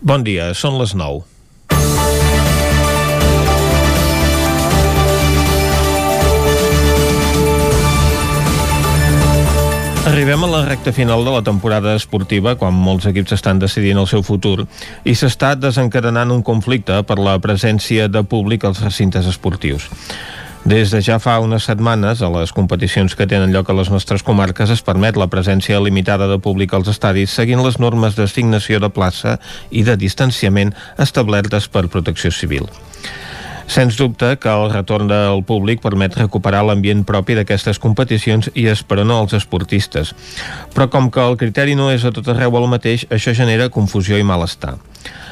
[0.00, 1.26] Bon dia, són les 9.
[10.08, 14.08] Arribem a la recta final de la temporada esportiva quan molts equips estan decidint el
[14.08, 14.64] seu futur
[15.04, 19.90] i s'està desencadenant un conflicte per la presència de públic als recintes esportius.
[20.64, 24.22] Des de ja fa unes setmanes, a les competicions que tenen lloc a les nostres
[24.22, 28.90] comarques es permet la presència limitada de públic als estadis seguint les normes d'assignació de
[28.92, 29.38] plaça
[29.70, 32.68] i de distanciament establertes per Protecció Civil.
[33.70, 39.22] Sens dubte que el retorn del públic permet recuperar l'ambient propi d'aquestes competicions i esperonar
[39.22, 40.12] els esportistes.
[40.74, 44.18] Però com que el criteri no és a tot arreu el mateix, això genera confusió
[44.18, 44.74] i malestar.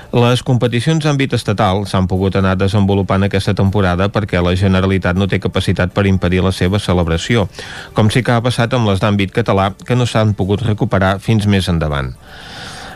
[0.09, 5.37] Les competicions d'àmbit estatal s'han pogut anar desenvolupant aquesta temporada perquè la Generalitat no té
[5.37, 7.45] capacitat per impedir la seva celebració,
[7.93, 11.45] com sí que ha passat amb les d'àmbit català que no s'han pogut recuperar fins
[11.45, 12.15] més endavant.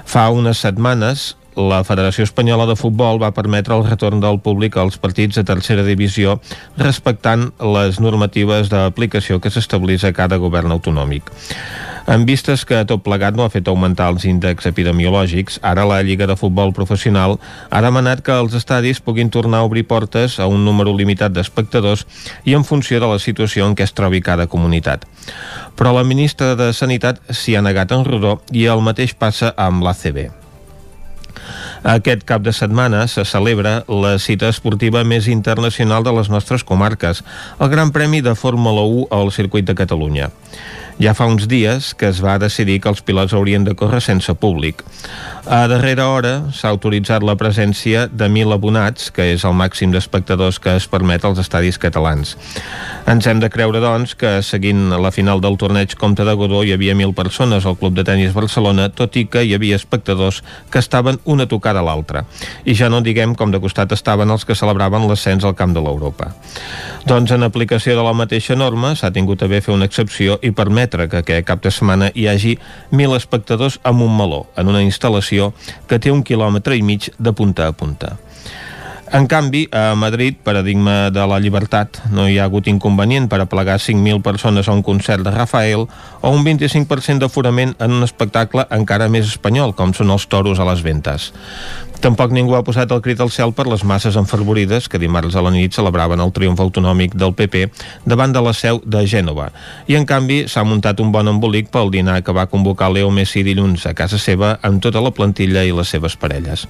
[0.08, 4.96] Fa unes setmanes, la Federació Espanyola de Futbol va permetre el retorn del públic als
[4.96, 6.38] partits de tercera divisió
[6.80, 11.28] respectant les normatives d'aplicació que s'establís a cada govern autonòmic.
[12.06, 16.26] En vistes que tot plegat no ha fet augmentar els índexs epidemiològics, ara la Lliga
[16.26, 17.36] de Futbol Professional
[17.70, 22.04] ha demanat que els estadis puguin tornar a obrir portes a un número limitat d'espectadors
[22.44, 25.06] i en funció de la situació en què es trobi cada comunitat.
[25.78, 29.86] Però la ministra de Sanitat s'hi ha negat en rodó i el mateix passa amb
[29.86, 30.32] l'ACB.
[31.82, 37.24] Aquest cap de setmana se celebra la cita esportiva més internacional de les nostres comarques,
[37.58, 40.30] el Gran Premi de Fórmula 1 al Circuit de Catalunya.
[41.02, 44.30] Ja fa uns dies que es va decidir que els pilots haurien de córrer sense
[44.38, 44.84] públic.
[45.42, 50.60] A darrera hora s'ha autoritzat la presència de 1.000 abonats, que és el màxim d'espectadors
[50.62, 52.36] que es permet als estadis catalans.
[53.10, 56.70] Ens hem de creure, doncs, que seguint la final del torneig Comte de Godó hi
[56.76, 60.78] havia 1.000 persones al Club de Tenis Barcelona, tot i que hi havia espectadors que
[60.78, 62.22] estaven una tocada a l'altra.
[62.62, 65.82] I ja no diguem com de costat estaven els que celebraven l'ascens al camp de
[65.82, 66.30] l'Europa.
[67.10, 70.54] Doncs en aplicació de la mateixa norma s'ha tingut a bé fer una excepció i
[70.92, 72.58] permetre que aquest cap de setmana hi hagi
[72.90, 75.52] 1.000 espectadors un meló, en una instal·lació
[75.88, 78.18] que té un quilòmetre i mig de punta a punta.
[79.12, 83.76] En canvi, a Madrid, paradigma de la llibertat, no hi ha hagut inconvenient per aplegar
[83.76, 89.10] 5.000 persones a un concert de Rafael o un 25% d'aforament en un espectacle encara
[89.12, 91.32] més espanyol, com són els toros a les ventes.
[92.02, 95.42] Tampoc ningú ha posat el crit al cel per les masses enfervorides que dimarts a
[95.46, 97.68] la nit celebraven el triomf autonòmic del PP
[98.10, 99.44] davant de la seu de Gènova.
[99.86, 103.44] I en canvi s'ha muntat un bon embolic pel dinar que va convocar Leo Messi
[103.46, 106.66] dilluns a casa seva amb tota la plantilla i les seves parelles.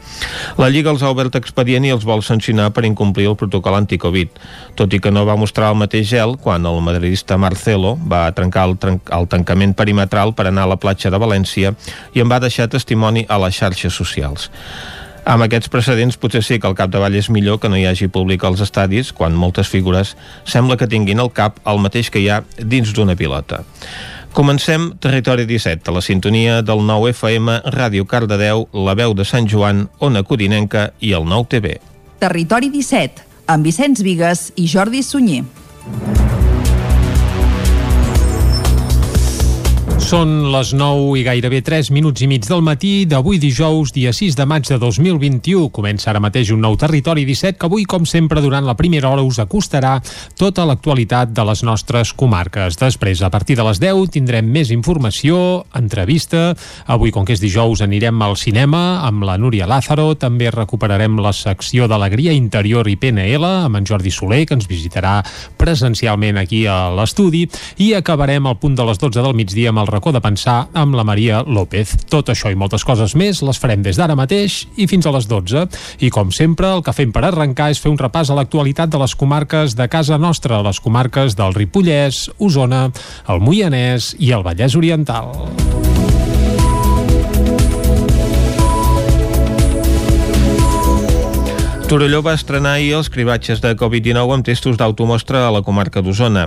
[0.60, 4.36] La Lliga els ha obert expedient i els vol sancionar per incomplir el protocol anticovid,
[4.76, 8.68] tot i que no va mostrar el mateix gel quan el madridista Marcelo va trencar
[8.68, 11.72] el, tren el tancament perimetral per anar a la platja de València
[12.12, 14.50] i en va deixar testimoni a les xarxes socials.
[15.22, 18.42] Amb aquests precedents potser sí que al capdavall és millor que no hi hagi públic
[18.42, 22.40] als estadis quan moltes figures sembla que tinguin al cap el mateix que hi ha
[22.58, 23.62] dins d'una pilota.
[24.32, 29.46] Comencem Territori 17, a la sintonia del 9 FM, Ràdio Cardedeu, la veu de Sant
[29.46, 31.76] Joan, Ona Codinenca i el 9 TV.
[32.18, 35.44] Territori 17, amb Vicenç Vigues i Jordi Sunyer.
[40.02, 44.34] Són les 9 i gairebé 3 minuts i mig del matí d'avui dijous, dia 6
[44.36, 45.68] de maig de 2021.
[45.72, 49.22] Comença ara mateix un nou Territori 17 que avui, com sempre, durant la primera hora
[49.22, 49.94] us acostarà
[50.36, 52.76] tota l'actualitat de les nostres comarques.
[52.80, 56.56] Després, a partir de les 10, tindrem més informació, entrevista.
[56.90, 60.16] Avui, com que és dijous, anirem al cinema amb la Núria Lázaro.
[60.18, 65.20] També recuperarem la secció d'Alegria Interior i PNL amb en Jordi Soler, que ens visitarà
[65.56, 67.46] presencialment aquí a l'estudi.
[67.78, 70.96] I acabarem al punt de les 12 del migdia amb el racó de pensar amb
[70.98, 71.92] la Maria López.
[72.10, 75.28] Tot això i moltes coses més les farem des d'ara mateix i fins a les
[75.30, 75.68] 12.
[76.02, 78.98] I com sempre, el que fem per arrencar és fer un repàs a l'actualitat de
[78.98, 82.88] les comarques de casa nostra, les comarques del Ripollès, Osona,
[83.30, 85.30] el Moianès i el Vallès Oriental.
[91.92, 96.46] Torelló va estrenar ahir els cribatges de Covid-19 amb testos d'automostra a la comarca d'Osona.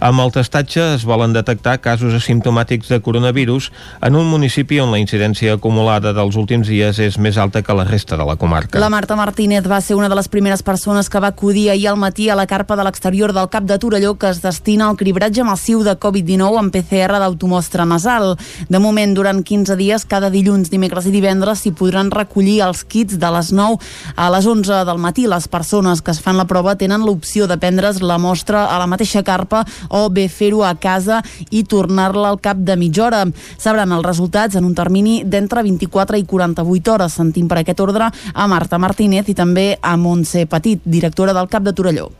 [0.00, 3.66] Amb el testatge es volen detectar casos asimptomàtics de coronavirus
[4.08, 7.84] en un municipi on la incidència acumulada dels últims dies és més alta que la
[7.84, 8.80] resta de la comarca.
[8.80, 12.00] La Marta Martínez va ser una de les primeres persones que va acudir ahir al
[12.00, 15.44] matí a la carpa de l'exterior del cap de Torelló que es destina al cribratge
[15.44, 18.38] massiu de Covid-19 amb PCR d'automostra nasal.
[18.72, 23.20] De moment, durant 15 dies, cada dilluns, dimecres i divendres s'hi podran recollir els kits
[23.20, 23.76] de les 9
[24.16, 25.26] a les 11 del matí.
[25.26, 28.86] Les persones que es fan la prova tenen l'opció de prendre's la mostra a la
[28.86, 33.24] mateixa carpa o bé fer-ho a casa i tornar-la al cap de mitja hora.
[33.58, 37.18] Sabran els resultats en un termini d'entre 24 i 48 hores.
[37.20, 41.68] Sentim per aquest ordre a Marta Martínez i també a Montse Petit, directora del CAP
[41.68, 42.12] de Torelló.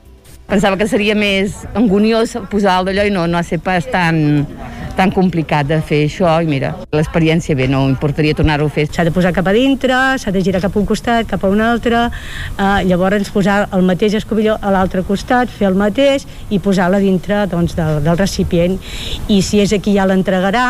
[0.47, 4.45] Pensava que seria més angoniós posar el d'allò i no, no ha estat pas tan,
[4.95, 8.85] tan complicat de fer això i mira, l'experiència bé, no importaria tornar-ho a fer.
[8.95, 11.51] S'ha de posar cap a dintre, s'ha de girar cap a un costat, cap a
[11.51, 16.61] un altre, eh, llavors posar el mateix escobilló a l'altre costat, fer el mateix i
[16.63, 18.79] posar-la dintre doncs, del, del recipient.
[19.27, 20.69] I si és aquí ja l'entregarà,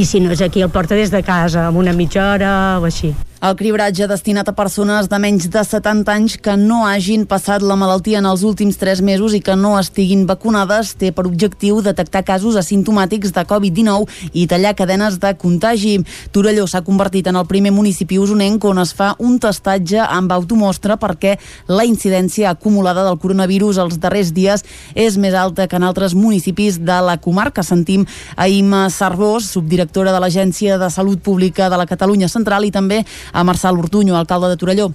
[0.00, 2.88] i si no és aquí el porta des de casa amb una mitja hora o
[2.88, 3.12] així.
[3.42, 7.74] El cribratge destinat a persones de menys de 70 anys que no hagin passat la
[7.74, 12.22] malaltia en els últims 3 mesos i que no estiguin vacunades té per objectiu detectar
[12.22, 15.96] casos asimptomàtics de Covid-19 i tallar cadenes de contagi.
[16.30, 20.94] Torelló s'ha convertit en el primer municipi usonenc on es fa un testatge amb automostra
[21.02, 21.34] perquè
[21.66, 24.62] la incidència acumulada del coronavirus els darrers dies
[24.94, 27.66] és més alta que en altres municipis de la comarca.
[27.66, 28.06] Sentim
[28.36, 33.02] a Ima Sarbós, subdirectora de l'Agència de Salut Pública de la Catalunya Central i també
[33.32, 34.92] a Marçal Ortuño, alcalde de Torelló.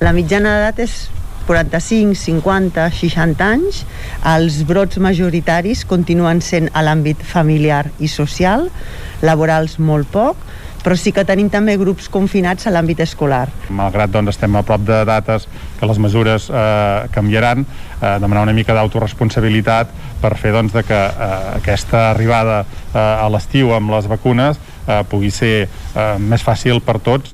[0.00, 0.94] La mitjana d'edat és
[1.46, 3.84] 45, 50, 60 anys.
[4.24, 8.70] Els brots majoritaris continuen sent a l'àmbit familiar i social,
[9.22, 10.40] laborals molt poc,
[10.84, 13.46] però sí que tenim també grups confinats a l'àmbit escolar.
[13.72, 15.46] Malgrat doncs, estem a prop de dates
[15.78, 17.64] que les mesures eh, canviaran,
[18.00, 23.30] eh, demanar una mica d'autoresponsabilitat per fer doncs, de que eh, aquesta arribada eh, a
[23.32, 27.32] l'estiu amb les vacunes eh, pugui ser eh, més fàcil per tots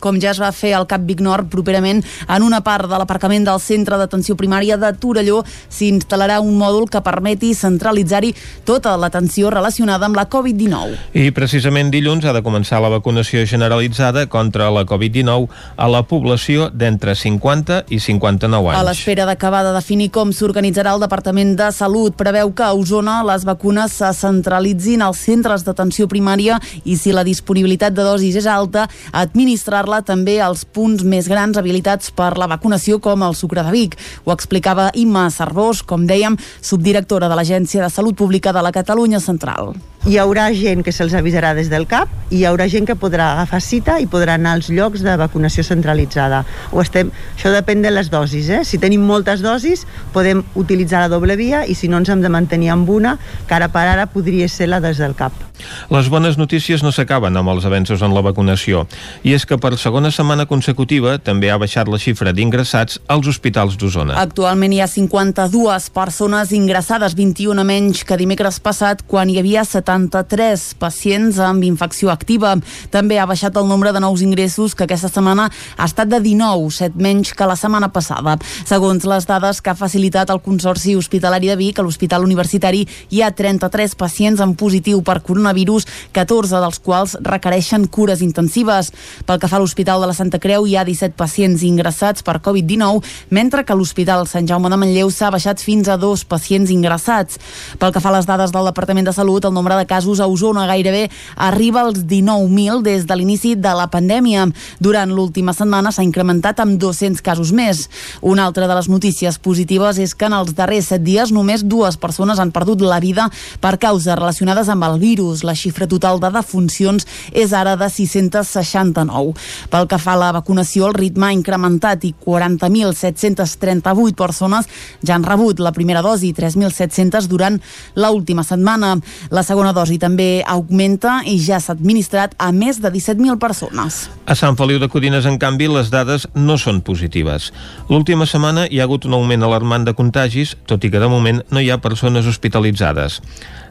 [0.00, 3.46] com ja es va fer al Cap Vic Nord properament en una part de l'aparcament
[3.46, 8.34] del centre d'atenció primària de Torelló s'instal·larà un mòdul que permeti centralitzar-hi
[8.68, 10.96] tota l'atenció relacionada amb la Covid-19.
[11.16, 16.70] I precisament dilluns ha de començar la vacunació generalitzada contra la Covid-19 a la població
[16.70, 18.80] d'entre 50 i 59 anys.
[18.80, 23.22] A l'espera d'acabar de definir com s'organitzarà el Departament de Salut, preveu que a Osona
[23.26, 28.46] les vacunes se centralitzin als centres d'atenció primària i si la disponibilitat de dosis és
[28.50, 33.62] alta, administrar parla també als punts més grans habilitats per la vacunació com el Sucre
[33.62, 33.94] de Vic.
[34.26, 39.22] Ho explicava Imma Cervós, com dèiem, subdirectora de l'Agència de Salut Pública de la Catalunya
[39.22, 42.94] Central hi haurà gent que se'ls avisarà des del CAP i hi haurà gent que
[42.98, 46.44] podrà agafar cita i podrà anar als llocs de vacunació centralitzada.
[46.70, 48.46] O estem, això depèn de les dosis.
[48.50, 48.60] Eh?
[48.62, 49.82] Si tenim moltes dosis,
[50.14, 53.16] podem utilitzar la doble via i si no ens hem de mantenir amb una,
[53.48, 55.42] que ara per ara podria ser la des del CAP.
[55.90, 58.84] Les bones notícies no s'acaben amb els avenços en la vacunació.
[59.26, 63.78] I és que per segona setmana consecutiva també ha baixat la xifra d'ingressats als hospitals
[63.80, 64.18] d'Osona.
[64.20, 69.95] Actualment hi ha 52 persones ingressades, 21 menys que dimecres passat, quan hi havia 70
[69.96, 72.54] 73 pacients amb infecció activa.
[72.92, 76.70] També ha baixat el nombre de nous ingressos, que aquesta setmana ha estat de 19,
[76.70, 78.36] 7 menys que la setmana passada.
[78.68, 83.22] Segons les dades que ha facilitat el Consorci Hospitalari de Vic, a l'Hospital Universitari hi
[83.22, 88.92] ha 33 pacients amb positiu per coronavirus, 14 dels quals requereixen cures intensives.
[89.26, 92.38] Pel que fa a l'Hospital de la Santa Creu, hi ha 17 pacients ingressats per
[92.44, 97.40] Covid-19, mentre que l'Hospital Sant Jaume de Manlleu s'ha baixat fins a dos pacients ingressats.
[97.80, 100.26] Pel que fa a les dades del Departament de Salut, el nombre de casos a
[100.26, 104.46] Osona gairebé arriba als 19.000 des de l'inici de la pandèmia.
[104.80, 107.86] Durant l'última setmana s'ha incrementat amb 200 casos més.
[108.20, 111.96] Una altra de les notícies positives és que en els darrers 7 dies només dues
[111.96, 113.28] persones han perdut la vida
[113.60, 115.44] per causes relacionades amb el virus.
[115.44, 119.34] La xifra total de defuncions és ara de 669.
[119.70, 124.66] Pel que fa a la vacunació, el ritme ha incrementat i 40.738 persones
[125.02, 127.58] ja han rebut la primera dosi, 3.700 durant
[127.94, 128.96] l'última setmana.
[129.30, 134.06] La segona dosi també augmenta i ja s'ha administrat a més de 17.000 persones.
[134.26, 137.52] A Sant Feliu de Codines, en canvi, les dades no són positives.
[137.92, 141.44] L'última setmana hi ha hagut un augment alarmant de contagis, tot i que de moment
[141.52, 143.20] no hi ha persones hospitalitzades.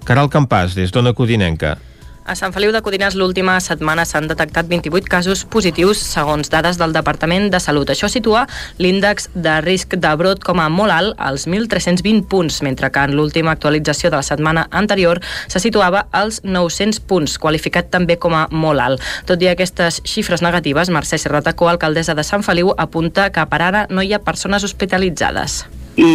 [0.05, 1.75] Caral Campàs, des d'Ona Codinenca.
[2.25, 6.95] A Sant Feliu de Codines l'última setmana s'han detectat 28 casos positius segons dades del
[6.95, 7.91] Departament de Salut.
[7.93, 8.47] Això situa
[8.81, 13.13] l'índex de risc de brot com a molt alt als 1.320 punts, mentre que en
[13.13, 18.47] l'última actualització de la setmana anterior se situava als 900 punts, qualificat també com a
[18.49, 19.07] molt alt.
[19.29, 23.85] Tot i aquestes xifres negatives, Mercè Serratacó, alcaldessa de Sant Feliu, apunta que per ara
[23.93, 25.61] no hi ha persones hospitalitzades.
[25.95, 26.07] I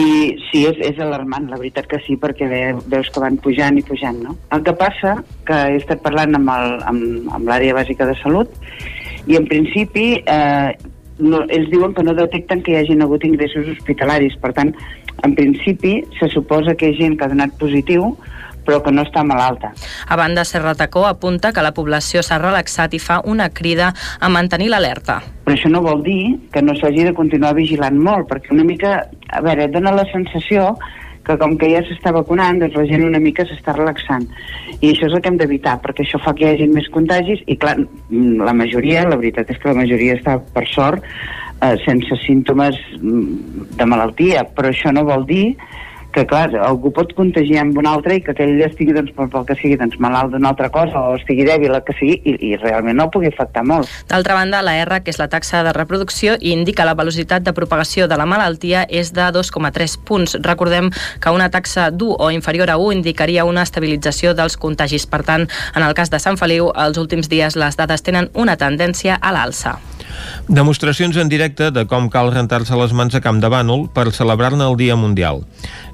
[0.51, 2.61] sí, és, és alarmant, la veritat que sí, perquè ve,
[2.93, 4.37] veus que van pujant i pujant, no?
[4.53, 5.15] El que passa,
[5.49, 8.53] que he estat parlant amb, el, amb, amb l'àrea bàsica de salut,
[9.31, 10.77] i en principi eh,
[11.21, 14.75] no, ells diuen que no detecten que hi hagin hagut ingressos hospitalaris, per tant,
[15.25, 18.13] en principi se suposa que hi ha gent que ha donat positiu,
[18.71, 19.73] però que no està malalta.
[20.07, 24.31] A banda, Serra Tacó apunta que la població s'ha relaxat i fa una crida a
[24.31, 25.19] mantenir l'alerta.
[25.45, 26.23] Però això no vol dir
[26.55, 29.00] que no s'hagi de continuar vigilant molt, perquè una mica,
[29.35, 30.77] a veure, dona la sensació
[31.27, 34.25] que com que ja s'està vacunant, doncs la gent una mica s'està relaxant.
[34.79, 37.43] I això és el que hem d'evitar, perquè això fa que hi hagi més contagis
[37.47, 37.77] i, clar,
[38.47, 41.05] la majoria, la veritat és que la majoria està, per sort,
[41.61, 45.45] eh, sense símptomes mm, de malaltia, però això no vol dir
[46.14, 49.57] que clar, algú pot contagiar amb un altre i que aquell estigui doncs, pel, que
[49.59, 53.09] sigui doncs, malalt d'una altra cosa o estigui dèbil que sigui i, i realment no
[53.12, 53.88] pugui afectar molt.
[54.11, 58.09] D'altra banda, la R, que és la taxa de reproducció, indica la velocitat de propagació
[58.11, 60.37] de la malaltia és de 2,3 punts.
[60.45, 60.90] Recordem
[61.21, 65.07] que una taxa d'1 o inferior a 1 indicaria una estabilització dels contagis.
[65.11, 68.59] Per tant, en el cas de Sant Feliu, els últims dies les dades tenen una
[68.61, 69.79] tendència a l'alça.
[70.49, 74.67] Demostracions en directe de com cal rentar-se les mans a Camp de Bànol per celebrar-ne
[74.67, 75.45] el Dia Mundial.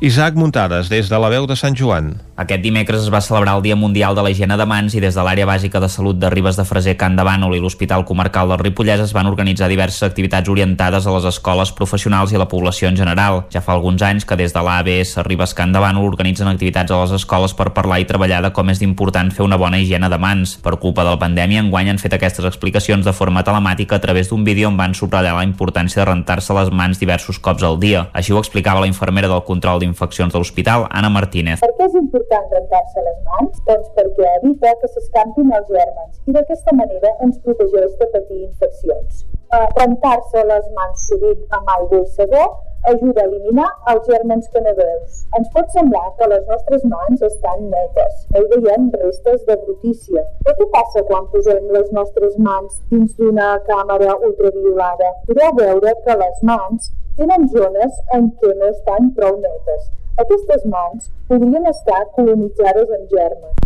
[0.01, 2.15] Isaac Muntades, des de la veu de Sant Joan.
[2.37, 5.15] Aquest dimecres es va celebrar el Dia Mundial de la Higiene de Mans i des
[5.17, 8.51] de l'àrea bàsica de salut de Ribes de Freser, Can de Bànol i l'Hospital Comarcal
[8.51, 12.49] del Ripollès es van organitzar diverses activitats orientades a les escoles professionals i a la
[12.51, 13.47] població en general.
[13.55, 16.99] Ja fa alguns anys que des de l'ABS Ribes Can de Bànol organitzen activitats a
[17.07, 20.21] les escoles per parlar i treballar de com és important fer una bona higiene de
[20.21, 20.59] mans.
[20.61, 24.29] Per culpa de la pandèmia, enguany han fet aquestes explicacions de forma telemàtica a través
[24.29, 28.11] d'un vídeo on van subratllar la importància de rentar-se les mans diversos cops al dia.
[28.13, 31.65] Així ho explicava la infermera del control d'infeccions de l'hospital, Anna Martínez.
[31.65, 33.59] Per què és important rentar-se les mans?
[33.67, 39.27] Doncs perquè evita que s'escampin els gèrmens i d'aquesta manera ens protegeix de patir infeccions.
[39.55, 42.47] Uh, rentar-se les mans sovint amb aigua i sabó
[42.91, 45.23] ajuda a eliminar els gèrmens que no veus.
[45.39, 50.27] Ens pot semblar que les nostres mans estan netes, no hi veiem restes de brutícia.
[50.43, 55.13] Però què passa quan posem les nostres mans dins d'una càmera ultraviolada?
[55.31, 59.91] Podeu veure que les mans tenen zones en què no estan prou netes.
[60.23, 63.66] Aquestes mans podrien estar colonitzades amb germes.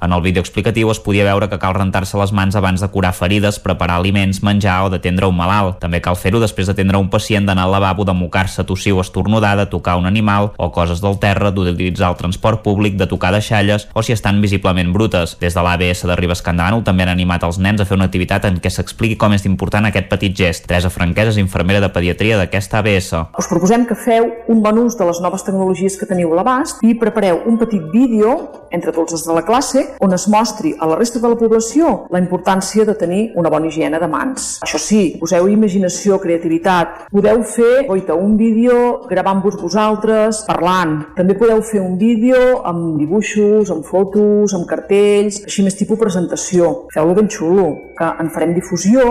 [0.00, 3.12] En el vídeo explicatiu es podia veure que cal rentar-se les mans abans de curar
[3.12, 5.76] ferides, preparar aliments, menjar o d'atendre un malalt.
[5.82, 9.58] També cal fer-ho després d'atendre un pacient, d'anar al lavabo, de mocar-se, tossir o estornudar,
[9.60, 13.90] de tocar un animal o coses del terra, d'utilitzar el transport públic, de tocar deixalles
[13.92, 15.36] o si estan visiblement brutes.
[15.40, 18.48] Des de l'ABS de Ribes Candànol també han animat els nens a fer una activitat
[18.48, 20.64] en què s'expliqui com és important aquest petit gest.
[20.64, 23.12] Teresa Franquesa és infermera de pediatria d'aquesta ABS.
[23.36, 26.80] Us proposem que feu un bon ús de les noves tecnologies que teniu a l'abast
[26.80, 28.38] i prepareu un petit vídeo
[28.72, 32.06] entre tots els de la classe on es mostri a la resta de la població
[32.10, 34.50] la importància de tenir una bona higiene de mans.
[34.64, 37.06] Això sí, poseu imaginació, creativitat.
[37.10, 40.96] Podeu fer, oita, un vídeo gravant-vos vosaltres, parlant.
[41.16, 46.72] També podeu fer un vídeo amb dibuixos, amb fotos, amb cartells, així més tipus presentació.
[46.94, 47.68] Feu-lo ben xulo,
[47.98, 49.04] que en farem difusió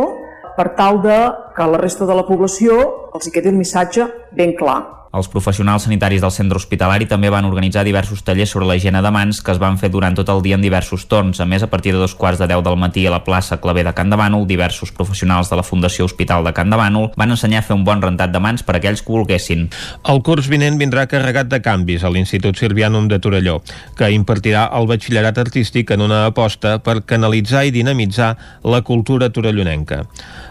[0.59, 1.19] per tal de
[1.55, 2.75] que la resta de la població
[3.15, 4.99] els hi quedi el missatge ben clar.
[5.09, 9.09] Els professionals sanitaris del centre hospitalari també van organitzar diversos tallers sobre la higiene de
[9.09, 11.39] mans que es van fer durant tot el dia en diversos torns.
[11.41, 13.81] A més, a partir de dos quarts de deu del matí a la plaça Clavé
[13.87, 17.33] de Can de Bànol, diversos professionals de la Fundació Hospital de Can de Bànol van
[17.33, 19.65] ensenyar a fer un bon rentat de mans per a aquells que volguessin.
[20.13, 23.63] El curs vinent vindrà carregat de canvis a l'Institut Sirvianum de Torelló,
[23.97, 30.03] que impartirà el batxillerat artístic en una aposta per canalitzar i dinamitzar la cultura torellonenca.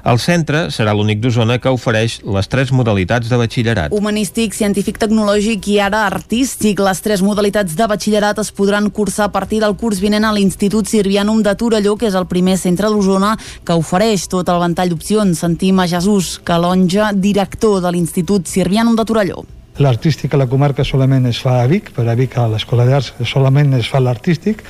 [0.08, 3.67] El centre serà l'únic d'Osona que ofereix les tres modalitats de batxillerat.
[3.90, 6.80] Humanístic, científic, tecnològic i ara artístic.
[6.84, 10.88] Les tres modalitats de batxillerat es podran cursar a partir del curs vinent a l'Institut
[10.88, 13.34] Sirvianum de Torelló, que és el primer centre d'Osona
[13.64, 15.38] que ofereix tot el ventall d'opcions.
[15.38, 19.44] Sentim a Jesús Calonja, director de l'Institut Sirvianum de Torelló.
[19.78, 23.12] L'artístic a la comarca solament es fa a Vic, per a Vic a l'Escola d'Arts
[23.30, 24.64] solament es fa l'artístic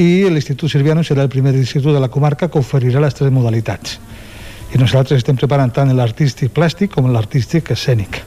[0.00, 3.98] i l'Institut Sirvianum serà el primer institut de la comarca que oferirà les tres modalitats.
[4.70, 8.20] I nosaltres estem preparant tant l'artístic plàstic com l'artístic escènic.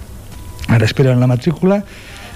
[0.74, 1.82] Ara esperen la matrícula,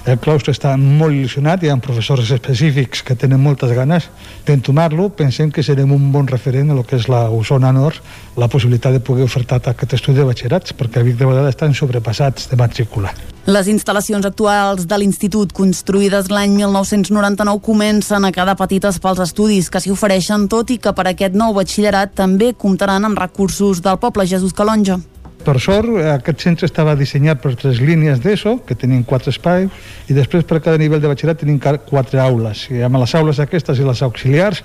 [0.08, 4.06] el claustre està molt il·lusionat, hi ha professors específics que tenen moltes ganes
[4.46, 8.00] d'entomar-lo, pensem que serem un bon referent a lo que és la Osona Nord,
[8.40, 11.76] la possibilitat de poder ofertar aquest estudi de batxillerats, perquè a Vic de vegades estan
[11.76, 13.12] sobrepassats de matrícula.
[13.48, 19.80] Les instal·lacions actuals de l'Institut, construïdes l'any 1999, comencen a quedar petites pels estudis que
[19.80, 24.28] s'hi ofereixen, tot i que per aquest nou batxillerat també comptaran amb recursos del poble
[24.28, 24.98] Jesús Calonja.
[25.44, 29.70] Per sort, aquest centre estava dissenyat per tres línies d'ESO, que tenien quatre espais,
[30.10, 32.66] i després per cada nivell de batxillerat tenim quatre aules.
[32.74, 34.64] I amb les aules aquestes i les auxiliars,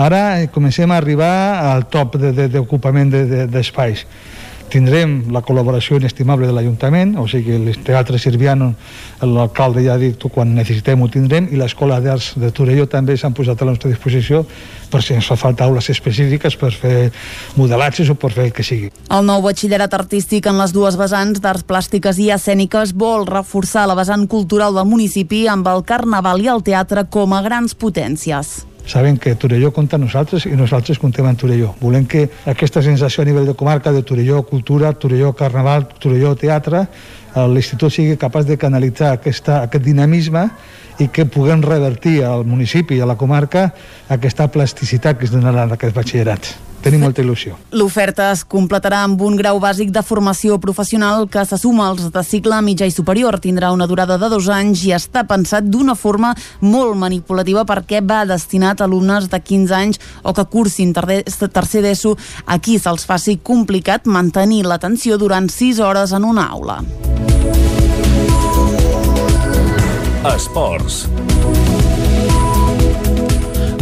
[0.00, 1.34] ara comencem a arribar
[1.74, 4.06] al top d'ocupament de, de, d'espais.
[4.06, 4.43] De,
[4.74, 8.72] tindrem la col·laboració inestimable de l'Ajuntament, o sigui, el Teatre Sirviano,
[9.22, 13.36] l'alcalde ja ha dit quan necessitem ho tindrem, i l'Escola d'Arts de Torelló també s'han
[13.36, 14.42] posat a la nostra disposició
[14.90, 16.98] per si ens fa falta aules específiques per fer
[17.58, 18.90] modelatges o per fer el que sigui.
[19.14, 23.98] El nou batxillerat artístic en les dues vessants d'arts plàstiques i escèniques vol reforçar la
[23.98, 29.16] vessant cultural del municipi amb el carnaval i el teatre com a grans potències saben
[29.16, 31.74] que Torelló compta nosaltres i nosaltres comptem amb Torelló.
[31.80, 36.86] Volem que aquesta sensació a nivell de comarca de Torelló Cultura, Torelló Carnaval, Torelló Teatre,
[37.34, 40.48] eh, l'institut sigui capaç de canalitzar aquesta, aquest dinamisme
[40.98, 43.72] i que puguem revertir al municipi i a la comarca
[44.08, 46.63] aquesta plasticitat que es donarà en aquests batxillerats.
[46.84, 47.56] Tenim molta il·lusió.
[47.72, 52.22] L'oferta es completarà amb un grau bàsic de formació professional que se suma als de
[52.28, 53.38] cicle mitjà i superior.
[53.40, 58.26] Tindrà una durada de dos anys i està pensat d'una forma molt manipulativa perquè va
[58.28, 63.38] destinat a alumnes de 15 anys o que cursin tercer d'ESO a qui se'ls faci
[63.40, 66.82] complicat mantenir l'atenció durant 6 hores en una aula.
[70.34, 71.06] Esports.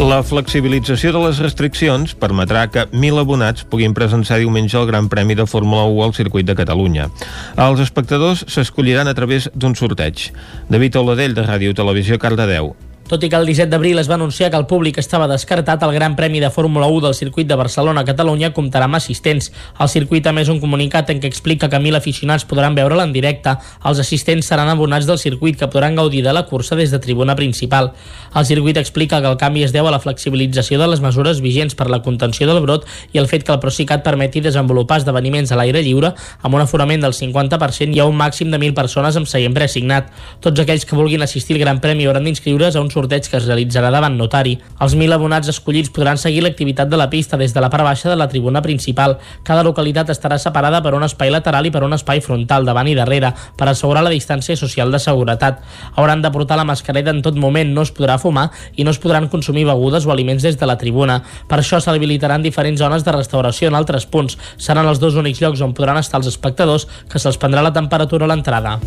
[0.02, 5.36] La flexibilització de les restriccions permetrà que 1.000 abonats puguin presenciar diumenge el Gran Premi
[5.38, 7.06] de Fórmula 1 al circuit de Catalunya.
[7.54, 10.32] Els espectadors s'escolliran a través d'un sorteig.
[10.68, 12.74] David Oladell, de Ràdio Televisió, Cardedeu.
[13.08, 15.92] Tot i que el 17 d'abril es va anunciar que el públic estava descartat, el
[15.92, 19.50] Gran Premi de Fórmula 1 del circuit de Barcelona-Catalunya comptarà amb assistents.
[19.78, 23.12] El circuit ha més un comunicat en què explica que 1.000 aficionats podran veure'l en
[23.12, 23.56] directe.
[23.84, 27.36] Els assistents seran abonats del circuit que podran gaudir de la cursa des de tribuna
[27.36, 27.92] principal.
[28.34, 31.74] El circuit explica que el canvi es deu a la flexibilització de les mesures vigents
[31.74, 35.58] per la contenció del brot i el fet que el Procicat permeti desenvolupar esdeveniments a
[35.60, 39.28] l'aire lliure amb un aforament del 50% i a un màxim de 1.000 persones amb
[39.28, 40.08] seient preassignat.
[40.40, 43.46] Tots aquells que vulguin assistir al Gran Premi hauran d'inscriure's a un sorteig que es
[43.48, 44.58] realitzarà davant notari.
[44.84, 48.10] Els 1.000 abonats escollits podran seguir l'activitat de la pista des de la part baixa
[48.10, 49.16] de la tribuna principal.
[49.42, 52.96] Cada localitat estarà separada per un espai lateral i per un espai frontal, davant i
[52.98, 55.62] darrere, per assegurar la distància social de seguretat.
[55.96, 59.00] Hauran de portar la mascareta en tot moment, no es podrà fumar i no es
[59.02, 61.22] podran consumir begudes o aliments des de la tribuna.
[61.48, 64.38] Per això s'habilitaran diferents zones de restauració en altres punts.
[64.58, 68.28] Seran els dos únics llocs on podran estar els espectadors que se'ls prendrà la temperatura
[68.28, 68.78] a l'entrada.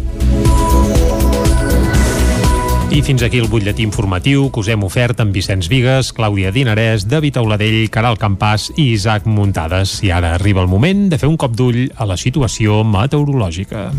[2.92, 7.08] I fins aquí el butlletí informatiu que us hem ofert amb Vicenç Vigues, Clàudia Dinarès,
[7.10, 9.98] David Auladell, Caral Campàs i Isaac Muntades.
[10.06, 13.90] I ara arriba el moment de fer un cop d'ull a la situació meteorològica.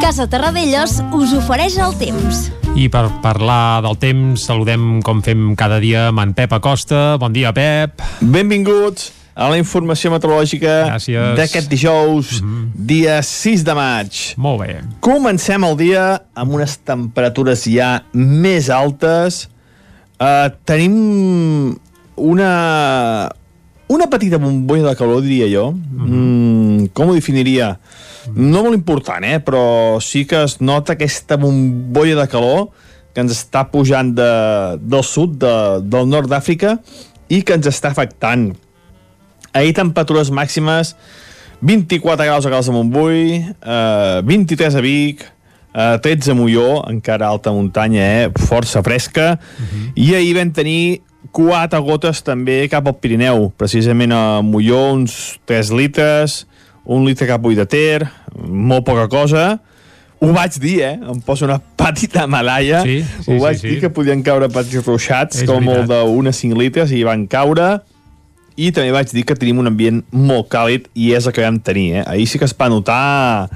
[0.00, 2.46] Casa Terradellos us ofereix el temps.
[2.78, 7.18] I per parlar del temps, saludem com fem cada dia amb en Pep Acosta.
[7.18, 8.00] Bon dia, Pep.
[8.22, 10.74] Benvinguts a la informació meteorològica
[11.36, 12.68] d'aquest dijous, mm -hmm.
[12.74, 14.34] dia 6 de maig.
[14.36, 14.80] Molt bé.
[15.00, 19.48] Comencem el dia amb unes temperatures ja més altes.
[20.20, 21.76] Uh, tenim
[22.14, 23.30] una,
[23.88, 25.72] una petita bombolla de calor, diria jo.
[25.72, 26.80] Mm -hmm.
[26.80, 27.78] mm, com ho definiria?
[28.32, 29.38] No molt important, eh?
[29.38, 32.68] però sí que es nota aquesta bombolla de calor
[33.12, 36.78] que ens està pujant de, del sud, de, del nord d'Àfrica,
[37.28, 38.54] i que ens està afectant
[39.54, 40.96] Ahir temperatures màximes
[41.64, 45.24] 24 graus a Cals de Montbui, eh, 23 a Vic,
[45.72, 49.92] eh, 13 a Molló, encara alta muntanya, eh, força fresca, uh -huh.
[49.94, 55.70] i ahir vam tenir quatre gotes també cap al Pirineu, precisament a Molló uns 3
[55.70, 56.46] litres,
[56.84, 58.08] un litre cap a de Ter,
[58.46, 59.60] molt poca cosa,
[60.20, 61.00] ho vaig dir, eh?
[61.10, 62.82] Em poso una petita medalla.
[62.82, 63.80] Sí, sí, ho vaig sí, dir sí.
[63.80, 65.90] que podien caure petits ruixats, És com veritat.
[65.90, 67.82] el d'una 5 litres, i van caure
[68.56, 71.58] i també vaig dir que tenim un ambient molt càlid i és el que vam
[71.58, 72.04] tenir, eh?
[72.06, 73.48] Ahir sí que es va notar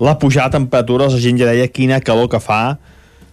[0.00, 2.78] la pujada de temperatures, la gent ja deia quina calor que fa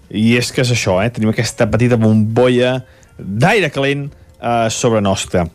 [0.10, 1.12] i és que és això, eh?
[1.14, 2.82] Tenim aquesta petita bombolla
[3.18, 5.48] d'aire calent eh, sobre nostra.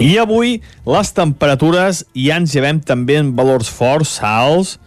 [0.00, 0.56] I avui
[0.88, 4.78] les temperatures ja ens llevem també en valors forts, alts,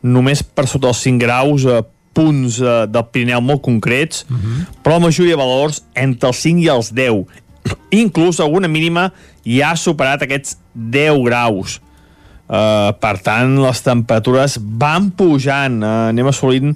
[0.00, 1.82] només per sota els 5 graus, eh,
[2.16, 4.66] punts eh, del Pirineu molt concrets, uh -huh.
[4.82, 7.26] però la majoria de valors entre els 5 i els 10
[7.90, 9.10] inclús alguna mínima
[9.44, 11.78] ja ha superat aquests 10 graus.
[12.50, 16.74] Uh, per tant, les temperatures van pujant, uh, anem assolint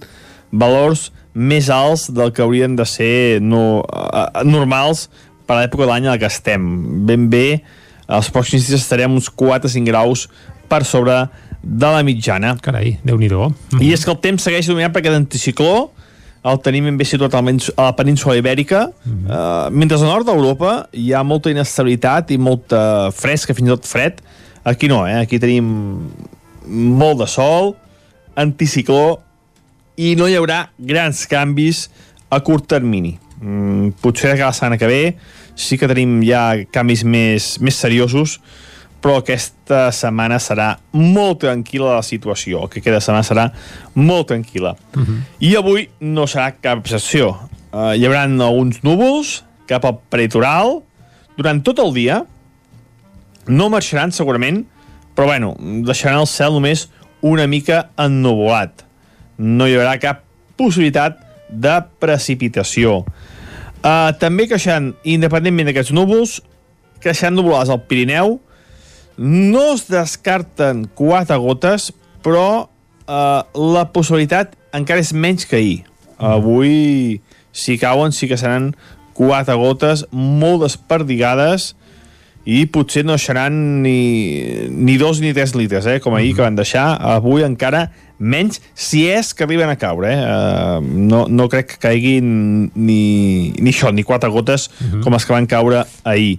[0.55, 5.09] valors més alts del que haurien de ser no, uh, normals
[5.49, 6.68] per a l'època de l'any en què estem.
[7.09, 7.64] Ben bé,
[8.07, 10.29] els pròxims dies estarem uns 4-5 graus
[10.70, 11.25] per sobre
[11.64, 12.55] de la mitjana.
[12.62, 13.83] Carai, déu nhi mm -hmm.
[13.83, 15.90] I és que el temps segueix dominant per aquest anticicló,
[16.44, 19.30] el tenim ben bé situat a la península ibèrica, mm -hmm.
[19.30, 23.87] uh, mentre al nord d'Europa hi ha molta inestabilitat i molta fresca, fins i tot
[23.87, 24.20] fred.
[24.62, 25.20] Aquí no, eh?
[25.20, 26.11] aquí tenim
[26.66, 27.74] molt de sol,
[28.35, 29.20] anticicló,
[29.96, 31.90] i no hi haurà grans canvis
[32.28, 33.18] a curt termini.
[33.40, 35.16] Mm, potser que la setmana que ve
[35.54, 38.40] sí que tenim ja canvis més, més seriosos,
[39.05, 43.51] però aquesta setmana serà molt tranquil·la la situació, que queda setmana serà
[44.01, 44.73] molt tranquil·la.
[44.97, 45.19] Uh -huh.
[45.45, 47.37] I avui no serà cap excepció.
[47.71, 50.83] Uh, hi haurà alguns núvols cap al peritoral
[51.37, 52.25] durant tot el dia,
[53.47, 54.64] no marxaran segurament,
[55.14, 56.88] però bueno, deixaran el cel només
[57.21, 58.85] una mica ennuvolat.
[59.37, 60.23] No hi haurà cap
[60.57, 61.19] possibilitat
[61.51, 63.05] de precipitació.
[63.85, 66.40] Uh, també creixeran, independentment d'aquests núvols,
[67.01, 68.40] creixeran nuvolades al Pirineu.
[69.16, 71.92] No es descarten quatre gotes,
[72.24, 75.79] però uh, la possibilitat encara és menys que ahir.
[76.18, 77.20] Avui,
[77.55, 78.72] si cauen, sí que seran
[79.14, 81.72] quatre gotes molt desperdigades
[82.44, 86.37] i potser no seran ni, ni dos ni tres litres, eh, com ahir mm -hmm.
[86.37, 86.98] que van deixar.
[87.00, 90.12] Avui encara menys, si és que arriben a caure.
[90.12, 90.18] Eh?
[90.18, 95.03] Uh, no, no crec que caiguin ni, ni això, ni quatre gotes uh -huh.
[95.03, 96.38] com les que van caure ahir.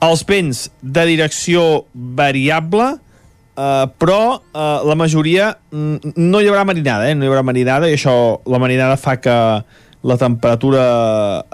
[0.00, 7.14] Els vents de direcció variable, uh, però uh, la majoria no hi haurà marinada, eh?
[7.14, 8.14] no hi haurà marinada, i això,
[8.48, 9.36] la marinada fa que
[10.00, 10.84] la temperatura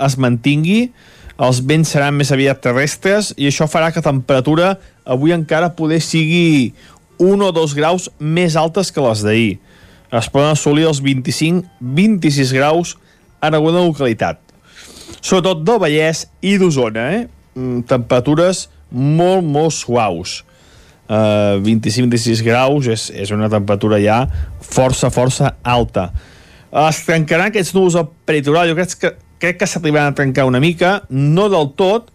[0.06, 0.86] es mantingui,
[1.36, 4.70] els vents seran més aviat terrestres i això farà que la temperatura
[5.04, 6.72] avui encara poder sigui
[7.20, 9.58] 1 o 2 graus més altes que les d'ahir.
[10.16, 12.94] Es poden assolir els 25-26 graus
[13.44, 14.40] en alguna localitat.
[15.20, 17.24] Sobretot del Vallès i d'Osona, eh?
[17.56, 20.42] Mm, temperatures molt, molt suaus.
[21.06, 24.24] Uh, 25-26 graus és, és una temperatura ja
[24.58, 26.10] força, força alta.
[26.86, 30.60] Es trencaran aquests núvols al peritoral, jo crec que, crec que s'arribaran a trencar una
[30.60, 32.10] mica, no del tot,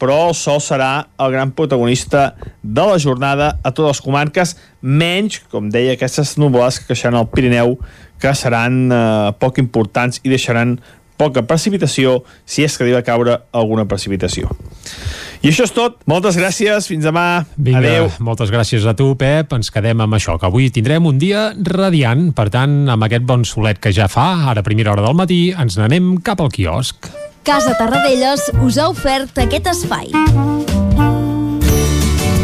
[0.00, 5.40] però el sol serà el gran protagonista de la jornada a totes les comarques, menys,
[5.52, 7.76] com deia, aquestes nuvolades que creixeran al Pirineu,
[8.20, 9.00] que seran eh,
[9.40, 10.76] poc importants i deixaran
[11.16, 14.50] poca precipitació si és que arriba a caure alguna precipitació.
[15.42, 15.98] I això és tot.
[16.10, 16.88] Moltes gràcies.
[16.90, 17.44] Fins demà.
[17.56, 18.08] Vinga, Adéu.
[18.24, 19.52] moltes gràcies a tu, Pep.
[19.52, 22.32] Ens quedem amb això, que avui tindrem un dia radiant.
[22.36, 25.52] Per tant, amb aquest bon solet que ja fa, ara a primera hora del matí,
[25.52, 27.10] ens n'anem cap al quiosc.
[27.46, 30.10] Casa Tarradellas us ha ofert aquest espai.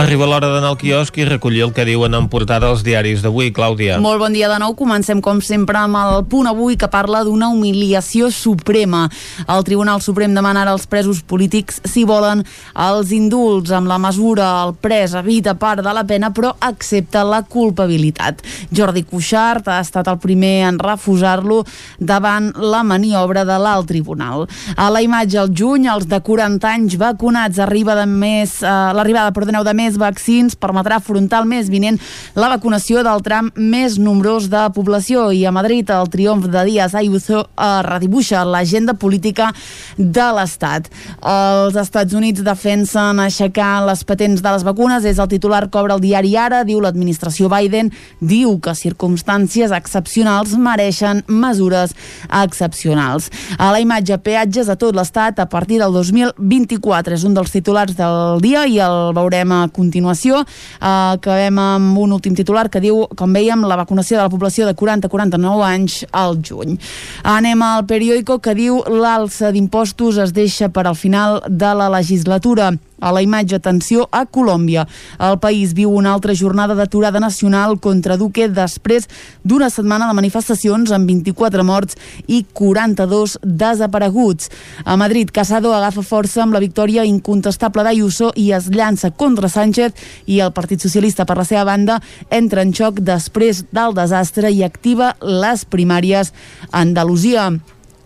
[0.00, 3.50] Arriba l'hora d'anar al quiosc i recollir el que diuen en portada els diaris d'avui,
[3.52, 3.98] Clàudia.
[4.00, 4.72] Molt bon dia de nou.
[4.72, 9.02] Comencem, com sempre, amb el punt avui que parla d'una humiliació suprema.
[9.44, 12.40] El Tribunal Suprem demana ara als presos polítics si volen
[12.72, 13.74] els indults.
[13.76, 18.40] Amb la mesura, el pres evita part de la pena, però accepta la culpabilitat.
[18.72, 21.60] Jordi Cuixart ha estat el primer en refusar-lo
[21.98, 24.48] davant la maniobra de l'alt tribunal.
[24.80, 29.36] A la imatge, al juny, els de 40 anys vacunats arriba de més, eh, l'arribada,
[29.36, 31.98] perdoneu, de més vaccins permetrà afrontar el mes vinent
[32.38, 36.94] la vacunació del tram més nombrós de població i a Madrid el triomf de Díaz
[36.94, 39.50] Ayuso eh, redibuixa l'agenda política
[39.96, 40.90] de l'Estat.
[41.26, 46.02] Els Estats Units defensen aixecar les patents de les vacunes, és el titular obre el
[46.02, 51.94] diari Ara, diu l'administració Biden, diu que circumstàncies excepcionals mereixen mesures
[52.42, 53.30] excepcionals.
[53.58, 57.96] A la imatge, peatges a tot l'Estat a partir del 2024 és un dels titulars
[57.98, 60.44] del dia i el veurem a continuació.
[60.44, 64.68] Uh, acabem amb un últim titular que diu, com veiem, la vacunació de la població
[64.68, 66.76] de 40-49 anys al juny.
[67.24, 72.74] Anem al periòdico que diu l'alça d'impostos es deixa per al final de la legislatura.
[73.00, 74.86] A la imatge, atenció a Colòmbia.
[75.18, 79.08] El país viu una altra jornada d'aturada nacional contra Duque després
[79.42, 81.96] d'una setmana de manifestacions amb 24 morts
[82.28, 84.50] i 42 desapareguts.
[84.84, 89.96] A Madrid, Casado agafa força amb la victòria incontestable d'Ayuso i es llança contra Sánchez
[90.26, 94.64] i el Partit Socialista, per la seva banda, entra en xoc després del desastre i
[94.66, 96.34] activa les primàries
[96.70, 97.50] a Andalusia.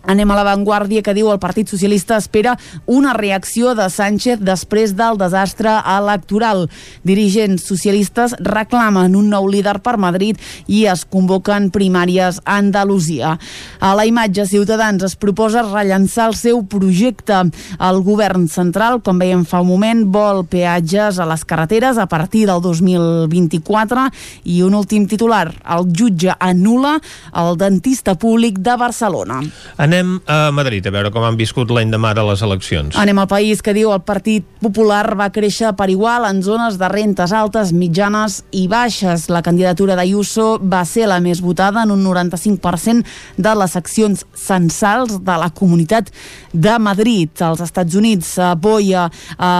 [0.05, 2.53] Anem a l'avantguàrdia que diu el Partit Socialista espera
[2.85, 6.67] una reacció de Sánchez després del desastre electoral.
[7.07, 10.37] Dirigents socialistes reclamen un nou líder per Madrid
[10.67, 13.33] i es convoquen primàries a Andalusia.
[13.81, 17.41] A la imatge, Ciutadans es proposa rellençar el seu projecte.
[17.81, 22.45] El govern central, com veiem fa un moment, vol peatges a les carreteres a partir
[22.45, 24.05] del 2024
[24.53, 26.99] i un últim titular, el jutge anula
[27.33, 29.41] el dentista públic de Barcelona.
[29.81, 32.95] Anem a Madrid a veure com han viscut l'endemà de les eleccions.
[32.99, 36.89] Anem al país que diu el Partit Popular va créixer per igual en zones de
[36.89, 39.27] rentes altes, mitjanes i baixes.
[39.29, 43.05] La candidatura d'Ayuso va ser la més votada en un 95%
[43.37, 46.09] de les seccions censals de la comunitat
[46.53, 47.29] de Madrid.
[47.45, 49.51] Els Estats Units apoya a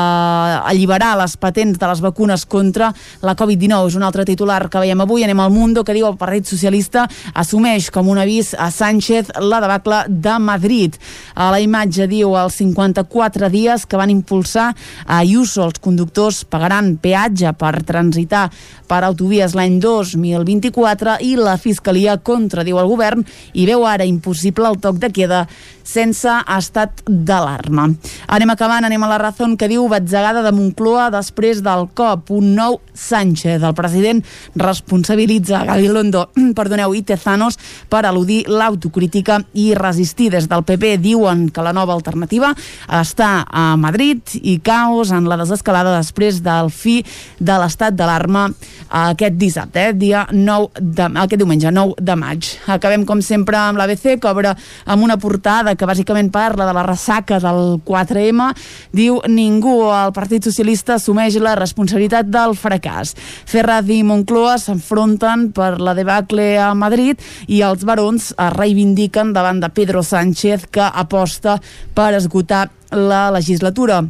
[0.65, 3.91] alliberar les patents de les vacunes contra la Covid-19.
[3.91, 5.24] És un altre titular que veiem avui.
[5.24, 9.62] Anem al Mundo que diu el Partit Socialista assumeix com un avís a Sánchez la
[9.63, 10.97] debacle de Madrid.
[11.35, 14.71] A la imatge diu els 54 dies que van impulsar
[15.05, 15.67] a Ayuso.
[15.67, 18.49] Els conductors pagaran peatge per transitar
[18.89, 24.81] per autovies l'any 2024 i la Fiscalia contradiu el govern i veu ara impossible el
[24.81, 25.45] toc de queda
[25.85, 27.88] sense estat d'alarma.
[28.33, 32.31] Anem acabant, anem a la raó que diu batzegada de Moncloa després del cop.
[32.33, 33.61] Un nou Sánchez.
[33.61, 34.23] El president
[34.55, 37.59] responsabilitza Gabilondo, perdoneu, i Tezanos
[37.91, 39.73] per al·ludir l'autocrítica i
[40.06, 40.32] resistir.
[40.32, 42.54] Des del PP diuen que la nova alternativa
[42.88, 47.04] està a Madrid i caos en la desescalada després del fi
[47.39, 48.52] de l'estat d'alarma
[48.89, 49.94] aquest dissabte, eh?
[49.94, 52.50] dia 9 de, aquest diumenge, 9 de maig.
[52.68, 54.54] Acabem, com sempre, amb l'ABC, que obre
[54.86, 58.52] amb una portada que bàsicament parla de la ressaca del 4M,
[58.94, 63.15] diu ningú al Partit Socialista assumeix la responsabilitat del fracàs.
[63.50, 69.60] Ferraz i Moncloa s'enfronten per la debacle a Madrid i els barons es reivindiquen davant
[69.63, 71.60] de Pedro Sánchez que aposta
[71.93, 74.03] per esgotar la legislatura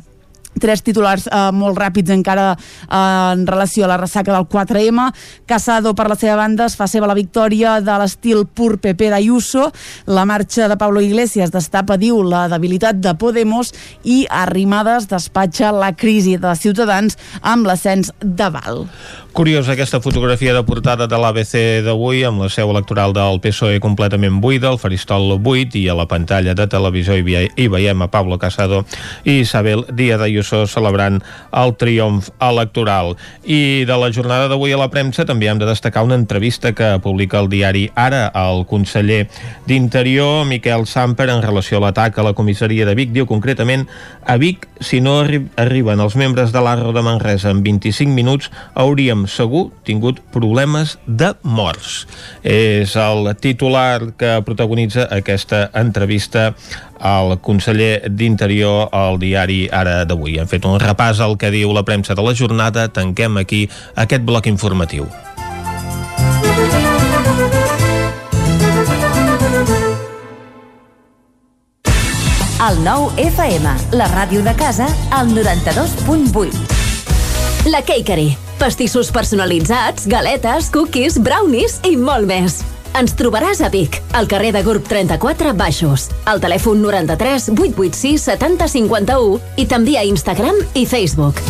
[0.59, 5.09] tres titulars eh, molt ràpids encara eh, en relació a la ressaca del 4M.
[5.45, 9.69] Casado, per la seva banda, es fa seva la victòria de l'estil pur PP d'Ayuso.
[10.07, 15.93] La marxa de Pablo Iglesias destapa, diu, la debilitat de Podemos i Arrimadas despatxa la
[15.95, 18.85] crisi de Ciutadans amb l'ascens de Val.
[19.35, 24.37] Curiosa aquesta fotografia de portada de l'ABC d'avui amb la seu electoral del PSOE completament
[24.39, 28.85] buida, el faristol buit i a la pantalla de televisió hi, veiem a Pablo Casado
[29.27, 31.19] i Isabel Díaz Ayuso celebrant
[31.51, 33.17] el triomf electoral.
[33.43, 36.93] I de la jornada d'avui a la premsa també hem de destacar una entrevista que
[37.03, 39.25] publica el diari Ara al conseller
[39.67, 43.11] d'Interior, Miquel Samper, en relació a l'atac a la comissaria de Vic.
[43.11, 43.83] Diu concretament,
[44.23, 48.47] a Vic, si no arri arriben els membres de l'Arro de Manresa en 25 minuts,
[48.79, 52.05] hauríem segur tingut problemes de morts.
[52.43, 56.53] És el titular que protagonitza aquesta entrevista
[56.99, 60.39] al conseller d'Interior al diari Ara d'avui.
[60.39, 62.87] Hem fet un repàs al que diu la premsa de la jornada.
[62.87, 65.09] Tanquem aquí aquest bloc informatiu.
[72.65, 76.84] El nou FM, la ràdio de casa, al 92.8.
[77.65, 78.37] La Cakery.
[78.59, 82.59] Pastissos personalitzats, galetes, cookies, brownies i molt més.
[82.95, 88.69] Ens trobaràs a Vic, al carrer de Gurb 34 Baixos, al telèfon 93 886 70
[88.69, 91.41] 51 i també a Instagram i Facebook.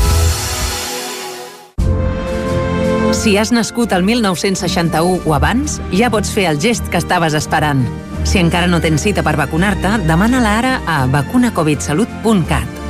[3.15, 7.83] Si has nascut el 1961 o abans, ja pots fer el gest que estaves esperant.
[8.23, 12.84] Si encara no tens cita per vacunar-te, demana-la ara a vacunacovidsalut.cat.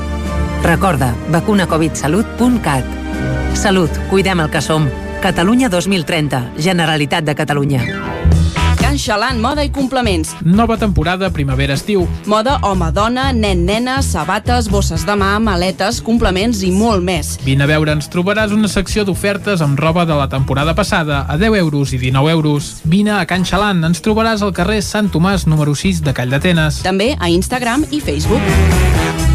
[0.65, 2.85] Recorda, vacunacovidsalut.cat.
[3.53, 4.87] Salut, cuidem el que som.
[5.21, 7.83] Catalunya 2030, Generalitat de Catalunya.
[8.81, 10.33] Can Xalant, moda i complements.
[10.41, 12.07] Nova temporada primavera-estiu.
[12.25, 17.35] Moda home-dona, nen-nena, sabates, bosses de mà, maletes, complements i molt més.
[17.45, 21.37] Vine a veure, ens trobaràs una secció d'ofertes amb roba de la temporada passada a
[21.37, 22.81] 10 euros i 19 euros.
[22.85, 26.81] Vine a Can Xalant, ens trobaràs al carrer Sant Tomàs, número 6 de Call d'Atenes.
[26.81, 29.34] També a Instagram i Facebook.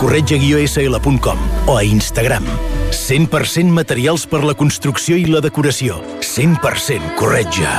[0.00, 2.46] corretja-sl.com o a Instagram.
[2.90, 6.00] 100% materials per la construcció i la decoració.
[6.24, 7.74] 100% corretja.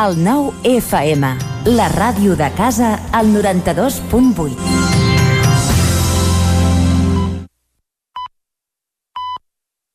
[0.00, 1.32] El 9 FM,
[1.72, 4.56] la ràdio de casa, al 92.8.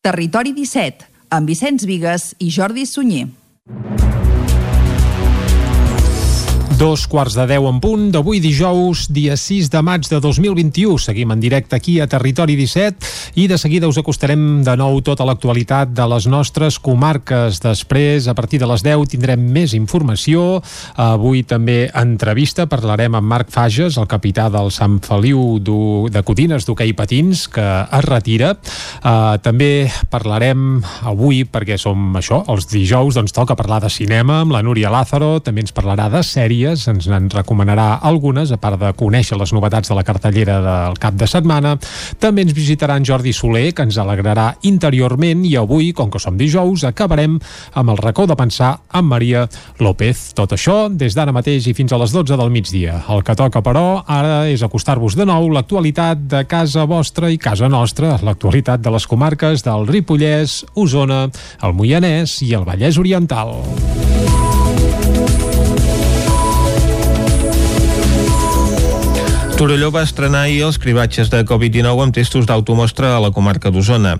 [0.05, 3.44] Territori 17, amb Vicenç Vigues i Jordi Sunyer.
[6.75, 10.97] Dos quarts de deu en punt d'avui dijous, dia 6 de maig de 2021.
[10.99, 15.23] Seguim en directe aquí a Territori 17 i de seguida us acostarem de nou tota
[15.23, 17.61] l'actualitat de les nostres comarques.
[17.63, 20.59] Després, a partir de les 10, tindrem més informació.
[20.99, 22.67] Avui també entrevista.
[22.67, 25.61] Parlarem amb Marc Fages, el capità del Sant Feliu
[26.11, 28.51] de Codines d'hoquei patins, que es retira.
[28.99, 34.51] Uh, també parlarem avui, perquè som això, els dijous, doncs toca parlar de cinema amb
[34.51, 38.79] la Núria Lázaro, també ens parlarà de sèries sèries, ens en recomanarà algunes, a part
[38.79, 41.75] de conèixer les novetats de la cartellera del cap de setmana.
[42.19, 46.37] També ens visitarà en Jordi Soler, que ens alegrarà interiorment, i avui, com que som
[46.37, 47.37] dijous, acabarem
[47.73, 49.45] amb el racó de pensar amb Maria
[49.79, 50.33] López.
[50.35, 53.03] Tot això des d'ara mateix i fins a les 12 del migdia.
[53.09, 57.69] El que toca, però, ara és acostar-vos de nou l'actualitat de casa vostra i casa
[57.69, 61.25] nostra, l'actualitat de les comarques del Ripollès, Osona,
[61.61, 63.53] el Moianès i el Vallès Oriental.
[69.55, 74.17] Torelló va estrenar ahir els cribatges de Covid-19 amb testos d'automostra a la comarca d'Osona.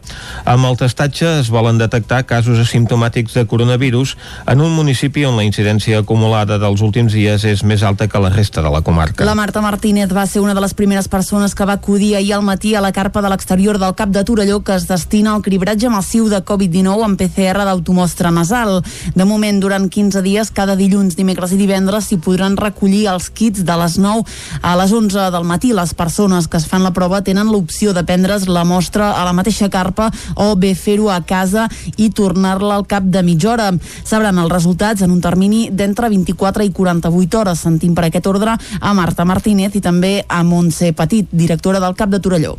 [0.48, 4.14] Amb el testatge es volen detectar casos asimptomàtics de coronavirus
[4.48, 8.30] en un municipi on la incidència acumulada dels últims dies és més alta que la
[8.32, 9.28] resta de la comarca.
[9.28, 12.48] La Marta Martínez va ser una de les primeres persones que va acudir ahir al
[12.48, 15.92] matí a la carpa de l'exterior del cap de Torelló que es destina al cribratge
[15.92, 18.80] massiu de Covid-19 amb PCR d'automostra nasal.
[19.20, 23.68] De moment, durant 15 dies, cada dilluns, dimecres i divendres s'hi podran recollir els kits
[23.68, 24.24] de les 9
[24.64, 25.74] a les 11 del matí.
[25.74, 29.34] Les persones que es fan la prova tenen l'opció de prendre's la mostra a la
[29.34, 33.72] mateixa carpa o bé fer-ho a casa i tornar-la al cap de mitja hora.
[34.04, 37.66] Sabran els resultats en un termini d'entre 24 i 48 hores.
[37.66, 42.16] Sentim per aquest ordre a Marta Martínez i també a Montse Petit, directora del CAP
[42.16, 42.58] de Torelló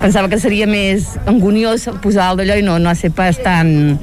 [0.00, 3.98] pensava que seria més anguniós posar el d'allò i no, no ha estat pas tan,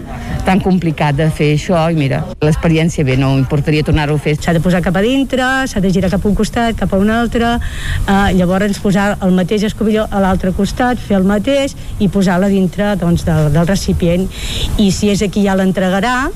[0.46, 4.36] tan complicat de fer això i mira, l'experiència bé, no importaria tornar-ho a fer.
[4.38, 7.02] S'ha de posar cap a dintre, s'ha de girar cap a un costat, cap a
[7.02, 12.12] un altre, eh, llavors posar el mateix escobilló a l'altre costat, fer el mateix i
[12.14, 14.30] posar-la dintre doncs, del, del recipient
[14.78, 16.28] i si és aquí ja l'entregarà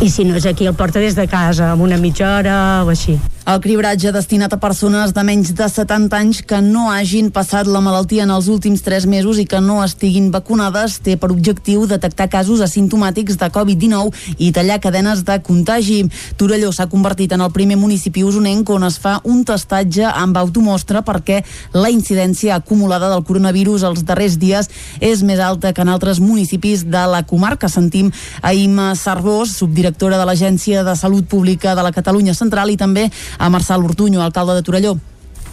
[0.00, 2.92] i si no és aquí el porta des de casa amb una mitja hora o
[2.92, 3.16] així.
[3.48, 7.80] El cribratge destinat a persones de menys de 70 anys que no hagin passat la
[7.80, 12.28] malaltia en els últims 3 mesos i que no estiguin vacunades té per objectiu detectar
[12.28, 16.02] casos asimptomàtics de Covid-19 i tallar cadenes de contagi.
[16.36, 21.00] Torelló s'ha convertit en el primer municipi usonenc on es fa un testatge amb automostra
[21.00, 21.40] perquè
[21.72, 24.68] la incidència acumulada del coronavirus els darrers dies
[25.00, 27.72] és més alta que en altres municipis de la comarca.
[27.72, 29.87] Sentim a Ima Sarbós, subdirectora
[30.18, 34.54] de l'Agència de Salut Pública de la Catalunya Central i també a Marçal Ortuño, alcalde
[34.54, 34.98] de Torelló.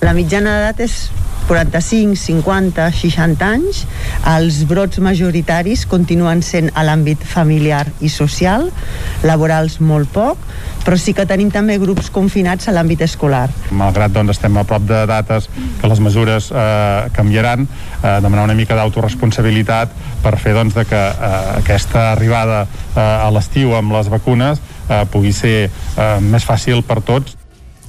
[0.03, 0.97] La mitjana d'edat és
[1.47, 3.84] 45, 50, 60 anys.
[4.27, 8.67] Els brots majoritaris continuen sent a l'àmbit familiar i social,
[9.25, 10.41] laborals molt poc,
[10.86, 13.47] però sí que tenim també grups confinats a l'àmbit escolar.
[13.71, 15.49] Malgrat doncs, estem a prop de dates
[15.81, 17.67] que les mesures eh, canviaran,
[18.01, 19.93] eh, demanar una mica d'autoresponsabilitat
[20.25, 21.31] per fer doncs, de que eh,
[21.62, 27.01] aquesta arribada eh, a l'estiu amb les vacunes eh, pugui ser eh, més fàcil per
[27.05, 27.38] tots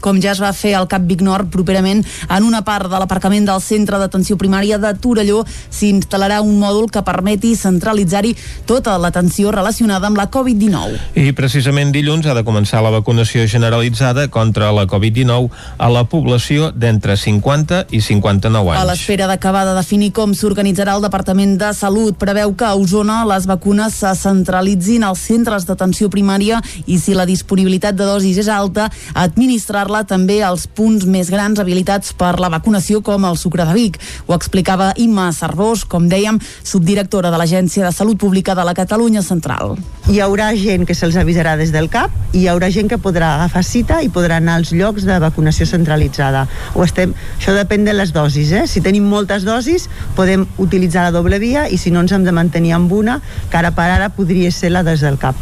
[0.06, 3.48] com ja es va fer al Cap Vic Nord properament en una part de l'aparcament
[3.48, 8.36] del centre d'atenció primària de Torelló s'instal·larà un mòdul que permeti centralitzar-hi
[8.70, 11.00] tota l'atenció relacionada amb la Covid-19.
[11.18, 16.70] I precisament dilluns ha de començar la vacunació generalitzada contra la Covid-19 a la població
[16.70, 18.82] d'entre 50 i 59 anys.
[18.82, 23.24] A l'espera d'acabar de definir com s'organitzarà el Departament de Salut, preveu que a Osona
[23.26, 28.52] les vacunes se centralitzin als centres d'atenció primària i si la disponibilitat de dosis és
[28.52, 33.72] alta, administrar-la també als punts més grans habilitats per la vacunació com el Sucre de
[33.76, 33.96] Vic.
[34.26, 39.22] Ho explicava Imma Cervós, com dèiem, subdirectora de l'Agència de Salut Pública de la Catalunya
[39.22, 39.76] Central.
[40.10, 43.32] Hi haurà gent que se'ls avisarà des del CAP i hi haurà gent que podrà
[43.36, 46.44] agafar cita i podrà anar als llocs de vacunació centralitzada.
[46.74, 48.52] O estem, això depèn de les dosis.
[48.52, 48.66] Eh?
[48.70, 49.88] Si tenim moltes dosis,
[50.18, 53.20] podem utilitzar la doble via i si no ens hem de mantenir amb una,
[53.50, 55.36] que ara per ara podria ser la des del CAP.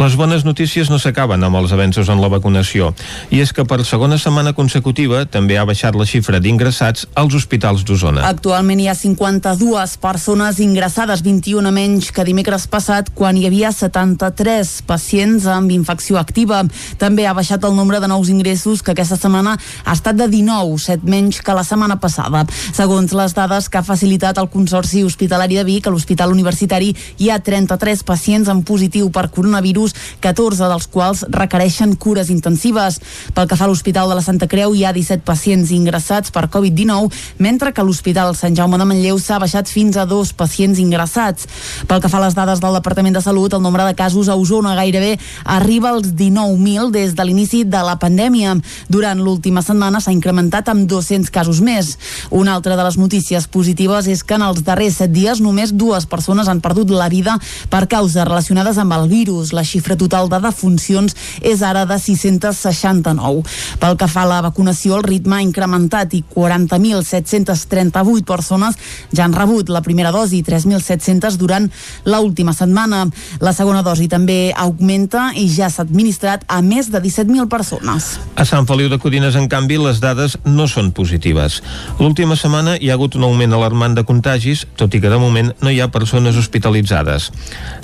[0.00, 2.94] Les bones notícies no s'acaben amb els avenços en la vacunació
[3.30, 7.84] i és que per segona setmana consecutiva també ha baixat la xifra d'ingressats als hospitals
[7.88, 8.26] d'Osona.
[8.28, 14.70] Actualment hi ha 52 persones ingressades, 21 menys que dimecres passat quan hi havia 73
[14.88, 16.60] pacients amb infecció activa.
[17.00, 20.76] També ha baixat el nombre de nous ingressos que aquesta setmana ha estat de 19,
[20.78, 22.44] 7 menys que la setmana passada.
[22.76, 27.30] Segons les dades que ha facilitat el Consorci Hospitalari de Vic, a l'Hospital Universitari hi
[27.30, 33.00] ha 33 pacients en positiu per coronavirus, 14 dels quals requereixen cures intensives.
[33.34, 37.10] Pel que fa l'Hospital de la Santa Creu, hi ha 17 pacients ingressats per Covid-19,
[37.38, 41.46] mentre que l'Hospital Sant Jaume de Manlleu s'ha baixat fins a dos pacients ingressats.
[41.86, 44.34] Pel que fa a les dades del Departament de Salut, el nombre de casos a
[44.34, 45.12] Osona gairebé
[45.44, 48.56] arriba als 19.000 des de l'inici de la pandèmia.
[48.90, 51.94] Durant l'última setmana s'ha incrementat amb 200 casos més.
[52.30, 56.08] Una altra de les notícies positives és que en els darrers 7 dies només dues
[56.10, 57.38] persones han perdut la vida
[57.70, 59.54] per causes relacionades amb el virus.
[59.54, 63.46] La xifra total de defuncions és ara de 669.
[63.80, 68.76] Pel que fa a la vacunació, el ritme ha incrementat i 40.738 persones
[69.12, 71.68] ja han rebut la primera dosi, 3.700 durant
[72.04, 73.06] l'última setmana.
[73.40, 78.12] La segona dosi també augmenta i ja s'ha administrat a més de 17.000 persones.
[78.36, 81.60] A Sant Feliu de Codines, en canvi, les dades no són positives.
[82.00, 85.52] L'última setmana hi ha hagut un augment alarmant de contagis, tot i que de moment
[85.60, 87.30] no hi ha persones hospitalitzades.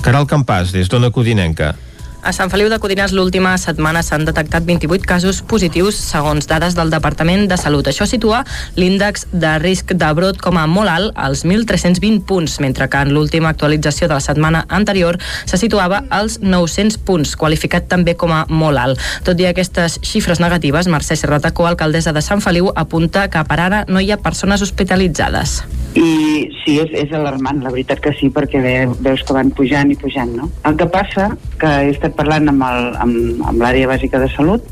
[0.05, 1.75] Caral Campàs, des d'Ona Codinenca.
[2.23, 6.91] A Sant Feliu de Codines l'última setmana s'han detectat 28 casos positius segons dades del
[6.91, 7.87] Departament de Salut.
[7.87, 8.41] Això situa
[8.77, 13.13] l'índex de risc de brot com a molt alt, als 1.320 punts, mentre que en
[13.15, 18.45] l'última actualització de la setmana anterior se situava als 900 punts, qualificat també com a
[18.49, 19.07] molt alt.
[19.27, 23.85] Tot i aquestes xifres negatives, Mercè Serratacó, alcaldessa de Sant Feliu, apunta que per ara
[23.89, 25.61] no hi ha persones hospitalitzades.
[25.97, 28.61] I sí, és, és alarmant, la veritat que sí, perquè
[29.01, 30.51] veus que van pujant i pujant, no?
[30.69, 34.63] El que passa, que he estat parlant amb, l'àrea bàsica de salut,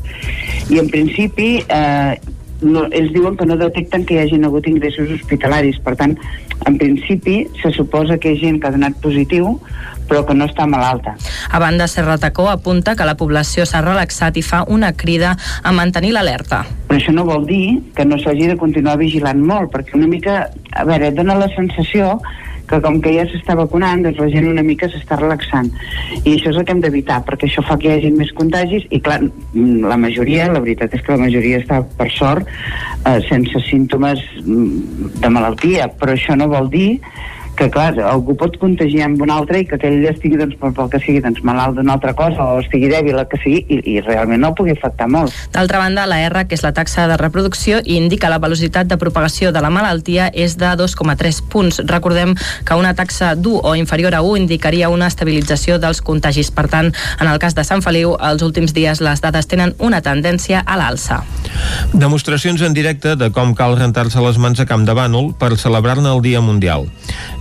[0.71, 2.15] i en principi eh,
[2.61, 5.77] no, ells diuen que no detecten que hi hagin hagut ingressos hospitalaris.
[5.83, 6.15] Per tant,
[6.65, 9.59] en principi, se suposa que hi ha gent que ha donat positiu,
[10.09, 11.15] però que no està malalta.
[11.51, 16.13] A banda, Serratacó apunta que la població s'ha relaxat i fa una crida a mantenir
[16.15, 16.63] l'alerta.
[16.87, 20.45] Però això no vol dir que no s'hagi de continuar vigilant molt, perquè una mica,
[20.71, 22.19] a veure, dona la sensació
[22.69, 25.71] que com que ja s'està vacunant, doncs la gent una mica s'està relaxant.
[26.23, 28.87] I això és el que hem d'evitar, perquè això fa que hi hagi més contagis
[28.89, 29.21] i, clar,
[29.53, 32.49] la majoria, la veritat és que la majoria està, per sort,
[33.05, 36.89] eh, sense símptomes mm, de malaltia, però això no vol dir
[37.55, 40.89] que clar, algú pot contagiar amb un altre i que aquell estigui doncs, pel, pel
[40.93, 44.01] que sigui doncs, malalt d'una altra cosa o estigui dèbil, el que sigui, i, i
[44.03, 45.33] realment no el pugui afectar molt.
[45.55, 49.51] D'altra banda, la R, que és la taxa de reproducció, indica la velocitat de propagació
[49.55, 51.81] de la malaltia és de 2,3 punts.
[51.89, 52.35] Recordem
[52.65, 56.51] que una taxa d'1 o inferior a 1 indicaria una estabilització dels contagis.
[56.55, 60.01] Per tant, en el cas de Sant Feliu, els últims dies les dades tenen una
[60.05, 61.21] tendència a l'alça.
[61.93, 66.11] Demostracions en directe de com cal rentar-se les mans a Camp de Bànol per celebrar-ne
[66.11, 66.87] el Dia Mundial.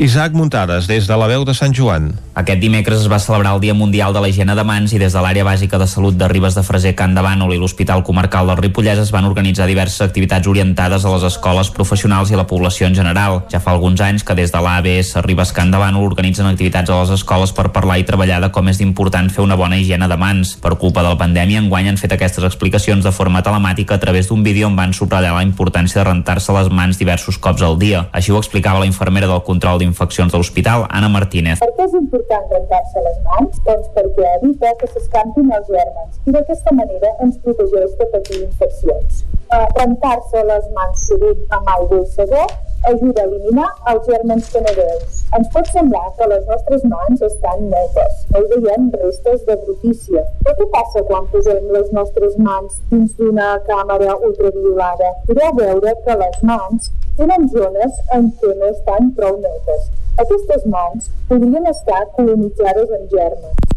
[0.05, 2.11] Isaac Muntades, des de la veu de Sant Joan.
[2.37, 5.15] Aquest dimecres es va celebrar el Dia Mundial de la Higiene de Mans i des
[5.17, 8.51] de l'àrea bàsica de salut de Ribes de Freser, Can de Bànol i l'Hospital Comarcal
[8.51, 12.47] del Ripollès es van organitzar diverses activitats orientades a les escoles professionals i a la
[12.51, 13.45] població en general.
[13.49, 17.01] Ja fa alguns anys que des de l'ABS Ribes Can de Bànol organitzen activitats a
[17.01, 20.21] les escoles per parlar i treballar de com és important fer una bona higiene de
[20.21, 20.57] mans.
[20.61, 24.29] Per culpa de la pandèmia, enguany han fet aquestes explicacions de forma telemàtica a través
[24.29, 28.11] d'un vídeo on van subratllar la importància de rentar-se les mans diversos cops al dia.
[28.13, 31.63] Així ho explicava la infermera del control d'infeccions de l'hospital, Anna Martínez.
[31.63, 33.61] Per què és important rentar-se les mans?
[33.69, 39.25] Doncs perquè evita que s'escampin els gèrmens i d'aquesta manera ens protegeix de patir infeccions.
[39.55, 42.43] Uh, rentar-se les mans sovint amb aigua i sabó
[42.91, 45.21] ajuda a eliminar els no veus.
[45.39, 50.25] Ens pot semblar que les nostres mans estan netes, no hi veiem restes de brutícia.
[50.45, 55.13] Però què passa quan posem les nostres mans dins d'una càmera ultraviolada?
[55.29, 59.93] Podeu veure que les mans tenen zones en què no estan prou netes.
[60.25, 63.74] Aquestes mans podrien estar colonitzades amb germes.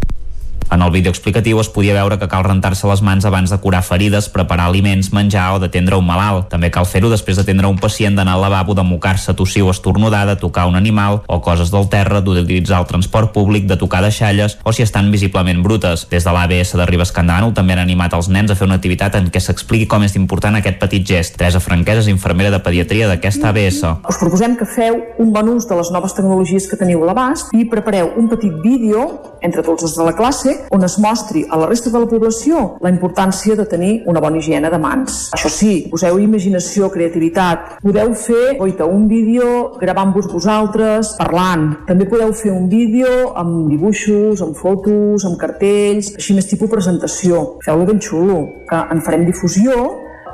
[0.70, 3.80] En el vídeo explicatiu es podia veure que cal rentar-se les mans abans de curar
[3.88, 6.50] ferides, preparar aliments, menjar o d'atendre un malalt.
[6.52, 10.26] També cal fer-ho després d'atendre un pacient, d'anar al lavabo, de mocar-se, tossir o estornudar,
[10.28, 14.58] de tocar un animal o coses del terra, d'utilitzar el transport públic, de tocar deixalles
[14.64, 16.04] o si estan visiblement brutes.
[16.12, 19.16] Des de l'ABS de Ribes Candànol també han animat els nens a fer una activitat
[19.16, 21.40] en què s'expliqui com és important aquest petit gest.
[21.40, 23.86] Teresa Franquesa és infermera de pediatria d'aquesta ABS.
[24.04, 27.56] Us proposem que feu un bon ús de les noves tecnologies que teniu a l'abast
[27.56, 29.08] i prepareu un petit vídeo
[29.42, 32.78] entre tots els de la classe on es mostri a la resta de la població
[32.84, 35.20] la importància de tenir una bona higiene de mans.
[35.36, 37.78] Això sí, poseu imaginació, creativitat.
[37.84, 41.70] Podeu fer, oita, un vídeo gravant-vos vosaltres, parlant.
[41.88, 47.58] També podeu fer un vídeo amb dibuixos, amb fotos, amb cartells, així més tipus presentació.
[47.66, 49.88] Feu-lo ben xulo, que en farem difusió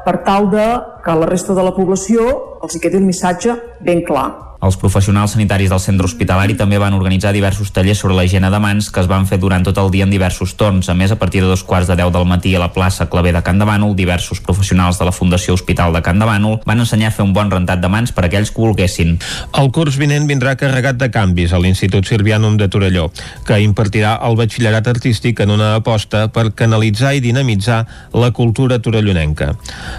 [0.04, 0.66] per tal de
[1.04, 2.26] que a la resta de la població
[2.64, 4.54] els hi quedi el missatge ben clar.
[4.64, 8.60] Els professionals sanitaris del centre hospitalari també van organitzar diversos tallers sobre la higiene de
[8.64, 10.88] mans que es van fer durant tot el dia en diversos torns.
[10.88, 13.34] A més, a partir de dos quarts de deu del matí a la plaça Clavé
[13.36, 16.80] de Can de Bànol, diversos professionals de la Fundació Hospital de Can de Bànol van
[16.80, 19.18] ensenyar a fer un bon rentat de mans per a aquells que volguessin.
[19.60, 23.10] El curs vinent vindrà carregat de canvis a l'Institut Sirvianum de Torelló,
[23.44, 27.82] que impartirà el batxillerat artístic en una aposta per canalitzar i dinamitzar
[28.16, 29.52] la cultura torellonenca.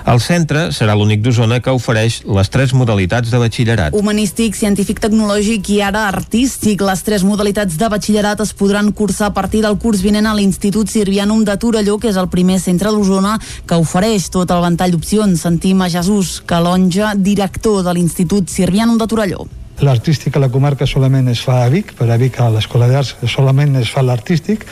[0.08, 3.96] El centre serà l'únic d'Osona que ofereix les tres modalitats de batxillerat.
[3.96, 6.84] Humanístic, científic, tecnològic i ara artístic.
[6.84, 10.92] Les tres modalitats de batxillerat es podran cursar a partir del curs vinent a l'Institut
[10.92, 15.42] Sirvianum de Torelló, que és el primer centre d'Osona que ofereix tot el ventall d'opcions.
[15.44, 19.46] Sentim a Jesús Calonja, director de l'Institut Sirvianum de Torelló.
[19.82, 23.16] L'artístic a la comarca solament es fa a Vic, per a Vic a l'Escola d'Arts
[23.26, 24.62] solament es fa l'artístic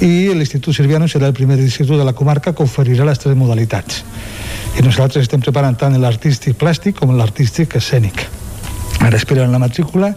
[0.00, 4.04] i l'Institut Sirviano serà el primer institut de la comarca que oferirà les tres modalitats.
[4.78, 8.22] I nosaltres estem preparant tant l'artístic plàstic com l'artístic escènic.
[9.02, 10.12] Ara esperen la matrícula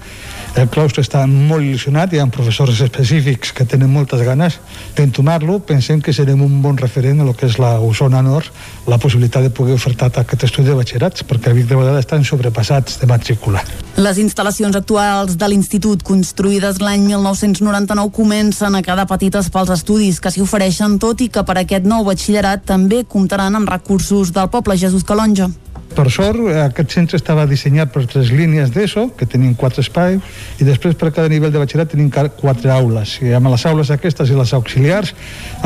[0.60, 4.58] el claustre està molt il·lusionat, hi ha professors específics que tenen moltes ganes
[4.98, 5.60] d'entomar-lo.
[5.64, 8.52] Pensem que serem un bon referent a lo que és la Osona Nord,
[8.92, 12.28] la possibilitat de poder ofertar aquest estudi de batxillerats, perquè a Vic de vegades estan
[12.28, 13.64] sobrepassats de matrícula.
[13.96, 20.32] Les instal·lacions actuals de l'Institut, construïdes l'any 1999, comencen a quedar petites pels estudis que
[20.36, 24.78] s'hi ofereixen, tot i que per aquest nou batxillerat també comptaran amb recursos del poble
[24.78, 25.50] Jesús Calonja.
[25.92, 30.22] Per sort, aquest centre estava dissenyat per tres línies d'ESO, que tenien quatre espais,
[30.62, 33.18] i després per cada nivell de batxillerat tenim quatre aules.
[33.26, 35.12] I amb les aules aquestes i les auxiliars,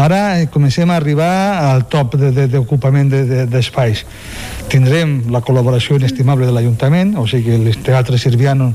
[0.01, 4.01] ara eh, comencem a arribar al top d'ocupament de, de, d'espais.
[4.01, 8.71] De, Tindrem la col·laboració inestimable de l'Ajuntament, o sigui, el Teatre Sirviano,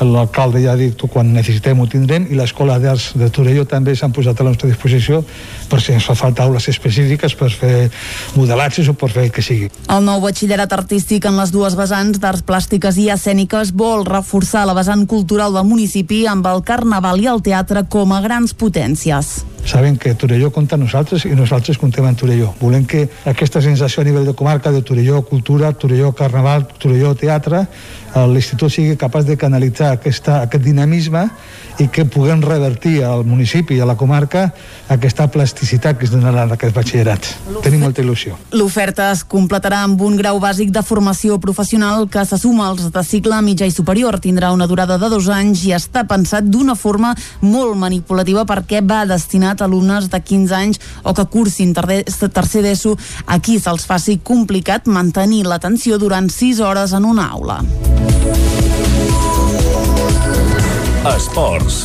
[0.00, 4.14] l'alcalde ja ha dit quan necessitem ho tindrem, i l'Escola d'Arts de Torelló també s'han
[4.16, 5.20] posat a la nostra disposició
[5.68, 7.90] per si ens fa falta aules específiques per fer
[8.38, 9.70] modelatges o per fer el que sigui.
[9.92, 14.76] El nou batxillerat artístic en les dues vessants d'arts plàstiques i escèniques vol reforçar la
[14.76, 19.96] vessant cultural del municipi amb el carnaval i el teatre com a grans potències saben
[19.96, 22.52] que Torelló compta nosaltres i nosaltres comptem amb Torelló.
[22.60, 27.66] Volem que aquesta sensació a nivell de comarca de Torelló Cultura, Torelló Carnaval, Torelló Teatre,
[28.14, 31.24] l'Institut sigui capaç de canalitzar aquesta, aquest dinamisme
[31.82, 34.44] i que puguem revertir al municipi i a la comarca
[34.88, 37.32] aquesta plasticitat que es donarà en aquests batxillerats.
[37.64, 38.36] Tenim molta il·lusió.
[38.54, 43.04] L'oferta es completarà amb un grau bàsic de formació professional que se suma als de
[43.06, 44.20] cicle mitjà i superior.
[44.22, 49.02] Tindrà una durada de dos anys i està pensat d'una forma molt manipulativa perquè va
[49.10, 52.94] destinat a alumnes de 15 anys o que cursin tercer d'ESO
[53.26, 57.62] a qui se'ls faci complicat mantenir l'atenció durant 6 hores en una aula.
[61.14, 61.84] Esports.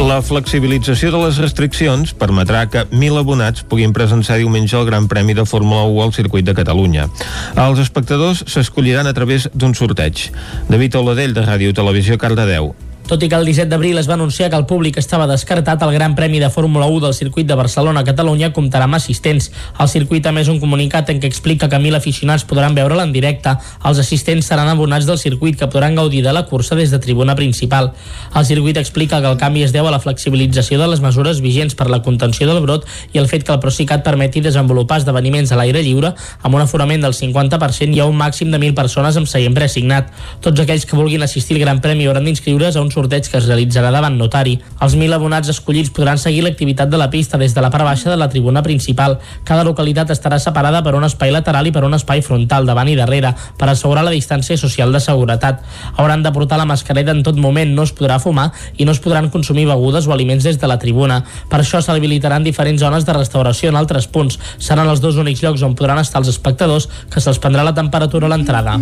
[0.00, 5.36] La flexibilització de les restriccions permetrà que 1.000 abonats puguin presenciar diumenge el Gran Premi
[5.36, 7.08] de Fórmula 1 al circuit de Catalunya.
[7.54, 10.30] Els espectadors s'escolliran a través d'un sorteig.
[10.72, 12.72] David Oladell, de Ràdio Televisió, Cardedeu.
[13.10, 15.90] Tot i que el 17 d'abril es va anunciar que el públic estava descartat, el
[15.90, 19.48] Gran Premi de Fórmula 1 del circuit de Barcelona-Catalunya comptarà amb assistents.
[19.82, 23.10] El circuit ha més un comunicat en què explica que mil aficionats podran veure'l en
[23.10, 23.56] directe.
[23.82, 27.34] Els assistents seran abonats del circuit que podran gaudir de la cursa des de tribuna
[27.34, 27.90] principal.
[28.30, 31.74] El circuit explica que el canvi es deu a la flexibilització de les mesures vigents
[31.74, 35.58] per la contenció del brot i el fet que el Procicat permeti desenvolupar esdeveniments a
[35.58, 39.26] l'aire lliure amb un aforament del 50% i a un màxim de 1.000 persones amb
[39.26, 40.14] seient preassignat.
[40.46, 43.46] Tots aquells que vulguin assistir al Gran Premi hauran d'inscriure's a un sorteig que es
[43.48, 44.56] realitzarà davant notari.
[44.84, 48.10] Els 1.000 abonats escollits podran seguir l'activitat de la pista des de la part baixa
[48.10, 49.18] de la tribuna principal.
[49.44, 52.96] Cada localitat estarà separada per un espai lateral i per un espai frontal, davant i
[52.98, 55.64] darrere, per assegurar la distància social de seguretat.
[55.96, 59.00] Hauran de portar la mascareta en tot moment, no es podrà fumar i no es
[59.00, 61.22] podran consumir begudes o aliments des de la tribuna.
[61.48, 64.38] Per això s'habilitaran diferents zones de restauració en altres punts.
[64.58, 68.28] Seran els dos únics llocs on podran estar els espectadors que se'ls prendrà la temperatura
[68.28, 68.78] a l'entrada.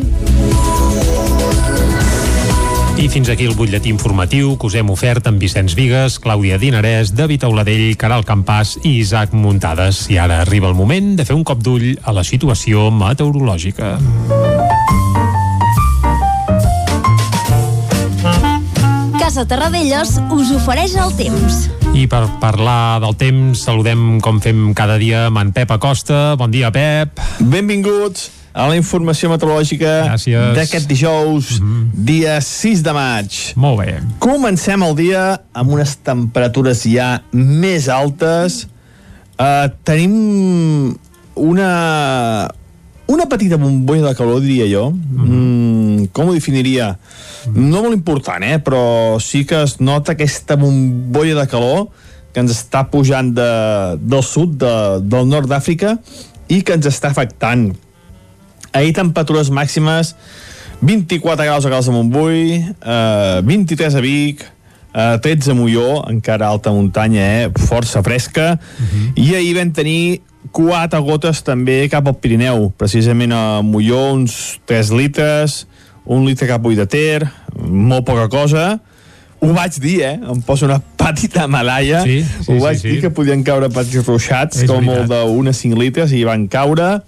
[2.99, 7.12] I fins aquí el butlletí informatiu que us hem ofert amb Vicenç Vigues, Clàudia Dinarès,
[7.14, 10.09] David Auladell, Caral Campàs i Isaac Muntades.
[10.11, 13.92] I ara arriba el moment de fer un cop d'ull a la situació meteorològica.
[19.20, 21.68] Casa Terradellos us ofereix el temps.
[21.94, 26.34] I per parlar del temps, saludem com fem cada dia amb en Pep Acosta.
[26.34, 27.22] Bon dia, Pep.
[27.38, 30.16] Benvinguts a la informació meteorològica
[30.57, 31.90] d'aquest dijous, mm -hmm.
[31.92, 33.53] dia 6 de maig.
[33.57, 34.01] Molt bé.
[34.18, 38.66] Comencem el dia amb unes temperatures ja més altes.
[39.38, 40.96] Uh, tenim
[41.34, 42.51] una,
[43.07, 44.90] una petita bombolla de calor, diria jo.
[44.90, 46.01] Mm -hmm.
[46.01, 46.99] mm, com ho definiria?
[47.55, 48.59] No molt important, eh?
[48.59, 51.88] però sí que es nota aquesta bombolla de calor
[52.32, 53.51] que ens està pujant de,
[53.99, 55.96] del sud, de, del nord d'Àfrica,
[56.49, 57.72] i que ens està afectant.
[58.72, 60.14] Ahir temperatures màximes
[60.80, 64.44] 24 graus a Cals de Montbui, eh, 23 a Vic,
[64.94, 69.12] eh, 13 a Molló, encara alta muntanya, eh, força fresca, uh -huh.
[69.16, 70.20] i ahir vam tenir
[70.52, 75.66] quatre gotes també cap al Pirineu, precisament a Molló uns 3 litres,
[76.04, 77.28] un litre cap a de Ter,
[77.68, 78.80] molt poca cosa,
[79.40, 80.18] ho vaig dir, eh?
[80.18, 82.02] Em poso una petita malalla.
[82.02, 83.00] Sí, sí, ho vaig sí, dir sí.
[83.02, 85.10] que podien caure petits ruixats, És com veritat.
[85.10, 87.02] el d'una 5 litres, i van caure.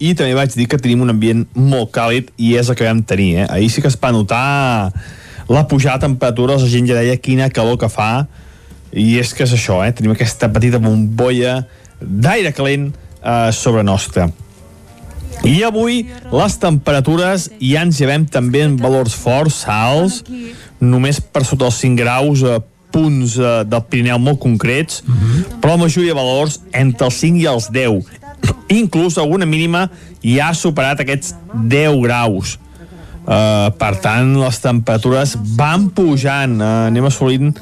[0.00, 3.02] I també vaig dir que tenim un ambient molt càlid, i és el que vam
[3.04, 3.48] tenir, eh?
[3.52, 4.92] Ahir sí que es va notar
[5.50, 8.26] la pujada de temperatures, la gent ja deia quina calor que fa,
[8.96, 9.92] i és que és això, eh?
[9.92, 11.60] Tenim aquesta petita bombolla
[12.00, 14.30] d'aire calent eh, sobre nostra.
[15.46, 20.22] I avui les temperatures ja ens llevem també en valors forts, alts,
[20.80, 22.58] només per sota els 5 graus a
[22.90, 25.04] punts eh, del Pirineu molt concrets,
[25.60, 28.19] però la majoria de valors entre els 5 i els 10.
[28.70, 29.88] Inclús alguna mínima
[30.22, 32.58] ja ha superat aquests 10 graus.
[33.20, 37.52] Uh, per tant, les temperatures van pujant, uh, anem assolint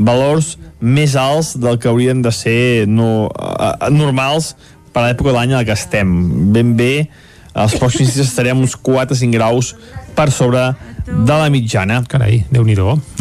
[0.00, 4.54] valors més alts del que haurien de ser no, uh, normals
[4.92, 6.14] per a l'època de l'any en que estem.
[6.54, 6.92] Ben bé,
[7.52, 9.74] els pròxims dies estarem uns 4-5 graus
[10.16, 10.70] per sobre
[11.06, 12.00] de la mitjana.
[12.08, 12.76] Carai, déu nhi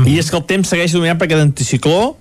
[0.08, 2.16] I és que el temps segueix dominant per aquest anticicló,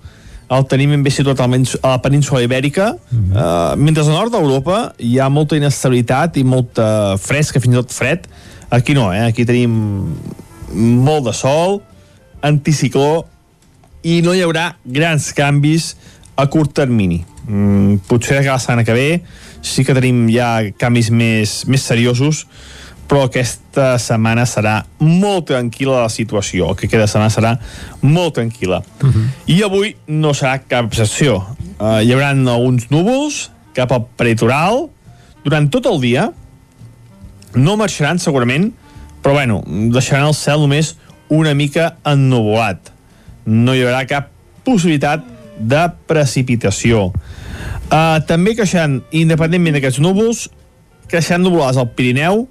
[0.51, 4.81] el tenim ben bé situat almenys a la península ibèrica, uh, mentre al nord d'Europa
[4.99, 8.27] hi ha molta inestabilitat i molta fresca, fins i tot fred.
[8.71, 9.23] Aquí no, eh?
[9.29, 9.73] aquí tenim
[11.07, 11.79] molt de sol,
[12.43, 13.23] anticicló,
[14.03, 15.93] i no hi haurà grans canvis
[16.35, 17.21] a curt termini.
[17.47, 19.09] Mm, potser que la setmana que ve
[19.61, 22.45] sí que tenim ja canvis més, més seriosos,
[23.11, 26.69] però aquesta setmana serà molt tranquil·la la situació.
[26.71, 27.49] El que queda setmana serà
[27.99, 28.77] molt tranquil·la.
[29.03, 29.25] Uh -huh.
[29.51, 31.43] I avui no serà cap excepció.
[31.77, 34.87] Uh, hi haurà alguns núvols cap al peritoral
[35.43, 36.31] durant tot el dia.
[37.53, 38.71] No marxaran segurament,
[39.21, 40.95] però bueno, deixaran el cel només
[41.27, 42.93] una mica ennuvolat.
[43.45, 44.29] No hi haurà cap
[44.63, 45.21] possibilitat
[45.59, 47.11] de precipitació.
[47.91, 50.49] Uh, també creixeran, independentment d'aquests núvols,
[51.07, 52.47] creixeran nuvolades al Pirineu,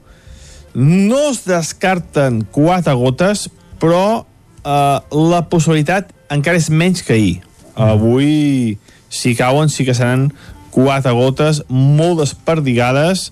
[0.75, 3.49] no es descarten quatre gotes,
[3.81, 4.23] però
[4.65, 4.99] eh,
[5.33, 7.37] la possibilitat encara és menys que ahir.
[7.81, 10.31] Avui, si cauen, sí que seran
[10.71, 13.31] quatre gotes molt desperdigades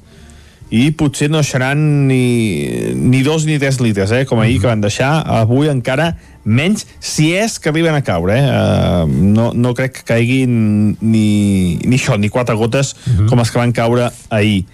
[0.69, 4.83] i potser no seran ni, ni dos ni tres litres, eh, com ahir que van
[4.85, 5.23] deixar.
[5.39, 6.11] Avui encara
[6.45, 8.37] menys, si és que arriben a caure.
[8.37, 8.45] Eh?
[8.49, 13.29] Uh, no, no crec que caiguin ni, ni això, ni quatre gotes -huh.
[13.29, 14.65] com les que van caure ahir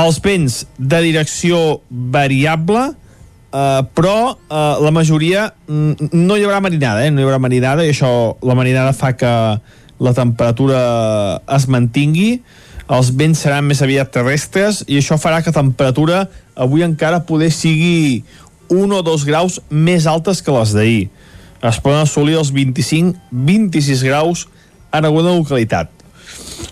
[0.00, 2.92] els vents de direcció variable
[3.54, 7.10] Uh, però uh, la majoria mm, no hi haurà marinada, eh?
[7.14, 8.08] no hi haurà marinada i això,
[8.42, 9.30] la marinada fa que
[10.02, 10.80] la temperatura
[11.54, 12.40] es mantingui
[12.90, 16.24] els vents seran més aviat terrestres i això farà que la temperatura
[16.66, 18.24] avui encara poder sigui
[18.74, 21.04] 1 o 2 graus més altes que les d'ahir
[21.64, 24.48] es poden assolir els 25-26 graus
[24.90, 25.94] en alguna localitat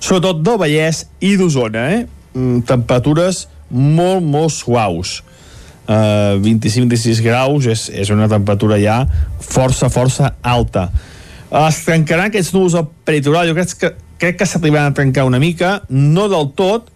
[0.01, 2.03] sobretot del Vallès i d'Osona eh?
[2.35, 5.21] Mm, temperatures molt, molt suaus.
[5.83, 9.01] Uh, 25-26 graus és, és una temperatura ja
[9.43, 10.87] força, força alta.
[11.67, 13.91] Es trencaran aquests núvols al peritoral jo crec que,
[14.23, 15.81] crec que s'arribaran a trencar una mica.
[15.91, 16.93] No del tot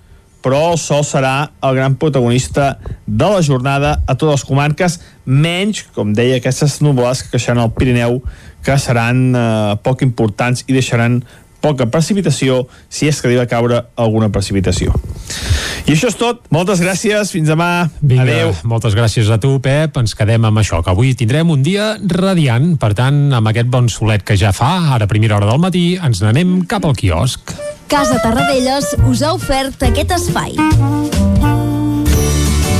[0.47, 5.81] però el sol serà el gran protagonista de la jornada a totes les comarques, menys,
[5.91, 8.21] com deia, aquestes nuvolades que creixeran al Pirineu,
[8.63, 11.19] que seran eh, poc importants i deixaran
[11.61, 14.95] poca precipitació si és que arriba a caure alguna precipitació.
[15.87, 16.43] I això és tot.
[16.55, 17.31] Moltes gràcies.
[17.35, 17.89] Fins demà.
[18.01, 18.55] Vinga, Adéu.
[18.65, 19.97] moltes gràcies a tu, Pep.
[20.01, 22.75] Ens quedem amb això, que avui tindrem un dia radiant.
[22.81, 25.87] Per tant, amb aquest bon solet que ja fa, ara a primera hora del matí,
[26.03, 27.55] ens n'anem cap al quiosc.
[27.87, 31.36] Casa Tarradellas us ha ofert aquest espai.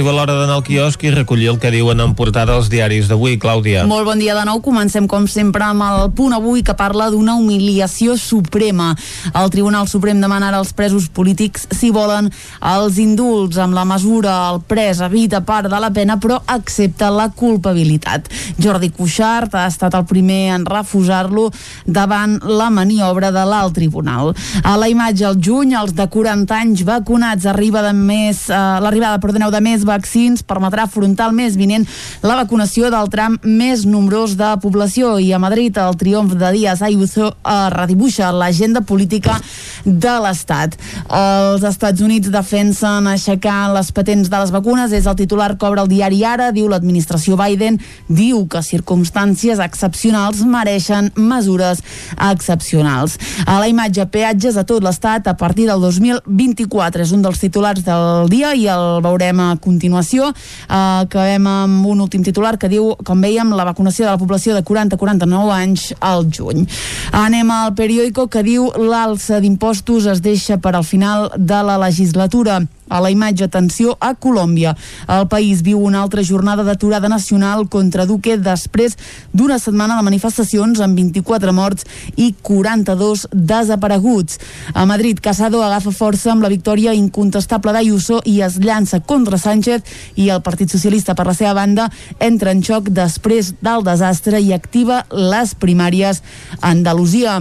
[0.00, 3.34] Arriba l'hora d'anar al quiosc i recollir el que diuen en portada els diaris d'avui,
[3.36, 3.82] Clàudia.
[3.84, 4.62] Molt bon dia de nou.
[4.64, 8.94] Comencem, com sempre, amb el punt avui que parla d'una humiliació suprema.
[9.36, 12.30] El Tribunal Suprem demana ara als presos polítics, si volen,
[12.64, 17.28] els indults amb la mesura el pres evita part de la pena, però accepta la
[17.36, 18.32] culpabilitat.
[18.56, 21.50] Jordi Cuixart ha estat el primer en refusar-lo
[21.84, 24.32] davant la maniobra de l'alt tribunal.
[24.64, 29.20] A la imatge, al juny, els de 40 anys vacunats arriba de més, eh, l'arribada,
[29.20, 31.86] perdoneu, de més vaccins permetrà afrontar el mes vinent
[32.22, 36.84] la vacunació del tram més nombrós de població i a Madrid el triomf de Díaz
[36.86, 39.40] Ayuso eh, redibuixa l'agenda política
[39.84, 40.76] de l'Estat.
[41.08, 45.90] Els Estats Units defensen aixecar les patents de les vacunes, és el titular obre el
[45.90, 47.78] diari Ara, diu l'administració Biden,
[48.08, 51.82] diu que circumstàncies excepcionals mereixen mesures
[52.30, 53.16] excepcionals.
[53.46, 57.84] A la imatge, peatges a tot l'Estat a partir del 2024 és un dels titulars
[57.86, 59.69] del dia i el veurem a continuació.
[59.78, 64.56] Uh, acabem amb un últim titular que diu, com veiem, la vacunació de la població
[64.56, 66.66] de 40-49 anys al juny.
[67.12, 72.60] Anem al periòdico que diu l'alça d'impostos es deixa per al final de la legislatura
[72.90, 74.74] a la imatge, atenció a Colòmbia.
[75.08, 78.98] El país viu una altra jornada d'aturada nacional contra Duque després
[79.32, 81.86] d'una setmana de manifestacions amb 24 morts
[82.16, 84.40] i 42 desapareguts.
[84.74, 89.86] A Madrid, Casado agafa força amb la victòria incontestable d'Ayuso i es llança contra Sánchez
[90.16, 91.88] i el Partit Socialista, per la seva banda,
[92.18, 96.24] entra en xoc després del desastre i activa les primàries
[96.60, 97.40] a Andalusia.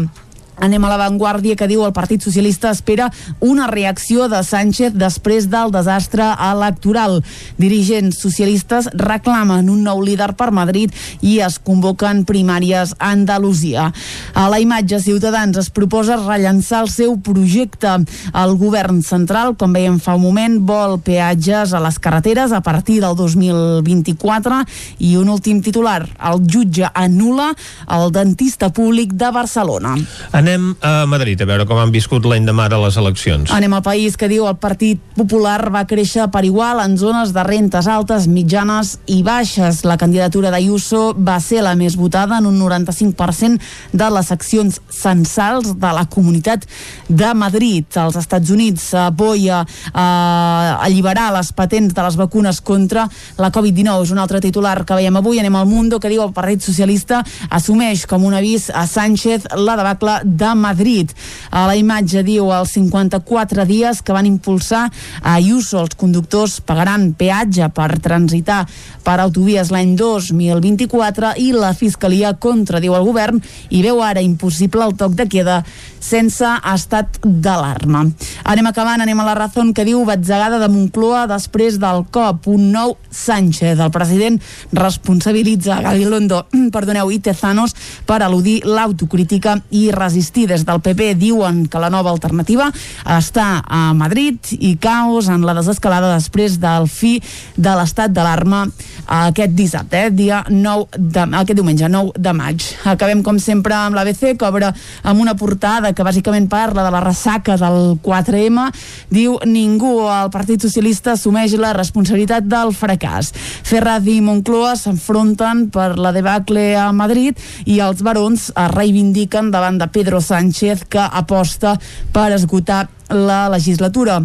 [0.60, 3.08] Anem a l'avantguàrdia que diu el Partit Socialista espera
[3.40, 7.22] una reacció de Sánchez després del desastre electoral.
[7.60, 10.92] Dirigents socialistes reclamen un nou líder per Madrid
[11.24, 13.88] i es convoquen primàries a Andalusia.
[14.36, 17.96] A la imatge, Ciutadans es proposa rellençar el seu projecte.
[18.36, 23.00] El govern central, com veiem fa un moment, vol peatges a les carreteres a partir
[23.00, 24.60] del 2024
[25.08, 27.54] i un últim titular, el jutge anula
[27.88, 29.96] el dentista públic de Barcelona.
[30.36, 30.49] Anem
[30.82, 33.52] a Madrid a veure com han viscut l'any de les eleccions.
[33.52, 37.44] Anem al país que diu el Partit Popular va créixer per igual en zones de
[37.44, 39.84] rentes altes, mitjanes i baixes.
[39.84, 43.60] La candidatura d'Ayuso va ser la més votada en un 95%
[43.94, 46.66] de les seccions censals de la Comunitat
[47.08, 47.86] de Madrid.
[48.00, 54.08] Els Estats Units apoya eh, alliberar les patents de les vacunes contra la Covid-19.
[54.10, 55.40] És un altre titular que veiem avui.
[55.40, 59.76] Anem al Mundo que diu el Partit Socialista assumeix com un avís a Sánchez la
[59.80, 61.12] debacle de Madrid.
[61.52, 64.88] A la imatge diu els 54 dies que van impulsar
[65.22, 65.84] a Ayuso.
[65.84, 68.64] Els conductors pagaran peatge per transitar
[69.04, 74.86] per autovies l'any 2024 i la Fiscalia contra, diu el govern, i veu ara impossible
[74.86, 75.62] el toc de queda
[76.00, 78.06] sense estat d'alarma.
[78.50, 82.72] Anem acabant, anem a la raó que diu batzegada de Moncloa després del cop, un
[82.72, 83.80] nou Sánchez.
[83.80, 84.38] El president
[84.72, 86.46] responsabilitza Gabilondo,
[86.76, 87.74] perdoneu, i Tezanos
[88.06, 90.48] per al·ludir l'autocrítica i resistir.
[90.50, 92.70] Des del PP diuen que la nova alternativa
[93.18, 97.18] està a Madrid i caos en la desescalada després del fi
[97.58, 98.68] de l'estat d'alarma
[99.10, 100.12] aquest dissabte, eh?
[100.14, 102.66] dia 9 de, aquest diumenge, 9 de maig.
[102.90, 107.02] Acabem, com sempre, amb l'ABC, que obre amb una portada que bàsicament parla de la
[107.04, 108.70] ressaca del 4M.
[109.14, 113.34] Diu, ningú al Partit Socialista assumeix la responsabilitat del fracàs.
[113.68, 119.80] Ferraz i Moncloa s'enfronten per la debacle a Madrid i els barons es reivindiquen davant
[119.80, 121.78] de Pedro Sánchez, que aposta
[122.14, 124.22] per esgotar la legislatura.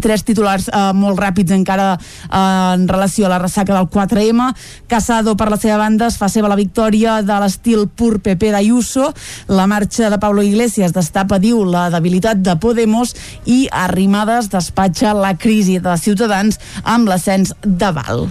[0.00, 2.38] Tres titulars eh, molt ràpids encara eh,
[2.74, 4.50] en relació a la ressaca del 4M.
[4.88, 9.10] Casado, per la seva banda, es fa seva la victòria de l'estil pur PP d'Ayuso.
[9.52, 13.14] La marxa de Pablo Iglesias destapa, diu, la debilitat de Podemos
[13.46, 18.26] i Arrimadas despatxa la crisi de Ciutadans amb l'ascens de Val.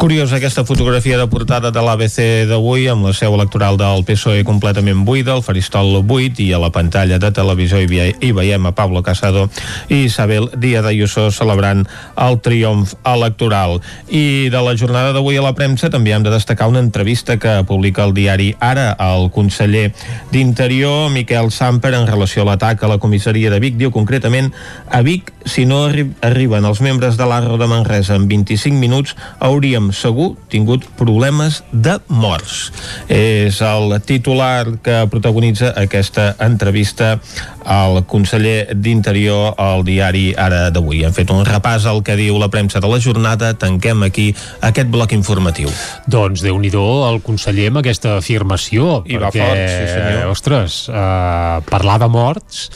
[0.00, 5.04] Curiosa aquesta fotografia de portada de l'ABC d'avui amb la seu electoral del PSOE completament
[5.06, 9.02] buida, el faristol buit i a la pantalla de televisió hi, hi veiem a Pablo
[9.02, 9.48] Casado
[9.88, 11.84] i Isabel Díaz Ayuso Ayuso celebrant
[12.16, 13.80] el triomf electoral.
[14.08, 17.58] I de la jornada d'avui a la premsa també hem de destacar una entrevista que
[17.68, 19.90] publica el diari Ara al conseller
[20.32, 23.76] d'Interior, Miquel Samper, en relació a l'atac a la comissaria de Vic.
[23.76, 24.48] Diu concretament,
[24.88, 29.12] a Vic, si no arri arriben els membres de l'Arro de Manresa en 25 minuts,
[29.44, 32.70] hauríem segur tingut problemes de morts.
[33.12, 37.18] És el titular que protagonitza aquesta entrevista
[37.64, 40.93] al conseller d'Interior al diari Ara d'avui.
[41.02, 43.54] Hem fet un repàs al que diu la premsa de la jornada.
[43.58, 44.28] Tanquem aquí
[44.60, 45.72] aquest bloc informatiu.
[46.06, 49.02] Doncs déu nhi el conseller amb aquesta afirmació.
[49.06, 50.30] I perquè, va fort, sí senyor.
[50.30, 52.70] Ostres, uh, parlar de morts,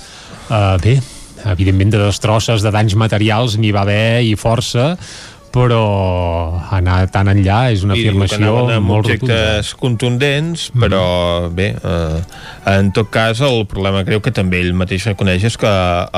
[0.50, 0.98] uh, bé,
[1.46, 4.96] evidentment de destrosses, de danys materials n'hi va haver i força,
[5.54, 5.82] però
[6.74, 11.02] anar tan enllà és una I afirmació anaven amb molt objectes contundents, però
[11.54, 12.18] bé, eh,
[12.74, 15.72] en tot cas el problema creu que també ell mateix reconeix és que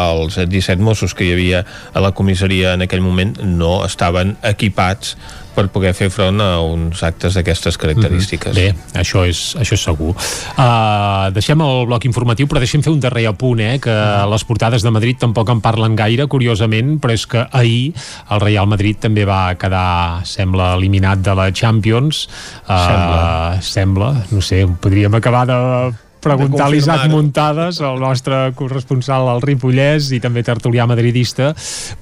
[0.04, 5.16] els 17 Mossos que hi havia a la comissaria en aquell moment no estaven equipats
[5.55, 8.55] per poder fer front a uns actes d'aquestes característiques.
[8.57, 10.12] Bé, això és, això és segur.
[10.14, 13.96] Uh, deixem el bloc informatiu, però deixem fer un darrer apunt, eh, que
[14.30, 17.92] les portades de Madrid tampoc en parlen gaire, curiosament, però és que ahir
[18.30, 22.26] el Real Madrid també va quedar, sembla, eliminat de la Champions.
[22.66, 23.24] Uh, Sembla.
[23.61, 25.59] Sembla, no sé, podríem acabar de
[26.22, 27.06] preguntar a l'Isaac.
[27.10, 31.50] Muntades, el nostre corresponsal al Ripollès i també tertulià madridista,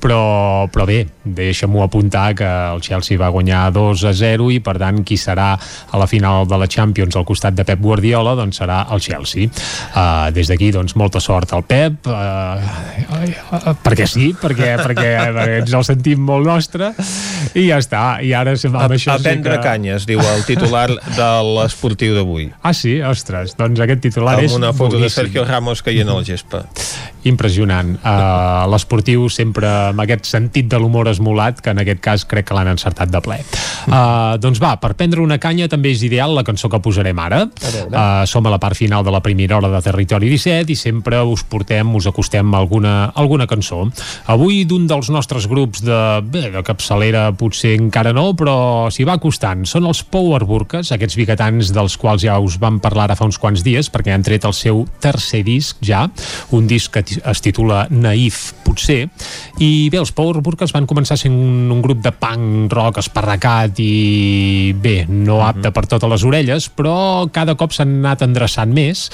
[0.03, 4.77] però, però bé, deixa'm-ho apuntar que el Chelsea va guanyar 2 a 0 i per
[4.81, 8.61] tant qui serà a la final de la Champions al costat de Pep Guardiola doncs
[8.61, 9.49] serà el Chelsea.
[9.49, 15.13] Uh, des d'aquí doncs molta sort al Pep, uh, uh, perquè sí, perquè, perquè,
[15.61, 16.93] ens el sentim molt nostre
[17.55, 19.65] i ja està, i ara amb A, això a sí prendre que...
[19.65, 22.49] canyes, diu el titular de l'esportiu d'avui.
[22.63, 22.99] Ah, sí?
[23.05, 25.23] Ostres, doncs aquest titular Amb és una foto de boníssim.
[25.23, 26.65] Sergio Ramos caient a la gespa.
[27.27, 27.97] Impressionant.
[27.99, 32.57] Uh, L'esportiu sempre amb aquest sentit de l'humor esmolat, que en aquest cas crec que
[32.57, 33.41] l'han encertat de ple.
[33.89, 37.45] Uh, doncs va, per prendre una canya també és ideal la cançó que posarem ara.
[37.49, 41.21] Uh, som a la part final de la primera hora de Territori 17 i sempre
[41.27, 43.83] us portem, us acostem alguna, alguna cançó.
[44.31, 49.19] Avui d'un dels nostres grups de, bé, de capçalera potser encara no, però s'hi va
[49.19, 49.67] acostant.
[49.67, 53.39] Són els Power Burkes, aquests biguetans dels quals ja us vam parlar ara fa uns
[53.41, 56.07] quants dies, perquè han tret el seu tercer disc ja,
[56.55, 59.07] un disc que es titula Naïf, potser,
[59.59, 63.81] i bé, els Power Burkes van començar sent un, un grup de punk rock esparracat
[63.83, 69.09] i bé, no apte per totes les orelles, però cada cop s'han anat endreçant més.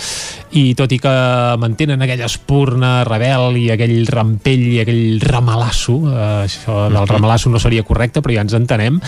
[0.54, 1.14] I tot i que
[1.58, 7.62] mantenen aquella espurna rebel i aquell rampell i aquell ramalasso, eh, això del ramalasso no
[7.62, 9.00] seria correcte, però ja ens entenem,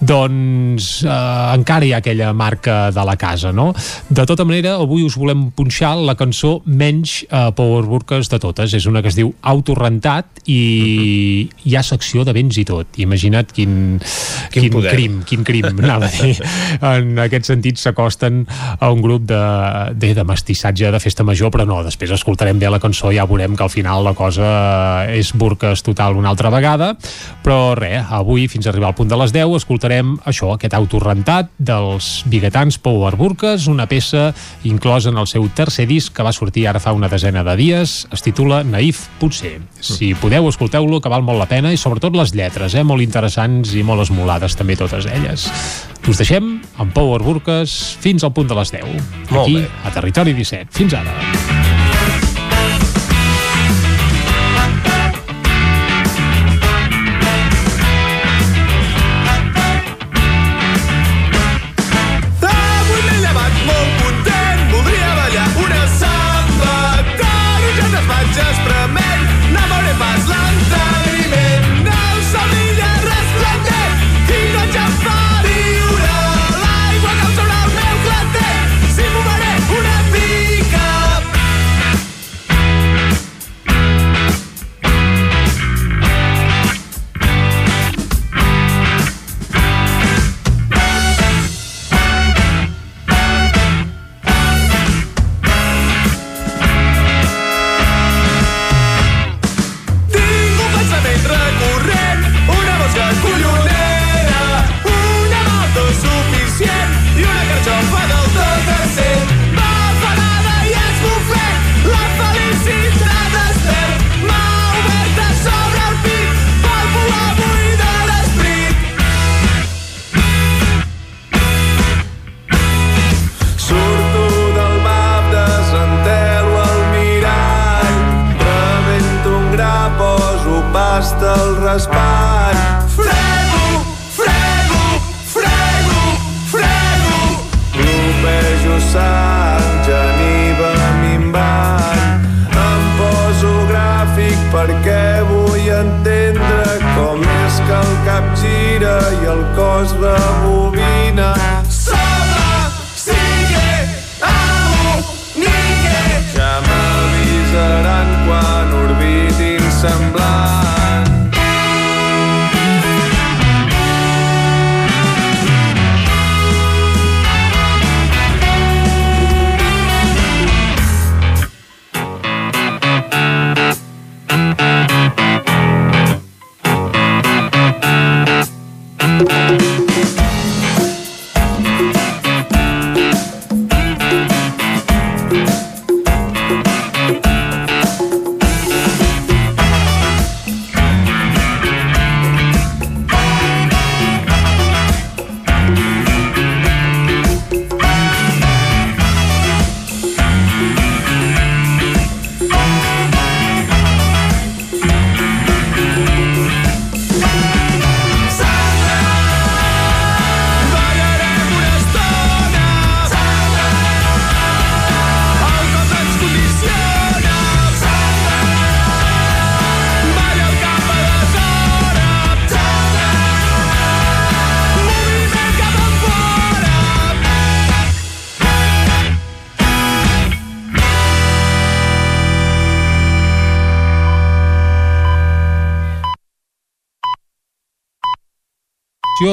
[0.00, 1.18] doncs eh,
[1.54, 3.72] encara hi ha aquella marca de la casa, no?
[4.08, 8.74] De tota manera, avui us volem punxar la cançó menys eh, Power Burkes de totes.
[8.76, 13.00] És una que es diu Autorentat i hi ha secció de béns i tot.
[13.00, 13.98] Imagina't quin,
[14.52, 14.92] quin, poder.
[14.94, 16.36] crim, quin crim, anava a dir.
[16.84, 18.44] En aquest sentit s'acosten
[18.78, 19.40] a un grup de,
[19.96, 23.28] de, de mestissatge de festa major, però no, després escoltarem bé la cançó i ja
[23.28, 26.92] veurem que al final la cosa és burques total una altra vegada,
[27.44, 31.52] però res, avui fins a arribar al punt de les 10 escoltarem això, aquest autorentat
[31.58, 34.32] dels biguetans Power Burques, una peça
[34.64, 37.96] inclosa en el seu tercer disc que va sortir ara fa una desena de dies,
[38.12, 39.58] es titula Naïf Potser.
[39.84, 42.84] Si podeu, escolteu-lo, que val molt la pena, i sobretot les lletres, eh?
[42.86, 45.46] molt interessants i molt esmolades també totes elles.
[46.08, 48.90] Us deixem amb Power Burques fins al punt de les 10.
[49.30, 49.68] Molt Aquí, bé.
[49.84, 50.74] a Territori 17.
[50.74, 51.63] Fins ara.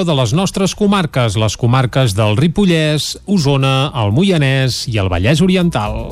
[0.05, 6.07] De les nostres comarques, les comarques del Ripollès, Osona, el Moianès i el Vallès Oriental.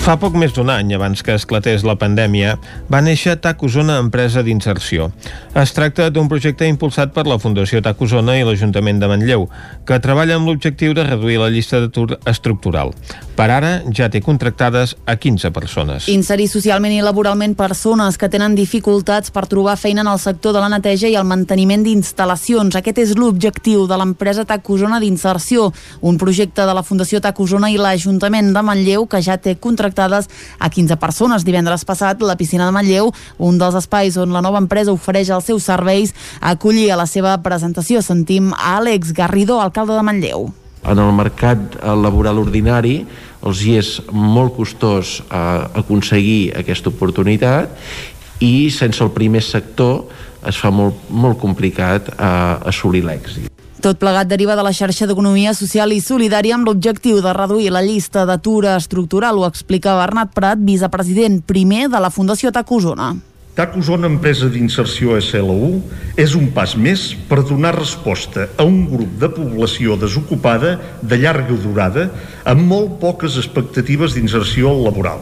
[0.00, 2.54] Fa poc més d'un any, abans que esclatés la pandèmia,
[2.90, 5.10] va néixer TAC Osona Empresa d'Inserció.
[5.60, 9.44] Es tracta d'un projecte impulsat per la Fundació TAC Osona i l'Ajuntament de Manlleu,
[9.84, 12.94] que treballa amb l'objectiu de reduir la llista d'atur estructural.
[13.40, 16.08] Per ara, ja té contractades a 15 persones.
[16.12, 20.60] Inserir socialment i laboralment persones que tenen dificultats per trobar feina en el sector de
[20.60, 22.76] la neteja i el manteniment d'instal·lacions.
[22.76, 25.70] Aquest és l'objectiu de l'empresa TAC Osona d'Inserció,
[26.04, 30.28] un projecte de la Fundació TAC Osona i l'Ajuntament de Manlleu que ja té contractades
[30.58, 31.48] a 15 persones.
[31.48, 33.08] Divendres passat, la piscina de Manlleu,
[33.40, 36.12] un dels espais on la nova empresa ofereix els seus serveis,
[36.42, 38.04] acollia la seva presentació.
[38.04, 40.50] Sentim a Àlex Garrido, alcalde de Manlleu.
[40.80, 43.02] En el mercat laboral ordinari
[43.46, 47.76] els hi és molt costós eh, aconseguir aquesta oportunitat
[48.40, 50.04] i sense el primer sector
[50.48, 53.48] es fa molt, molt complicat eh, assolir l'èxit.
[53.80, 57.80] Tot plegat deriva de la xarxa d'economia social i solidària amb l'objectiu de reduir la
[57.80, 63.14] llista d'atur estructural, ho explica Bernat Prat, vicepresident primer de la Fundació TAC Osona.
[63.50, 65.80] TAC Osona Empresa d'Inserció SLU
[66.22, 71.56] és un pas més per donar resposta a un grup de població desocupada de llarga
[71.58, 72.06] durada
[72.46, 75.18] amb molt poques expectatives d'inserció laboral.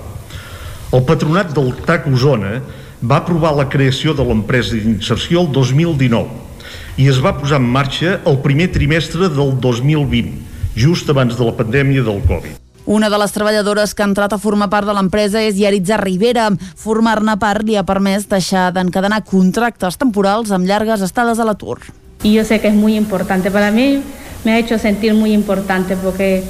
[0.93, 2.59] El patronat del TAC Osona
[3.01, 8.19] va aprovar la creació de l'empresa d'inserció el 2019 i es va posar en marxa
[8.29, 10.37] el primer trimestre del 2020,
[10.77, 12.68] just abans de la pandèmia del Covid.
[12.89, 16.47] Una de les treballadores que ha entrat a formar part de l'empresa és Yaritza Rivera.
[16.81, 21.83] Formar-ne part li ha permès deixar d'encadenar contractes temporals amb llargues estades a l'atur.
[22.23, 24.01] Y yo sé que es muy importante para mí,
[24.43, 26.45] me ha hecho sentir muy importante porque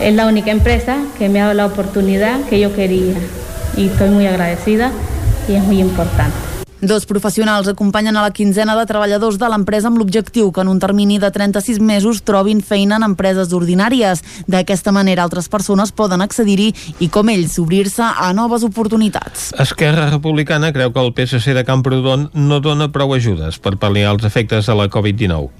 [0.00, 3.16] es la única empresa que me ha dado la oportunidad que yo quería
[3.74, 4.92] y estoy muy agradecida
[5.48, 6.49] y es muy importante.
[6.80, 10.78] Dos professionals acompanyen a la quinzena de treballadors de l'empresa amb l'objectiu que en un
[10.80, 14.22] termini de 36 mesos trobin feina en empreses ordinàries.
[14.48, 19.50] D'aquesta manera, altres persones poden accedir-hi i, com ells, obrir-se a noves oportunitats.
[19.60, 24.24] Esquerra Republicana creu que el PSC de Camprodon no dona prou ajudes per pal·liar els
[24.24, 25.52] efectes de la Covid-19.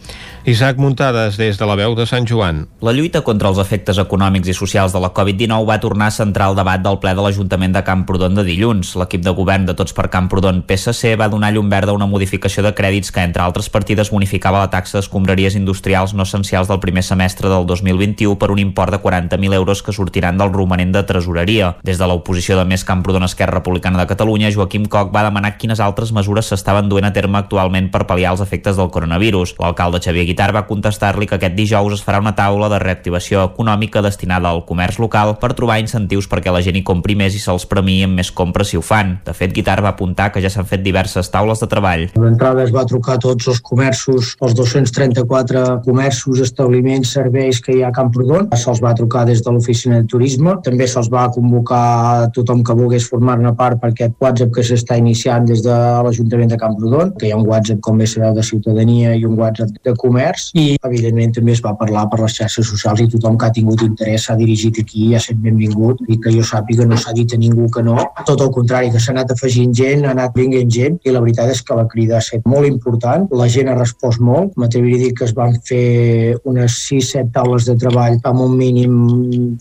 [0.47, 2.62] Isaac Muntades, des de la veu de Sant Joan.
[2.80, 6.47] La lluita contra els efectes econòmics i socials de la Covid-19 va tornar a centrar
[6.49, 8.95] el debat del ple de l'Ajuntament de Camprodon de dilluns.
[8.97, 12.64] L'equip de govern de Tots per Camprodon PSC va donar llum verda a una modificació
[12.64, 17.05] de crèdits que, entre altres partides, bonificava la taxa d'escombraries industrials no essencials del primer
[17.05, 21.74] semestre del 2021 per un import de 40.000 euros que sortiran del romanent de tresoreria.
[21.84, 25.84] Des de l'oposició de Més Camprodon Esquerra Republicana de Catalunya, Joaquim Coc va demanar quines
[25.84, 29.59] altres mesures s'estaven duent a terme actualment per pal·liar els efectes del coronavirus.
[29.61, 33.98] L'alcalde Xavier Guitar va contestar-li que aquest dijous es farà una taula de reactivació econòmica
[34.04, 37.66] destinada al comerç local per trobar incentius perquè la gent hi compri més i se'ls
[37.66, 39.16] premiï amb més compres si ho fan.
[39.26, 42.04] De fet, Guitar va apuntar que ja s'han fet diverses taules de treball.
[42.14, 47.90] L'entrada es va trucar tots els comerços, els 234 comerços, establiments, serveis que hi ha
[47.90, 48.46] a Camprodon.
[48.54, 50.54] Se'ls va trucar des de l'oficina de turisme.
[50.62, 55.00] També se'ls va convocar a tothom que volgués formar-ne part per aquest WhatsApp que s'està
[55.02, 55.74] iniciant des de
[56.06, 59.34] l'Ajuntament de Camprodon, que hi ha un WhatsApp, com bé sabeu, de ciutadania i un
[59.40, 63.08] WhatsApp de comerç comerç i evidentment també es va parlar per les xarxes socials i
[63.12, 66.44] tothom que ha tingut interès s'ha dirigit aquí i ha estat benvingut i que jo
[66.44, 67.96] sàpiga no s'ha dit a ningú que no,
[68.26, 71.50] tot el contrari, que s'ha anat afegint gent, ha anat vinguent gent i la veritat
[71.54, 75.04] és que la crida ha estat molt important, la gent ha respost molt, m'atreviria a
[75.04, 78.96] dir que es van fer unes 6-7 taules de treball amb un mínim,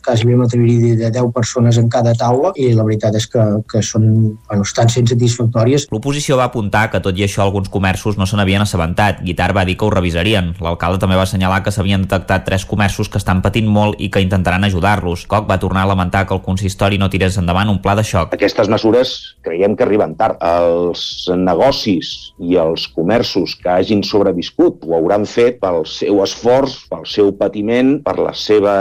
[0.05, 3.29] quasi bé m'atreviria a dir, de 10 persones en cada taula i la veritat és
[3.31, 4.09] que, que són,
[4.49, 5.87] bueno, estan sent satisfactòries.
[5.93, 9.23] L'oposició va apuntar que tot i això alguns comerços no se n'havien assabentat.
[9.25, 10.48] Guitar va dir que ho revisarien.
[10.63, 14.23] L'alcalde també va assenyalar que s'havien detectat tres comerços que estan patint molt i que
[14.23, 15.25] intentaran ajudar-los.
[15.29, 18.33] Coc va tornar a lamentar que el consistori no tirés endavant un pla de xoc.
[18.35, 20.37] Aquestes mesures creiem que arriben tard.
[20.39, 27.05] Els negocis i els comerços que hagin sobreviscut ho hauran fet pel seu esforç, pel
[27.09, 28.75] seu patiment, per la seva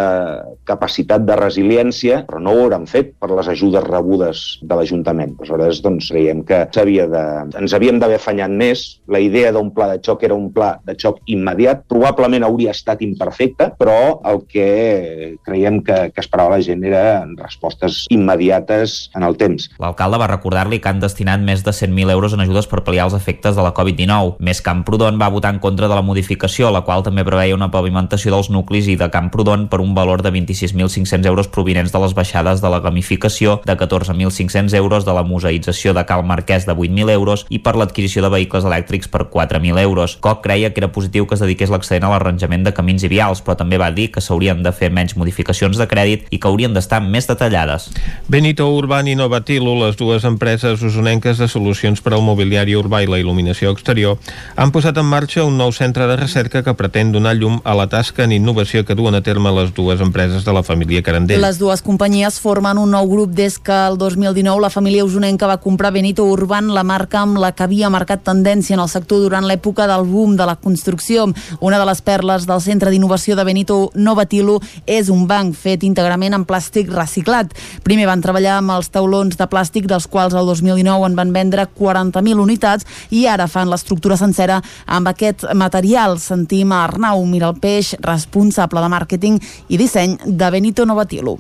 [0.69, 5.37] capacitat de resiliència, però no ho hauran fet per les ajudes rebudes de l'Ajuntament.
[5.39, 7.25] Aleshores, doncs, creiem que de...
[7.59, 8.85] ens havíem d'haver afanyat més.
[9.09, 11.58] La idea d'un pla de xoc era un pla de xoc immediat.
[11.89, 18.05] Probablement hauria estat imperfecte, però el que creiem que, que esperava la gent era respostes
[18.15, 19.69] immediates en el temps.
[19.83, 23.17] L'alcalde va recordar-li que han destinat més de 100.000 euros en ajudes per pal·liar els
[23.19, 24.39] efectes de la Covid-19.
[24.45, 28.35] Més Camprodon va votar en contra de la modificació, la qual també preveia una pavimentació
[28.35, 32.63] dels nuclis i de Camprodon per un valor de 26.500 euros provinents de les baixades
[32.63, 37.47] de la gamificació, de 14.500 euros de la museïtzació de Cal Marquès de 8.000 euros
[37.49, 40.17] i per l'adquisició de vehicles elèctrics per 4.000 euros.
[40.21, 43.41] Coc creia que era positiu que es dediqués l'excedent a l'arranjament de camins i vials,
[43.43, 46.77] però també va dir que s'haurien de fer menys modificacions de crèdit i que haurien
[46.77, 47.89] d'estar més detallades.
[48.29, 53.09] Benito Urban i Novatilo, les dues empreses usonenques de solucions per al mobiliari urbà i
[53.11, 54.19] la il·luminació exterior,
[54.57, 57.89] han posat en marxa un nou centre de recerca que pretén donar llum a la
[57.89, 61.41] tasca en innovació que duen a terme les dues empreses de la família Carandell.
[61.43, 65.61] Les dues companyies formen un nou grup des que el 2019 la família usonenca va
[65.63, 69.47] comprar Benito Urban, la marca amb la que havia marcat tendència en el sector durant
[69.49, 71.29] l'època del boom de la construcció.
[71.61, 76.37] Una de les perles del Centre d'Innovació de Benito Novatilo és un banc fet íntegrament
[76.37, 77.53] en plàstic reciclat.
[77.85, 81.69] Primer van treballar amb els taulons de plàstic, dels quals el 2019 en van vendre
[81.79, 86.19] 40.000 unitats i ara fan l'estructura sencera amb aquest material.
[86.23, 91.39] Sentim a Arnau Miralpeix, responsable de màrqueting i disseny de Benito Novatilo.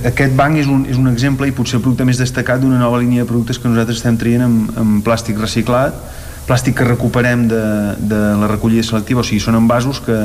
[0.00, 2.98] Aquest banc és un, és un exemple i potser el producte més destacat d'una nova
[3.02, 5.98] línia de productes que nosaltres estem traient amb, amb plàstic reciclat,
[6.46, 7.62] plàstic que recuperem de,
[7.98, 10.16] de la recollida selectiva, o sigui, són envasos que,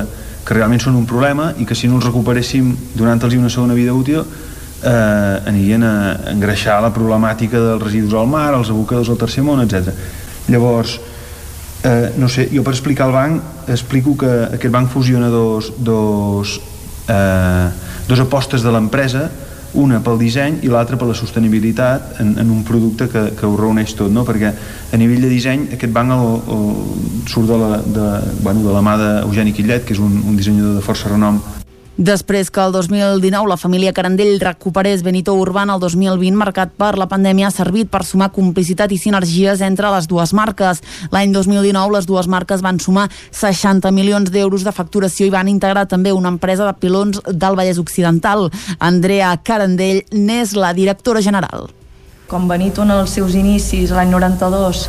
[0.47, 3.93] que realment són un problema i que si no els recuperéssim donant-los una segona vida
[3.93, 5.93] útil eh, anirien a
[6.33, 9.93] engreixar la problemàtica dels residus al mar, els abocadors al tercer món, etc.
[10.47, 10.97] Llavors,
[11.83, 16.59] eh, no sé, jo per explicar el banc explico que aquest banc fusiona dos, dos,
[17.07, 17.67] eh,
[18.07, 19.27] dos apostes de l'empresa
[19.77, 23.55] una pel disseny i l'altra per la sostenibilitat en, en un producte que, que ho
[23.59, 24.25] reuneix tot no?
[24.27, 26.25] perquè a nivell de disseny aquest banc el,
[26.55, 26.65] el,
[27.29, 28.07] surt de la, de,
[28.41, 31.39] bueno, de la mà d'Eugeni Quillet que és un, un dissenyador de força renom
[31.97, 37.07] Després que el 2019 la família Carandell recuperés Benito Urban, el 2020, marcat per la
[37.09, 40.83] pandèmia, ha servit per sumar complicitat i sinergies entre les dues marques.
[41.09, 45.87] L'any 2019 les dues marques van sumar 60 milions d'euros de facturació i van integrar
[45.89, 48.51] també una empresa de pilons del Vallès Occidental.
[48.77, 51.71] Andrea Carandell n'és la directora general.
[52.29, 54.85] Com Benito en els seus inicis, l'any 92,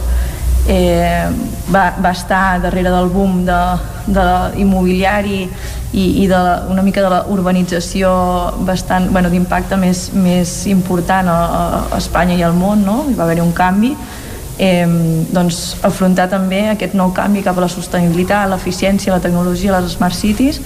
[0.69, 1.27] eh,
[1.73, 3.59] va, va estar darrere del boom de,
[4.07, 4.27] de
[4.61, 5.43] immobiliari
[5.93, 8.13] i, i de la, una mica de la urbanització
[8.69, 11.39] bastant, bueno, d'impacte més, més important a,
[11.89, 13.03] a Espanya i al món, no?
[13.09, 13.95] hi va haver un canvi
[14.59, 14.87] eh,
[15.33, 20.17] doncs afrontar també aquest nou canvi cap a la sostenibilitat, l'eficiència, la tecnologia, les smart
[20.19, 20.61] cities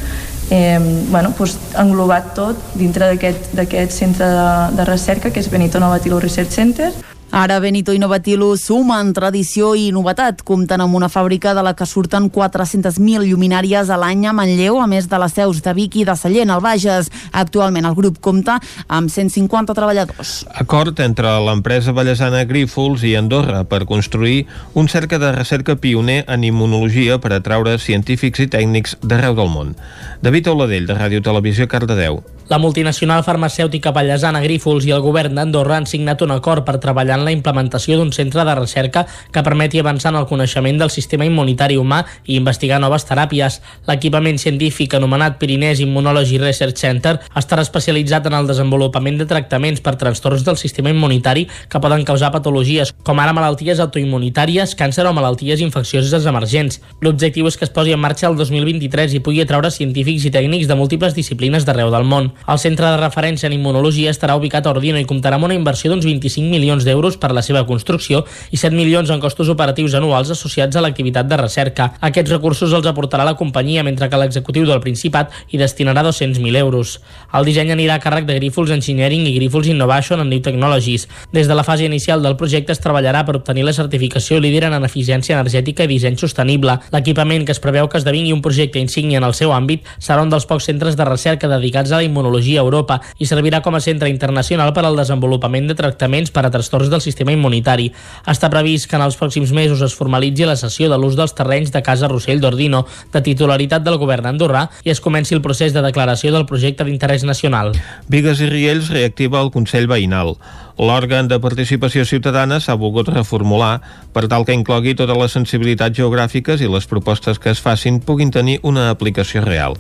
[0.51, 0.81] eh,
[1.11, 6.59] bueno, doncs englobat tot dintre d'aquest centre de, de recerca que és Benito Novatilo Research
[6.59, 6.91] Center
[7.33, 11.87] Ara Benito Innovatilo suma en tradició i novetat, compten amb una fàbrica de la que
[11.89, 16.05] surten 400.000 lluminàries a l'any a Manlleu, a més de les seus de Vic i
[16.05, 17.09] de Sallent, al Bages.
[17.33, 20.35] Actualment el grup compta amb 150 treballadors.
[20.61, 24.45] Acord entre l'empresa ballesana Grífols i Andorra per construir
[24.77, 29.73] un cercle de recerca pioner en immunologia per atraure científics i tècnics d'arreu del món.
[30.21, 32.21] David Oladell, de Ràdio Televisió, Cardedeu.
[32.49, 37.21] La multinacional farmacèutica ballesana Grífols i el govern d'Andorra han signat un acord per treballar
[37.21, 41.25] en la implementació d'un centre de recerca que permeti avançar en el coneixement del sistema
[41.25, 43.61] immunitari humà i investigar noves teràpies.
[43.87, 49.95] L'equipament científic anomenat Pirinès Immunology Research Center estarà especialitzat en el desenvolupament de tractaments per
[49.97, 55.63] trastorns del sistema immunitari que poden causar patologies, com ara malalties autoimmunitàries, càncer o malalties
[55.63, 56.83] infeccioses emergents.
[57.01, 60.67] L'objectiu és que es posi en marxa el 2023 i pugui atraure científics i tècnics
[60.67, 62.32] de múltiples disciplines d'arreu del món.
[62.47, 65.91] El centre de referència en immunologia estarà ubicat a Ordino i comptarà amb una inversió
[65.91, 70.31] d'uns 25 milions d'euros per la seva construcció i 7 milions en costos operatius anuals
[70.35, 71.93] associats a l'activitat de recerca.
[72.01, 76.99] Aquests recursos els aportarà la companyia, mentre que l'executiu del Principat hi destinarà 200.000 euros.
[77.33, 81.09] El disseny anirà a càrrec de Grífols Engineering i Grífols Innovation and New Technologies.
[81.33, 84.85] Des de la fase inicial del projecte es treballarà per obtenir la certificació líder en
[84.85, 86.79] eficiència energètica i disseny sostenible.
[86.93, 90.33] L'equipament que es preveu que esdevingui un projecte insígnia en el seu àmbit serà un
[90.33, 93.81] dels pocs centres de recerca dedicats a la immunologia a Europa i servirà com a
[93.81, 97.91] centre internacional per al desenvolupament de tractaments per a trastorns del sistema immunitari.
[98.27, 101.73] Està previst que en els pròxims mesos es formalitzi la sessió de l'ús dels terrenys
[101.73, 105.83] de Casa Rossell d'Ordino, de titularitat del govern andorrà, i es comenci el procés de
[105.83, 107.73] declaració del projecte d'interès nacional.
[108.09, 110.37] Vigues i Riells reactiva el Consell Veïnal.
[110.79, 113.81] L'òrgan de participació ciutadana s'ha volgut reformular
[114.15, 118.33] per tal que inclogui totes les sensibilitats geogràfiques i les propostes que es facin puguin
[118.33, 119.77] tenir una aplicació real.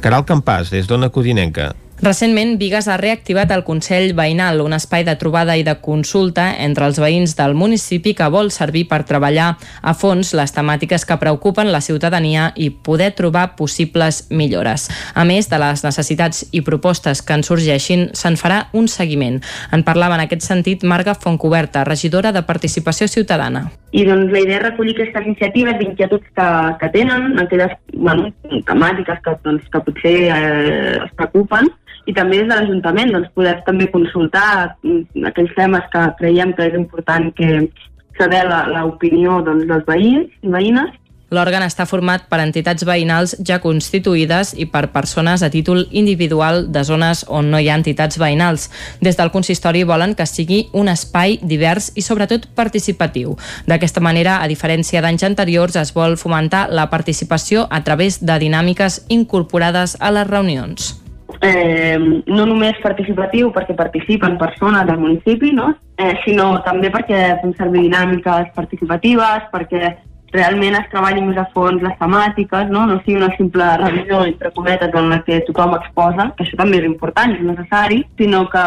[0.00, 1.72] Caral Campàs, des d'Ona Codinenca.
[2.02, 6.88] Recentment, Vigues ha reactivat el Consell Veïnal, un espai de trobada i de consulta entre
[6.90, 9.52] els veïns del municipi que vol servir per treballar
[9.86, 14.88] a fons les temàtiques que preocupen la ciutadania i poder trobar possibles millores.
[15.14, 19.38] A més de les necessitats i propostes que en sorgeixin, se'n farà un seguiment.
[19.70, 23.68] En parlava en aquest sentit Marga Fontcoberta, regidora de Participació Ciutadana.
[23.92, 26.50] I doncs la idea és recollir aquestes iniciatives d'inquietuds que,
[26.82, 28.32] que tenen, aquelles bueno,
[28.66, 31.70] temàtiques que, doncs, que potser eh, es preocupen,
[32.06, 36.66] i també des de l'Ajuntament doncs, poder també consultar mm, aquells temes que creiem que
[36.70, 37.68] és important que
[38.18, 40.98] saber l'opinió doncs, dels veïns i veïnes
[41.32, 46.82] L'òrgan està format per entitats veïnals ja constituïdes i per persones a títol individual de
[46.84, 48.68] zones on no hi ha entitats veïnals.
[49.00, 53.38] Des del consistori volen que sigui un espai divers i sobretot participatiu.
[53.64, 59.06] D'aquesta manera, a diferència d'anys anteriors, es vol fomentar la participació a través de dinàmiques
[59.08, 60.98] incorporades a les reunions
[61.42, 65.72] eh, no només participatiu perquè participen persones del municipi, no?
[65.98, 69.96] eh, sinó també perquè fem servir dinàmiques participatives, perquè
[70.32, 74.52] realment es treballin més a fons les temàtiques, no, no sigui una simple revisió entre
[74.56, 78.64] cometes en la que tothom exposa, que això també és important, és necessari, sinó que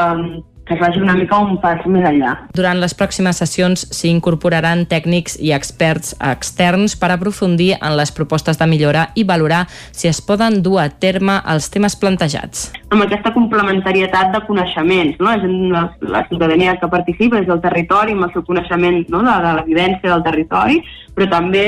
[0.65, 2.33] que es vagi una mica un pas més enllà.
[2.57, 8.57] Durant les pròximes sessions s'hi incorporaran tècnics i experts externs per aprofundir en les propostes
[8.57, 12.71] de millora i valorar si es poden dur a terme els temes plantejats.
[12.89, 15.35] Amb aquesta complementarietat de coneixements, no?
[15.71, 19.21] la, la ciutadania que participa és del territori, amb el seu coneixement no?
[19.21, 20.81] de, de la vivència del territori,
[21.13, 21.67] però també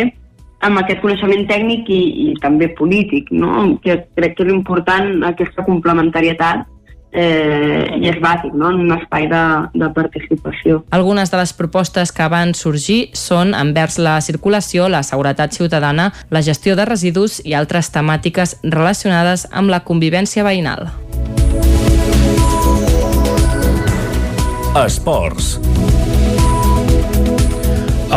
[0.65, 1.99] amb aquest coneixement tècnic i,
[2.31, 3.77] i també polític, no?
[3.83, 6.65] que crec que és important aquesta complementarietat
[7.11, 8.71] eh, i és bàsic no?
[8.71, 9.43] en un espai de,
[9.73, 10.81] de participació.
[10.95, 16.43] Algunes de les propostes que van sorgir són envers la circulació, la seguretat ciutadana, la
[16.45, 20.89] gestió de residus i altres temàtiques relacionades amb la convivència veïnal.
[24.77, 25.57] Esports.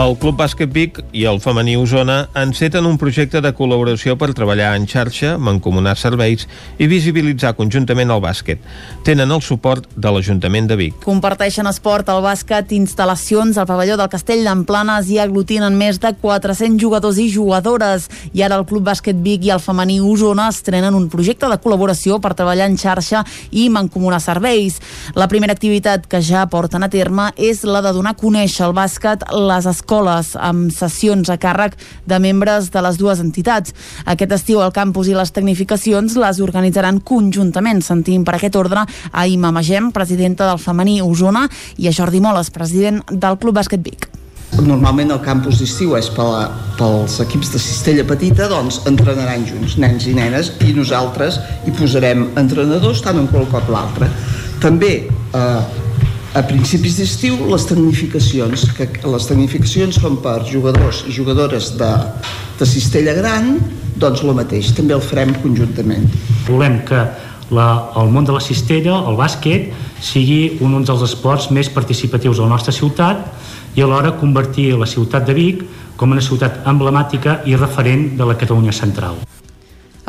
[0.01, 4.71] El Club Bàsquet Vic i el femení Osona enceten un projecte de col·laboració per treballar
[4.79, 6.47] en xarxa, mancomunar serveis
[6.81, 8.63] i visibilitzar conjuntament el bàsquet.
[9.05, 10.95] Tenen el suport de l'Ajuntament de Vic.
[11.05, 16.81] Comparteixen esport, el bàsquet, instal·lacions al pavelló del Castell d'Emplanes i aglutinen més de 400
[16.81, 18.09] jugadors i jugadores.
[18.33, 22.23] I ara el Club Bàsquet Vic i el femení Osona estrenen un projecte de col·laboració
[22.25, 24.81] per treballar en xarxa i mancomunar serveis.
[25.13, 28.77] La primera activitat que ja porten a terme és la de donar a conèixer el
[28.81, 31.75] bàsquet, les escoles amb sessions a càrrec
[32.07, 33.75] de membres de les dues entitats.
[34.07, 37.83] Aquest estiu el campus i les tecnificacions les organitzaran conjuntament.
[37.83, 42.51] Sentim per aquest ordre a Ima Magem, presidenta del femení Osona, i a Jordi Moles,
[42.55, 44.09] president del Club Bàsquet Vic.
[44.61, 46.41] Normalment el campus d'estiu és per la,
[46.79, 52.27] pels equips de cistella petita, doncs entrenaran junts, nens i nenes, i nosaltres hi posarem
[52.41, 54.11] entrenadors tant un qual cop l'altre.
[54.61, 55.61] També eh,
[56.35, 61.91] a principis d'estiu les tecnificacions, que les tecnificacions són per jugadors i jugadores de,
[62.61, 63.57] de cistella gran,
[63.99, 66.07] doncs el mateix, també el farem conjuntament.
[66.47, 67.03] Volem que
[67.51, 67.67] la,
[67.99, 72.55] el món de la cistella, el bàsquet, sigui un dels esports més participatius de la
[72.55, 73.27] nostra ciutat
[73.75, 75.67] i alhora convertir la ciutat de Vic
[75.99, 79.19] com una ciutat emblemàtica i referent de la Catalunya central.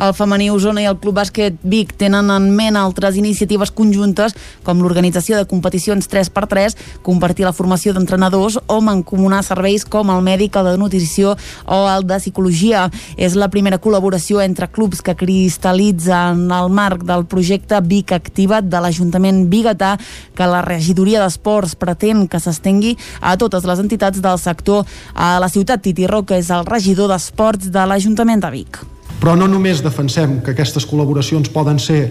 [0.02, 4.32] El femení Osona i el Club Bàsquet Vic tenen en ment altres iniciatives conjuntes
[4.66, 6.74] com l'organització de competicions 3x3,
[7.06, 11.36] compartir la formació d'entrenadors o mancomunar serveis com el mèdic, el de nutrició
[11.70, 12.88] o el de psicologia.
[13.14, 18.72] És la primera col·laboració entre clubs que cristal·litza en el marc del projecte Vic Activa't
[18.72, 19.92] de l'Ajuntament Bigatà
[20.34, 24.82] que la regidoria d'esports pretén que s'estengui a totes les entitats del sector
[25.14, 25.86] a la ciutat.
[25.86, 28.82] Titi Roca és el regidor d'esports de l'Ajuntament de Vic.
[29.22, 32.08] Però no només defensem que aquestes col·laboracions poden ser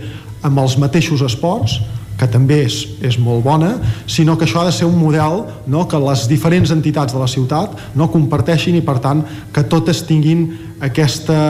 [0.48, 1.82] amb els mateixos esports,
[2.16, 3.74] que també és, és molt bona,
[4.08, 7.28] sinó que això ha de ser un model no, que les diferents entitats de la
[7.28, 10.48] ciutat no comparteixin i per tant que totes tinguin
[10.80, 11.42] aquesta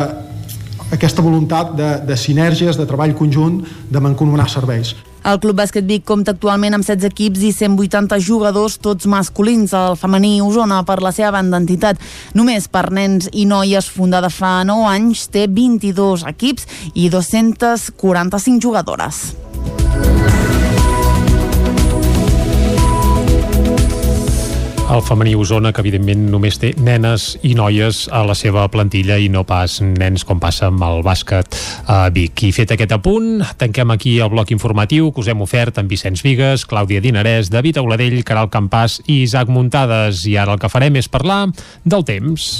[0.92, 4.92] aquesta voluntat de, de sinergies, de treball conjunt, de mancomunar serveis.
[5.22, 9.74] El Club Bàsquet Vic compta actualment amb 16 equips i 180 jugadors, tots masculins.
[9.78, 12.02] El femení Osona, per la seva banda entitat,
[12.34, 16.66] només per nens i noies, fundada fa 9 anys, té 22 equips
[16.96, 19.24] i 245 jugadores.
[24.92, 29.30] El femení Osona, que evidentment només té nenes i noies a la seva plantilla i
[29.32, 31.56] no pas nens com passa amb el bàsquet
[31.88, 32.44] a Vic.
[32.44, 36.26] I fet aquest apunt, tanquem aquí el bloc informatiu que us hem ofert amb Vicenç
[36.28, 40.26] Vigues, Clàudia Dinarès, David Auladell, Caral Campàs i Isaac Muntades.
[40.28, 41.46] I ara el que farem és parlar
[41.88, 42.52] del temps.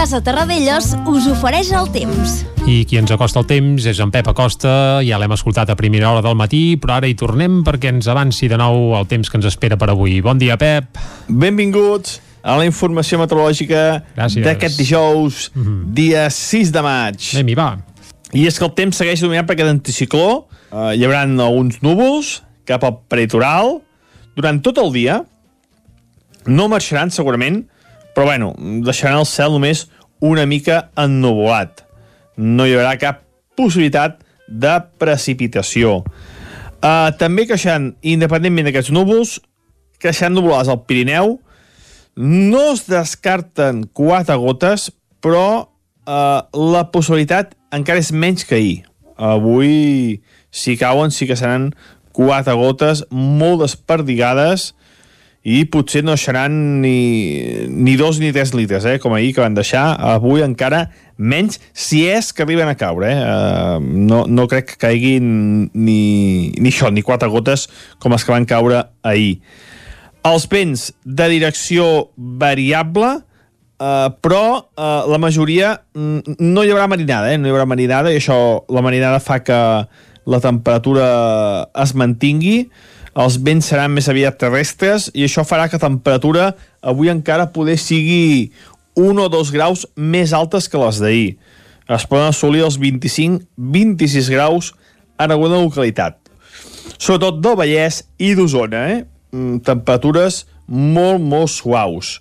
[0.00, 2.38] Casa Terradellos us ofereix el temps.
[2.64, 4.70] I qui ens acosta el temps és en Pep Acosta,
[5.04, 8.48] ja l'hem escoltat a primera hora del matí, però ara hi tornem perquè ens avanci
[8.48, 10.14] de nou el temps que ens espera per avui.
[10.24, 10.96] Bon dia, Pep.
[11.28, 13.82] Benvinguts a la informació meteorològica
[14.16, 15.82] d'aquest dijous, mm -hmm.
[15.92, 17.20] dia 6 de maig.
[17.34, 17.76] Anem-hi, va.
[18.32, 22.42] I és que el temps segueix dominat per aquest anticicló, eh, hi haurà alguns núvols
[22.64, 23.82] cap al peritoral
[24.34, 25.24] durant tot el dia,
[26.46, 27.66] no marxaran segurament,
[28.20, 28.52] però bueno,
[28.84, 29.86] deixaran el cel només
[30.20, 31.86] una mica ennuvolat.
[32.36, 33.22] No hi haurà cap
[33.56, 36.02] possibilitat de precipitació.
[36.84, 39.38] Uh, també creixeran, independentment d'aquests núvols,
[40.04, 41.38] creixeran nuvolades al Pirineu,
[42.20, 44.90] no es descarten quatre gotes,
[45.24, 48.76] però uh, la possibilitat encara és menys que ahir.
[49.16, 50.20] Avui,
[50.52, 51.70] si cauen, sí que seran
[52.12, 54.74] quatre gotes molt desperdigades
[55.40, 59.56] i potser no seran ni, ni dos ni tres litres, eh, com ahir que van
[59.56, 59.94] deixar.
[60.12, 63.08] Avui encara menys, si és que arriben a caure.
[63.08, 63.22] Eh?
[63.24, 67.68] Uh, no, no crec que caiguin ni, ni això, ni quatre gotes
[68.00, 69.40] com les que van caure ahir.
[70.28, 73.20] Els vents de direcció variable,
[73.80, 77.38] Uh, però uh, la majoria mm, no hi haurà marinada, eh?
[77.40, 78.34] no hi haurà marinada i això,
[78.68, 79.56] la marinada fa que
[80.28, 81.06] la temperatura
[81.80, 82.66] es mantingui
[83.18, 86.50] els vents seran més aviat terrestres i això farà que la temperatura
[86.80, 88.52] avui encara poder sigui
[88.98, 91.30] 1 o 2 graus més altes que les d'ahir.
[91.90, 94.72] Es poden assolir els 25-26 graus
[95.18, 96.18] en alguna localitat.
[97.00, 98.98] Sobretot del Vallès i d'Osona, eh?
[99.34, 102.18] Mm, temperatures molt, molt suaus.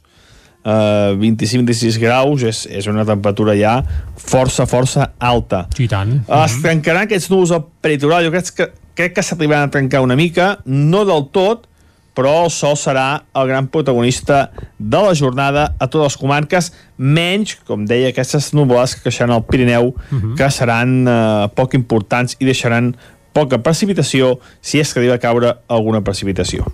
[0.60, 3.78] Uh, 25-26 graus és, és una temperatura ja
[4.20, 5.64] força, força alta.
[5.80, 6.18] I tant.
[6.44, 8.26] Es trencaran aquests núvols al peritoral.
[8.28, 8.68] Jo crec que,
[9.00, 11.68] crec que s'arribaran a trencar una mica, no del tot,
[12.18, 17.56] però el sol serà el gran protagonista de la jornada a totes les comarques, menys,
[17.68, 20.36] com deia, aquestes nuvolades que creixeran al Pirineu, uh -huh.
[20.36, 22.96] que seran eh, poc importants i deixaran
[23.32, 26.66] poca precipitació si és que arriba a caure alguna precipitació.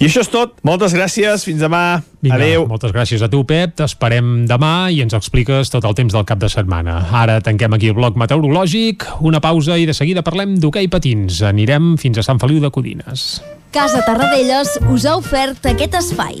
[0.00, 0.54] I això és tot.
[0.64, 1.44] Moltes gràcies.
[1.44, 2.00] Fins demà.
[2.24, 2.64] Vinga, Adéu.
[2.70, 3.74] Moltes gràcies a tu, Pep.
[3.76, 7.02] T'esperem demà i ens expliques tot el temps del cap de setmana.
[7.20, 11.42] Ara tanquem aquí el bloc meteorològic, una pausa i de seguida parlem d'hoquei patins.
[11.44, 13.42] Anirem fins a Sant Feliu de Codines.
[13.76, 16.40] Casa Tarradellas us ha ofert aquest espai.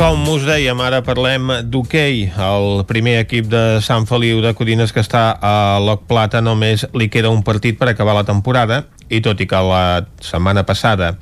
[0.00, 2.22] Com us dèiem, ara parlem d'hoquei.
[2.32, 7.10] El primer equip de Sant Feliu de Codines que està a l'Oc Plata només li
[7.12, 11.12] queda un partit per acabar la temporada i tot i que la setmana passada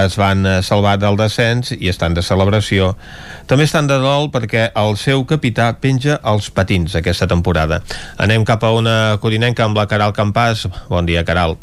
[0.00, 2.96] es van salvar del descens i estan de celebració,
[3.46, 7.84] també estan de dol perquè el seu capità penja els patins aquesta temporada.
[8.18, 10.66] Anem cap a una codinenca amb la Caral Campàs.
[10.90, 11.54] Bon dia, Caral.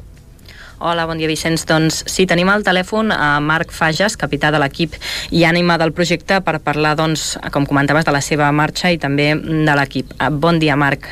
[0.86, 1.64] Hola, bon dia Vicenç.
[1.66, 4.94] Doncs sí, tenim al telèfon a Marc Fages, capità de l'equip
[5.34, 7.24] i ànima del projecte, per parlar, doncs,
[7.56, 10.14] com comentaves, de la seva marxa i també de l'equip.
[10.20, 11.08] Uh, Bon dia, Marc.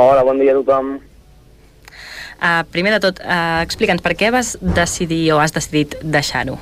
[0.00, 0.94] Hola, bon dia a tothom.
[2.40, 6.56] Uh, primer de tot, uh, explica'ns per què vas decidir o has decidit deixar-ho?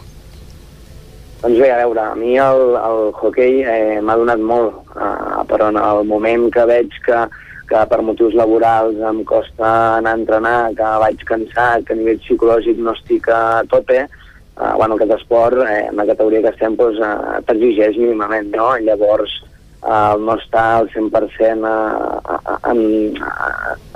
[1.44, 5.68] Doncs bé, a veure, a mi el, el hockey eh, m'ha donat molt, eh, però
[5.70, 7.28] en el moment que veig que,
[7.68, 9.68] que per motius laborals em costa
[9.98, 14.74] anar a entrenar, que vaig cansat, que a nivell psicològic no estic a tope, uh,
[14.76, 18.70] bueno, aquest esport, eh, en la categoria que estem, doncs, uh, t'exigeix mínimament, no?
[18.86, 19.34] Llavors,
[19.82, 22.80] uh, no està al 100% uh, en,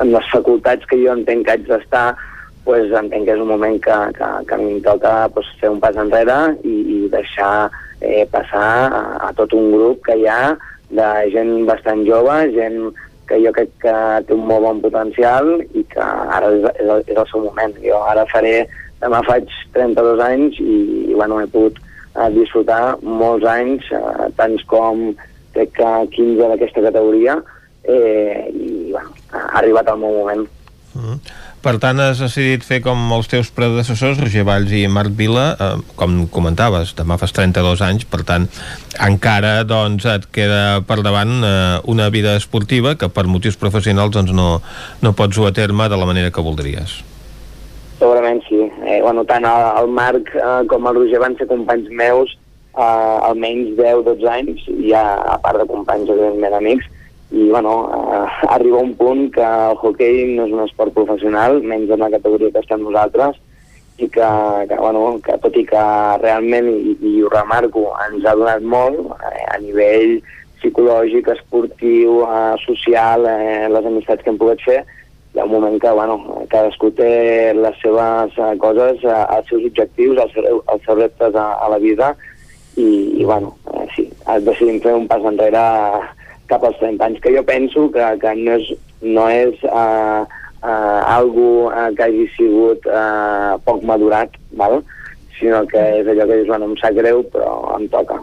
[0.05, 2.11] en les facultats que jo entenc que haig d'estar,
[2.65, 5.73] pues, entenc que és un moment que, que, que a mi em toca pues, fer
[5.73, 7.70] un pas enrere i, i deixar
[8.01, 10.55] eh, passar a, a tot un grup que hi ha
[10.93, 12.93] de gent bastant jove, gent
[13.33, 13.95] que jo crec que
[14.29, 17.73] té un molt bon potencial i que ara és, és, el, és el seu moment.
[17.81, 18.67] Jo ara faré,
[19.01, 20.77] demà faig 32 anys i,
[21.09, 25.09] i bueno, he pogut eh, disfrutar molts anys, eh, tants com
[25.57, 27.39] crec que 15 d'aquesta categoria,
[27.89, 30.45] eh, i bueno, ha arribat el meu moment.
[30.93, 31.17] Mm.
[31.62, 35.76] Per tant, has decidit fer com els teus predecessors, Roger Valls i Marc Vila, eh,
[35.94, 38.48] com comentaves, demà fas 32 anys, per tant,
[39.06, 44.34] encara doncs, et queda per davant eh, una vida esportiva que per motius professionals doncs,
[44.34, 44.48] no,
[45.06, 46.98] no pots dur a terme de la manera que voldries.
[48.01, 48.59] Segurament sí.
[48.82, 52.34] Eh, bueno, tant el, el Marc eh, com el Roger van ser companys meus
[52.74, 55.05] eh, almenys 10-12 anys, i a,
[55.36, 56.90] a part de companys, evidentment, amics,
[57.33, 61.91] i bueno, eh, arriba un punt que el hockey no és un esport professional, menys
[61.91, 63.41] en la categoria que estem nosaltres,
[63.99, 64.29] i que,
[64.69, 65.85] que, bueno, que tot i que
[66.23, 70.19] realment, i, i ho remarco, ens ha donat molt eh, a nivell
[70.61, 74.83] psicològic, esportiu, eh, social, eh, les amistats que hem pogut fer,
[75.33, 76.19] hi ha un moment que bueno,
[76.53, 77.13] cadascú té
[77.57, 81.81] les seves eh, coses, eh, els seus objectius, els, els seus reptes a, a la
[81.81, 82.13] vida,
[82.77, 82.89] i,
[83.21, 84.09] i bueno, eh, sí,
[84.45, 85.63] decidim fer un pas enrere
[86.51, 90.24] cap als 30 anys, que jo penso que, que no és, no és uh,
[90.62, 94.82] uh, algo uh, que hagi sigut uh, poc madurat, val?
[95.39, 98.20] sinó que és allò que dius, bueno, em sap greu, però em toca.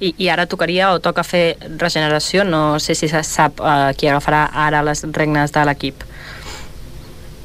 [0.00, 2.46] I, I ara tocaria o toca fer regeneració?
[2.48, 6.06] No sé si se sap uh, qui agafarà ara les regnes de l'equip.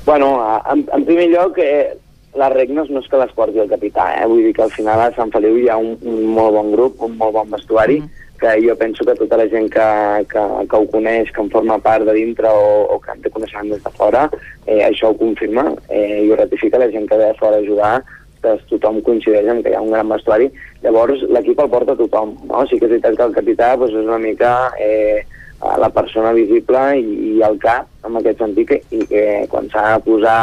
[0.05, 0.31] Bueno,
[0.71, 1.91] en, en primer lloc, eh,
[2.39, 4.26] les regnes no és que les porti el capità, eh?
[4.31, 7.03] vull dir que al final a Sant Feliu hi ha un, un molt bon grup,
[7.05, 9.88] un molt bon vestuari, mm que jo penso que tota la gent que,
[10.32, 13.32] que, que ho coneix, que en forma part de dintre o, o que en té
[13.34, 14.30] coneixement des de fora,
[14.66, 17.66] eh, això ho confirma eh, i ho ratifica la gent que ve de fora a
[17.66, 17.94] ajudar,
[18.44, 20.48] doncs tothom coincideix en que hi ha un gran vestuari.
[20.84, 22.64] Llavors l'equip el porta tothom, no?
[22.70, 25.26] Sí que és veritat que el capità doncs, és una mica eh,
[25.60, 30.06] la persona visible i, i el cap, en aquest sentit, i que quan s'ha de
[30.07, 30.40] posar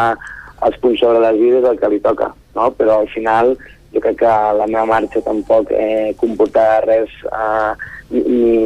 [0.66, 2.68] els punts sobre les vides el que li toca, no?
[2.77, 3.55] Però al final
[3.97, 7.73] jo crec que la meva marxa tampoc eh, comportarà res, eh,
[8.12, 8.23] ni,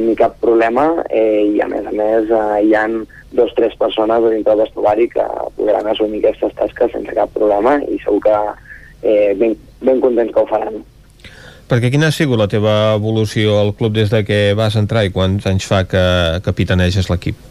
[0.09, 3.01] ni cap problema, eh, i a més a més eh, hi han
[3.31, 5.25] dos o tres persones dintre del vestuari que
[5.57, 8.39] podran assumir aquestes tasques sense cap problema i segur que
[9.03, 10.83] eh, ben, ben contents que ho faran.
[11.71, 15.15] Perquè quina ha sigut la teva evolució al club des de que vas entrar i
[15.15, 16.03] quants anys fa que
[16.43, 17.50] capitaneges l'equip?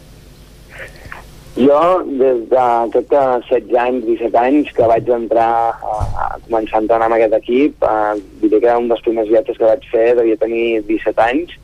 [1.56, 6.82] Jo, des de que 16 anys, 17 anys, que vaig entrar a, a començar a
[6.84, 10.38] entrenar amb aquest equip, eh, diré que un dels primers viatges que vaig fer devia
[10.38, 11.56] tenir 17 anys,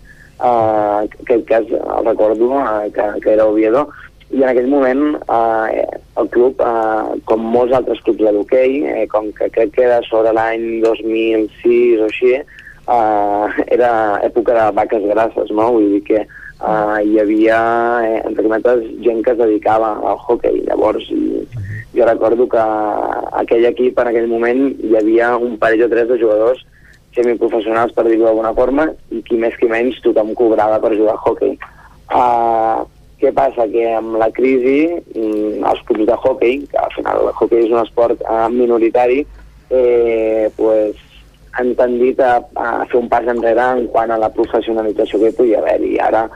[0.43, 3.87] eh, que aquest cas el recordo, eh, que, que era Oviedo,
[4.35, 5.85] i en aquell moment eh,
[6.19, 10.01] el club, eh, com molts altres clubs de l'hoquei, eh, com que crec que era
[10.11, 13.93] sobre l'any 2006 o així, eh, era
[14.27, 15.71] època de vaques grasses, no?
[15.79, 16.27] Vull dir que
[16.61, 17.59] uh, hi havia,
[18.05, 20.62] eh, entre cometes, gent que es dedicava al hockey.
[20.69, 21.45] Llavors, i,
[21.97, 22.65] jo recordo que
[23.43, 26.65] aquell equip, en aquell moment, hi havia un parell o tres de jugadors
[27.16, 31.23] semiprofessionals, per dir-ho d'alguna forma, i qui més qui menys tothom cobrava per jugar a
[31.24, 31.57] hockey.
[32.12, 32.85] Uh,
[33.20, 33.65] què passa?
[33.73, 37.73] Que amb la crisi, mm, els clubs de hockey, que al final el hockey és
[37.73, 39.24] un esport uh, minoritari,
[39.70, 41.01] eh, pues,
[41.57, 45.37] han tendit a, a fer un pas enrere en quant a la professionalització que hi
[45.39, 46.27] podia haver i ara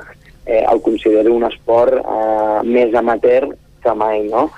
[0.46, 3.50] eh, el considero un esport eh, més amateur
[3.82, 4.48] que mai, no?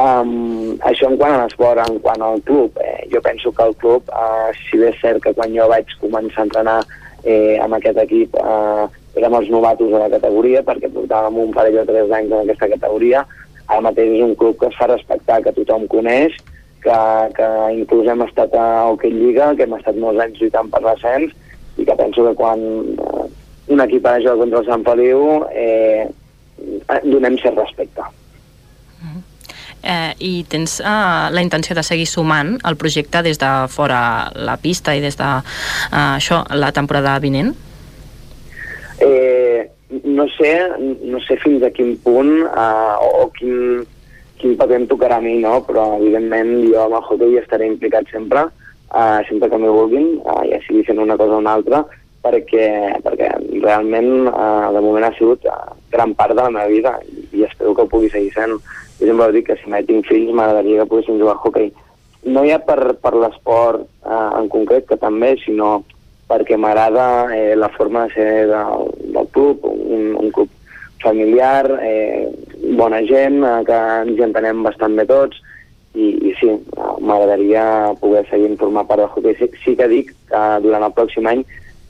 [0.00, 3.74] Um, això en quant a l'esport, en quant al club, eh, jo penso que el
[3.76, 6.78] club, eh, si bé és cert que quan jo vaig començar a entrenar
[7.24, 8.86] eh, amb aquest equip eh,
[9.18, 12.70] érem els novatos de la categoria perquè portàvem un parell o tres anys en aquesta
[12.76, 13.24] categoria,
[13.66, 16.38] ara mateix és un club que es fa respectar, que tothom coneix,
[16.84, 17.00] que,
[17.36, 21.34] que inclús hem estat a Hockey Lliga, que hem estat molts anys lluitant per l'ascens,
[21.76, 23.26] i que penso que quan eh,
[23.70, 26.08] un equip de jugar contra el Sant Feliu eh,
[27.06, 28.06] donem cert respecte.
[29.80, 34.00] Eh, I tens eh, la intenció de seguir sumant el projecte des de fora
[34.36, 37.54] la pista i des de eh, això, la temporada vinent?
[39.00, 39.70] Eh,
[40.04, 40.52] no sé,
[41.08, 43.86] no sé fins a quin punt eh, o, quin,
[44.42, 45.62] quin paper em tocarà a mi, no?
[45.64, 48.44] però evidentment jo amb el hockey estaré implicat sempre,
[48.92, 51.82] uh, sempre que m'hi vulguin, uh, ja sigui fent una cosa o una altra,
[52.24, 52.66] perquè,
[53.04, 53.30] perquè
[53.62, 57.44] realment uh, de moment ha sigut uh, gran part de la meva vida i, i
[57.46, 58.58] espero que ho pugui seguir sent.
[59.00, 61.72] Jo sempre dic que si mai tinc fills m'agradaria que poguessin jugar a hockey.
[62.22, 65.80] no ja per, per l'esport eh, en concret, que també, sinó
[66.28, 70.50] perquè m'agrada eh, la forma de ser del, del club, un, un club
[71.02, 72.28] familiar, eh,
[72.76, 75.40] bona gent, eh, que ens entenem bastant bé tots,
[75.96, 76.52] i, i sí,
[77.00, 77.64] m'agradaria
[77.98, 79.38] poder seguir formar part del hockey.
[79.40, 81.42] Sí, sí que dic que durant el pròxim any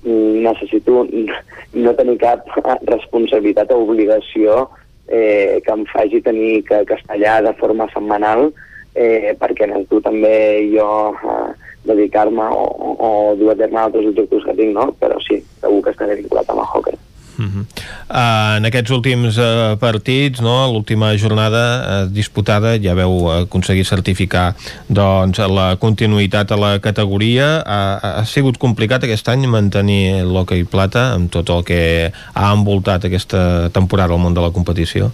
[0.05, 1.07] necessito
[1.85, 2.47] no tenir cap
[2.95, 4.67] responsabilitat o obligació
[5.09, 8.49] eh, que em faci tenir que, allà de forma setmanal
[8.95, 11.51] eh, perquè necessito també jo eh,
[11.85, 12.65] dedicar-me o,
[12.97, 13.11] o
[13.41, 14.91] dur a terme altres objectius que tinc, no?
[15.01, 16.99] però sí, segur que estaré vinculat amb el hockey.
[17.41, 17.65] Uh -huh.
[18.13, 24.55] uh, en aquests últims uh, partits, no, l'última jornada uh, disputada, ja veu aconseguir certificar
[24.89, 27.65] doncs, la continuïtat a la categoria.
[27.65, 33.05] Uh, ha sigut complicat aquest any mantenir l'hoquei plata amb tot el que ha envoltat
[33.05, 35.11] aquesta temporada al món de la competició?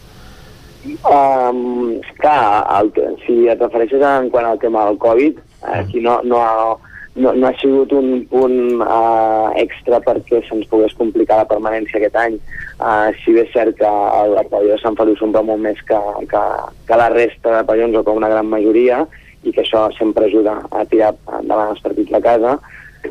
[1.07, 2.90] Um, clar, el,
[3.27, 6.77] si et refereixes en quant al tema del Covid, aquí no, no, ha,
[7.16, 12.18] no, no ha sigut un punt uh, extra perquè se'ns pogués complicar la permanència aquest
[12.20, 12.38] any.
[12.76, 15.80] Uh, si bé és cert que el, el pavelló de Sant Feliu s'omple molt més
[15.88, 16.01] que,
[16.32, 16.43] que,
[16.88, 19.05] que la resta de pavellons o com una gran majoria
[19.47, 22.56] i que això sempre ajuda a tirar endavant els partits de casa,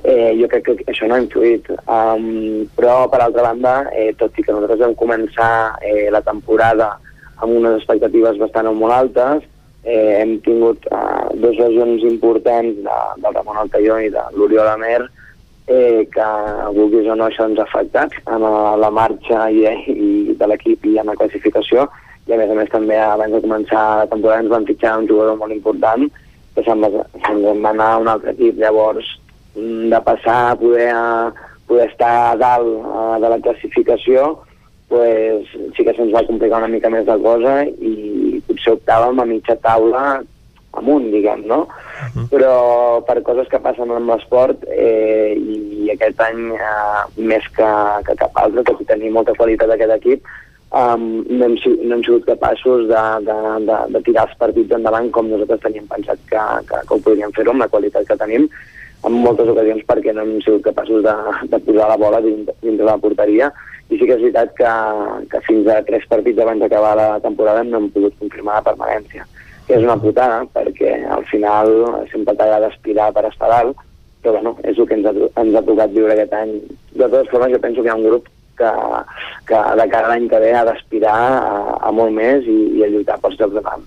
[0.04, 1.70] eh, jo crec que això no ha influït.
[1.88, 5.52] Um, però, per altra banda, eh, tot i que nosaltres vam començar
[5.82, 6.96] eh, la temporada
[7.40, 9.48] amb unes expectatives bastant molt altes,
[9.86, 15.02] eh, hem tingut eh, dos lesions importants de, del Ramon Altaió i de l'Oriol Amer
[15.68, 16.28] eh, que
[16.76, 20.86] vulguis o no això ens ha afectat en la, la marxa i, i de l'equip
[20.86, 21.88] i en la classificació.
[22.26, 25.10] I a més a més també abans de començar la temporada ens van fitxar un
[25.10, 26.08] jugador molt important
[26.56, 26.90] que se'n va,
[27.26, 28.58] se va anar a un altre equip.
[28.62, 29.10] Llavors
[29.56, 31.32] mm, de passar a poder, a
[31.68, 34.36] poder estar a dalt a, de la classificació
[34.88, 39.28] pues, sí que se'ns va complicar una mica més la cosa i potser optàvem a
[39.30, 40.06] mitja taula
[40.82, 41.62] amunt, diguem, no?
[41.66, 42.26] Uh -huh.
[42.32, 42.56] Però
[43.06, 47.72] per coses que passen amb l'esport eh, i aquest any eh, més que,
[48.06, 50.22] que cap altre, tot i tenir molta qualitat d'aquest equip,
[50.76, 53.38] um, no, hem, no hem sigut capaços de, de,
[53.68, 57.32] de, de tirar els partits endavant com nosaltres teníem pensat que, que, que ho podríem
[57.38, 58.50] fer-ho amb la qualitat que tenim
[59.06, 61.16] en moltes ocasions perquè no hem sigut capaços de,
[61.52, 63.52] de posar la bola dins, dins de la porteria
[63.90, 64.74] i sí que és veritat que,
[65.32, 69.28] que fins a tres partits abans d'acabar la temporada no hem pogut confirmar la permanència
[69.68, 71.74] que és una putada perquè al final
[72.12, 73.82] sempre t'agrada aspirar per estar dalt
[74.22, 76.56] però bueno, és el que ens ha, ens ha tocat viure aquest any
[76.94, 78.72] de totes formes jo penso que hi ha un grup que,
[79.50, 81.60] que de cara a l'any que ve ha d'aspirar a,
[81.90, 83.86] a molt més i, i a lluitar pels jocs de camp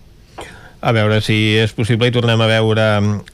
[0.78, 2.84] a veure si és possible i tornem a veure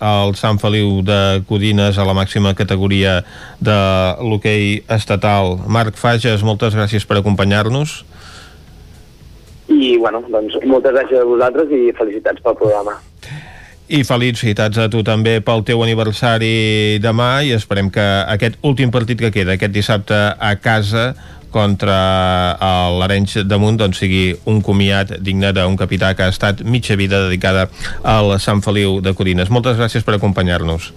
[0.09, 3.19] el Sant Feliu de Codines a la màxima categoria
[3.61, 3.77] de
[4.25, 5.59] l'hoquei estatal.
[5.69, 7.99] Marc Fages, moltes gràcies per acompanyar-nos.
[9.75, 12.97] I, bueno, doncs moltes gràcies a vosaltres i felicitats pel programa.
[13.85, 19.21] I felicitats a tu també pel teu aniversari demà i esperem que aquest últim partit
[19.21, 21.13] que queda, aquest dissabte a casa,
[21.55, 21.97] contra
[22.99, 27.21] l'Arenys de Munt doncs sigui un comiat digne d'un capità que ha estat mitja vida
[27.29, 27.69] dedicada
[28.03, 29.53] al Sant Feliu de Codines.
[29.55, 30.91] Moltes gràcies per acompanyar-nos.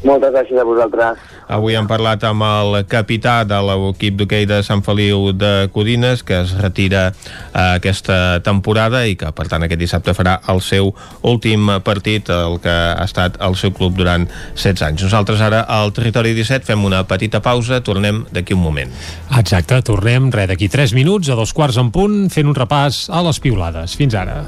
[0.00, 1.20] Moltes gràcies a vosaltres.
[1.50, 6.38] Avui hem parlat amb el capità de l'equip d'hoquei de Sant Feliu de Codines, que
[6.44, 10.92] es retira eh, aquesta temporada i que, per tant, aquest dissabte farà el seu
[11.26, 15.08] últim partit, el que ha estat el seu club durant 16 anys.
[15.08, 18.94] Nosaltres ara al Territori 17 fem una petita pausa, tornem d'aquí un moment.
[19.40, 23.26] Exacte, tornem, res, d'aquí 3 minuts, a dos quarts en punt, fent un repàs a
[23.26, 23.98] les piulades.
[23.98, 24.44] Fins ara.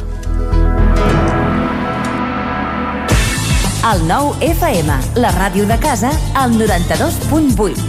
[3.83, 7.81] El nou FM, la ràdio de casa, al 92.8.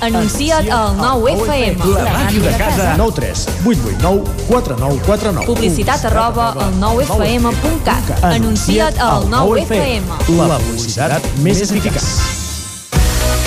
[0.00, 1.90] Anuncia't al 9 FM.
[1.92, 2.94] La màquina de casa.
[2.96, 5.46] 9 3 8 8 9 4 9 4 9.
[5.50, 8.24] Publicitat arroba el 9FM.cat.
[8.24, 10.18] Anuncia't al 9 FM.
[10.48, 12.08] La publicitat més eficaç.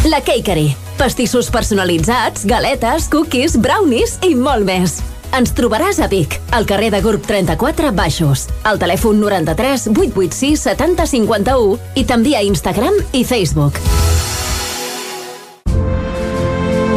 [0.05, 0.75] La Cakery.
[1.01, 4.99] Pastissos personalitzats, galetes, cookies, brownies i molt més.
[5.31, 11.07] Ens trobaràs a Vic, al carrer de Gurb 34 Baixos, al telèfon 93 886 70
[11.07, 13.79] 51 i també a Instagram i Facebook.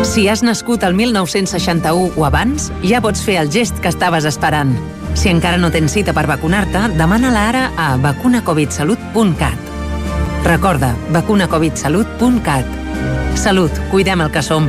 [0.05, 4.75] Si has nascut el 1961 o abans, ja pots fer el gest que estaves esperant.
[5.15, 9.71] Si encara no tens cita per vacunar-te, demana-la ara a vacunacovidsalut.cat.
[10.45, 12.67] Recorda, vacunacovidsalut.cat.
[13.39, 14.69] Salut, cuidem el que som.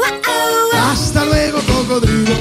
[0.81, 2.33] Hasta luego, cocodrilo.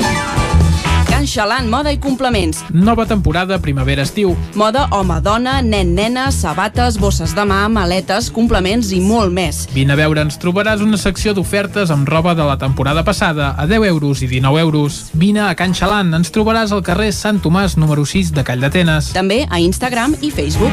[1.11, 2.63] Can Xalant, moda i complements.
[2.73, 4.33] Nova temporada primavera-estiu.
[4.57, 9.67] Moda home-dona, nen-nena, sabates, bosses de mà, maletes, complements i molt més.
[9.75, 13.67] Vine a veure, ens trobaràs una secció d'ofertes amb roba de la temporada passada a
[13.69, 15.03] 10 euros i 19 euros.
[15.13, 19.13] Vine a Can Xalant, ens trobaràs al carrer Sant Tomàs número 6 de Call d'Atenes.
[19.13, 20.73] També a Instagram i Facebook.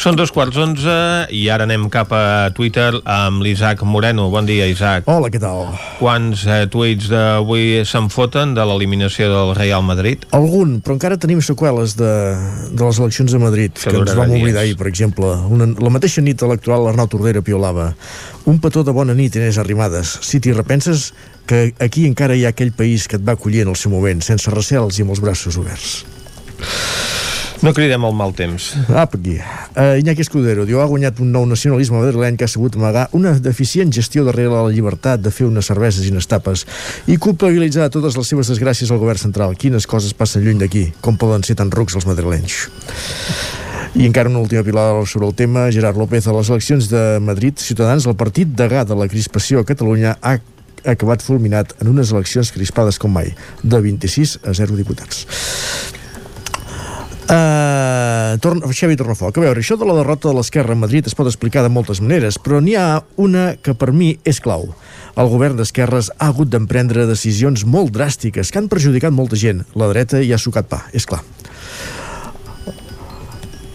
[0.00, 0.92] Són dos quarts onze
[1.36, 4.30] i ara anem cap a Twitter amb l'Isaac Moreno.
[4.32, 5.04] Bon dia, Isaac.
[5.12, 5.74] Hola, què tal?
[5.98, 10.24] Quants eh, tuits d'avui se'n foten de l'eliminació del Real Madrid?
[10.38, 12.14] Algun, però encara tenim seqüeles de,
[12.72, 15.34] de les eleccions de Madrid, que, que ens vam oblidar ahir, per exemple.
[15.52, 17.90] Una, la mateixa nit electoral l'Arnau Tordera piolava.
[18.48, 20.16] Un petó de bona nit, Inés Arrimadas.
[20.24, 21.10] Si t'hi repenses
[21.44, 24.24] que aquí encara hi ha aquell país que et va acollir en el seu moment,
[24.24, 25.98] sense recels i amb els braços oberts.
[27.60, 28.70] No cridem el mal temps.
[28.88, 29.34] Per aquí.
[29.76, 33.34] Uh, Iñaki Escudero diu ha guanyat un nou nacionalisme madrileny que ha sabut amagar una
[33.36, 36.64] deficient gestió darrere la llibertat de fer unes cerveses i unes tapes
[37.04, 39.52] i culpabilitzar totes les seves desgràcies al govern central.
[39.60, 40.86] Quines coses passen lluny d'aquí?
[41.04, 42.62] Com poden ser tan rucs els madrilenys?
[43.92, 45.68] I encara una última pilada sobre el tema.
[45.68, 49.68] Gerard López, a les eleccions de Madrid, Ciutadans, el partit degà de la crispació a
[49.68, 50.38] Catalunya ha
[50.88, 55.26] acabat fulminat en unes eleccions crispades com mai, de 26 a 0 diputats.
[57.30, 61.14] Uh, torna, Xavi Tornafoc, a veure, això de la derrota de l'esquerra a Madrid es
[61.14, 64.72] pot explicar de moltes maneres, però n'hi ha una que per mi és clau.
[65.14, 69.62] El govern d'esquerres ha hagut d'emprendre decisions molt dràstiques que han perjudicat molta gent.
[69.78, 71.22] La dreta hi ha sucat pa, és clar.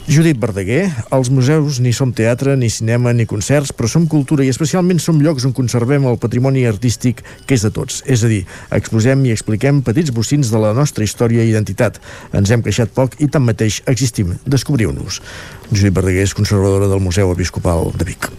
[0.05, 0.83] Judit Verdaguer,
[1.15, 5.17] els museus ni som teatre, ni cinema, ni concerts, però som cultura i especialment som
[5.17, 8.03] llocs on conservem el patrimoni artístic que és de tots.
[8.05, 8.43] És a dir,
[8.77, 11.97] exposem i expliquem petits bocins de la nostra història i identitat.
[12.37, 14.37] Ens hem queixat poc i tanmateix existim.
[14.45, 15.23] Descobriu-nos.
[15.71, 18.29] Judit Verdaguer és conservadora del Museu Episcopal de Vic.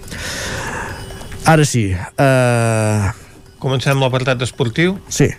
[1.51, 2.22] Ara sí, eh...
[2.22, 3.26] Uh...
[3.59, 4.99] Comencem l'apartat esportiu?
[5.09, 5.31] Sí.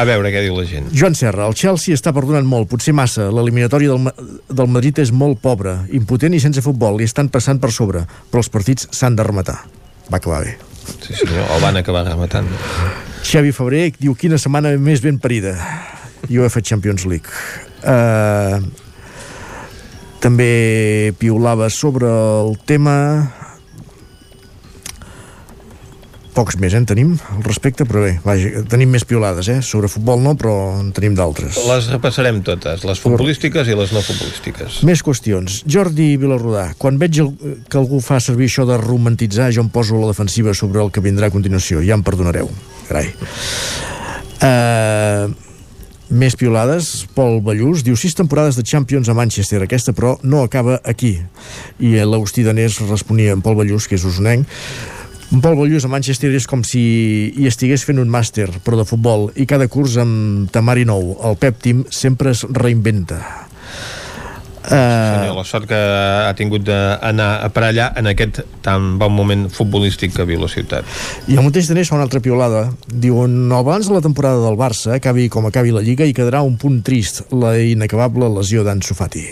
[0.00, 0.88] A veure què diu la gent.
[0.90, 3.28] Joan Serra, el Chelsea està perdonant molt, potser massa.
[3.30, 4.10] L'eliminatòria del,
[4.50, 8.42] del Madrid és molt pobra, impotent i sense futbol, i estan passant per sobre, però
[8.42, 9.60] els partits s'han de rematar.
[10.10, 10.56] Va acabar bé.
[11.00, 12.50] Sí, sí, el van acabar rematant.
[13.24, 15.54] Xavi Febrer diu quina setmana més ben parida.
[16.28, 17.30] UEFA Champions League.
[17.84, 18.58] Uh,
[20.24, 22.96] també piulava sobre el tema
[26.34, 29.60] pocs més, eh, en tenim al respecte, però bé, vaja, tenim més piolades, eh?
[29.62, 31.58] Sobre futbol no, però en tenim d'altres.
[31.68, 34.82] Les repassarem totes, les futbolístiques i les no futbolístiques.
[34.88, 35.62] Més qüestions.
[35.70, 37.32] Jordi Vilarrodà, quan veig el,
[37.70, 41.04] que algú fa servir això de romantitzar, jo em poso la defensiva sobre el que
[41.04, 41.82] vindrà a continuació.
[41.86, 42.50] Ja em perdonareu.
[42.88, 43.10] Carai.
[44.44, 45.30] Uh,
[46.14, 50.76] més piolades, Pol Ballús diu sis temporades de Champions a Manchester, aquesta però no acaba
[50.84, 51.16] aquí.
[51.80, 54.44] I l'Agustí Danés responia en Pol Ballús, que és usonenc,
[55.32, 56.82] en Pol Ballús a Manchester és com si
[57.34, 61.14] hi estigués fent un màster, però de futbol, i cada curs amb temari nou.
[61.24, 63.22] El Pep Team sempre es reinventa.
[64.64, 65.34] Uh...
[65.36, 70.24] la sort que ha tingut d'anar per allà en aquest tan bon moment futbolístic que
[70.24, 70.88] viu la ciutat.
[71.28, 72.70] I el mateix tenés fa una altra piolada.
[72.88, 76.56] Diuen, balanç de la temporada del Barça acabi com acabi la Lliga i quedarà un
[76.56, 79.26] punt trist, la inacabable lesió d'Ansu Fati.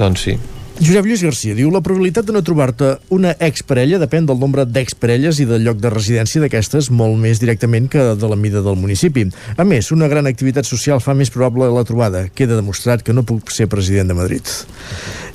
[0.00, 0.38] Doncs sí.
[0.76, 5.38] Josep Lluís Garcia diu la probabilitat de no trobar-te una exparella depèn del nombre d'exparelles
[5.40, 9.24] i del lloc de residència d'aquestes molt més directament que de la mida del municipi.
[9.56, 12.26] A més, una gran activitat social fa més probable la trobada.
[12.28, 14.52] Queda demostrat que no puc ser president de Madrid.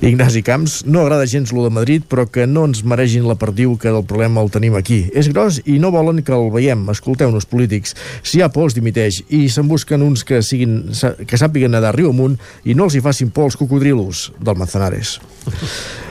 [0.02, 3.76] Ignasi Camps, no agrada gens lo de Madrid, però que no ens maregin la perdiu
[3.78, 5.03] que del problema el tenim aquí.
[5.14, 6.88] És gros i no volen que el veiem.
[6.90, 7.94] Escolteu-nos, polítics.
[8.26, 10.90] Si hi ha por, els dimiteix i se'n busquen uns que, siguin,
[11.30, 15.19] que sàpiguen nedar riu amunt i no els hi facin por els cocodrilos del Manzanares.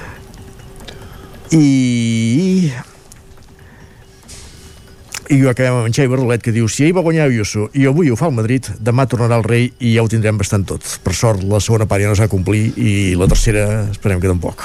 [1.51, 2.71] I
[5.31, 7.85] i ho acabem amb en Xavi Barrolet que diu si ahir va guanyar Ayuso i
[7.87, 10.83] avui ho fa el Madrid demà tornarà el rei i ja ho tindrem bastant tot.
[11.05, 14.65] Per sort la segona part ja no s'ha complir i la tercera esperem que tampoc.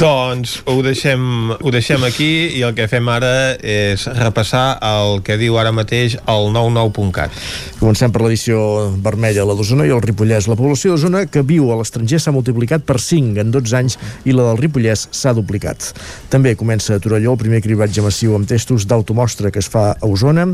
[0.00, 1.22] Doncs ho deixem,
[1.54, 3.30] ho deixem aquí i el que fem ara
[3.62, 7.38] és repassar el que diu ara mateix el 99.cat
[7.78, 8.58] Comencem per l'edició
[9.04, 10.48] vermella la d'Osona i el Ripollès.
[10.50, 14.34] La població d'Osona que viu a l'estranger s'ha multiplicat per 5 en 12 anys i
[14.34, 15.92] la del Ripollès s'ha duplicat.
[16.32, 19.92] També comença a Torelló el primer cribatge massiu amb testos d'automostra que es fa fa
[19.92, 20.48] a Osona.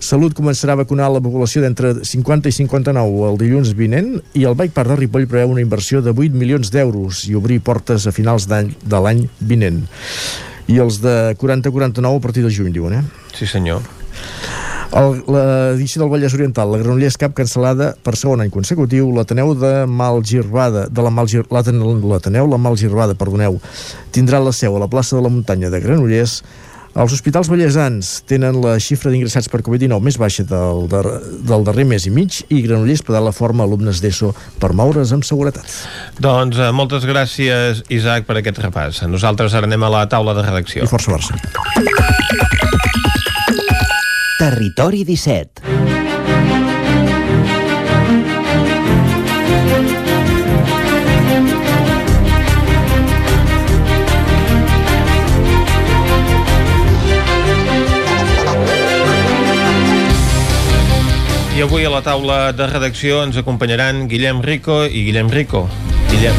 [0.00, 4.56] Salut començarà a vacunar la població d'entre 50 i 59 el dilluns vinent i el
[4.58, 8.14] Bike Park de Ripoll preveu una inversió de 8 milions d'euros i obrir portes a
[8.14, 9.82] finals d'any de l'any vinent.
[10.70, 13.04] I els de 40-49 a partir de juny, diuen, eh?
[13.34, 13.82] Sí, senyor.
[14.90, 20.88] L'edició del Vallès Oriental, la Granollers Cap cancel·lada per segon any consecutiu, l'Ateneu de Malgirbada,
[20.90, 23.60] de la l'Ateneu, la Malgirbada, perdoneu,
[24.14, 26.40] tindrà la seu a la plaça de la muntanya de Granollers
[26.98, 31.04] els hospitals bellesans tenen la xifra d'ingressats per Covid-19 més baixa del, dar
[31.46, 35.26] del darrer mes i mig i Granollers podrà la forma alumnes d'ESO per moure's amb
[35.26, 35.70] seguretat.
[36.18, 39.04] Doncs eh, moltes gràcies, Isaac, per aquest repàs.
[39.06, 40.84] Nosaltres ara anem a la taula de redacció.
[40.84, 41.38] I força Barça.
[44.40, 45.79] Territori 17
[61.60, 65.66] I avui a la taula de redacció ens acompanyaran Guillem Rico i Guillem Rico.
[66.08, 66.38] Guillem,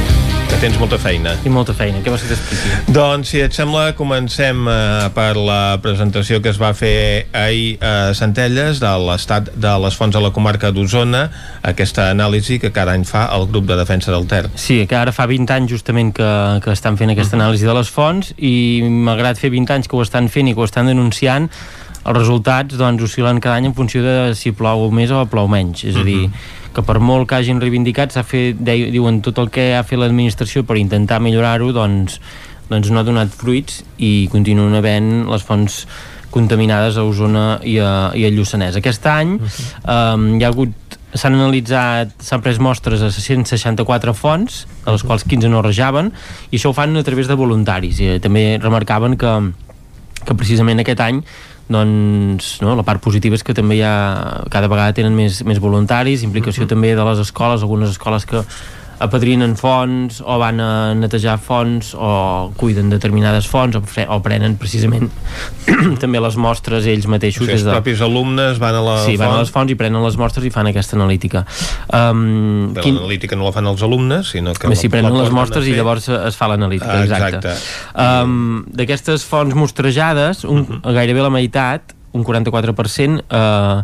[0.49, 1.35] que tens molta feina.
[1.45, 2.71] I molta feina, què vols que t'expliqui?
[2.95, 8.15] Doncs, si et sembla, comencem eh, per la presentació que es va fer ahir a
[8.17, 11.27] Centelles de l'estat de les fonts de la comarca d'Osona,
[11.69, 14.47] aquesta anàlisi que cada any fa el grup de defensa del Ter.
[14.55, 16.31] Sí, que ara fa 20 anys justament que,
[16.65, 20.01] que estan fent aquesta anàlisi de les fonts i malgrat fer 20 anys que ho
[20.01, 21.51] estan fent i que ho estan denunciant,
[22.01, 25.83] els resultats doncs, oscil·len cada any en funció de si plou més o plou menys
[25.85, 26.29] és a dir,
[26.73, 30.63] que per molt que hagin reivindicat s'ha fet, diuen tot el que ha fet l'administració
[30.67, 32.19] per intentar millorar-ho doncs,
[32.71, 35.85] doncs no ha donat fruits i continuen havent les fonts
[36.31, 38.77] contaminades a Osona i a, i a Lluçanès.
[38.79, 40.15] Aquest any -huh.
[40.15, 40.71] um, hi ha hagut
[41.13, 46.11] s'han analitzat, s'han pres mostres a 164 fonts, de les quals 15 no rejaven,
[46.51, 47.99] i això ho fan a través de voluntaris.
[47.99, 49.33] I també remarcaven que,
[50.25, 51.23] que precisament aquest any
[51.69, 55.59] doncs no, la part positiva és que també hi ha, cada vegada tenen més, més
[55.59, 56.69] voluntaris, implicació uh -huh.
[56.69, 58.43] també de les escoles, algunes escoles que
[59.01, 65.09] apadrinen fonts o van a netejar fonts o cuiden determinades fonts o, o prenen precisament
[66.03, 67.43] també les mostres ells mateixos.
[67.43, 67.75] O sigui, els de...
[67.75, 69.23] propis alumnes van a la sí, font.
[69.23, 71.45] van a les fonts i prenen les mostres i fan aquesta analítica.
[71.87, 72.99] Um, Bé, quin...
[72.99, 74.73] L'analítica no la fan els alumnes, sinó que...
[74.77, 77.41] Sí, prenen les mostres i llavors es fa l'analítica, ah, exacte.
[77.41, 78.05] exacte.
[78.05, 80.79] Um, D'aquestes fonts mostrejades, un, uh.
[80.79, 80.93] -huh.
[80.93, 83.83] gairebé la meitat, un 44%, eh,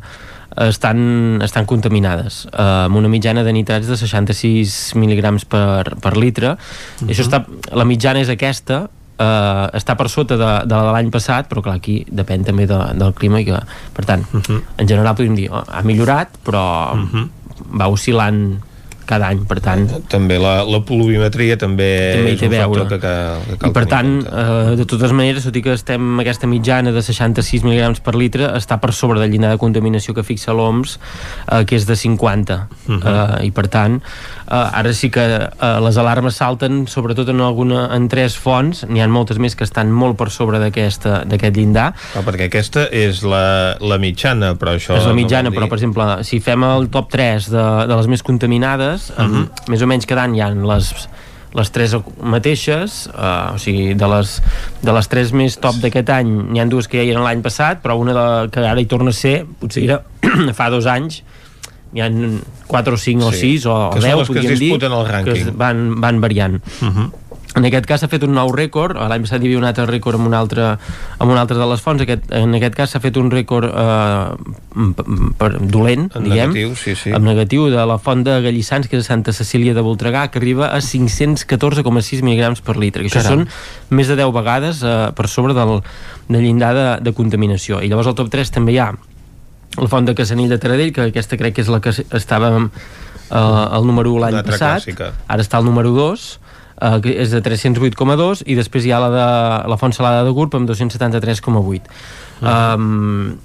[0.66, 6.54] estan, estan contaminades eh, amb una mitjana de nitrats de 66 mil·ligrams per, per litre
[6.54, 7.10] uh -huh.
[7.10, 8.88] això està, la mitjana és aquesta
[9.20, 13.14] eh, està per sota de, de l'any passat però clar, aquí depèn també de, del
[13.14, 13.60] clima i que,
[13.94, 14.62] per tant, uh -huh.
[14.78, 17.28] en general podríem dir oh, ha millorat però uh -huh.
[17.80, 18.62] va oscil·lant
[19.08, 19.88] cada any, per tant...
[20.12, 22.86] També la, la pluviometria també, també és un veure.
[22.92, 23.14] que, que,
[23.48, 26.94] que cal I per tant, eh, de totes maneres, tot i que estem aquesta mitjana
[26.96, 30.98] de 66 mg per litre, està per sobre del llindar de contaminació que fixa l'OMS,
[31.48, 32.60] eh, que és de 50.
[32.88, 33.16] Uh -huh.
[33.42, 37.88] eh, I per tant, eh, ara sí que eh, les alarmes salten, sobretot en alguna
[37.96, 41.08] en tres fonts, n'hi ha moltes més que estan molt per sobre d'aquest
[41.56, 41.90] llindar.
[42.16, 44.98] Ah, perquè aquesta és la, la mitjana, però això...
[44.98, 48.12] És la mitjana, no però per exemple, si fem el top 3 de, de les
[48.12, 49.26] més contaminades, uh -huh.
[49.26, 50.94] amb, més o menys cada any hi ha les,
[51.54, 54.42] les tres mateixes, uh, o sigui, de les,
[54.82, 57.42] de les tres més top d'aquest any, n'hi han dues que ja hi eren l'any
[57.42, 60.02] passat, però una de, que ara hi torna a ser, potser era
[60.58, 61.24] fa dos anys,
[61.94, 62.10] hi ha
[62.68, 64.52] 4 o 5 o Sí, 6 o, o que són 10, les que es podríem
[64.54, 66.62] dir, disputen el que es van, van variant.
[66.82, 67.10] Uh -huh.
[67.58, 70.20] En aquest cas s'ha fet un nou rècord, l'any passat hi havia un altre rècord
[70.20, 70.78] amb un altre,
[71.18, 74.84] amb un altre de les fonts, aquest, en aquest cas s'ha fet un rècord eh,
[75.40, 77.10] per, dolent, En diguem, negatiu, sí, sí.
[77.10, 80.38] en negatiu de la font de Gallissans, que és a Santa Cecília de Voltregà, que
[80.38, 83.48] arriba a 514,6 mil·lígrams per litre, que això Caram.
[83.48, 85.80] són més de 10 vegades eh, per sobre del,
[86.30, 87.82] del llindar de, de contaminació.
[87.82, 88.92] I llavors al top 3 també hi ha
[89.78, 92.70] la font de Casanell de Taradell, que aquesta crec que és la que estàvem
[93.32, 95.12] eh, al número 1 l'any passat, clàssica.
[95.28, 96.28] ara està al número 2
[96.82, 99.28] eh, que és de 308,2 i després hi ha la de
[99.70, 101.92] la font salada de Gurb amb 273,8
[102.42, 103.38] um,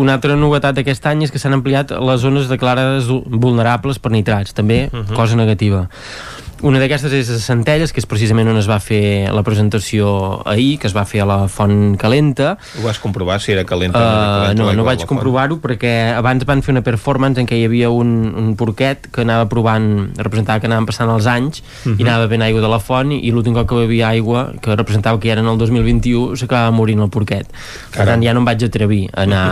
[0.00, 4.54] una altra novetat d'aquest any és que s'han ampliat les zones declarades vulnerables per nitrats,
[4.54, 5.14] també Uh -huh.
[5.14, 5.88] cosa negativa
[6.62, 10.10] una d'aquestes és a Centelles, que és precisament on es va fer la presentació
[10.48, 12.56] ahir, que es va fer a la Font Calenta.
[12.78, 16.62] Ho vas comprovar si era calenta Uh, calenta no, no vaig comprovar-ho perquè abans van
[16.62, 20.68] fer una performance en què hi havia un, un porquet que anava provant, representava que
[20.68, 21.96] anaven passant els anys Mhm.
[21.98, 25.18] i anava bevent aigua de la font i l'últim cop que bevia aigua, que representava
[25.20, 27.46] que ja era en el 2021, s'acabava morint el porquet.
[27.94, 29.44] Per tant, ja no em vaig atrevir a anar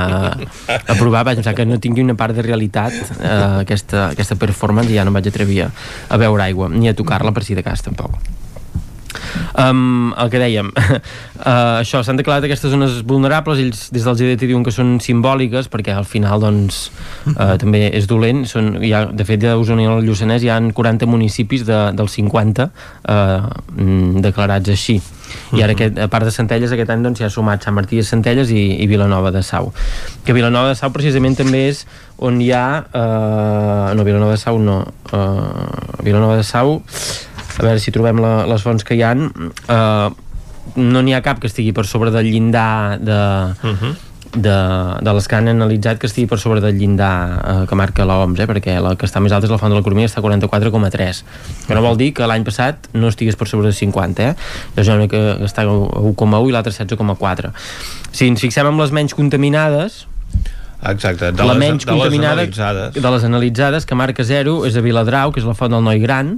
[0.69, 4.91] a, provar, vaig pensar que no tingui una part de realitat eh, aquesta, aquesta performance
[4.93, 5.71] i ja no em vaig atrevir a,
[6.11, 8.19] a beure aigua, ni a tocar-la per si de cas tampoc.
[9.59, 10.99] Um, el que dèiem uh,
[11.83, 15.97] això, s'han declarat aquestes zones vulnerables ells des del GDT diuen que són simbòliques perquè
[15.97, 16.89] al final doncs
[17.33, 20.53] uh, també és dolent són, hi ha, de fet a Osona i al Lluçanès hi
[20.53, 23.49] ha 40 municipis de, dels 50 uh,
[24.23, 25.01] declarats així
[25.57, 28.01] i ara aquest, a part de Centelles aquest any doncs, hi ha sumat Sant Martí
[28.01, 29.73] de Centelles i, i Vilanova de Sau
[30.27, 31.85] que Vilanova de Sau precisament també és
[32.19, 34.81] on hi ha uh, no, Vilanova de Sau no
[35.13, 36.79] uh, Vilanova de Sau
[37.59, 40.09] a veure si trobem la, les fonts que hi han uh,
[40.79, 43.19] no n'hi ha cap que estigui per sobre del llindar de,
[43.65, 43.95] uh -huh.
[44.35, 44.57] De,
[45.01, 48.43] de les que han analitzat que estigui per sobre del llindar eh, que marca l'OMS,
[48.43, 51.23] eh, perquè la que està més alta és la font de l'economia, està a 44,3
[51.67, 54.35] que no vol dir que l'any passat no estigués per sobre de 50 eh?
[54.77, 57.53] la zona que està a 1,1 i l'altra 16,4
[58.13, 60.05] si ens fixem en les menys contaminades
[60.79, 62.95] Exacte, de la les, menys de les contaminada analitzades.
[62.95, 65.99] de les analitzades que marca 0 és a Viladrau, que és la font del Noi
[66.05, 66.37] Gran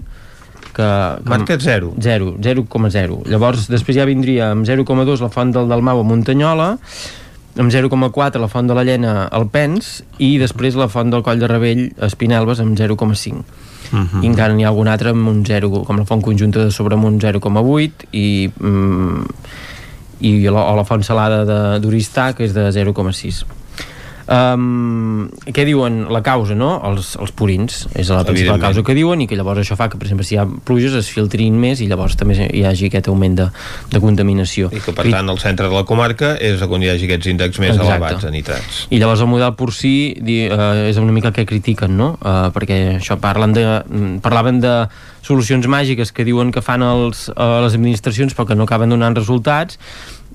[0.70, 1.94] que, que Marca 0.
[1.98, 6.70] 0, 0,0 llavors després ja vindria amb 0,2 la font del Dalmau a Muntanyola
[7.58, 11.40] amb 0,4 la font de la Llena al Pens i després la font del Coll
[11.40, 13.44] de Rebell a Espinelves amb 0,5
[13.92, 14.22] Mhm.
[14.22, 16.94] i encara n'hi ha algun altre amb un 0, com la font conjunta de sobre
[16.94, 19.24] amb un 0,8 i, mm,
[20.20, 23.44] i la, o la font salada de- d'Oristà que és de 0,6
[24.30, 26.04] Um, què diuen?
[26.14, 26.76] La causa, no?
[26.86, 29.98] Els, els purins és la principal causa que diuen i que llavors això fa que,
[29.98, 33.10] per exemple, si hi ha pluges es filtrin més i llavors també hi hagi aquest
[33.10, 33.48] augment de,
[33.90, 34.70] de contaminació.
[34.70, 37.58] I que, per tant, el centre de la comarca és on hi hagi aquests índexs
[37.58, 37.96] més Exacte.
[37.96, 38.80] elevats de nitrats.
[38.94, 42.12] I llavors el model porcí di, uh, és una mica el que critiquen, no?
[42.22, 44.76] Uh, perquè això parlen de, mm, parlaven de
[45.26, 49.18] solucions màgiques que diuen que fan els, uh, les administracions però que no acaben donant
[49.18, 49.82] resultats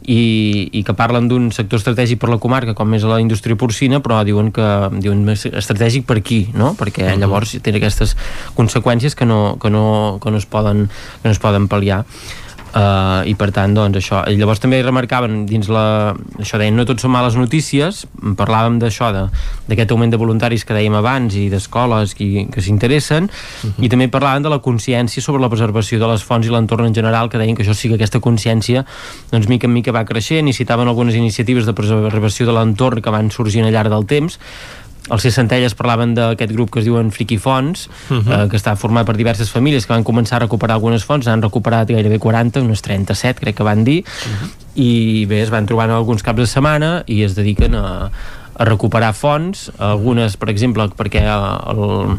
[0.07, 4.01] i, i que parlen d'un sector estratègic per la comarca com és la indústria porcina
[4.05, 4.69] però diuen que
[5.01, 6.73] diuen estratègic per aquí no?
[6.79, 8.15] perquè llavors té aquestes
[8.57, 9.85] conseqüències que no, que no,
[10.23, 10.87] que no, es, poden,
[11.21, 12.03] que no es poden pal·liar
[12.75, 14.17] Uh, i per tant doncs això.
[14.27, 16.11] I llavors també remarcaven dins la
[16.43, 18.01] això deien no tot són males notícies
[18.35, 19.29] parlàvem d'això de-
[19.69, 23.29] d'aquest augment de voluntaris que dèiem abans i d'escoles que, que s'interessen.
[23.79, 26.93] I també parlaven de la consciència sobre la preservació de les fonts i l'entorn en
[26.99, 28.83] general que deien que això sí que aquesta consciència
[29.31, 33.09] doncs mica en mica va creixent i citaven algunes iniciatives de preservació de l'entorn que
[33.09, 34.35] van sorgint al llarg del temps
[35.09, 38.21] els Centelles parlaven d'aquest grup que es diuen Friki Fonts, uh Mhm.
[38.27, 38.45] -huh.
[38.45, 41.41] eh, que està format per diverses famílies que van començar a recuperar algunes fonts, han
[41.41, 44.49] recuperat gairebé 40, unes 37 crec que van dir, uh -huh.
[44.75, 48.09] i bé, es van trobant alguns caps de setmana i es dediquen a,
[48.57, 52.17] a recuperar fonts, algunes, per exemple, perquè el,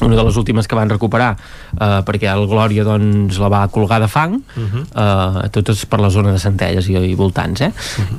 [0.00, 4.00] una de les últimes que van recuperar eh, perquè el Glòria doncs, la va colgar
[4.02, 7.72] de fang eh, totes per la zona de Centelles i, i voltants eh?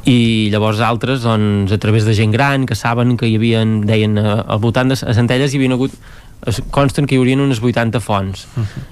[0.10, 4.18] i llavors altres doncs, a través de gent gran que saben que hi havia deien
[4.18, 5.96] eh, al voltant de Centelles hi havia hagut
[6.74, 8.48] consten que hi haurien unes 80 fonts.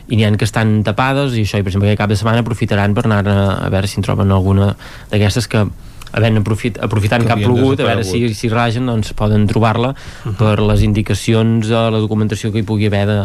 [0.07, 2.43] I n'hi ha que estan tapades i això, i per exemple, aquest cap de setmana
[2.43, 4.75] aprofitaran per anar a, a veure si en troben alguna
[5.09, 5.65] d'aquestes que
[6.11, 9.93] havent aprofit, aprofitant Que que ha plogut, a veure si, si ragen doncs poden trobar-la
[10.25, 10.35] Mhm.
[10.37, 13.19] per les indicacions de la documentació que hi pugui haver de,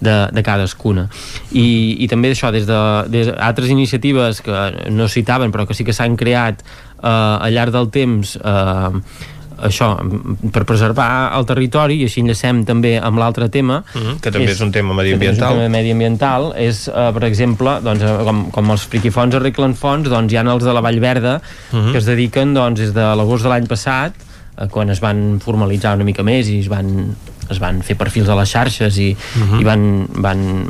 [0.00, 1.08] de, de cadascuna
[1.52, 2.78] i, i també això des de
[3.08, 6.62] des altres iniciatives que no citaven però que sí que s'han creat
[7.02, 9.00] eh, al llarg del temps eh,
[9.62, 9.96] això,
[10.52, 14.60] per preservar el territori i així enllacem també amb l'altre tema Mhm, que també és
[14.60, 15.48] un tema mediambiental.
[15.48, 19.74] és un tema mediambiental és, eh, per exemple, doncs, eh, com, com els friquifons arreglen
[19.74, 21.40] fons, doncs hi ha els de la Vall Verda
[21.72, 21.92] Mhm.
[21.92, 24.12] que es dediquen doncs, des de l'agost de l'any passat
[24.58, 27.14] eh, quan es van formalitzar una mica més i es van
[27.50, 29.50] es van fer perfils a les xarxes i, uh Mhm.
[29.54, 29.60] -huh.
[29.60, 30.66] i van, van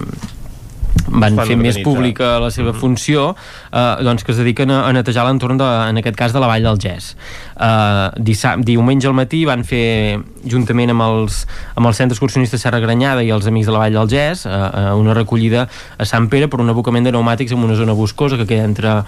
[1.06, 1.84] van fer més organitzar.
[1.86, 3.30] pública la seva funció
[3.72, 6.66] eh, doncs que es dediquen a, a netejar l'entorn en aquest cas de la Vall
[6.66, 10.18] del Gès eh, dissab, diumenge al matí van fer
[10.48, 11.44] juntament amb els,
[11.74, 14.52] amb el centre excursionista Serra Granyada i els amics de la Vall del Gès eh,
[14.52, 15.68] eh, una recollida
[15.98, 19.02] a Sant Pere per un abocament de pneumàtics en una zona boscosa que queda entre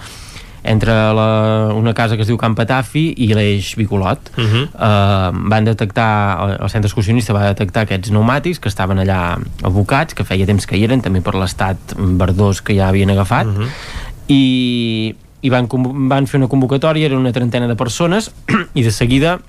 [0.63, 4.63] entre la, una casa que es diu Camp Patafi i l'eix Bicolot Uh -huh.
[4.67, 10.23] eh, van detectar el centre excursionista va detectar aquests pneumàtics que estaven allà abocats, que
[10.23, 13.67] feia temps que hi eren també per l'estat verdós que ja havien agafat Uh -huh.
[14.27, 15.67] i, i van,
[16.09, 18.31] van fer una convocatòria eren una trentena de persones
[18.73, 19.39] i de seguida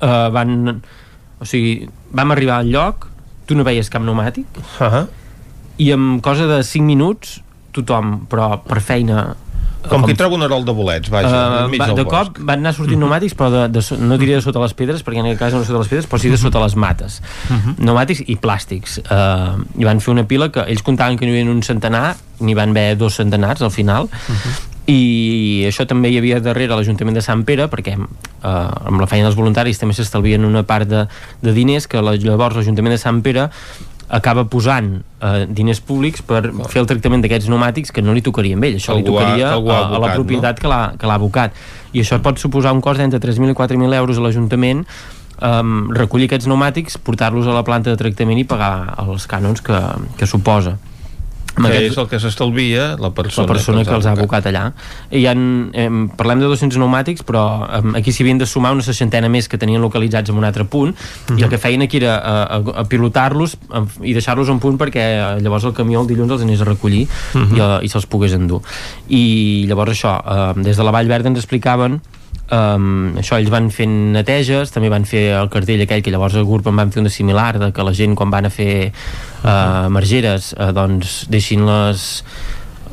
[0.00, 0.82] eh, van
[1.38, 3.08] o sigui, vam arribar al lloc
[3.46, 4.46] tu no veies cap pneumàtic
[4.80, 5.06] uh -huh.
[5.76, 7.42] i en cosa de 5 minuts
[7.72, 9.36] tothom, però per feina
[9.90, 12.34] Com qui troba un arol de bolets, vaja, Uh, enmig va, del de bosc.
[12.36, 15.20] cop van anar sortint pneumàtics però de, de, no diria de sota les pedres perquè
[15.20, 17.20] en aquest cas no sota les pedres però sí de sota les mates.
[17.80, 19.00] Pneumàtics i plàstics.
[19.04, 22.54] Uh, i van fer una pila que ells comptaven que n'hi havia un centenar n'hi
[22.56, 24.08] van haver dos centenars al final.
[24.86, 28.08] I això també hi havia darrere l'Ajuntament de Sant Pere perquè eh,
[28.44, 31.06] amb la feina dels voluntaris també s'estalvien una part de,
[31.40, 33.46] de diners que la, llavors l'Ajuntament de Sant Pere
[34.08, 38.56] acaba posant eh, diners públics per fer el tractament d'aquests pneumàtics que no li tocaria
[38.56, 40.82] a ell, això li Algú ha- tocaria ha a, a la abocat, propietat que l'ha
[40.98, 41.52] que l'ha abocat.
[41.92, 44.84] I això pot suposar un cost d'entre 3.000 i 4.000 euros a l'Ajuntament
[45.42, 49.80] um, recollir aquests pneumàtics, portar-los a la planta de tractament i pagar els cànons que,
[50.18, 50.76] que suposa
[51.54, 54.46] Que és el que s'estalvia la persona, la persona que els ha abocat.
[54.50, 54.72] allà.
[55.10, 58.72] I hi ha, eh, parlem de 200 pneumàtics però eh, aquí s'hi havien de sumar
[58.74, 60.94] una seixantena més que tenien localitzats en un altre punt
[61.36, 63.56] i el que feien aquí era eh, a, a pilotar-los
[64.02, 67.06] i deixar-los en punt perquè eh, llavors el camió el dilluns els anés a recollir
[67.34, 67.56] Mhm.
[67.56, 68.60] i, eh, i se'ls pogués endur.
[69.08, 70.16] I llavors això,
[70.56, 72.00] eh, des de la Vall Verda ens explicaven
[72.54, 76.44] Um, això, ells van fent neteges també van fer el cartell aquell que llavors el
[76.46, 78.90] grup en van fer un de similar de que la gent quan van a fer
[78.90, 82.04] uh, margeres uh, doncs deixin les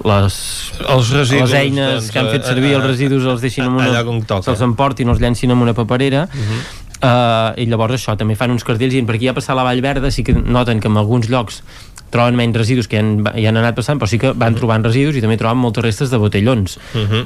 [0.07, 0.37] les,
[0.81, 3.67] Els residus, les eines doncs, que han fet eh, servir eh, els residus els deixin
[3.67, 4.47] en una, allà on toca.
[4.47, 6.61] se'ls emportin els llencin en una paperera uh,
[7.01, 10.11] i llavors això, també fan uns cartells i per aquí ha passat la Vall Verda
[10.13, 11.63] sí que noten que en alguns llocs
[12.11, 14.85] troben menys residus que ja han, ja han anat passant però sí que van trobant
[14.85, 16.77] residus i també troben moltes restes de botellons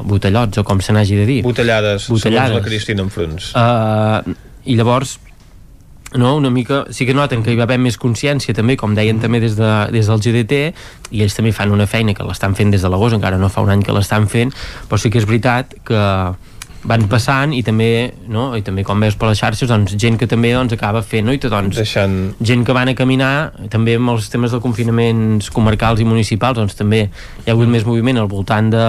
[0.06, 2.52] botellots o com se n'hagi de dir Botellades, Botellades.
[2.52, 3.52] segons la Cristina Enfruns.
[3.56, 4.35] uh,
[4.65, 5.18] i llavors
[6.15, 9.19] no, una mica, sí que noten que hi va haver més consciència també, com deien
[9.19, 10.60] també des, de, des del GDT
[11.11, 13.65] i ells també fan una feina que l'estan fent des de l'agost, encara no fa
[13.65, 14.53] un any que l'estan fent
[14.88, 15.99] però sí que és veritat que
[16.86, 18.49] van passant i també, no?
[18.57, 21.34] I també com veus per les xarxes, doncs, gent que també doncs, acaba fent, no?
[21.34, 22.36] I doncs, Deixant...
[22.45, 23.32] gent que van a caminar,
[23.74, 27.88] també amb els temes de confinaments comarcals i municipals, doncs també hi ha hagut més
[27.88, 28.86] moviment al voltant de,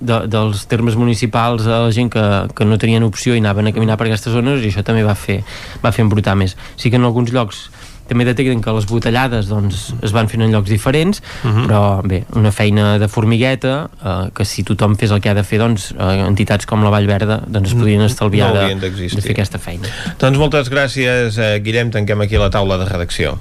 [0.00, 2.24] de, dels termes municipals a la gent que,
[2.54, 5.14] que no tenien opció i anaven a caminar per aquestes zones i això també va
[5.14, 5.40] fer,
[5.84, 6.58] va fer embrutar més.
[6.76, 7.68] Sí que en alguns llocs
[8.08, 11.66] també detecten que les botellades doncs, es van fent en llocs diferents uh -huh.
[11.66, 15.44] però bé, una feina de formigueta eh, que si tothom fes el que ha de
[15.44, 19.22] fer doncs, eh, entitats com la Vall Verda doncs, es podrien estalviar no de, de
[19.22, 21.90] fer aquesta feina Doncs moltes gràcies, eh, Guillem.
[21.94, 23.38] Tanquem aquí la taula de redacció.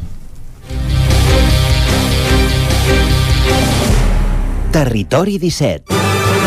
[4.74, 6.43] Territori 17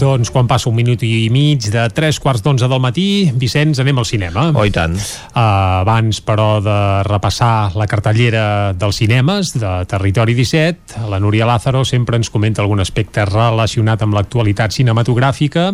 [0.00, 3.98] Doncs quan passa un minut i mig de tres quarts d'onze del matí, Vicenç, anem
[4.00, 4.46] al cinema.
[4.56, 4.94] Oh, i tant.
[4.96, 11.82] Uh, abans, però, de repassar la cartellera dels cinemes de Territori 17, la Núria Lázaro
[11.84, 15.66] sempre ens comenta algun aspecte relacionat amb l'actualitat cinematogràfica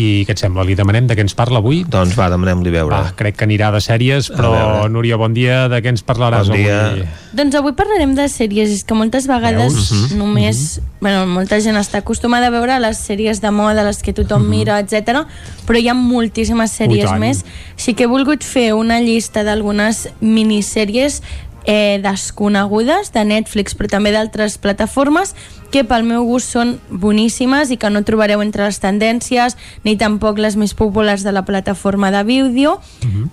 [0.00, 0.64] i què et sembla?
[0.64, 1.82] Li demanem de què ens parla avui?
[1.84, 2.96] Doncs va, demanem-li veure.
[2.96, 4.54] Va, crec que anirà de sèries, però.
[4.88, 6.80] Núria, bon dia, de què ens parlaràs Bon dia.
[6.94, 7.04] avui?
[7.36, 9.92] Doncs avui parlarem de sèries, és que moltes vegades Veus?
[9.92, 10.18] Mhm.
[10.18, 14.46] només, bueno, molta gent està acostumada a veure les sèries de moda, les que tothom
[14.48, 15.26] mira, etc.
[15.66, 17.44] però hi ha moltíssimes sèries més.
[17.76, 21.20] Així que he volgut fer una llista d'algunes minissèries
[21.66, 25.34] eh, desconegudes de Netflix, però també d'altres plataformes,
[25.74, 30.38] que pel meu gust són boníssimes i que no trobareu entre les tendències ni tampoc
[30.38, 32.78] les més populars de la plataforma de vídeo,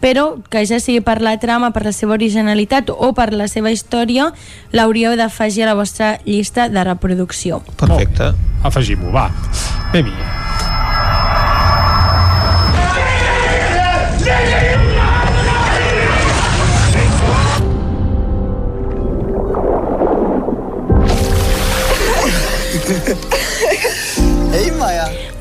[0.01, 3.71] però que ja sigui per la trama, per la seva originalitat o per la seva
[3.71, 4.31] història,
[4.73, 7.61] l'hauríeu d'afegir a la vostra llista de reproducció.
[7.77, 8.33] Perfecte.
[8.63, 9.29] Afegim-ho, va.
[9.91, 10.11] Anem-hi.
[10.11, 10.42] Ei,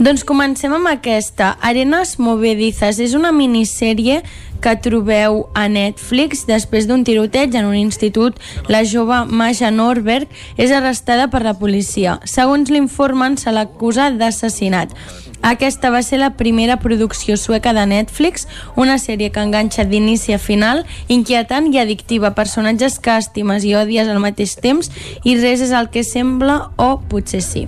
[0.01, 1.53] Doncs comencem amb aquesta.
[1.61, 4.23] Arenas Movedizas és una minissèrie
[4.63, 6.47] que trobeu a Netflix.
[6.49, 8.39] Després d'un tiroteig en un institut,
[8.73, 12.21] la jove Maja Norberg és arrestada per la policia.
[12.25, 14.95] Segons l'informen, se l'acusa d'assassinat.
[15.43, 18.47] Aquesta va ser la primera producció sueca de Netflix,
[18.79, 24.09] una sèrie que enganxa d'inici a final, inquietant i addictiva, personatges que estimes i odies
[24.09, 24.93] al mateix temps
[25.27, 27.67] i res és el que sembla o potser sí.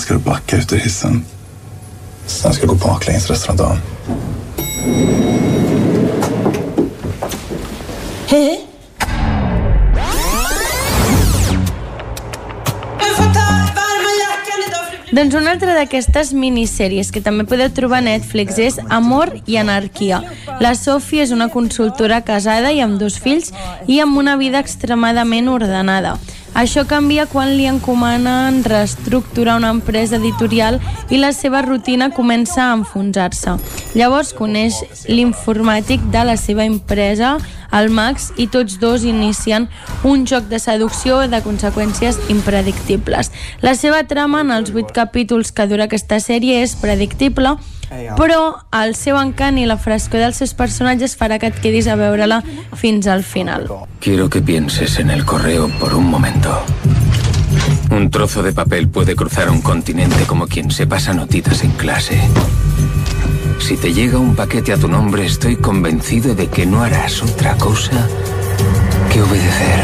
[0.00, 1.24] Ska du backa ut ur hissen.
[2.26, 3.80] Sen ska du gå baklänges resten av dagen.
[8.30, 8.60] Hej!
[15.10, 20.20] Doncs una altra d'aquestes minissèries que també podeu trobar a Netflix és Amor i Anarquia.
[20.62, 23.50] La Sophie és una consultora casada i amb dos fills
[23.90, 26.14] i amb una vida extremadament ordenada.
[26.54, 32.74] Això canvia quan li encomanen reestructurar una empresa editorial i la seva rutina comença a
[32.74, 33.54] enfonsar-se.
[33.94, 37.36] Llavors coneix l'informàtic de la seva empresa,
[37.72, 39.68] el Max, i tots dos inicien
[40.02, 43.30] un joc de seducció de conseqüències impredictibles.
[43.62, 47.56] La seva trama en els vuit capítols que dura aquesta sèrie és predictible,
[48.16, 51.96] però el seu encant i la frescor dels seus personatges farà que et quedis a
[51.98, 52.42] veure-la
[52.78, 53.66] fins al final.
[54.00, 56.62] Quiero que pienses en el correo por un momento.
[57.90, 62.20] Un trozo de papel puede cruzar un continente como quien se pasa notitas en clase.
[63.58, 67.56] Si te llega un paquete a tu nombre, estoy convencido de que no harás otra
[67.56, 68.06] cosa
[69.12, 69.80] que obedecer.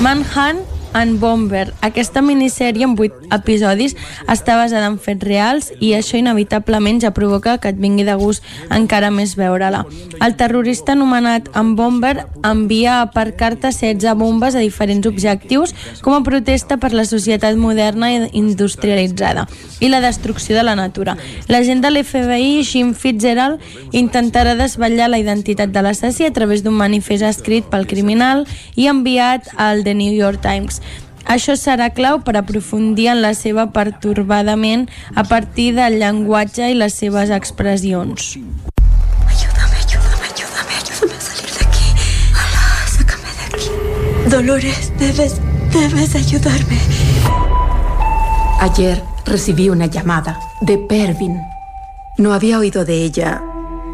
[0.00, 1.72] Manhunt en Bomber.
[1.84, 3.96] Aquesta minissèrie amb 8 episodis
[4.30, 8.44] està basada en fets reals i això inevitablement ja provoca que et vingui de gust
[8.70, 9.84] encara més veure-la.
[10.24, 16.22] El terrorista anomenat en Bomber envia per carta 16 bombes a diferents objectius com a
[16.26, 19.48] protesta per la societat moderna i industrialitzada
[19.80, 21.16] i la destrucció de la natura.
[21.48, 23.60] L'agent de l'FBI, Jim Fitzgerald,
[23.92, 28.46] intentarà desvetllar la identitat de l'assassí a través d'un manifest escrit pel criminal
[28.76, 30.80] i enviat al The New York Times.
[31.24, 36.94] Això serà clau per aprofundir en la seva pertorbadament a partir del llenguatge i les
[37.00, 38.34] seves expressions.
[39.24, 41.88] Ayúdame, ayúdame, ayúdame, ayúdame a salir de aquí.
[42.44, 44.30] Alá, sácame de aquí.
[44.30, 45.40] Dolores, debes,
[45.72, 46.78] debes ayudarme.
[48.60, 51.40] Ayer recibí una llamada de Pervin.
[52.18, 53.42] No había oído de ella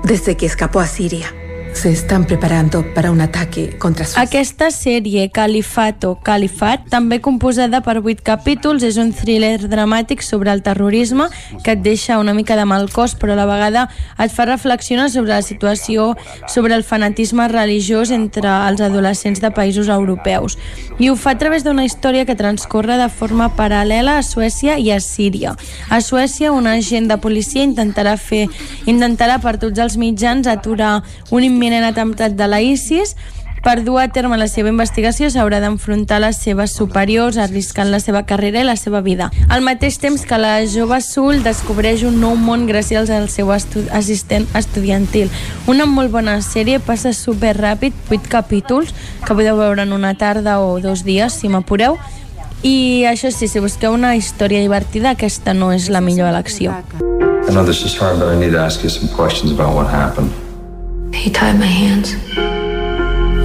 [0.04, 1.32] desde que escapó a Siria.
[1.72, 4.18] Se están preparando para un ataque contra su...
[4.20, 10.60] Aquesta sèrie, Califato Califat, també composada per 8 capítols, és un thriller dramàtic sobre el
[10.60, 11.30] terrorisme
[11.64, 13.86] que et deixa una mica de mal cos, però a la vegada
[14.18, 16.16] et fa reflexionar sobre la situació,
[16.48, 20.58] sobre el fanatisme religiós entre els adolescents de països europeus.
[20.98, 24.90] I ho fa a través d'una història que transcorre de forma paral·lela a Suècia i
[24.92, 25.56] a Síria.
[25.88, 28.48] A Suècia, un agent de policia intentarà fer
[28.90, 33.12] intentarà per tots els mitjans aturar un imminent atemptat de la ISIS
[33.60, 38.22] per dur a terme la seva investigació s'haurà d'enfrontar les seves superiors arriscant la seva
[38.24, 39.28] carrera i la seva vida.
[39.52, 43.84] Al mateix temps que la jove Sul descobreix un nou món gràcies al seu estu
[43.92, 45.28] assistent estudiantil.
[45.68, 48.96] Una molt bona sèrie, passa super ràpid, 8 capítols,
[49.26, 52.00] que podeu veure en una tarda o dos dies, si m'apureu,
[52.64, 56.72] i això sí, si busqueu una història divertida, aquesta no és la millor elecció.
[57.48, 59.92] I know this is hard, but I need to ask you some questions about what
[59.92, 60.32] happened.
[61.12, 62.12] He tied my hands.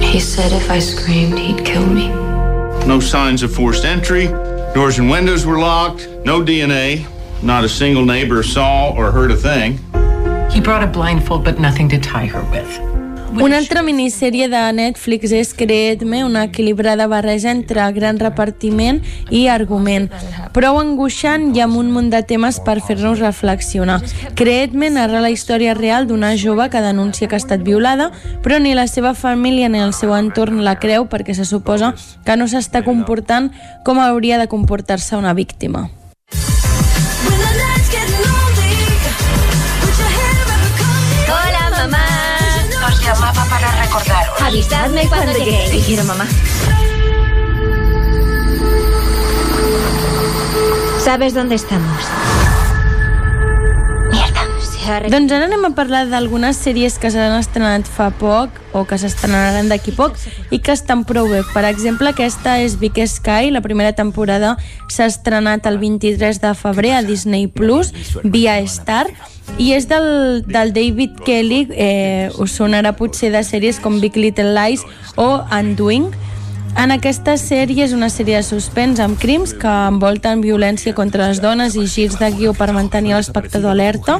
[0.04, 2.08] He said if I screamed, he'd kill me.
[2.86, 4.28] No signs of forced entry.
[4.74, 6.08] Doors and windows were locked.
[6.24, 7.06] No DNA.
[7.42, 9.78] Not a single neighbor saw or heard a thing.
[10.50, 13.05] He brought a blindfold, but nothing to tie her with.
[13.36, 20.06] Una altra minissèrie de Netflix és Creedme, una equilibrada barreja entre gran repartiment i argument.
[20.56, 23.98] Prou angoixant i amb un munt de temes per fer-nos reflexionar.
[24.40, 28.08] Creedme narra la història real d'una jove que denuncia que ha estat violada,
[28.42, 31.92] però ni la seva família ni el seu entorn la creu perquè se suposa
[32.24, 33.52] que no s'està comportant
[33.84, 35.90] com hauria de comportar-se una víctima.
[43.06, 44.40] Llamaba para recordaros.
[44.42, 45.70] Avisadme cuando lleguéis.
[45.70, 46.26] Te quiero, mamá.
[51.04, 52.02] ¿Sabes dónde estamos?
[54.86, 59.66] Doncs ara anem a parlar d'algunes sèries que s'han estrenat fa poc o que s'estrenaran
[59.66, 60.14] d'aquí poc
[60.54, 61.40] i que estan prou bé.
[61.50, 64.52] Per exemple, aquesta és Big Sky, la primera temporada
[64.86, 67.90] s'ha estrenat el 23 de febrer a Disney Plus
[68.22, 69.08] via Star
[69.58, 74.54] i és del, del David Kelly, eh, us sonarà potser de sèries com Big Little
[74.54, 74.86] Lies
[75.18, 76.12] o Undoing,
[76.76, 81.40] En aquesta sèrie és una sèrie de suspens amb crims que envolten violència contra les
[81.40, 84.18] dones i girs de guió per mantenir l'espectador alerta.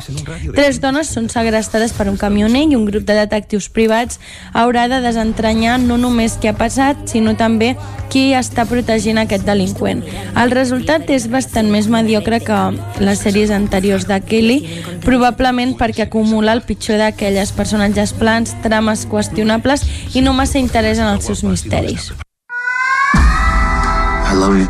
[0.57, 4.19] Tres dones són segrestades per un camioner i un grup de detectius privats
[4.57, 7.75] haurà de desentranyar no només què ha passat, sinó també
[8.09, 10.01] qui està protegint aquest delinqüent.
[10.41, 12.61] El resultat és bastant més mediocre que
[13.05, 14.63] les sèries anteriors de Kelly,
[15.05, 19.85] probablement perquè acumula el pitjor d'aquelles personatges plans, trames qüestionables
[20.17, 22.15] i no massa interès en els seus misteris.
[24.37, 24.69] I love you.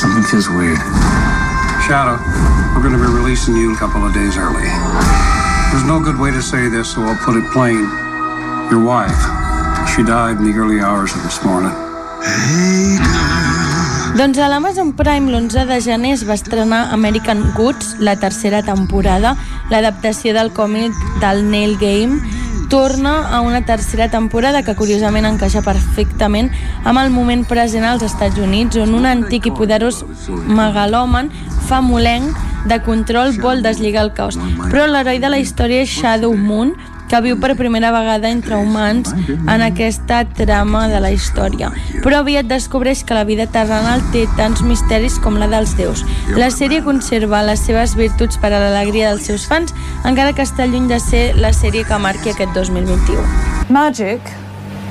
[0.00, 0.80] Something feels weird.
[1.84, 2.16] Shadow,
[2.72, 4.64] we're going to be releasing you a couple of days early.
[5.68, 7.84] There's no good way to say this, so I'll put it plain.
[8.72, 9.12] Your wife,
[9.92, 11.76] she died in the early hours of this morning.
[14.16, 19.36] Doncs a l'Amazon Prime l'11 de gener es va estrenar American Goods, la tercera temporada,
[19.68, 22.22] l'adaptació del còmic del Neil Game,
[22.74, 26.48] torna a una tercera temporada que curiosament encaixa perfectament
[26.82, 31.30] amb el moment present als Estats Units on un antic i poderós megalòman
[31.68, 32.34] famolenc
[32.66, 34.40] de control vol deslligar el caos.
[34.72, 36.74] Però l'heroi de la història és Shadow Moon,
[37.10, 41.70] que viu per primera vegada entre humans en aquesta trama de la història.
[42.04, 46.04] Però aviat descobreix que la vida terrenal té tants misteris com la dels déus.
[46.38, 49.74] La sèrie conserva les seves virtuts per a l'alegria dels seus fans,
[50.04, 53.20] encara que està lluny de ser la sèrie que marqui aquest 2021.
[53.68, 54.20] Magic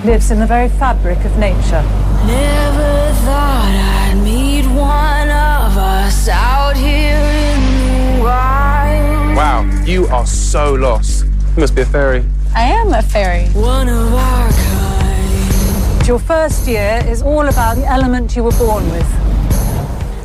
[0.05, 1.83] lives in the very fabric of nature.
[2.27, 9.35] Never thought I'd meet one of us out here in the wild.
[9.35, 11.22] Wow, you are so lost.
[11.55, 12.25] You must be a fairy.
[12.55, 13.45] I am a fairy.
[13.49, 16.07] One of our kind.
[16.07, 19.22] Your first year is all about the element you were born with.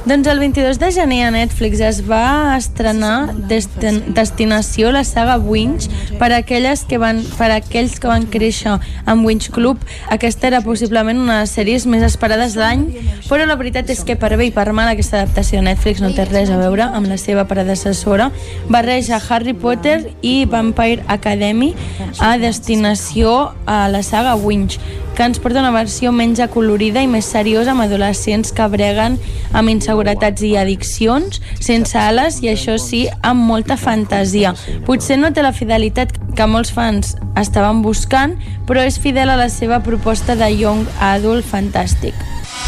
[0.04, 5.88] Doncs el 22 de gener a Netflix es va estrenar Destin Destinació, la saga Winch,
[6.20, 9.82] per a, aquelles que van, per a aquells que van créixer amb Winch Club.
[10.14, 12.86] Aquesta era possiblement una de les sèries més esperades de l'any,
[13.26, 16.14] però la veritat és que per bé i per mal aquesta adaptació de Netflix no
[16.16, 18.30] té res a veure amb la seva predecessora.
[18.70, 21.74] Barreja Harry Potter i Vampire Academy
[22.22, 24.78] a destinació a la saga Winch
[25.18, 29.16] que ens porta una versió menys acolorida i més seriosa amb adolescents que breguen
[29.50, 34.54] amb i addiccions, sense ales i això sí, amb molta fantasia.
[34.84, 38.36] Potser no té la fidelitat que molts fans estaven buscant,
[38.66, 42.14] però és fidel a la seva proposta de young adult fantàstic.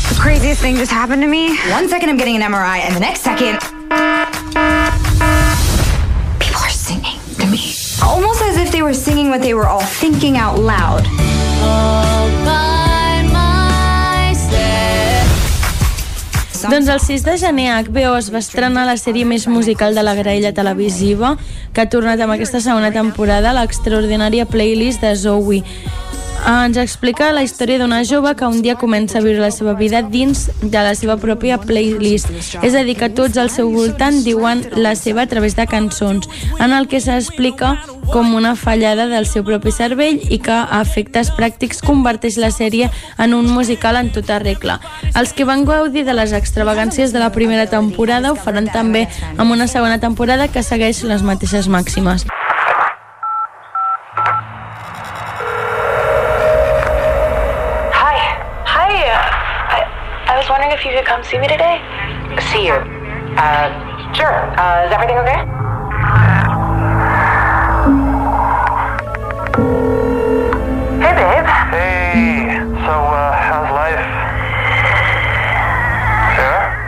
[0.09, 1.56] The craziest thing just happened to me.
[1.70, 3.60] One second I'm getting an MRI, and the next second.
[6.40, 7.74] People are singing to me.
[8.02, 11.05] Almost as if they were singing what they were all thinking out loud.
[16.69, 20.12] Doncs el 6 de gener HBO es va estrenar la sèrie més musical de la
[20.19, 21.37] graella televisiva
[21.73, 25.62] que ha tornat amb aquesta segona temporada l'extraordinària playlist de Zoe
[26.47, 30.03] ens explica la història d'una jove que un dia comença a viure la seva vida
[30.03, 32.31] dins de la seva pròpia playlist.
[32.62, 36.29] És a dir, que tots al seu voltant diuen la seva a través de cançons,
[36.59, 37.77] en el que s'explica
[38.11, 42.91] com una fallada del seu propi cervell i que a efectes pràctics converteix la sèrie
[43.19, 44.81] en un musical en tota regla.
[45.15, 49.07] Els que van gaudir de les extravagàncies de la primera temporada ho faran també
[49.37, 52.27] amb una segona temporada que segueix les mateixes màximes.
[60.61, 61.81] Wondering if you could come see me today.
[62.53, 62.74] See you.
[63.41, 63.69] Uh,
[64.12, 64.37] sure.
[64.61, 65.41] Uh, is everything okay?
[71.01, 71.49] Hey, babe.
[71.73, 74.05] Hey, so uh, how's life?
[76.37, 76.81] Sarah?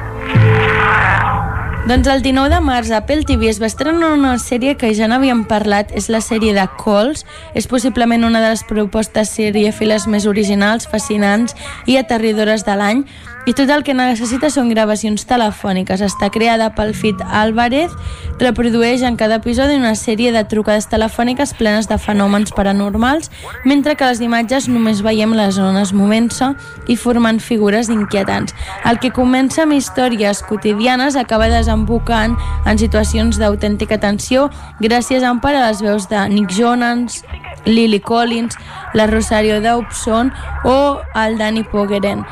[1.88, 5.08] Doncs el 19 de març a Apple TV es va estrenar una sèrie que ja
[5.08, 7.24] n'havíem parlat, és la sèrie de Calls.
[7.56, 11.56] És possiblement una de les propostes serièfiles més originals, fascinants
[11.88, 13.06] i aterridores de l'any.
[13.44, 15.98] I tot el que necessita són gravacions telefòniques.
[16.06, 17.90] Està creada pel Fit Álvarez,
[18.38, 23.32] reprodueix en cada episodi una sèrie de trucades telefòniques plenes de fenòmens paranormals,
[23.66, 26.52] mentre que les imatges només veiem les zones movent-se
[26.86, 28.54] i formant figures inquietants.
[28.86, 35.58] El que comença amb històries quotidianes acaba desembocant en situacions d'autèntica tensió gràcies en part
[35.58, 37.24] a les veus de Nick Jonas,
[37.66, 38.54] Lily Collins,
[38.94, 40.30] la Rosario Dawson
[40.62, 40.78] o
[41.26, 42.22] el Danny Pogeren.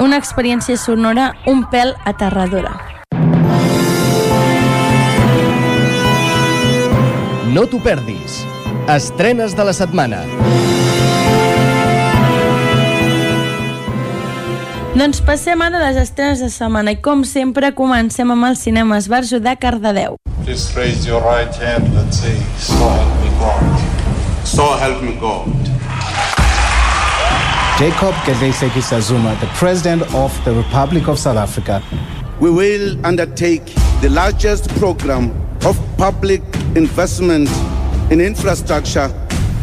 [0.00, 2.72] Una experiència sonora un pèl aterradora.
[7.52, 8.40] No t'ho perdis.
[8.88, 10.22] Estrenes de la setmana.
[14.96, 18.98] Doncs passem ara a les estrenes de setmana i com sempre comencem amb el cinema
[18.98, 20.16] Esbarjo de Cardedeu.
[20.44, 24.44] Please raise your right hand and say, So help me God.
[24.44, 25.48] So help me God.
[27.82, 31.82] Jacob Gedleyihlekisa Zuma, the President of the Republic of South Africa.
[32.38, 33.64] We will undertake
[34.00, 35.32] the largest program
[35.66, 36.42] of public
[36.76, 37.50] investment
[38.12, 39.08] in infrastructure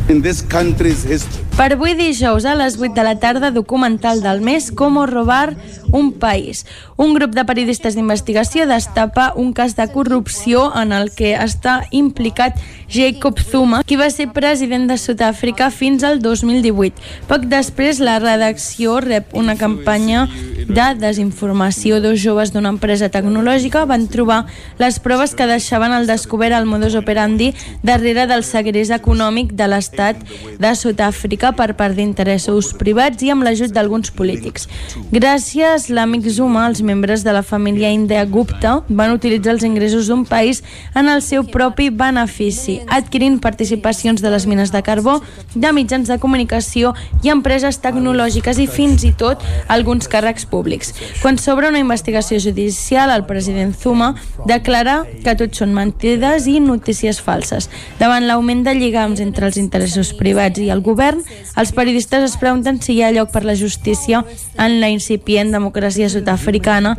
[0.10, 1.46] in this country's history.
[1.56, 5.58] Per avui dijous a les 8 de la tarda, documental del mes Cómo robar
[5.92, 6.66] un país.
[6.96, 12.58] Un grup de periodistes d'investigació destapa un cas de corrupció en el que està implicat
[12.90, 16.96] Jacob Zuma, qui va ser president de Sud-àfrica fins al 2018.
[17.28, 20.28] Poc després, la redacció rep una campanya
[20.70, 22.00] de desinformació.
[22.02, 24.46] Dos joves d'una empresa tecnològica van trobar
[24.80, 27.52] les proves que deixaven al descobert el modus operandi
[27.84, 33.74] darrere del segrest econòmic de l'estat de Sud-àfrica per part d'interessos privats i amb l'ajut
[33.76, 34.68] d'alguns polítics.
[35.12, 40.26] Gràcies l'amic Zuma, els membres de la família India Gupta van utilitzar els ingressos d'un
[40.26, 40.64] país
[40.96, 45.20] en el seu propi benefici, adquirint participacions de les mines de carbó,
[45.56, 46.94] de mitjans de comunicació
[47.24, 50.94] i empreses tecnològiques i fins i tot alguns càrrecs públics.
[51.22, 54.14] Quan s'obre una investigació judicial, el president Zuma
[54.48, 57.70] declara que tot són mentides i notícies falses.
[58.00, 59.79] Davant l'augment de lligams entre els interessos
[60.20, 61.22] privats i el govern,
[61.56, 64.24] els periodistes es pregunten si hi ha lloc per la justícia
[64.58, 66.96] en la incipient democràcia sud-africana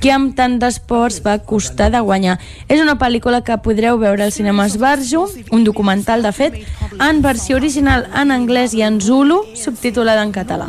[0.00, 2.38] que amb tant d'esports va costar de guanyar.
[2.68, 6.60] És una pel·lícula que podreu veure al cinema Esbarjo, un documental, de fet,
[7.00, 10.68] en versió original en anglès i en Zulu, subtitulada en català.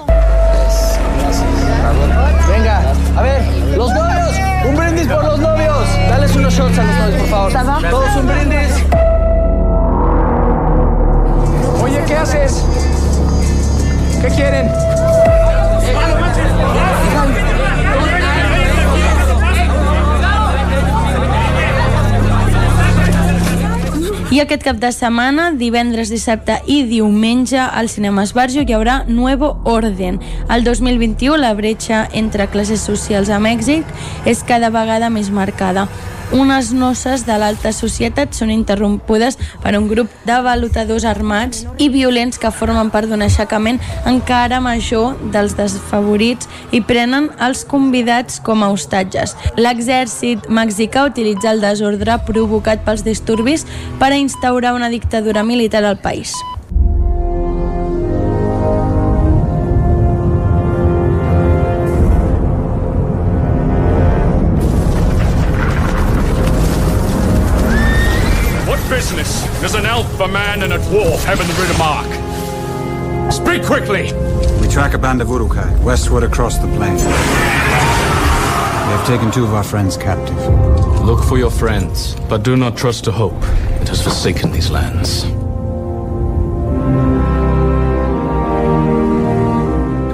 [2.48, 2.82] Venga,
[3.18, 3.42] a ver,
[3.76, 4.36] los novios,
[4.70, 5.88] un brindis por los novios.
[6.10, 7.90] Dales unos shots a los novios, por favor.
[7.90, 8.65] Todos un brindis.
[12.26, 12.64] Oye, ¿qué haces?
[14.22, 14.72] ¿Qué quieren?
[24.32, 29.62] I aquest cap de setmana, divendres, dissabte i diumenge, al cinema Esbarjo hi haurà Nuevo
[29.64, 30.20] Orden.
[30.50, 33.86] El 2021, la bretxa entre classes socials a Mèxic
[34.26, 35.88] és cada vegada més marcada.
[36.34, 42.42] Unes noces de l'alta societat són interrompudes per un grup de valutadors armats i violents
[42.42, 43.78] que formen part d'un aixecament
[44.10, 49.38] encara major dels desfavorits i prenen els convidats com a hostatges.
[49.56, 53.70] L'exèrcit mexicà utilitza el desordre provocat pels disturbis
[54.02, 56.34] per a instaurar una dictadura militar al país.
[69.66, 72.12] Business does an elf, a man, and a dwarf have in the Riddermark?
[73.32, 74.14] Speak quickly!
[74.62, 76.98] We track a band of Urukai westward across the plain.
[76.98, 77.04] They
[78.92, 80.38] have taken two of our friends captive.
[81.04, 83.42] Look for your friends, but do not trust to hope.
[83.82, 85.26] It has forsaken these lands.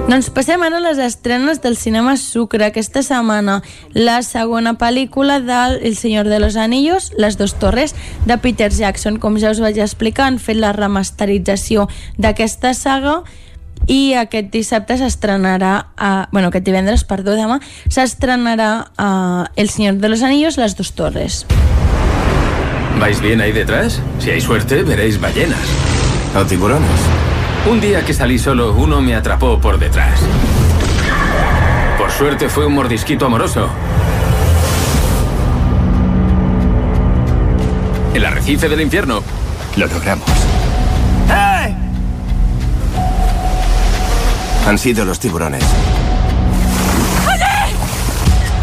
[0.02, 2.66] Doncs passem ara a les estrenes del cinema Sucre.
[2.66, 3.60] Aquesta setmana,
[3.94, 7.94] la segona pel·lícula del El Senyor de los Anillos, Les dos torres,
[8.26, 9.16] de Peter Jackson.
[9.22, 11.86] Com ja us vaig explicar, han fet la remasterització
[12.18, 13.22] d'aquesta saga
[13.86, 20.08] i aquest dissabte s'estrenarà a, bueno, aquest divendres, perdó, demà s'estrenarà a El Senyor de
[20.10, 21.46] los Anillos, Les dos torres.
[22.98, 24.00] ¿Vais bien ahí detrás?
[24.18, 25.66] Si hay suerte, veréis ballenas.
[26.36, 27.31] O tiburones.
[27.64, 30.20] Un día que salí solo, uno me atrapó por detrás.
[31.96, 33.68] Por suerte fue un mordisquito amoroso.
[38.14, 39.22] El arrecife del infierno.
[39.76, 40.28] Lo logramos.
[41.30, 41.74] ¡Eh!
[44.66, 45.62] Han sido los tiburones.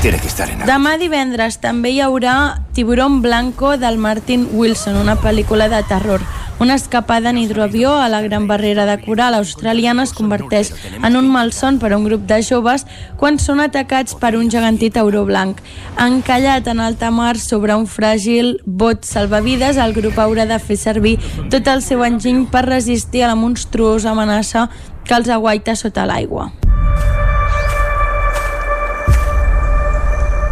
[0.02, 2.34] Tiene que estar en Demà divendres també hi haurà
[2.72, 6.22] Tiburón Blanco del Martin Wilson, una pel·lícula de terror.
[6.64, 10.72] Una escapada en hidroavió a la Gran Barrera de Coral australiana es converteix
[11.04, 12.86] en un malson per a un grup de joves
[13.20, 15.60] quan són atacats per un gegantí tauró blanc.
[16.00, 21.18] Encallat en alta mar sobre un fràgil bot salvavides, el grup haurà de fer servir
[21.52, 24.70] tot el seu enginy per resistir a la monstruosa amenaça
[25.04, 26.54] que els aguaita sota l'aigua.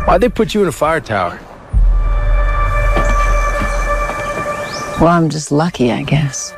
[0.07, 1.37] Why'd they put you in a fire tower?
[5.01, 6.53] Well, I'm just lucky, I guess.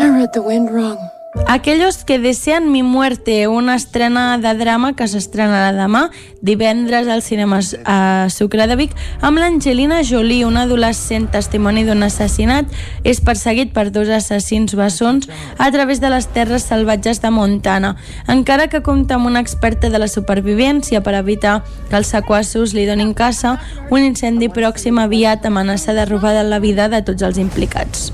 [0.00, 1.11] I read the wind wrong.
[1.46, 6.10] Aquellos que desean mi muerte, una estrena de drama que s'estrenarà demà,
[6.44, 8.92] divendres als cinemes a Sucre de Vic,
[9.24, 12.68] amb l'Angelina Jolie, una adolescent testimoni d'un assassinat,
[13.04, 17.94] és perseguit per dos assassins bessons a través de les terres salvatges de Montana.
[18.28, 22.84] Encara que compta amb una experta de la supervivència per evitar que els sequassos li
[22.84, 23.56] donin caça,
[23.88, 28.12] un incendi pròxim aviat amenaça de robar la vida de tots els implicats.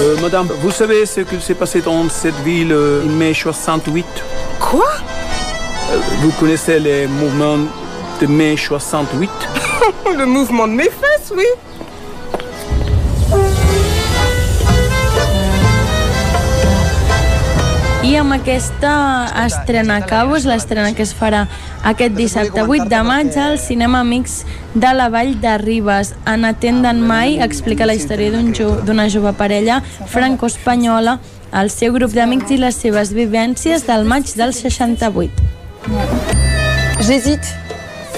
[0.00, 4.04] Euh, madame, vous savez ce qu'il s'est passé dans cette ville euh, en mai 68
[4.60, 4.84] Quoi?
[5.92, 7.58] Euh, Vous connaissez les mouvements
[8.20, 9.30] de mai 68
[10.18, 11.44] Le mouvement de mes fesses, oui.
[18.04, 18.90] I amb aquesta
[19.46, 21.46] estrena acabo, és l'estrena que es farà
[21.88, 24.42] aquest dissabte 8 de maig al Cinema Amics
[24.74, 26.12] de la Vall de Ribes.
[26.28, 29.80] En Atenden Mai explica la història d'una jo, d'una jove parella
[30.12, 31.16] franco-espanyola,
[31.56, 35.40] el seu grup d'amics i les seves vivències del maig del 68.
[37.00, 37.56] J'hésite.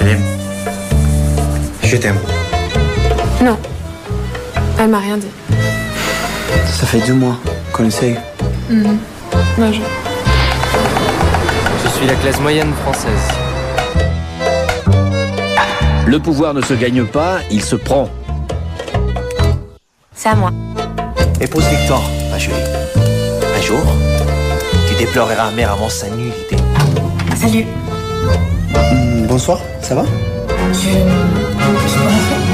[0.00, 0.18] Allez.
[1.82, 2.18] Je t'aime.
[3.40, 3.56] Non.
[4.80, 5.30] Elle m'a rien dit.
[6.72, 7.38] Ça fait deux mois
[7.72, 8.18] qu'on essaye.
[8.68, 8.82] Mhm.
[8.82, 8.98] Non,
[9.58, 9.80] je...
[11.84, 13.28] Je suis la classe moyenne française.
[16.06, 18.08] Le pouvoir ne se gagne pas, il se prend.
[20.14, 20.50] C'est à moi.
[21.40, 22.56] Épouse Victor, ma chérie.
[23.56, 23.82] Un jour,
[24.88, 26.56] tu déploreras amèrement sa nullité.
[27.34, 27.66] Salut.
[29.28, 30.04] Bonsoir, ça va?
[30.72, 30.78] Je...
[30.78, 32.45] Je peux rentrer?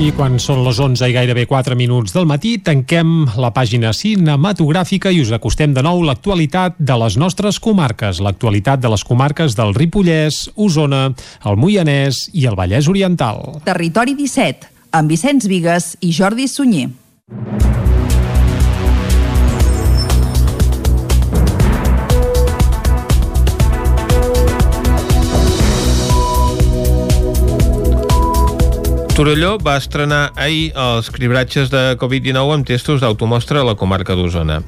[0.00, 5.12] I quan són les 11 i gairebé 4 minuts del matí, tanquem la pàgina cinematogràfica
[5.12, 9.74] i us acostem de nou l'actualitat de les nostres comarques, l'actualitat de les comarques del
[9.76, 11.02] Ripollès, Osona,
[11.44, 13.44] el Moianès i el Vallès Oriental.
[13.68, 16.88] Territori 17, amb Vicenç Vigues i Jordi Sunyer.
[29.20, 34.62] Torelló va estrenar ahir els cribratges de Covid-19 amb testos d'automostra a la comarca d'Osona.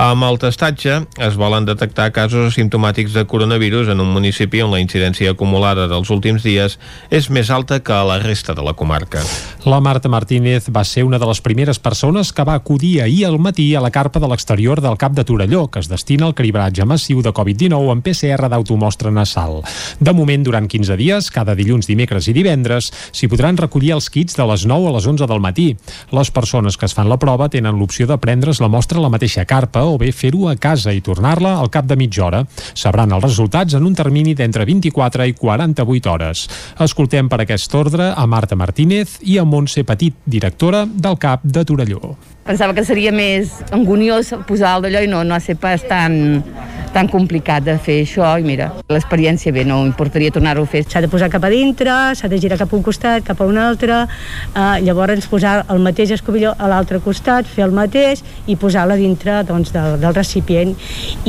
[0.00, 4.78] Amb el testatge es volen detectar casos asimptomàtics de coronavirus en un municipi on la
[4.80, 6.78] incidència acumulada dels últims dies
[7.10, 9.20] és més alta que a la resta de la comarca.
[9.68, 13.36] La Marta Martínez va ser una de les primeres persones que va acudir ahir al
[13.38, 16.86] matí a la carpa de l'exterior del cap de Torelló, que es destina al cribratge
[16.88, 19.60] massiu de Covid-19 amb PCR d'automostra nasal.
[20.00, 24.36] De moment, durant 15 dies, cada dilluns, dimecres i divendres, s'hi podran recollir els kits
[24.38, 25.68] de les 9 a les 11 del matí.
[26.16, 29.12] Les persones que es fan la prova tenen l'opció de prendre's la mostra a la
[29.12, 32.44] mateixa carpa o bé fer-ho a casa i tornar-la al cap de mitja hora.
[32.74, 36.46] Sabran els resultats en un termini d'entre 24 i 48 hores.
[36.80, 41.64] Escoltem per aquest ordre a Marta Martínez i a Montse Petit, directora del CAP de
[41.64, 42.16] Torelló.
[42.50, 46.40] Pensava que seria més anguniós posar el d'allò i no, no ha set pas tan,
[46.90, 50.82] tan complicat de fer això i mira, l'experiència bé, no importaria tornar-ho a fer.
[50.82, 53.46] S'ha de posar cap a dintre, s'ha de girar cap a un costat, cap a
[53.46, 58.58] un altre, eh, llavors posar el mateix escobilló a l'altre costat, fer el mateix i
[58.58, 60.74] posar-la dintre doncs, del, del recipient.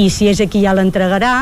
[0.02, 1.36] I si és aquí ja l'entregarà,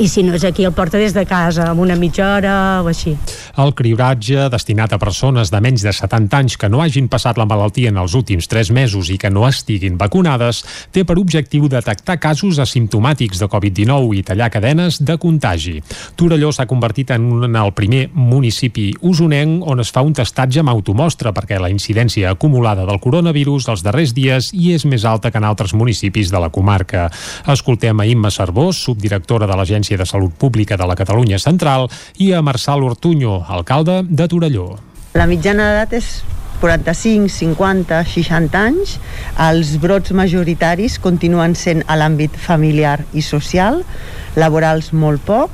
[0.00, 2.88] i si no és aquí el porta des de casa amb una mitja hora o
[2.88, 3.12] així.
[3.60, 7.44] El cribratge, destinat a persones de menys de 70 anys que no hagin passat la
[7.44, 10.62] malaltia en els últims 3 mesos i que no estiguin vacunades,
[10.92, 15.76] té per objectiu detectar casos asimptomàtics de Covid-19 i tallar cadenes de contagi.
[16.16, 20.72] Torelló s'ha convertit en un, el primer municipi usonenc on es fa un testatge amb
[20.72, 25.38] automostra perquè la incidència acumulada del coronavirus els darrers dies hi és més alta que
[25.42, 27.10] en altres municipis de la comarca.
[27.52, 32.32] Escoltem a Imma Cervós, subdirectora de l'Agència de Salut Pública de la Catalunya Central, i
[32.32, 34.78] a Marçal Ortuño, alcalde de Torelló.
[35.14, 36.22] La mitjana d'edat és
[36.62, 38.96] 45, 50, 60 anys.
[39.42, 43.82] Els brots majoritaris continuen sent a l'àmbit familiar i social,
[44.38, 45.50] laborals molt poc,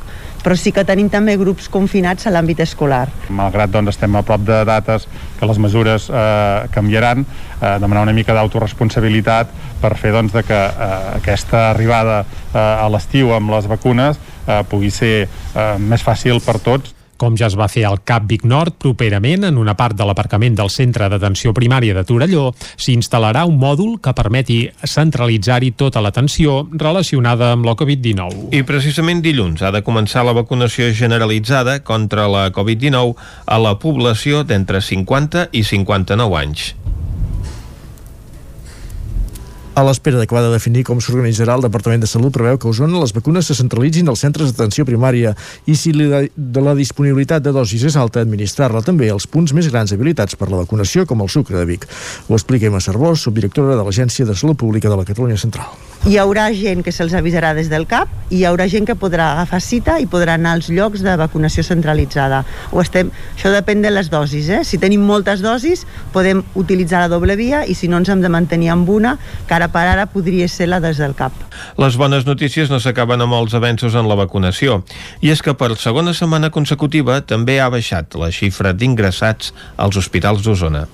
[0.49, 3.03] però sí que tenim també grups confinats a l'àmbit escolar.
[3.37, 5.05] Malgrat doncs, estem a prop de dates
[5.37, 7.27] que les mesures eh, canviaran,
[7.61, 9.53] eh, demanar una mica d'autoresponsabilitat
[9.83, 14.63] per fer doncs, de que eh, aquesta arribada eh, a l'estiu amb les vacunes eh,
[14.73, 18.47] pugui ser eh, més fàcil per tots com ja es va fer al Cap Vic
[18.49, 23.59] Nord, properament, en una part de l'aparcament del Centre d'Atenció Primària de Torelló, s'instal·larà un
[23.61, 28.53] mòdul que permeti centralitzar-hi tota l'atenció relacionada amb la Covid-19.
[28.57, 33.17] I precisament dilluns ha de començar la vacunació generalitzada contra la Covid-19
[33.47, 36.73] a la població d'entre 50 i 59 anys.
[39.79, 42.99] A l'espera d'acabada de definir com s'organitzarà, el Departament de Salut preveu que a Osona
[42.99, 45.37] les vacunes se centralitzin als centres d'atenció primària
[45.71, 49.95] i si de la disponibilitat de dosis és alta, administrar-la també als punts més grans
[49.95, 51.87] habilitats per la vacunació, com el Sucre de Vic.
[52.27, 55.71] Ho explica Emma Cervós, subdirectora de l'Agència de Salut Pública de la Catalunya Central.
[56.07, 59.33] Hi haurà gent que se'ls avisarà des del CAP i hi haurà gent que podrà
[59.33, 62.45] agafar cita i podrà anar als llocs de vacunació centralitzada.
[62.71, 64.47] O estem, això depèn de les dosis.
[64.49, 64.61] Eh?
[64.65, 65.83] Si tenim moltes dosis,
[66.15, 69.17] podem utilitzar la doble via i si no ens hem de mantenir amb una,
[69.49, 71.35] que ara per ara podria ser la des del CAP.
[71.83, 74.85] Les bones notícies no s'acaben amb els avenços en la vacunació.
[75.21, 80.47] I és que per segona setmana consecutiva també ha baixat la xifra d'ingressats als hospitals
[80.47, 80.87] d'Osona.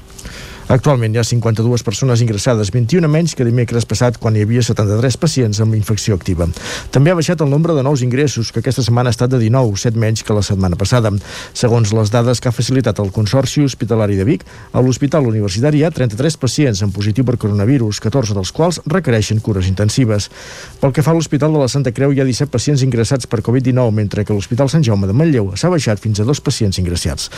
[0.68, 5.18] Actualment hi ha 52 persones ingressades, 21 menys que dimecres passat quan hi havia 73
[5.20, 6.46] pacients amb infecció activa.
[6.94, 9.76] També ha baixat el nombre de nous ingressos, que aquesta setmana ha estat de 19,
[9.76, 11.12] 7 menys que la setmana passada.
[11.52, 15.84] Segons les dades que ha facilitat el Consorci Hospitalari de Vic, a l'Hospital Universitari hi
[15.84, 20.30] ha 33 pacients en positiu per coronavirus, 14 dels quals requereixen cures intensives.
[20.80, 23.44] Pel que fa a l'Hospital de la Santa Creu, hi ha 17 pacients ingressats per
[23.44, 27.28] Covid-19, mentre que l'Hospital Sant Jaume de Manlleu s'ha baixat fins a dos pacients ingressats.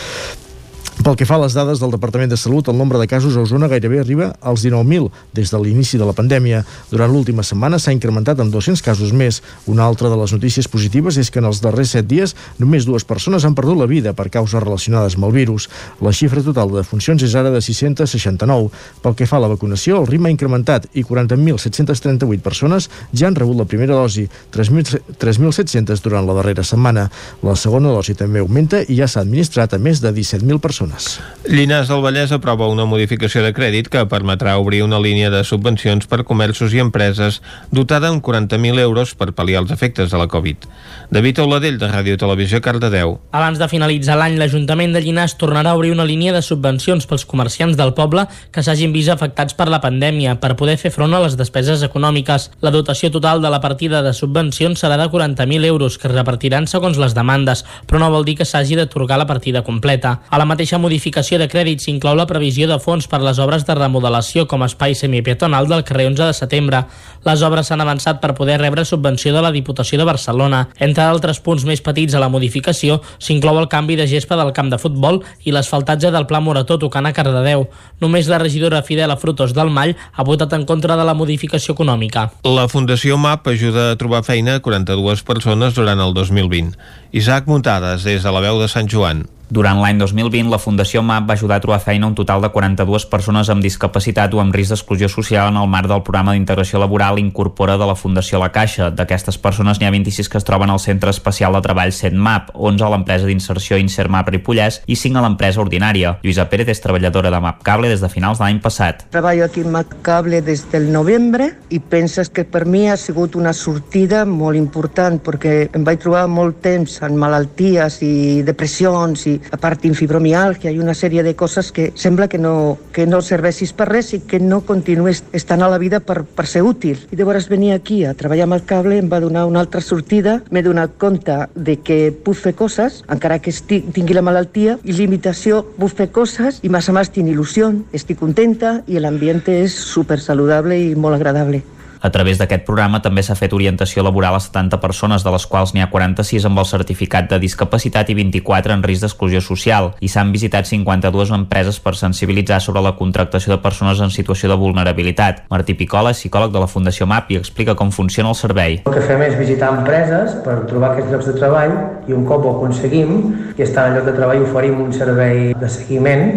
[0.97, 3.43] Pel que fa a les dades del Departament de Salut, el nombre de casos a
[3.45, 6.63] Osona gairebé arriba als 19.000 des de l'inici de la pandèmia.
[6.91, 9.43] Durant l'última setmana s'ha incrementat amb 200 casos més.
[9.69, 13.05] Una altra de les notícies positives és que en els darrers 7 dies només dues
[13.05, 15.69] persones han perdut la vida per causes relacionades amb el virus.
[16.01, 18.73] La xifra total de defuncions és ara de 669.
[19.05, 23.37] Pel que fa a la vacunació, el ritme ha incrementat i 40.738 persones ja han
[23.37, 27.11] rebut la primera dosi, 3.700 durant la darrera setmana.
[27.45, 31.21] La segona dosi també augmenta i ja s'ha administrat a més de 17.000 persones persones.
[31.47, 36.09] Llinars del Vallès aprova una modificació de crèdit que permetrà obrir una línia de subvencions
[36.11, 37.41] per comerços i empreses
[37.71, 40.67] dotada amb 40.000 euros per pal·liar els efectes de la Covid.
[41.11, 43.21] David Auladell, de Ràdio Televisió, Cardedeu.
[43.31, 47.25] Abans de finalitzar l'any, l'Ajuntament de Llinars tornarà a obrir una línia de subvencions pels
[47.31, 51.23] comerciants del poble que s'hagin vist afectats per la pandèmia per poder fer front a
[51.23, 52.51] les despeses econòmiques.
[52.61, 56.67] La dotació total de la partida de subvencions serà de 40.000 euros que es repartiran
[56.67, 60.19] segons les demandes, però no vol dir que s'hagi d'atorgar la partida completa.
[60.27, 63.75] A la mateixa modificació de crèdit s'inclou la previsió de fons per les obres de
[63.77, 66.81] remodelació com a espai semipietonal del carrer 11 de setembre.
[67.27, 70.69] Les obres s'han avançat per poder rebre subvenció de la Diputació de Barcelona.
[70.79, 74.73] Entre altres punts més petits a la modificació s'inclou el canvi de gespa del camp
[74.73, 77.69] de futbol i l'asfaltatge del Pla Morató tocant a Cardedeu.
[78.01, 82.31] Només la regidora Fidela Frutos del Mall ha votat en contra de la modificació econòmica.
[82.45, 86.77] La Fundació MAP ajuda a trobar feina a 42 persones durant el 2020.
[87.13, 89.27] Isaac Muntades, des de la veu de Sant Joan.
[89.49, 93.05] Durant l'any 2020, la Fundació MAP va ajudar a trobar feina un total de 42
[93.07, 97.21] persones amb discapacitat o amb risc d'exclusió social en el marc del programa d'integració laboral
[97.23, 98.91] Incorpora de la Fundació La Caixa.
[98.91, 102.83] D'aquestes persones n'hi ha 26 que es troben al Centre Especial de Treball CENTMAP, 11
[102.83, 106.17] a l'empresa d'inserció InserMAP Ripollès i 5 a l'empresa ordinària.
[106.27, 109.07] Lluïsa Pérez és treballadora de MAP Cable des de finals de l'any passat.
[109.15, 113.39] Treballo aquí en MAP Cable des del novembre i penses que per mi ha sigut
[113.39, 119.36] una sortida molt important perquè em vaig trobar molt temps en malalties i depressions i
[119.51, 123.73] a part d'infibromialgia i una sèrie de coses que sembla que no, que no serveixis
[123.77, 127.01] per res i que no continues estant a la vida per, per ser útil.
[127.11, 130.41] I llavors venir aquí a treballar amb el cable em va donar una altra sortida,
[130.51, 134.97] m'he donat compte de que puc fer coses, encara que estic, tingui la malaltia i
[134.97, 140.19] limitació, puc fer coses i massa més tinc il·lusió, estic contenta i l'ambient és super
[140.23, 141.63] saludable i molt agradable.
[142.01, 145.73] A través d'aquest programa també s'ha fet orientació laboral a 70 persones, de les quals
[145.75, 150.11] n'hi ha 46 amb el certificat de discapacitat i 24 en risc d'exclusió social, i
[150.13, 155.45] s'han visitat 52 empreses per sensibilitzar sobre la contractació de persones en situació de vulnerabilitat.
[155.51, 158.81] Martí Picola és psicòleg de la Fundació MAP i explica com funciona el servei.
[158.85, 161.75] El que fem és visitar empreses per trobar aquests llocs de treball
[162.09, 163.17] i un cop ho aconseguim
[163.57, 166.31] i estar al lloc de treball oferim un servei de seguiment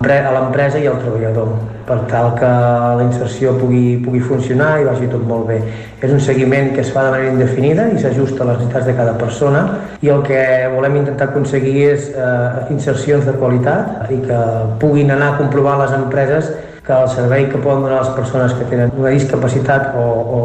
[0.00, 1.50] a l'empresa i al treballador
[1.84, 5.58] per tal que la inserció pugui, pugui funcionar i vagi tot molt bé.
[6.00, 8.94] És un seguiment que es fa de manera indefinida i s'ajusta a les necessitats de
[8.96, 9.66] cada persona
[10.00, 10.40] i el que
[10.72, 14.40] volem intentar aconseguir és eh, insercions de qualitat i que
[14.80, 16.48] puguin anar a comprovar les empreses
[16.86, 20.06] que el servei que poden donar les persones que tenen una discapacitat o,
[20.38, 20.40] o,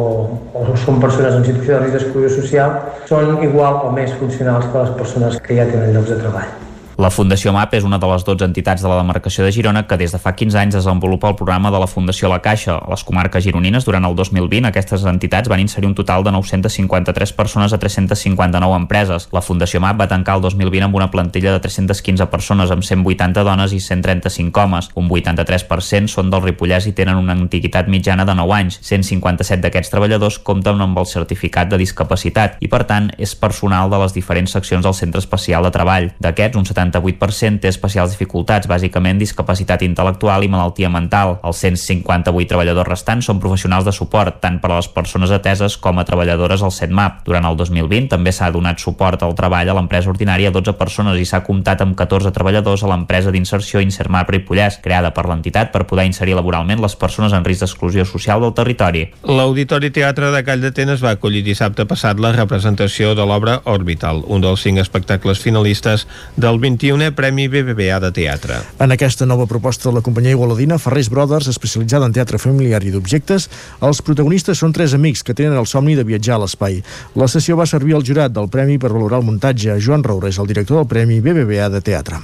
[0.52, 2.76] o són persones en situació de risc d'exclusió social
[3.08, 6.65] són igual o més funcionals que les persones que ja tenen llocs de treball.
[6.96, 9.98] La Fundació MAP és una de les 12 entitats de la demarcació de Girona que
[10.00, 12.78] des de fa 15 anys desenvolupa el programa de la Fundació La Caixa.
[12.78, 17.34] A les comarques gironines, durant el 2020, aquestes entitats van inserir un total de 953
[17.36, 19.28] persones a 359 empreses.
[19.36, 23.44] La Fundació MAP va tancar el 2020 amb una plantilla de 315 persones, amb 180
[23.44, 24.88] dones i 135 homes.
[24.96, 28.80] Un 83% són del Ripollès i tenen una antiguitat mitjana de 9 anys.
[28.80, 34.00] 157 d'aquests treballadors compten amb el certificat de discapacitat i, per tant, és personal de
[34.00, 36.10] les diferents seccions del Centre Especial de Treball.
[36.24, 41.36] D'aquests, un 70 78% té especials dificultats, bàsicament discapacitat intel·lectual i malaltia mental.
[41.46, 45.98] Els 158 treballadors restants són professionals de suport, tant per a les persones ateses com
[45.98, 47.24] a treballadores al CETMAP.
[47.26, 51.18] Durant el 2020 també s'ha donat suport al treball a l'empresa ordinària a 12 persones
[51.20, 55.86] i s'ha comptat amb 14 treballadors a l'empresa d'inserció Insermar Ripollès, creada per l'entitat per
[55.86, 59.06] poder inserir laboralment les persones en risc d'exclusió social del territori.
[59.26, 64.44] L'Auditori Teatre de Call d'Atenes va acollir dissabte passat la representació de l'obra Orbital, un
[64.44, 66.06] dels cinc espectacles finalistes
[66.36, 68.60] del 21è Premi BBVA de Teatre.
[68.78, 72.92] En aquesta nova proposta de la companyia igualadina Ferrés Brothers, especialitzada en teatre familiar i
[72.92, 73.48] d'objectes,
[73.80, 76.82] els protagonistes són tres amics que tenen el somni de viatjar a l'espai.
[77.16, 79.78] La sessió va servir al jurat del Premi per valorar el muntatge.
[79.80, 82.20] Joan Roures, el director del Premi BBVA de Teatre.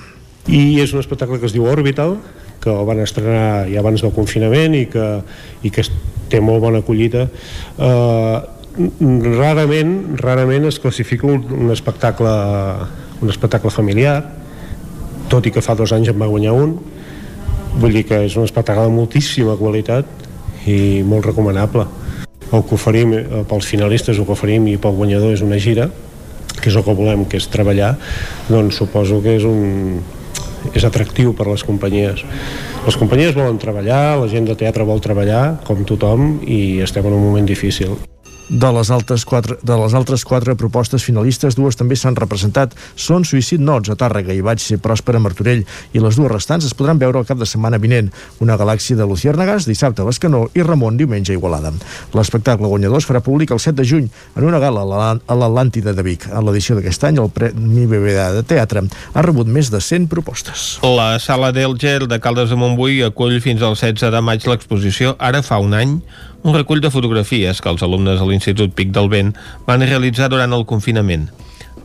[0.46, 2.18] I és un espectacle que es diu Orbital,
[2.62, 5.06] que el van estrenar ja abans del confinament i que,
[5.64, 5.86] i que
[6.28, 7.24] té molt bona acollida.
[7.78, 8.42] Uh,
[9.38, 12.36] rarament, rarament es classifica un, un espectacle
[13.22, 14.41] un espectacle familiar
[15.32, 16.76] tot i que fa dos anys en va guanyar un
[17.80, 20.08] vull dir que és un espectacle de moltíssima qualitat
[20.68, 21.86] i molt recomanable.
[22.52, 25.88] El que oferim eh, pels finalistes el que oferim i pel guanyador és una gira
[26.60, 27.94] que és el que volem, que és treballar
[28.50, 30.02] doncs suposo que és un
[30.76, 32.22] és atractiu per a les companyies.
[32.86, 37.18] Les companyies volen treballar, la gent de teatre vol treballar com tothom i estem en
[37.18, 37.96] un moment difícil
[38.52, 42.74] de les, altres quatre, de les altres quatre propostes finalistes, dues també s'han representat.
[43.00, 45.62] Són Suïcid Nots a Tàrrega i Vaig ser Pròspera a Martorell
[45.96, 48.10] i les dues restants es podran veure el cap de setmana vinent.
[48.44, 51.72] Una galàxia de Luciérnagas dissabte a l'Escanó i Ramon diumenge a Igualada.
[52.12, 56.04] L'espectacle guanyador es farà públic el 7 de juny en una gala a l'Atlàntida de
[56.04, 56.28] Vic.
[56.28, 60.76] En l'edició d'aquest any, el Premi BBA de Teatre ha rebut més de 100 propostes.
[60.84, 65.16] La Sala del Gel de Caldes de Montbui acull fins al 16 de maig l'exposició
[65.22, 65.96] Ara fa un any
[66.42, 69.32] un recull de fotografies que els alumnes de l'Institut Pic del Vent
[69.66, 71.28] van realitzar durant el confinament.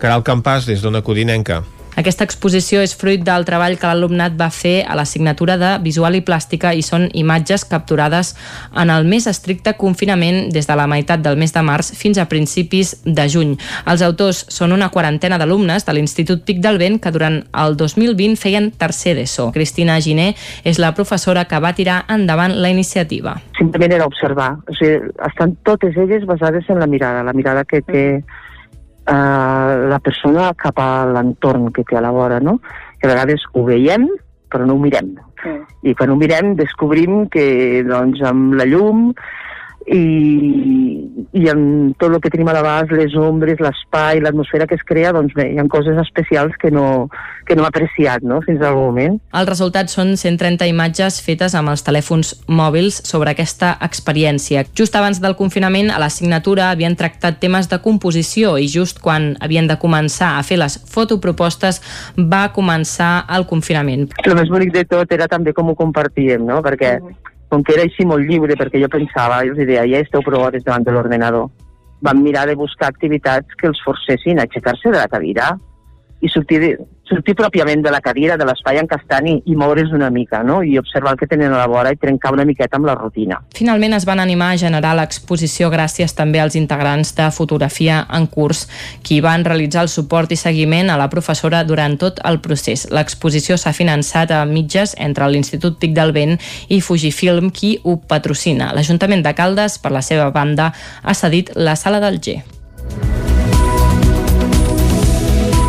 [0.02, 1.64] Caral Campàs, des d'una Codinenca.
[1.98, 6.22] Aquesta exposició és fruit del treball que l'alumnat va fer a l'assignatura de Visual i
[6.22, 8.36] Plàstica i són imatges capturades
[8.78, 12.28] en el més estricte confinament des de la meitat del mes de març fins a
[12.30, 13.56] principis de juny.
[13.90, 18.38] Els autors són una quarantena d'alumnes de l'Institut Pic del Vent que durant el 2020
[18.38, 19.50] feien tercer d'ESO.
[19.58, 23.40] Cristina Giné és la professora que va tirar endavant la iniciativa.
[23.58, 24.52] Simplement era observar.
[24.70, 28.04] O sigui, estan totes elles basades en la mirada, la mirada que té
[29.08, 32.60] eh, la persona cap a l'entorn que té a la vora, no?
[33.00, 34.08] Que a vegades ho veiem,
[34.52, 35.16] però no ho mirem.
[35.44, 35.64] Mm.
[35.88, 39.12] I quan ho mirem descobrim que doncs, amb la llum
[39.88, 44.84] i, i amb tot el que tenim a l'abast, les ombres, l'espai, l'atmosfera que es
[44.88, 47.08] crea, doncs bé, hi ha coses especials que no,
[47.48, 48.42] que no hem apreciat no?
[48.46, 49.18] fins al moment.
[49.38, 54.66] El resultat són 130 imatges fetes amb els telèfons mòbils sobre aquesta experiència.
[54.76, 59.72] Just abans del confinament, a l'assignatura havien tractat temes de composició i just quan havien
[59.72, 61.82] de començar a fer les fotopropostes
[62.18, 64.10] va començar el confinament.
[64.26, 66.60] El més bonic de tot era també com ho compartíem, no?
[66.66, 66.98] perquè
[67.50, 70.44] com que era així molt lliure, perquè jo pensava, jo els deia, ja esteu prou
[70.48, 71.48] hores davant de l'ordenador.
[72.04, 75.54] Vam mirar de buscar activitats que els forcessin a aixecar-se de la cadira
[76.22, 76.74] i sortir, de,
[77.10, 80.44] sortir pròpiament de la cadira, de l'espai en què estan i, i moure's una mica,
[80.44, 80.60] no?
[80.64, 83.40] I observar el que tenen a la vora i trencar una miqueta amb la rutina.
[83.58, 88.66] Finalment es van animar a generar l'exposició gràcies també als integrants de fotografia en curs,
[89.04, 92.88] qui van realitzar el suport i seguiment a la professora durant tot el procés.
[92.92, 96.38] L'exposició s'ha finançat a mitges entre l'Institut Pic del Vent
[96.70, 98.74] i Fujifilm, qui ho patrocina.
[98.76, 100.72] L'Ajuntament de Caldes, per la seva banda,
[101.04, 102.42] ha cedit la Sala del G.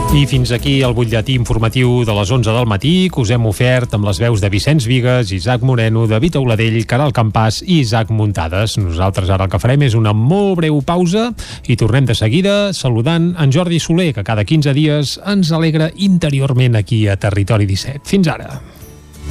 [0.09, 3.93] I fins aquí el butlletí informatiu de les 11 del matí que us hem ofert
[3.93, 8.79] amb les veus de Vicenç Vigues, Isaac Moreno, David Auladell, Caral Campàs i Isaac Muntades.
[8.81, 11.29] Nosaltres ara el que farem és una molt breu pausa
[11.69, 16.81] i tornem de seguida saludant en Jordi Soler, que cada 15 dies ens alegra interiorment
[16.81, 18.09] aquí a Territori 17.
[18.09, 18.78] Fins ara.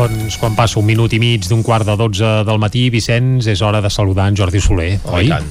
[0.00, 3.60] Doncs quan passa un minut i mig d'un quart de 12 del matí, Vicenç, és
[3.60, 5.26] hora de saludar en Jordi Soler, Oh, oi?
[5.26, 5.50] i tant.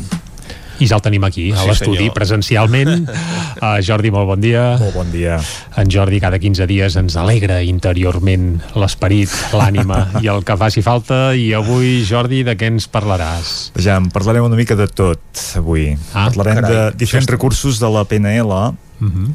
[0.80, 3.06] I ja el tenim aquí, a Sí, l'estudi, presencialment.
[3.60, 4.78] Uh, Jordi, molt bon dia.
[4.80, 5.36] Molt bon dia.
[5.76, 11.34] En Jordi cada 15 dies ens alegra interiorment l'esperit, l'ànima i el que faci falta.
[11.36, 13.52] I avui, Jordi, de què ens parlaràs?
[13.84, 15.20] Ja en parlarem una mica de tot
[15.60, 15.92] avui.
[16.14, 16.72] Ah, Parlarem carai.
[16.72, 18.48] de diferents recursos de la PNL
[19.00, 19.28] Uh -huh.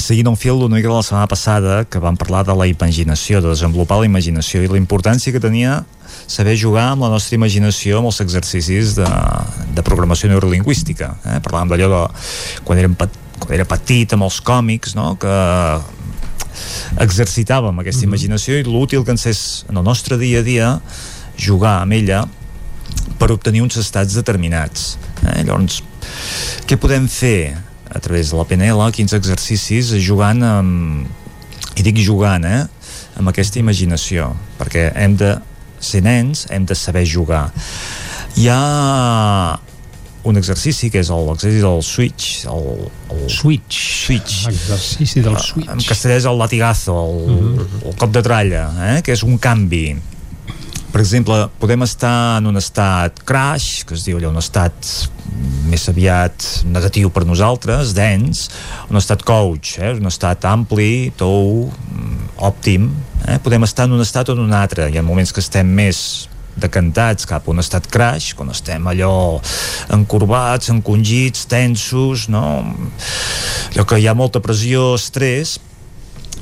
[0.00, 3.40] Seguint un fil una mica de la setmana passada que vam parlar de la imaginació,
[3.40, 5.82] de desenvolupar la imaginació i la importància que tenia
[6.26, 9.08] saber jugar amb la nostra imaginació amb els exercicis de,
[9.76, 11.12] de programació neurolingüística.
[11.24, 11.38] Eh?
[11.44, 12.02] Parlàvem d'allò de
[12.66, 15.14] quan, érem quan era petit amb els còmics, no?
[15.20, 15.36] que
[17.00, 20.74] exercitàvem aquesta imaginació i l'útil que ens és en el nostre dia a dia
[21.38, 22.24] jugar amb ella
[23.20, 24.96] per obtenir uns estats determinats.
[25.22, 25.42] Eh?
[25.44, 25.82] Llavors,
[26.66, 31.08] què podem fer a través de la PNL, quins exercicis jugant amb,
[31.76, 32.64] i dic jugant, eh?
[33.18, 35.34] amb aquesta imaginació, perquè hem de
[35.80, 37.48] ser nens, hem de saber jugar.
[38.38, 38.60] Hi ha
[40.22, 42.66] un exercici que és l'exercici del switch el,
[43.14, 48.22] el switch switch exercici del switch en castellà és el latigazo el, el cop de
[48.26, 48.98] tralla eh?
[49.06, 49.94] que és un canvi
[50.92, 54.88] per exemple, podem estar en un estat crash, que es diu allò, un estat
[55.70, 58.48] més aviat negatiu per nosaltres, dens,
[58.90, 59.92] un estat coach, eh?
[59.94, 62.90] un estat ampli, tou, mm, òptim,
[63.28, 63.38] eh?
[63.44, 66.28] podem estar en un estat o en un altre, hi ha moments que estem més
[66.60, 69.38] decantats cap a un estat crash, quan estem allò
[69.94, 72.44] encorbats, encongits, tensos, no?
[73.70, 75.58] allò que hi ha molta pressió, estrès,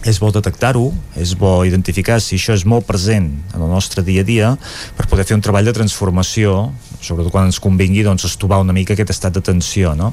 [0.07, 4.23] és bo detectar-ho, és bo identificar si això és molt present en el nostre dia
[4.23, 4.53] a dia
[4.97, 6.71] per poder fer un treball de transformació
[7.01, 10.13] sobretot quan ens convingui doncs, estovar una mica aquest estat de tensió no?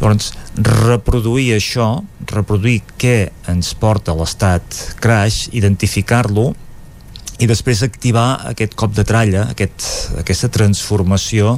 [0.00, 1.88] llavors reproduir això
[2.30, 6.52] reproduir què ens porta l'estat crash identificar-lo
[7.42, 9.88] i després activar aquest cop de tralla, aquest,
[10.20, 11.56] aquesta transformació,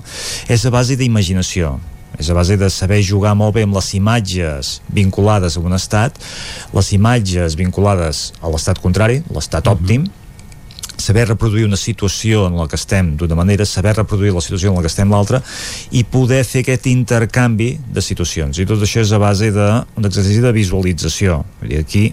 [0.49, 1.75] és a base d'imaginació
[2.19, 6.17] és a base de saber jugar molt bé amb les imatges vinculades a un estat,
[6.75, 10.07] les imatges vinculades a l'estat contrari, l'estat òptim,
[10.97, 14.79] saber reproduir una situació en la que estem d'una manera, saber reproduir la situació en
[14.79, 15.43] la que estem l'altra
[15.93, 18.59] i poder fer aquest intercanvi de situacions.
[18.59, 21.43] I tot això és a base d'un exercici de visualització.
[21.61, 22.07] Vull dir, aquí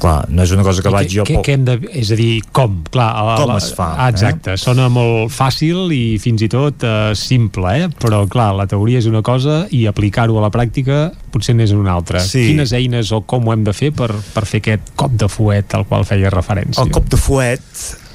[0.00, 1.24] clar, no és una cosa que I vaig jo...
[1.28, 2.80] què, què hem de, és a dir, com?
[2.90, 4.60] Clar, a, Com la- es fa, Ah, exacte, eh?
[4.60, 7.88] sona molt fàcil i fins i tot eh, simple, eh?
[8.00, 11.92] però clar, la teoria és una cosa i aplicar-ho a la pràctica potser n'és una
[11.94, 12.18] altra.
[12.24, 12.46] Sí.
[12.50, 15.74] Quines eines o com ho hem de fer per, per fer aquest cop de fuet
[15.78, 16.82] al qual feia referència?
[16.82, 17.60] El cop de fuet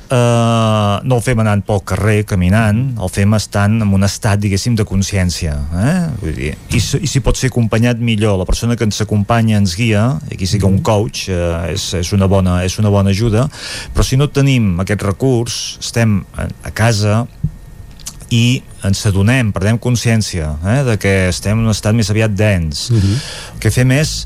[0.10, 4.76] eh, no el fem anant pel carrer, caminant, el fem estant en un estat, diguéssim,
[4.78, 5.56] de consciència.
[5.82, 5.96] Eh?
[6.22, 9.76] Vull dir, i, I si pot ser acompanyat millor, la persona que ens acompanya ens
[9.78, 13.48] guia, aquí sí que un coach eh, és, és, una bona, és una bona ajuda,
[13.96, 17.26] però si no tenim aquest recurs, estem a, a casa,
[18.34, 22.90] i ens adonem, perdem consciència eh, de que estem en un estat més aviat dens.
[22.92, 23.22] Mhm.
[23.56, 24.24] El que fem és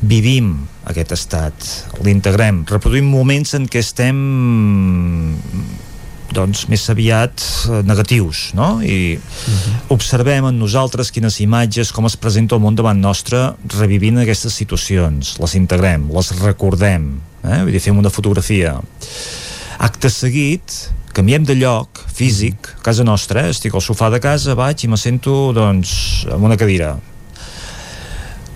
[0.00, 0.54] vivim
[0.88, 1.68] aquest estat,
[2.04, 4.18] l'integrem, reproduïm moments en què estem
[6.34, 8.78] doncs més aviat eh, negatius no?
[8.84, 9.16] i
[9.94, 13.40] observem en nosaltres quines imatges com es presenta el món davant nostre
[13.78, 17.10] revivint aquestes situacions les integrem, les recordem
[17.42, 17.62] eh?
[17.64, 18.76] vull dir, fem una fotografia
[19.80, 20.76] acte seguit
[21.16, 23.54] canviem de lloc físic, a casa nostra, eh?
[23.54, 26.96] estic al sofà de casa, vaig i me sento doncs en una cadira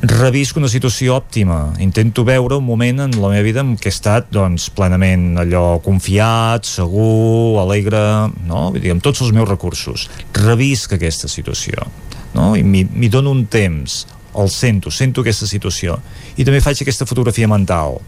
[0.03, 3.95] revisco una situació òptima intento veure un moment en la meva vida en què he
[3.95, 8.01] estat doncs, plenament allò confiat, segur, alegre
[8.49, 8.65] no?
[8.75, 11.87] Vull dir, amb tots els meus recursos revisc aquesta situació
[12.35, 12.57] no?
[12.59, 14.03] i m'hi dono un temps
[14.35, 16.01] el sento, sento aquesta situació
[16.35, 18.01] i també faig aquesta fotografia mental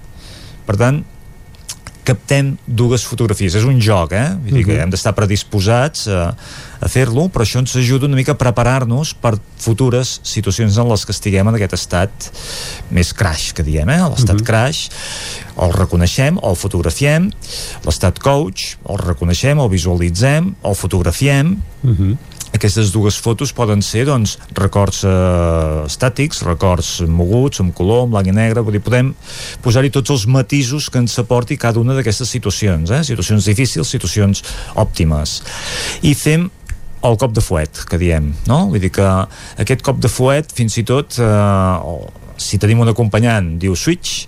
[0.67, 1.05] per tant
[2.05, 3.55] captem dues fotografies.
[3.57, 4.29] És un joc, eh?
[4.45, 4.83] Vull dir que Mhm.
[4.83, 6.35] hem d'estar predisposats a,
[6.81, 11.05] a fer-lo, però això ens ajuda una mica a preparar-nos per futures situacions en les
[11.07, 12.11] que estiguem en aquest estat
[12.91, 14.01] més crash, que diem, eh?
[14.11, 14.45] L'estat Mhm.
[14.45, 14.89] crash,
[15.61, 17.31] el reconeixem, el fotografiem,
[17.87, 22.19] l'estat coach, el reconeixem, el visualitzem, el fotografiem, Mhm.
[22.55, 28.31] Aquestes dues fotos poden ser doncs, records eh, estàtics, records moguts, amb color, en blanc
[28.31, 29.13] i negre, vull dir, podem
[29.65, 33.03] posar-hi tots els matisos que ens aporti cada una d'aquestes situacions, eh?
[33.07, 34.45] situacions difícils, situacions
[34.81, 35.41] òptimes.
[36.07, 36.47] I fem
[37.05, 38.65] el cop de fuet, que diem, no?
[38.71, 39.09] Vull dir que
[39.61, 41.99] aquest cop de fuet, fins i tot, eh,
[42.41, 44.25] si tenim un acompanyant, diu switch,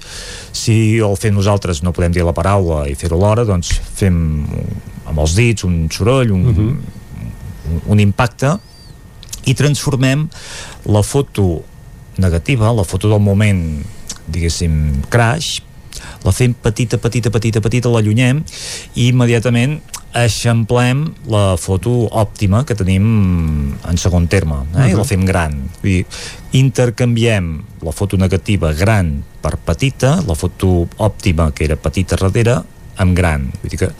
[0.54, 4.20] si el fem nosaltres no podem dir la paraula i fer-ho alhora, doncs fem
[5.06, 6.70] amb els dits un soroll, un, un,
[7.86, 8.56] un impacte
[9.46, 10.26] i transformem
[10.90, 11.62] la foto
[12.16, 13.62] negativa, la foto del moment
[14.26, 15.62] diguéssim crash
[16.26, 18.42] la fem petita, petita, petita, petita, l'allunyem
[18.98, 19.78] i immediatament
[20.16, 23.06] eixamplem la foto òptima que tenim
[23.76, 24.76] en segon terme eh?
[24.76, 24.90] Uh -huh.
[24.90, 26.06] i la fem gran Vull dir,
[26.52, 32.62] intercanviem la foto negativa gran per petita la foto òptima que era petita darrere
[33.02, 33.90] amb gran Vull dir que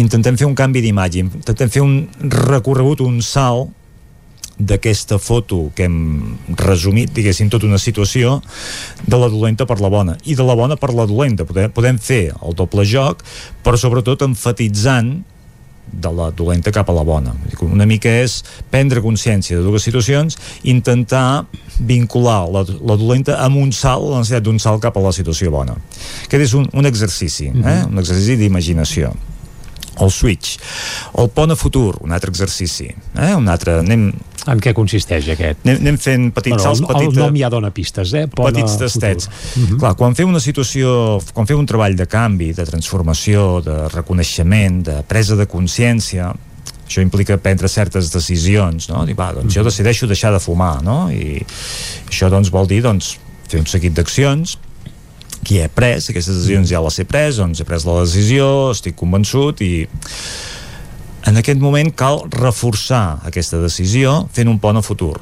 [0.00, 3.72] intentem fer un canvi d'imatge intentem fer un recorregut, un salt
[4.62, 8.38] d'aquesta foto que hem resumit, diguéssim, tota una situació
[9.02, 11.46] de la dolenta per la bona i de la bona per la dolenta.
[11.48, 13.24] Podem, podem fer el doble joc,
[13.64, 15.22] però sobretot enfatitzant
[15.92, 17.34] de la dolenta cap a la bona.
[17.66, 18.38] Una mica és
[18.70, 21.44] prendre consciència de dues situacions, intentar
[21.78, 25.52] vincular la, la dolenta amb un salt, la necessitat d'un salt cap a la situació
[25.52, 25.76] bona.
[26.26, 27.58] Aquest és un, un exercici, eh?
[27.58, 27.92] Mhm.
[27.92, 29.12] un exercici d'imaginació
[30.00, 30.58] el switch.
[31.18, 32.88] El pont a futur, un altre exercici.
[32.88, 33.32] Eh?
[33.36, 34.08] Un altre, anem,
[34.50, 35.60] en què consisteix aquest?
[35.66, 38.24] Anem, anem fent petits bueno, salts, petita, el nom ja dona pistes, eh?
[38.30, 39.28] Pont petits tastets.
[39.28, 39.78] Uh -huh.
[39.78, 44.82] Clar, quan fem una situació, quan fem un treball de canvi, de transformació, de reconeixement,
[44.84, 46.32] de presa de consciència,
[46.86, 49.06] això implica prendre certes decisions, no?
[49.06, 51.10] Dir, va, doncs jo decideixo deixar de fumar, no?
[51.10, 51.44] I
[52.08, 54.58] això doncs vol dir doncs, fer un seguit d'accions
[55.42, 58.96] qui he pres, aquestes decisions ja les he pres, doncs he pres la decisió, estic
[58.98, 59.72] convençut i
[61.28, 65.16] en aquest moment cal reforçar aquesta decisió fent un pont a futur.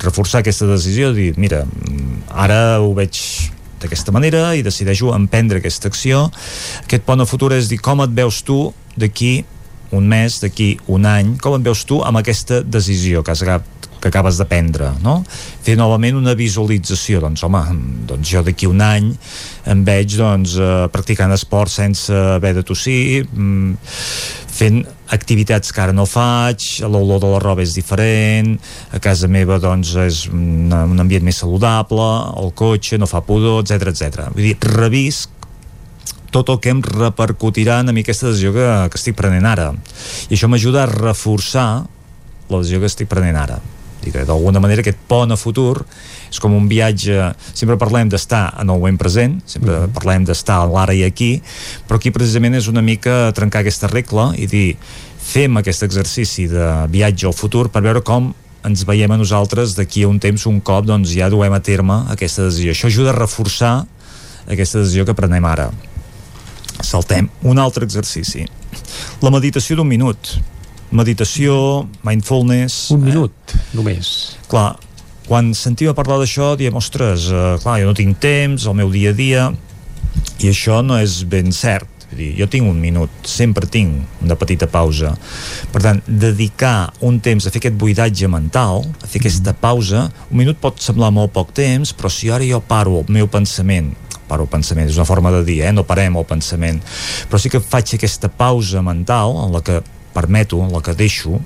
[0.00, 1.62] Reforçar aquesta decisió dir, mira,
[2.28, 3.20] ara ho veig
[3.80, 6.26] d'aquesta manera i decideixo emprendre aquesta acció.
[6.84, 9.44] Aquest pont a futur és dir com et veus tu d'aquí
[9.96, 13.44] un mes, d'aquí un any, com et veus tu amb aquesta decisió que has
[14.00, 15.20] que acabes de prendre, no?
[15.64, 17.62] Fer novament una visualització, doncs home,
[18.08, 19.12] doncs jo d'aquí un any
[19.68, 23.74] em veig doncs eh, practicant esport sense haver de tossir, mm,
[24.58, 24.82] fent
[25.14, 28.56] activitats que ara no faig, l'olor de la roba és diferent,
[28.92, 32.08] a casa meva doncs és una, un ambient més saludable,
[32.42, 34.28] el cotxe no fa pudor, etc etc.
[34.34, 35.34] Vull dir, revisc
[36.34, 39.70] tot el que em repercutirà en mi aquesta decisió que, que estic prenent ara.
[40.28, 41.70] I això m'ajuda a reforçar
[42.48, 43.60] la decisió que estic prenent ara
[44.02, 45.84] d'alguna manera aquest pont a futur
[46.30, 49.92] és com un viatge, sempre parlem d'estar en el moment present, sempre mm -hmm.
[49.92, 51.42] parlem d'estar a l'ara i aquí,
[51.88, 54.76] però aquí precisament és una mica trencar aquesta regla i dir,
[55.18, 60.02] fem aquest exercici de viatge al futur per veure com ens veiem a nosaltres d'aquí
[60.02, 62.72] a un temps un cop doncs ja duem a terme aquesta decisió.
[62.72, 63.86] Això ajuda a reforçar
[64.48, 65.70] aquesta decisió que prenem ara.
[66.80, 67.28] Saltem.
[67.42, 68.46] Un altre exercici.
[69.22, 70.38] La meditació d'un minut
[70.94, 72.88] meditació, mindfulness...
[72.94, 73.60] Un minut, eh?
[73.76, 74.12] només.
[74.48, 74.72] Clar,
[75.28, 78.92] quan sentim a parlar d'això diem, ostres, eh, clar, jo no tinc temps, el meu
[78.92, 79.46] dia a dia,
[80.40, 81.90] i això no és ben cert.
[82.08, 85.12] Vull dir, jo tinc un minut, sempre tinc una petita pausa.
[85.72, 89.60] Per tant, dedicar un temps a fer aquest buidatge mental, a fer aquesta mm.
[89.60, 93.28] pausa, un minut pot semblar molt poc temps, però si ara jo paro el meu
[93.28, 93.92] pensament
[94.28, 95.72] paro el pensament, és una forma de dir, eh?
[95.72, 96.82] no parem el pensament,
[97.30, 99.78] però sí que faig aquesta pausa mental en la que
[100.18, 101.38] permeto, la que deixo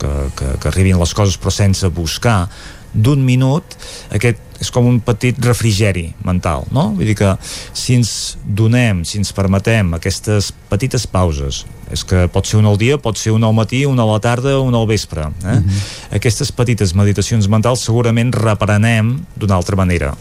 [0.00, 2.44] que, que, que arribin les coses però sense buscar
[2.90, 3.76] d'un minut
[4.14, 6.90] aquest és com un petit refrigeri mental, no?
[6.92, 7.30] Vull dir que
[7.72, 8.10] si ens
[8.44, 13.16] donem, si ens permetem aquestes petites pauses, és que pot ser una al dia, pot
[13.16, 15.56] ser una al matí, una a la tarda, una al vespre, eh?
[15.56, 16.16] Mm -hmm.
[16.20, 20.14] Aquestes petites meditacions mentals segurament reprenem d'una altra manera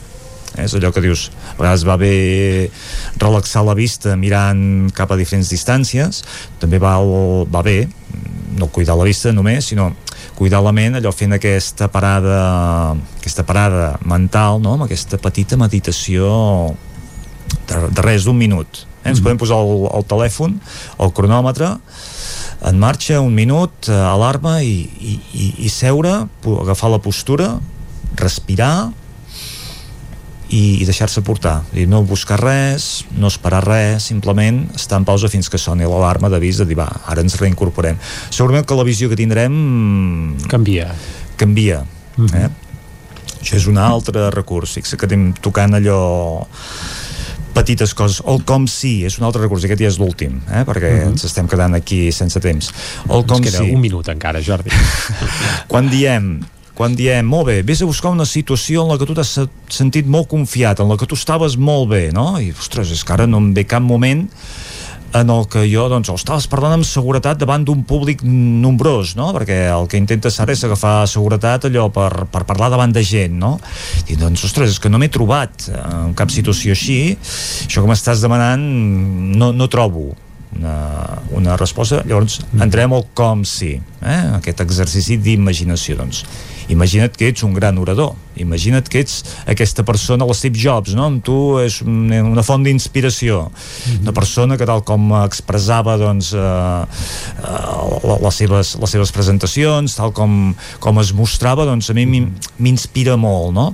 [0.66, 2.70] és allò que dius, a vegades va bé
[3.22, 6.24] relaxar la vista mirant cap a diferents distàncies,
[6.62, 6.98] també va,
[7.50, 7.82] va bé
[8.60, 9.92] no cuidar la vista només, sinó
[10.36, 12.40] cuidar la ment, allò fent aquesta parada
[13.20, 14.76] aquesta parada mental no?
[14.76, 16.30] amb aquesta petita meditació
[17.68, 19.12] de, de res, d'un minut eh?
[19.12, 20.58] ens mm podem posar el, el telèfon
[21.00, 21.76] el cronòmetre
[22.60, 26.26] en marxa, un minut, eh, alarma i, i, i, i seure,
[26.60, 27.54] agafar la postura
[28.20, 28.92] respirar
[30.50, 35.30] i, i deixar-se portar dir, no buscar res, no esperar res simplement estar en pausa
[35.30, 39.10] fins que soni l'alarma d'avís de dir va, ara ens reincorporem segurament que la visió
[39.10, 40.90] que tindrem canvia
[41.38, 41.84] canvia
[42.18, 42.46] mm -hmm.
[42.46, 42.50] eh?
[43.42, 46.02] això és un altre recurs fixa que anem tocant allò
[47.54, 48.22] petites coses.
[48.28, 50.64] El com sí és un altre recurs, aquest ja és l'últim, eh?
[50.68, 51.10] perquè uh -huh.
[51.12, 52.72] ens estem quedant aquí sense temps.
[53.10, 53.72] El com ens queda sí.
[53.74, 54.70] un minut encara, Jordi.
[55.72, 56.40] Quan diem
[56.80, 59.34] quan diem, molt bé, vés a buscar una situació en la que tu t'has
[59.68, 62.38] sentit molt confiat, en la que tu estaves molt bé, no?
[62.40, 64.30] I, ostres, és que ara no em ve cap moment
[65.20, 69.32] en el que jo, doncs, estaves parlant amb seguretat davant d'un públic nombrós, no?
[69.36, 73.36] Perquè el que intentes ara és agafar seguretat allò per, per parlar davant de gent,
[73.42, 73.56] no?
[74.08, 77.00] I doncs, ostres, és que no m'he trobat en cap situació així,
[77.66, 78.64] això que m'estàs demanant
[79.36, 80.09] no, no trobo
[81.40, 84.22] una resposta, llavors entrem al com sí, eh?
[84.38, 85.98] aquest exercici d'imaginació.
[86.00, 86.24] Doncs,
[86.70, 91.08] imagina't que ets un gran orador, imagina't que ets aquesta persona, la Steve Jobs, no?
[91.10, 93.42] amb tu és una font d'inspiració,
[93.98, 96.46] una persona que tal com expressava doncs, eh,
[97.42, 100.54] eh, les, seves, les seves presentacions, tal com,
[100.84, 103.70] com es mostrava, doncs a mi m'inspira molt, no?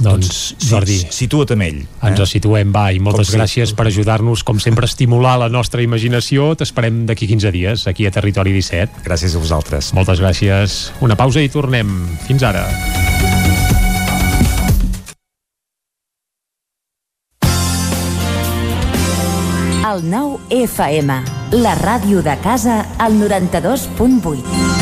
[0.00, 1.80] Doncs, Jordi, si, situa't amb ell.
[2.08, 2.28] Ens eh?
[2.28, 6.54] situem, va, i moltes Com gràcies per ajudar-nos, com sempre, a estimular la nostra imaginació.
[6.56, 9.04] T'esperem d'aquí 15 dies, aquí a Territori 17.
[9.04, 9.92] Gràcies a vosaltres.
[9.96, 10.80] Moltes gràcies.
[11.04, 11.92] Una pausa i tornem.
[12.26, 12.64] Fins ara.
[19.90, 21.16] El nou FM,
[21.60, 24.79] la ràdio de casa, al 92.8.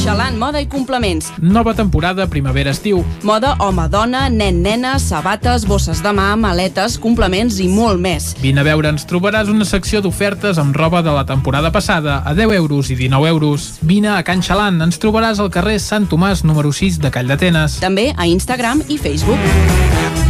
[0.00, 1.26] Xalant Moda i Complements.
[1.44, 3.02] Nova temporada primavera-estiu.
[3.22, 8.30] Moda home-dona, nen-nena, sabates, bosses de mà, maletes, complements i molt més.
[8.40, 12.32] Vine a veure, ens trobaràs una secció d'ofertes amb roba de la temporada passada a
[12.32, 13.68] 10 euros i 19 euros.
[13.82, 17.80] Vine a Can Xalant, ens trobaràs al carrer Sant Tomàs número 6 de Call d'Atenes.
[17.84, 20.29] També a Instagram i Facebook.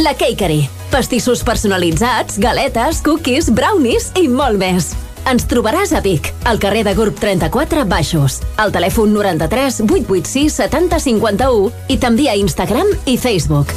[0.00, 0.68] La Cakery.
[0.90, 4.90] Pastissos personalitzats, galetes, cookies, brownies i molt més.
[5.30, 11.02] Ens trobaràs a Vic, al carrer de Gurb 34 Baixos, al telèfon 93 886 70
[11.04, 13.76] 51 i també a Instagram i Facebook.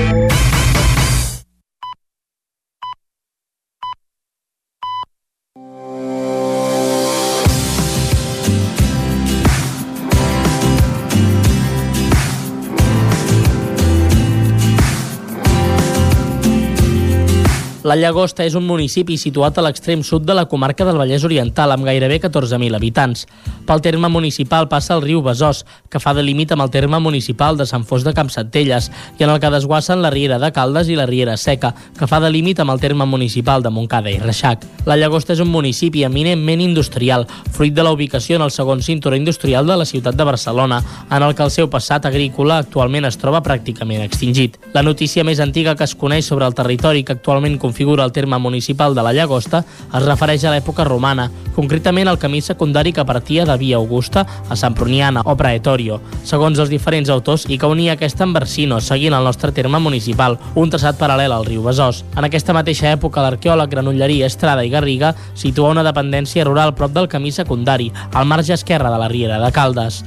[17.84, 21.74] La Llagosta és un municipi situat a l'extrem sud de la comarca del Vallès Oriental,
[21.74, 23.26] amb gairebé 14.000 habitants.
[23.68, 27.60] Pel terme municipal passa el riu Besòs, que fa de límit amb el terme municipal
[27.60, 28.88] de Sant Fos de Campsentelles,
[29.20, 32.22] i en el que desguassen la Riera de Caldes i la Riera Seca, que fa
[32.24, 34.64] de límit amb el terme municipal de Montcada i Reixac.
[34.88, 39.20] La Llagosta és un municipi eminentment industrial, fruit de la ubicació en el segon cinturó
[39.20, 40.80] industrial de la ciutat de Barcelona,
[41.12, 44.56] en el que el seu passat agrícola actualment es troba pràcticament extingit.
[44.72, 48.38] La notícia més antiga que es coneix sobre el territori que actualment configura el terme
[48.38, 49.64] municipal de la Llagosta
[49.98, 54.56] es refereix a l'època romana, concretament al camí secundari que partia de Via Augusta a
[54.56, 59.18] Sant Pruniana o Praetorio, segons els diferents autors, i que unia aquesta amb Barsino, seguint
[59.18, 62.04] el nostre terme municipal, un traçat paral·lel al riu Besòs.
[62.14, 67.10] En aquesta mateixa època, l'arqueòleg Granollerí, Estrada i Garriga situa una dependència rural prop del
[67.10, 70.04] camí secundari, al marge esquerre de la Riera de Caldes.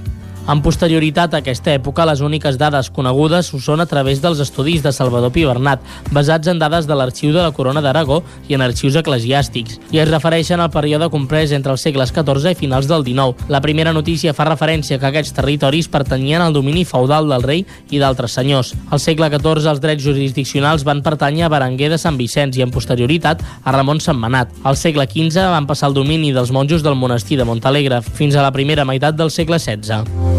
[0.46, 4.84] En posterioritat a aquesta època, les úniques dades conegudes ho són a través dels estudis
[4.84, 5.82] de Salvador Pibernat,
[6.14, 10.06] basats en dades de l'Arxiu de la Corona d'Aragó i en arxius eclesiàstics, i es
[10.06, 13.42] refereixen al període comprès entre els segles XIV i finals del XIX.
[13.50, 17.98] La primera notícia fa referència que aquests territoris pertanyien al domini feudal del rei i
[17.98, 18.70] d'altres senyors.
[18.94, 22.70] Al segle XIV els drets jurisdiccionals van pertànyer a Berenguer de Sant Vicenç i en
[22.70, 24.54] posterioritat a Ramon Sentmenat.
[24.62, 28.46] Al segle XV van passar al domini dels monjos del monestir de Montalegre fins a
[28.46, 30.35] la primera meitat del segle XVI.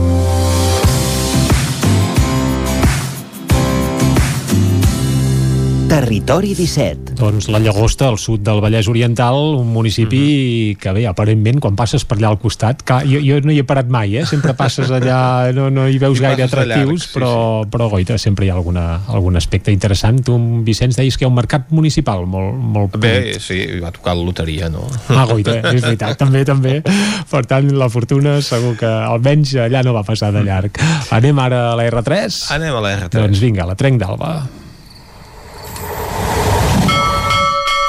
[5.87, 7.13] Territori 17.
[7.15, 10.77] Doncs la Llagosta, al sud del Vallès Oriental, un municipi mm -hmm.
[10.81, 13.63] que bé, aparentment, quan passes per allà al costat, clar, jo, jo no hi he
[13.63, 14.25] parat mai, eh?
[14.25, 17.69] sempre passes allà, no, no hi veus I gaire atractius, llarg, sí, però, sí.
[17.69, 20.21] però goita, sempre hi ha alguna, algun aspecte interessant.
[20.25, 23.39] Tu, Vicenç, deies que hi ha un mercat municipal molt, molt Bé, polit.
[23.39, 24.85] sí, va tocar la loteria, no?
[25.07, 26.83] Ah, goita, és veritat, també, també.
[27.31, 30.71] Per tant, la fortuna segur que almenys allà no va passar de llarg.
[31.11, 32.51] Anem ara a la R3?
[32.51, 33.21] Anem a la R3.
[33.21, 34.66] Doncs vinga, la Trenc d'Alba.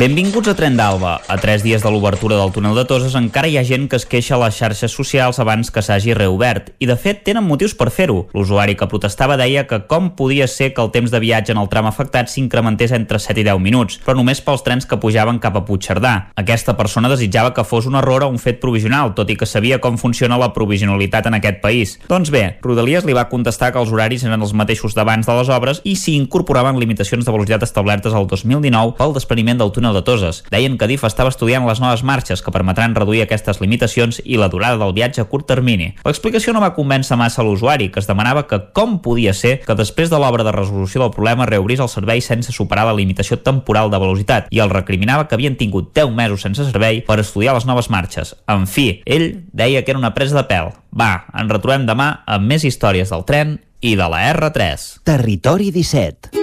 [0.00, 1.18] Benvinguts a Tren d'Alba.
[1.28, 4.06] A tres dies de l'obertura del túnel de Toses encara hi ha gent que es
[4.08, 7.90] queixa a les xarxes socials abans que s'hagi reobert, i de fet tenen motius per
[7.92, 8.22] fer-ho.
[8.32, 11.68] L'usuari que protestava deia que com podia ser que el temps de viatge en el
[11.68, 15.58] tram afectat s'incrementés entre 7 i 10 minuts, però només pels trens que pujaven cap
[15.60, 16.14] a Puigcerdà.
[16.32, 19.82] Aquesta persona desitjava que fos un error o un fet provisional, tot i que sabia
[19.84, 21.98] com funciona la provisionalitat en aquest país.
[22.08, 25.52] Doncs bé, Rodalies li va contestar que els horaris eren els mateixos d'abans de les
[25.52, 30.00] obres i s'hi incorporaven limitacions de velocitat establertes al 2019 pel despreniment del túnel túnel
[30.00, 30.44] de Toses.
[30.50, 34.48] Deien que DIF estava estudiant les noves marxes que permetran reduir aquestes limitacions i la
[34.48, 35.94] durada del viatge a curt termini.
[36.04, 40.10] L'explicació no va convèncer massa l'usuari, que es demanava que com podia ser que després
[40.10, 44.00] de l'obra de resolució del problema reobrís el servei sense superar la limitació temporal de
[44.00, 47.90] velocitat i el recriminava que havien tingut 10 mesos sense servei per estudiar les noves
[47.90, 48.34] marxes.
[48.48, 50.72] En fi, ell deia que era una presa de pèl.
[50.90, 55.02] Va, ens retrobem demà amb més històries del tren i de la R3.
[55.08, 56.36] Territori 17.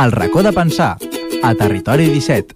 [0.00, 0.96] El racó de pensar
[1.42, 2.54] a Territori 17.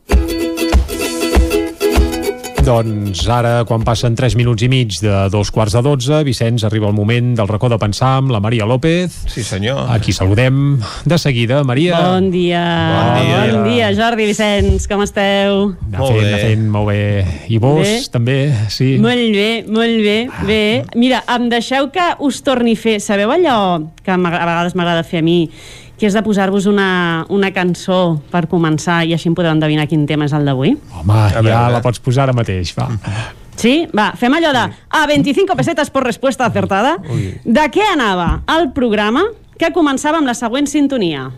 [2.65, 6.89] Doncs ara, quan passen 3 minuts i mig de dos quarts de 12, Vicenç, arriba
[6.89, 9.13] el moment del racó de pensar amb la Maria López.
[9.29, 9.83] Sí, senyor.
[9.93, 12.01] Aquí saludem de seguida, Maria.
[12.15, 12.65] Bon dia.
[12.95, 13.43] Bon dia.
[13.53, 15.75] Bon dia, Jordi Vicenç, com esteu?
[15.91, 16.41] Anar molt fent, bé.
[16.41, 17.05] fent molt bé.
[17.53, 17.95] I vos, bé?
[18.17, 18.39] també,
[18.73, 18.95] sí.
[18.97, 20.65] Molt bé, molt bé, bé.
[20.97, 22.97] Mira, em deixeu que us torni a fer...
[23.05, 23.59] Sabeu allò
[24.01, 25.51] que a vegades m'agrada fer a mi,
[25.99, 30.07] que és de posar-vos una, una cançó per començar i així em podeu endevinar quin
[30.11, 30.75] tema és el d'avui.
[30.91, 31.73] Home, a ja veure.
[31.77, 32.89] la pots posar ara mateix, va.
[33.55, 33.87] Sí?
[33.95, 36.97] Va, fem allò de a 25 pesetes per resposta acertada.
[37.15, 37.31] Ui.
[37.45, 39.23] De què anava el programa
[39.59, 41.29] que començava amb la següent sintonia?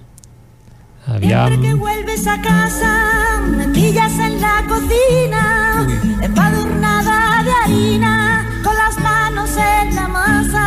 [1.07, 1.53] Aviam...
[1.53, 2.93] Siempre que vuelves a casa
[3.47, 5.87] me pillas en la cocina
[6.23, 10.67] empadurnada de harina con las manos en la masa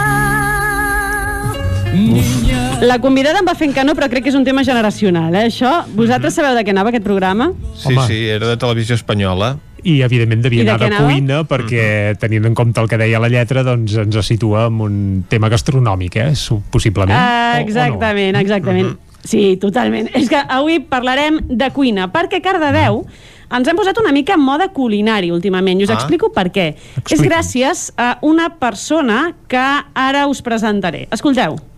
[2.82, 5.48] la convidada em va fent que no, però crec que és un tema generacional, eh,
[5.50, 5.84] això.
[5.96, 7.52] Vosaltres sabeu de què anava aquest programa?
[7.76, 8.06] Sí, Home.
[8.08, 12.18] sí, era de televisió espanyola i evidentment devia anar de, de cuina perquè -huh.
[12.20, 16.16] tenint en compte el que deia la lletra doncs ens situa en un tema gastronòmic
[16.18, 16.34] eh?
[16.70, 18.40] possiblement uh, exactament, o, o no?
[18.40, 19.24] exactament uh -huh.
[19.24, 23.06] sí, totalment, és que avui parlarem de cuina, perquè Cardedeu
[23.50, 25.94] ens hem posat una mica en mode culinari últimament i us ah.
[25.94, 26.76] explico per què.
[26.98, 27.16] Explica.
[27.16, 31.08] És gràcies a una persona que ara us presentaré.
[31.12, 31.69] Escolteu.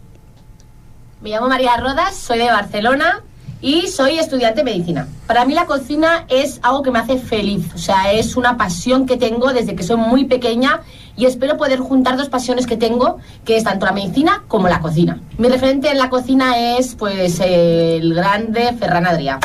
[1.22, 3.22] Me llamo María Rodas, soy de Barcelona
[3.61, 5.08] y soy estudiante de medicina.
[5.27, 9.06] Para mí la cocina es algo que me hace feliz, o sea, es una pasión
[9.06, 10.82] que tengo desde que soy muy pequeña
[11.16, 14.80] y espero poder juntar dos pasiones que tengo, que es tanto la medicina como la
[14.80, 15.19] cocina.
[15.38, 19.38] Mi referente en la cocina es pues el grande Ferran Adrià.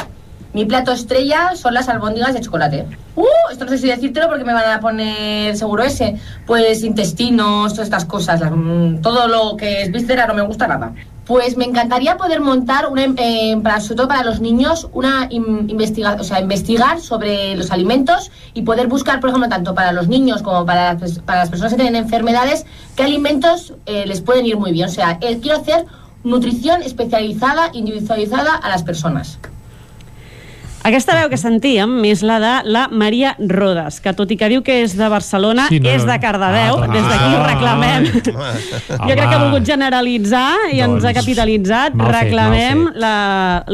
[0.55, 2.87] Mi plato estrella son las albóndigas de chocolate.
[3.17, 6.19] Uh, esto no sé si decírtelo porque me van a poner seguro ese.
[6.47, 10.95] Pues intestinos, todas estas cosas, mm, todo lo que es víscera no me gusta nada.
[11.27, 16.21] Pues me encantaría poder montar, una, eh, para, sobre todo para los niños, una investigación,
[16.21, 20.43] o sea, investigar sobre los alimentos y poder buscar, por ejemplo, tanto para los niños
[20.43, 22.65] como para, para las personas que tienen enfermedades,
[22.95, 24.89] qué alimentos eh, les pueden ir muy bien.
[24.89, 25.87] O sea, eh, quiero hacer
[26.23, 29.41] nutrición especializada, individualizada a las personas.
[30.87, 34.61] Aquesta veu que sentíem és la de la Maria Rodes, que tot i que diu
[34.63, 35.91] que és de Barcelona, Sí, no.
[35.91, 36.77] és de Cardedeu.
[36.79, 38.05] Ah, Des d'aquí ah, reclamem.
[38.07, 41.97] Jo crec que ha volgut generalitzar i ens ha Doncs, capitalitzat.
[41.99, 42.85] mal Reclamem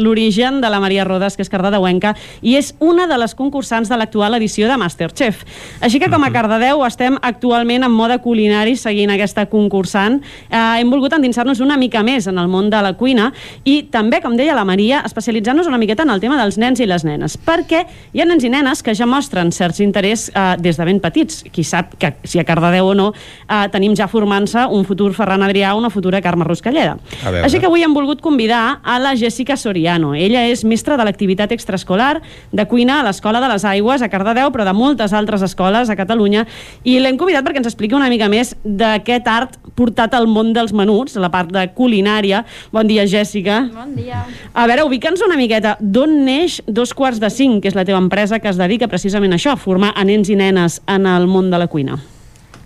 [0.01, 3.99] l'origen de la Maria Rodes, que és cardedeuenca, i és una de les concursants de
[4.01, 5.45] l'actual edició de Masterchef.
[5.85, 10.23] Així que com a Cardedeu estem actualment en mode culinari seguint aquesta concursant.
[10.49, 13.35] Eh, hem volgut endinsar-nos una mica més en el món de la cuina
[13.69, 16.87] i també, com deia la Maria, especialitzar-nos una miqueta en el tema dels nens i
[16.89, 20.79] les nenes, perquè hi ha nens i nenes que ja mostren certs interès eh, des
[20.79, 21.43] de ben petits.
[21.53, 25.43] Qui sap que si a Cardedeu o no eh, tenim ja formant-se un futur Ferran
[25.47, 26.99] Adrià o una futura Carme Ruscalleda.
[27.43, 30.15] Així que avui hem volgut convidar a la Jessica Soriano.
[30.15, 32.21] Ella és mestra de l'activitat extraescolar
[32.53, 35.97] de cuina a l'Escola de les Aigües a Cardedeu, però de moltes altres escoles a
[35.99, 36.47] Catalunya,
[36.85, 40.75] i l'hem convidat perquè ens expliqui una mica més d'aquest art portat al món dels
[40.77, 42.43] menuts, la part de culinària.
[42.73, 43.63] Bon dia, Jessica.
[43.73, 44.25] Bon dia.
[44.53, 45.77] A veure, ubica'ns una miqueta.
[45.81, 49.33] D'on neix Dos Quarts de Cinc, que és la teva empresa que es dedica precisament
[49.33, 51.99] a això, a formar a nens i nenes en el món de la cuina?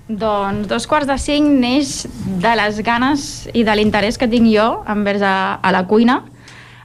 [0.06, 2.04] Doncs dos quarts de cinc neix
[2.38, 6.20] de les ganes i de l'interès que tinc jo envers a, a la cuina.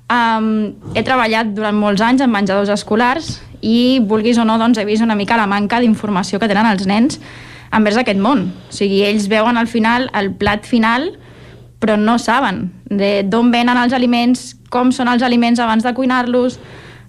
[0.09, 4.87] Um, he treballat durant molts anys en menjadors escolars i, vulguis o no, doncs, he
[4.89, 7.21] vist una mica la manca d'informació que tenen els nens
[7.71, 8.47] envers aquest món.
[8.69, 11.11] O sigui, ells veuen al final el plat final
[11.81, 16.59] però no saben d'on venen els aliments, com són els aliments abans de cuinar-los,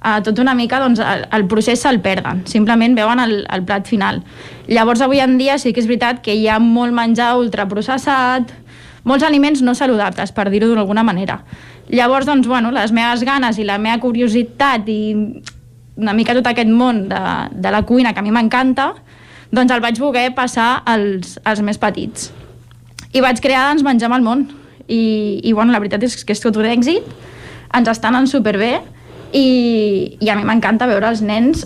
[0.04, 3.88] uh, tot una mica doncs, el, el procés se'l perden, simplement veuen el, el plat
[3.88, 4.22] final.
[4.68, 8.52] Llavors avui en dia sí que és veritat que hi ha molt menjar ultraprocessat,
[9.08, 11.40] molts aliments no saludables, per dir-ho d'alguna manera.
[11.90, 15.00] Llavors, doncs, bueno, les meves ganes i la meva curiositat i
[15.96, 17.22] una mica tot aquest món de,
[17.52, 18.92] de la cuina que a mi m'encanta,
[19.52, 22.30] doncs el vaig voler passar als, als més petits.
[23.12, 24.46] I vaig crear Ens mengem el món.
[24.88, 27.04] I, i bueno, la veritat és que és tot un èxit,
[27.76, 28.78] ens estan anant superbé
[29.32, 31.64] i, i a mi m'encanta veure els nens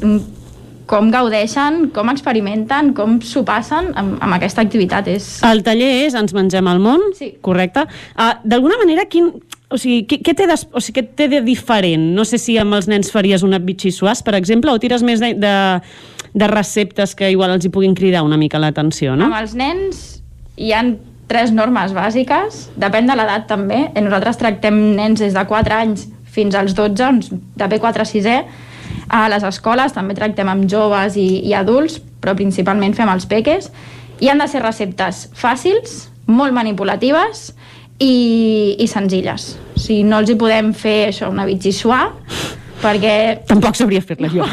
[0.87, 5.09] com gaudeixen, com experimenten, com s'ho passen amb, amb aquesta activitat.
[5.11, 5.41] És...
[5.47, 7.33] El taller és Ens mengem el món, Sí.
[7.43, 7.83] correcte.
[8.15, 9.33] Uh, D'alguna manera, quin,
[9.67, 12.13] o sigui, què, què, té de, o sigui, què té de diferent?
[12.15, 15.33] No sé si amb els nens faries una bitxissuàs, per exemple, o tires més de,
[15.35, 15.55] de,
[16.39, 19.27] de receptes que igual els hi puguin cridar una mica l'atenció, no?
[19.27, 20.05] Amb els nens
[20.57, 20.95] hi han
[21.27, 23.89] tres normes bàsiques, depèn de l'edat també.
[23.91, 28.09] Eh, Nosaltres tractem nens des de 4 anys fins als 12, doncs, de P4 a
[28.09, 28.39] 6è.
[29.17, 33.71] A les escoles també tractem amb joves i, i adults, però principalment fem els peques.
[34.21, 37.51] I han de ser receptes fàcils, molt manipulatives
[38.03, 39.55] i, i senzilles.
[39.77, 42.01] O sigui, no els hi podem fer això, una bitxissuà,
[42.83, 43.15] perquè
[43.49, 44.47] Tampoc sabria fer-la jo.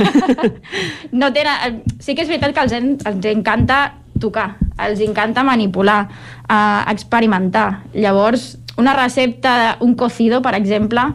[1.20, 1.82] no tenen...
[2.00, 3.82] Sí que és veritat que els, en, els encanta
[4.24, 6.02] tocar, els encanta manipular,
[6.48, 7.84] eh, experimentar.
[7.94, 11.10] Llavors, una recepta, un cocido, per exemple,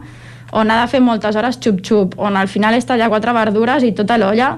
[0.51, 3.93] on ha de fer moltes hores xup-xup, on al final és tallar quatre verdures i
[3.97, 4.57] tota l'olla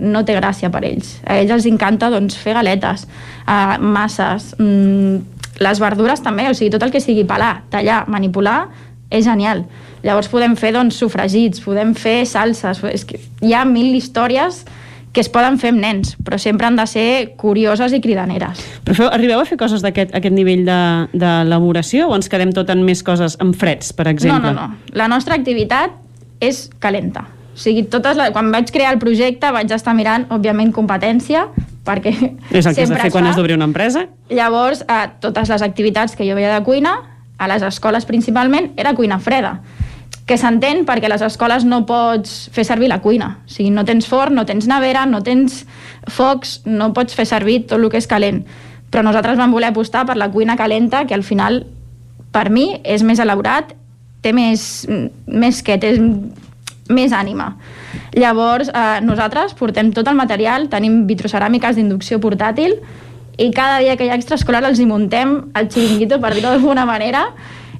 [0.00, 1.18] no té gràcia per ells.
[1.26, 3.06] A ells els encanta doncs, fer galetes,
[3.46, 5.16] eh, masses, mm,
[5.60, 8.68] les verdures també, o sigui, tot el que sigui pelar, tallar, manipular,
[9.10, 9.64] és genial.
[10.02, 14.64] Llavors podem fer doncs, sofregits, podem fer salses, és que hi ha mil històries
[15.12, 18.60] que es poden fer amb nens, però sempre han de ser curioses i cridaneres.
[18.86, 22.70] Però feu, arribeu a fer coses d'aquest aquest nivell de- d'elaboració o ens quedem tot
[22.70, 24.52] en més coses en freds, per exemple?
[24.52, 24.94] No, no, no.
[24.94, 25.96] La nostra activitat
[26.40, 27.26] és calenta.
[27.50, 28.30] O sigui, totes la...
[28.32, 31.48] quan vaig crear el projecte vaig estar mirant, òbviament, competència,
[31.84, 32.14] perquè
[32.52, 34.06] És el que has de fer quan has d'obrir una empresa?
[34.30, 36.94] Llavors, eh, totes les activitats que jo veia de cuina,
[37.36, 39.58] a les escoles principalment, era cuina freda
[40.30, 43.32] que s'entén perquè a les escoles no pots fer servir la cuina.
[43.42, 45.64] O sigui, no tens forn, no tens nevera, no tens
[46.06, 48.44] focs, no pots fer servir tot el que és calent.
[48.94, 51.64] Però nosaltres vam voler apostar per la cuina calenta, que al final,
[52.30, 53.74] per mi, és més elaborat,
[54.22, 54.86] té més,
[55.26, 55.96] més que, té
[56.90, 57.56] més ànima.
[58.14, 62.78] Llavors, eh, nosaltres portem tot el material, tenim vitroceràmiques d'inducció portàtil
[63.38, 66.86] i cada dia que hi ha extraescolar els hi muntem el xiringuito, per dir-ho d'alguna
[66.86, 67.32] manera,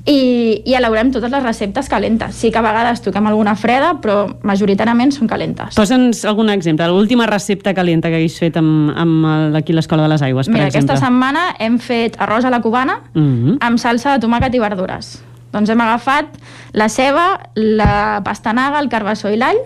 [0.07, 2.35] i, i elaborem totes les receptes calentes.
[2.35, 5.75] Sí que a vegades toquem alguna freda, però majoritàriament són calentes.
[5.77, 10.09] Posa'ns algun exemple, l'última recepta calenta que haguis fet amb, amb el- aquí l'Escola de
[10.15, 10.95] les Aigües, per Mira, exemple.
[10.95, 13.59] aquesta setmana hem fet arròs a la cubana Mhm.
[13.61, 15.23] amb salsa de tomàquet i verdures.
[15.53, 16.27] Doncs hem agafat
[16.73, 19.59] la ceba, la pastanaga, el carbassó i l'all,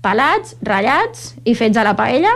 [0.00, 2.30] pelats, ratllats i fets a la paella,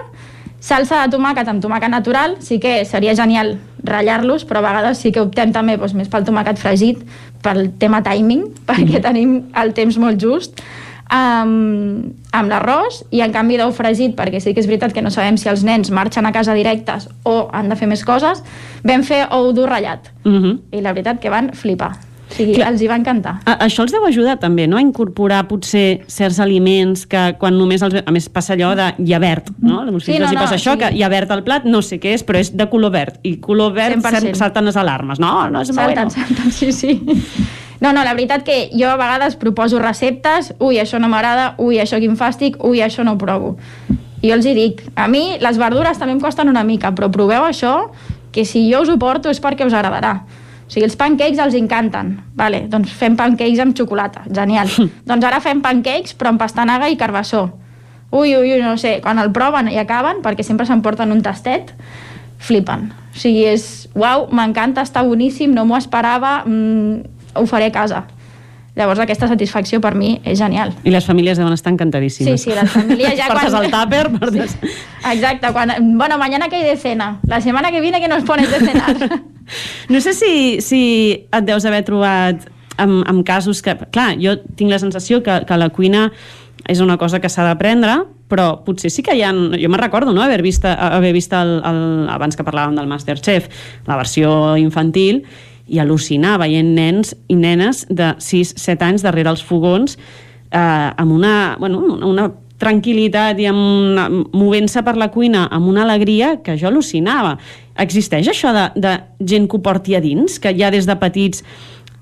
[0.60, 3.58] salsa de tomàquet amb tomàquet natural, sí que seria genial
[3.90, 7.00] ratllar-los, però a vegades sí que optem també doncs, més pel tomàquet fregit,
[7.42, 10.62] pel tema timing, perquè tenim el temps molt just,
[11.08, 15.12] amb, amb l'arròs i en canvi d'ou fregit, perquè sí que és veritat que no
[15.14, 18.44] sabem si els nens marxen a casa directes o han de fer més coses,
[18.84, 20.12] vam fer ou dur ratllat.
[20.24, 20.60] Mhm.
[20.72, 22.07] I la veritat que van flipar.
[22.28, 22.72] O sigui, Clar.
[22.72, 23.38] els hi va encantar.
[23.44, 27.82] A, això els deu ajudar també, no?, a incorporar potser certs aliments que quan només
[27.82, 27.96] els...
[28.04, 29.80] A més, passa allò de hi ha verd, no?
[29.80, 30.82] A Sí, no, no, no, passa això, sí.
[30.82, 33.18] que hi ha verd al plat, no sé què és, però és de color verd.
[33.26, 34.36] I color verd 100%.
[34.38, 35.20] salten les alarmes.
[35.22, 36.10] No, no és Salten, bueno.
[36.10, 37.00] salten, sí, sí.
[37.80, 41.78] No, no, la veritat que jo a vegades proposo receptes, ui, això no m'agrada, ui,
[41.78, 43.54] això quin fàstic, ui, això no ho provo.
[44.20, 47.06] I jo els hi dic, a mi les verdures també em costen una mica, però
[47.14, 47.92] proveu això,
[48.34, 50.24] que si jo us ho porto és perquè us agradarà.
[50.68, 52.18] O sigui, els pancakes els encanten.
[52.36, 54.26] Vale, doncs fem pancakes amb xocolata.
[54.28, 54.68] Genial.
[55.08, 57.46] doncs ara fem pancakes, però amb pastanaga i carbassó.
[58.12, 61.72] Ui, ui, ui, no sé, quan el proven i acaben, perquè sempre s'emporten un tastet,
[62.38, 62.90] flipen.
[63.12, 68.04] O sigui, és, uau, m'encanta, està boníssim, no m'ho esperava, mm, ho faré a casa.
[68.78, 70.70] Llavors aquesta satisfacció per mi és genial.
[70.86, 72.40] I les famílies deuen estar encantadíssimes.
[72.40, 74.54] Sí, sí, les famílies ja Portes quan- el tàper, portes...
[75.12, 78.50] Exacte, quan, bueno, mañana que hay de cena, la semana que viene que nos pones
[78.50, 78.96] de cenar.
[79.88, 80.82] No sé si, si
[81.32, 82.46] et deus haver trobat
[82.78, 83.76] amb, amb casos que...
[83.94, 86.08] Clar, jo tinc la sensació que, que la cuina
[86.68, 89.32] és una cosa que s'ha d'aprendre, però potser sí que hi ha...
[89.32, 93.48] Jo me'n recordo, no?, haver vist, haver vist el, el, abans que parlàvem del Masterchef,
[93.88, 95.22] la versió infantil,
[95.68, 101.56] i al·lucinar veient nens i nenes de 6-7 anys darrere els fogons eh, amb una,
[101.60, 102.28] bueno, una,
[102.58, 107.36] tranquil·litat i amb movent-se per la cuina amb una alegria que jo al·lucinava.
[107.78, 108.94] Existeix això de, de
[109.32, 111.44] gent que ho porti a dins, que ja des de petits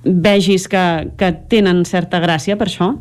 [0.06, 0.84] vegis que,
[1.18, 2.94] que tenen certa gràcia per això?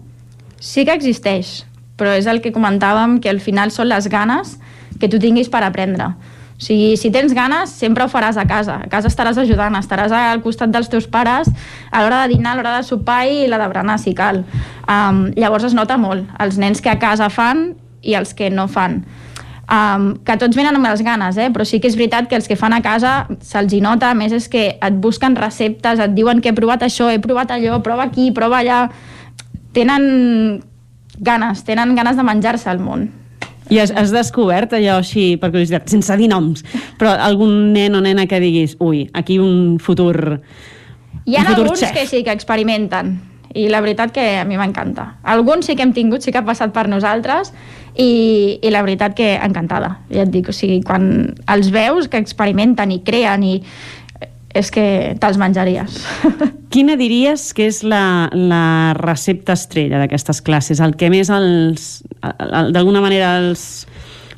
[0.59, 1.63] Sí que existeix,
[1.99, 4.57] però és el que comentàvem, que al final són les ganes
[4.99, 6.13] que tu tinguis per aprendre.
[6.55, 8.77] O sigui, si tens ganes, sempre ho faràs a casa.
[8.85, 11.49] A casa estaràs ajudant, estaràs al costat dels teus pares
[11.91, 14.45] a l'hora de dinar, a l'hora de sopar i la de berenar, si cal.
[14.87, 18.69] Um, llavors es nota molt, els nens que a casa fan i els que no
[18.71, 19.01] fan.
[19.65, 21.47] Um, que tots venen amb les ganes, eh?
[21.49, 24.35] però sí que és veritat que els que fan a casa se'ls nota, a més
[24.35, 28.05] és que et busquen receptes, et diuen que he provat això, he provat allò, prova
[28.05, 28.85] aquí, prova allà...
[29.75, 30.61] Tenen
[31.19, 33.09] ganes, tenen ganes de menjar-se al món.
[33.73, 36.61] I has, has descobert allò així, per curiositat, sense dir noms,
[36.99, 40.39] però algun nen o nena que diguis, ui, aquí un futur...
[41.25, 41.95] Hi ha un alguns xef.
[41.95, 43.15] que sí que experimenten
[43.55, 45.15] i la veritat que a mi m'encanta.
[45.23, 47.53] Alguns sí que hem tingut, sí que ha passat per nosaltres
[47.97, 49.99] i, i la veritat que encantada.
[50.11, 53.53] Ja et dic, o sigui, quan els veus que experimenten i creen i
[54.55, 55.97] és que te'ls menjaries.
[56.73, 60.79] Quina diries que és la, la recepta estrella d'aquestes classes?
[60.79, 61.89] El que més els,
[62.23, 63.85] el- d'alguna manera els,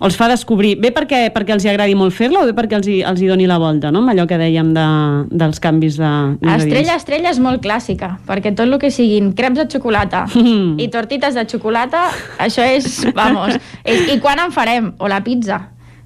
[0.03, 2.89] els fa descobrir, bé perquè, perquè els hi agradi molt fer-la o bé perquè els
[2.89, 4.03] hi, els hi doni la volta, no?
[4.03, 4.87] amb allò que dèiem de,
[5.31, 6.11] dels canvis de...
[6.53, 10.25] Estrella, estrella és molt clàssica, perquè tot el que siguin creps de xocolata
[10.83, 12.07] i tortites de xocolata,
[12.43, 14.93] això és, vamos, és, i quan en farem?
[15.01, 15.59] O la pizza.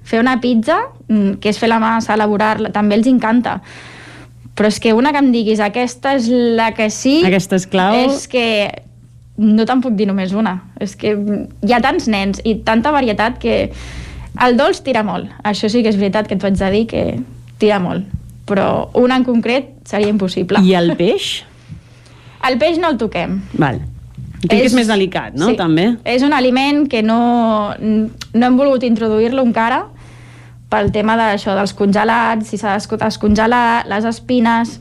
[0.08, 3.60] Fer una pizza, mm, que és fer la massa, elaborar-la, també els encanta.
[4.56, 7.20] Però és que una que em diguis, aquesta és la que sí...
[7.24, 7.96] Aquesta és clau.
[8.08, 8.46] És que
[9.36, 10.58] no te'n puc dir només una.
[10.80, 13.70] És que hi ha tants nens i tanta varietat que
[14.42, 15.30] el dolç tira molt.
[15.44, 17.04] Això sí que és veritat que t'ho haig de dir que
[17.62, 18.08] tira molt.
[18.48, 20.60] Però una en concret seria impossible.
[20.64, 21.32] I el peix?
[22.48, 23.36] El peix no el toquem.
[23.54, 23.76] Val.
[24.42, 25.52] Entenc que és més delicat, no?
[25.52, 25.54] Sí.
[25.54, 25.84] També.
[26.10, 27.18] És un aliment que no,
[27.78, 29.84] no hem volgut introduir-lo encara
[30.72, 34.78] pel tema d'això dels congelats, si s'ha de descongelar, les espines...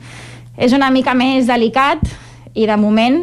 [0.62, 2.02] És una mica més delicat
[2.54, 3.22] i de moment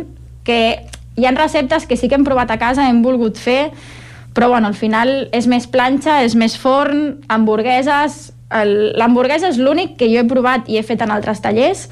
[0.48, 0.80] que
[1.18, 3.72] hi ha receptes que sí que hem provat a casa, hem volgut fer,
[4.34, 8.28] però bueno, al final és més planxa, és més forn, hamburgueses...
[8.48, 11.82] L'hamburguesa és l'únic que jo he provat i he fet en altres tallers,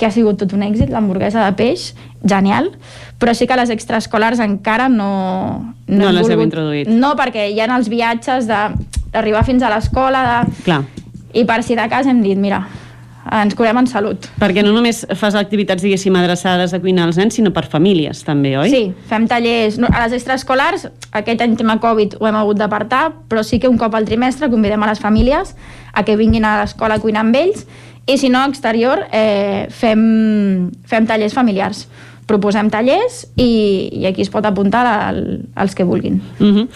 [0.00, 1.90] que ha sigut tot un èxit, l'hamburguesa de peix,
[2.24, 2.70] genial,
[3.20, 5.10] però sí que les extraescolars encara no...
[5.86, 6.88] No hem les volgut- introduït.
[6.88, 10.62] No, perquè hi ha els viatges d'arribar fins a l'escola, de...
[10.64, 10.80] Clar.
[11.34, 12.62] i per si de cas hem dit, mira,
[13.40, 14.26] ens curem en salut.
[14.40, 18.56] Perquè no només fas activitats, diguéssim, adreçades a cuinar als nens, sinó per famílies, també,
[18.60, 18.72] oi?
[18.72, 19.78] Sí, fem tallers...
[19.88, 23.78] A les extraescolars, aquest any tema Covid ho hem hagut d'apartar, però sí que un
[23.80, 25.56] cop al trimestre convidem a les famílies
[25.92, 27.66] a que vinguin a l'escola a cuinar amb ells
[28.06, 31.86] i si no, a exterior eh, fem, fem tallers familiars.
[32.26, 35.22] Proposem tallers i, i aquí es pot apuntar al,
[35.54, 36.20] als que vulguin.
[36.38, 36.68] Uh -huh.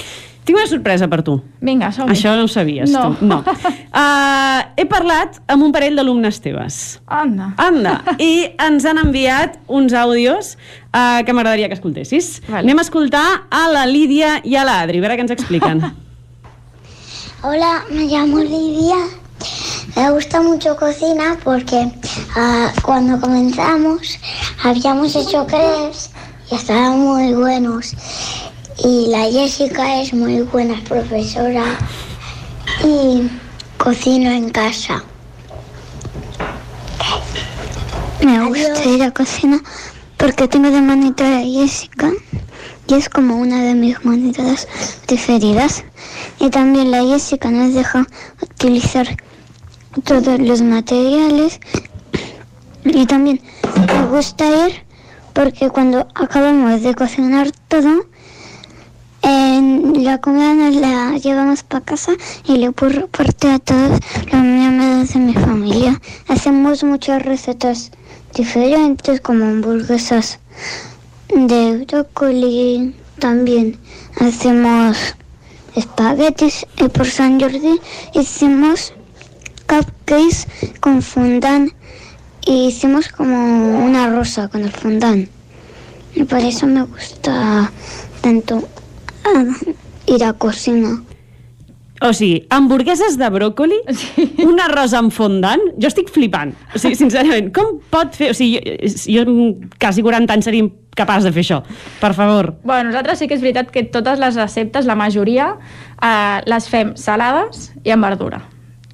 [0.46, 1.40] Tinc una sorpresa per tu.
[1.60, 2.14] Vinga, som -hi.
[2.14, 3.16] Això no ho sabies, No.
[3.18, 3.26] tu.
[3.26, 3.38] No.
[3.42, 7.00] Uh, he parlat amb un parell d'alumnes teves.
[7.06, 7.52] Anda.
[7.56, 8.02] Anda.
[8.18, 10.56] I ens han enviat uns àudios
[10.94, 12.42] uh, que m'agradaria que escoltessis.
[12.46, 12.62] Vale.
[12.62, 15.82] Anem a escoltar a la Lídia i a l'Adri, a veure què ens expliquen.
[17.42, 18.96] Hola, me llamo Lidia.
[19.96, 21.90] Me gusta mucho cocina porque
[22.36, 24.18] ah, cuando comenzamos
[24.62, 26.10] habíamos hecho crepes
[26.50, 27.94] y estaban muy buenos.
[28.84, 31.64] Y la Jessica es muy buena profesora
[32.84, 33.22] y
[33.78, 35.02] cocino en casa.
[38.22, 39.60] Me gusta ir a cocina
[40.16, 42.12] porque tengo de monitora a Jessica
[42.86, 44.68] y es como una de mis monitoras
[45.06, 45.84] preferidas.
[46.38, 48.06] Y también la Jessica nos deja
[48.42, 49.16] utilizar
[50.04, 51.60] todos los materiales.
[52.84, 53.40] Y también
[53.86, 54.84] me gusta ir
[55.32, 58.06] porque cuando acabamos de cocinar todo,
[59.26, 62.12] la comida nos la llevamos para casa
[62.44, 63.98] y le puedo repartir a todos
[64.30, 66.00] los miembros de mi familia.
[66.28, 67.90] Hacemos muchas recetas
[68.34, 70.38] diferentes como hamburguesas
[71.34, 72.94] de brócoli.
[73.18, 73.78] También
[74.20, 74.96] hacemos
[75.74, 77.80] espaguetis y por San Jordi
[78.14, 78.92] hicimos
[79.66, 80.46] cupcakes
[80.78, 81.72] con fondant
[82.46, 85.28] y hicimos como una rosa con el fondant.
[86.14, 87.72] Y por eso me gusta
[88.20, 88.62] tanto
[89.26, 89.74] ah,
[90.06, 90.96] ir a cocina.
[92.04, 94.26] O sigui, hamburgueses de bròcoli, sí.
[94.44, 96.52] un arròs amb fondant, jo estic flipant.
[96.74, 98.34] O sigui, sincerament, com pot fer...
[98.34, 98.60] O sigui,
[99.08, 99.46] jo, jo
[99.80, 101.62] quasi 40 anys seria capaç de fer això.
[102.02, 102.52] Per favor.
[102.68, 105.54] Bueno, nosaltres sí que és veritat que totes les receptes, la majoria,
[105.96, 108.42] eh, les fem salades i amb verdura.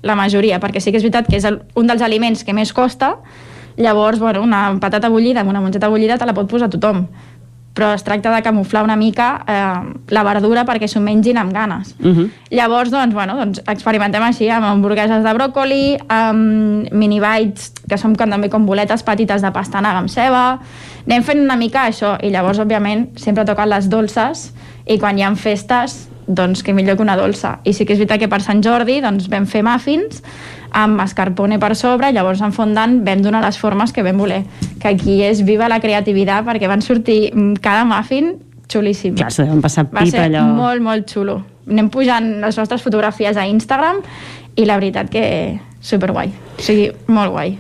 [0.07, 2.75] La majoria, perquè sí que és veritat que és el, un dels aliments que més
[2.75, 3.17] costa,
[3.77, 7.07] llavors, bueno, una patata bullida amb una mongeta bullida te la pot posar tothom
[7.73, 11.94] però es tracta de camuflar una mica eh, la verdura perquè s'ho mengin amb ganes.
[11.99, 12.31] Uh -huh.
[12.51, 18.15] Llavors, doncs, bueno, doncs experimentem així amb hamburgueses de bròcoli, amb mini bites, que són
[18.15, 20.60] com, també com boletes petites de pastanaga amb ceba.
[21.07, 24.52] Anem fent una mica això, i llavors, òbviament, sempre toquen les dolces,
[24.86, 27.59] i quan hi ha festes, doncs que millor que una dolça.
[27.65, 30.23] I sí que és veritat que per Sant Jordi doncs, vam fer muffins
[30.73, 34.43] amb mascarpone per sobre, i llavors en fondant vam donar les formes que vam voler.
[34.81, 38.35] Que aquí és viva la creativitat, perquè van sortir mm, cada muffin
[38.73, 39.17] xulíssim.
[39.19, 40.47] Clar, deuen passar Va pipa ser allò.
[40.57, 41.43] molt, molt xulo.
[41.69, 44.01] Anem pujant les nostres fotografies a Instagram
[44.57, 45.27] i la veritat que
[45.81, 46.33] superguai.
[46.59, 47.59] O sigui, molt guai.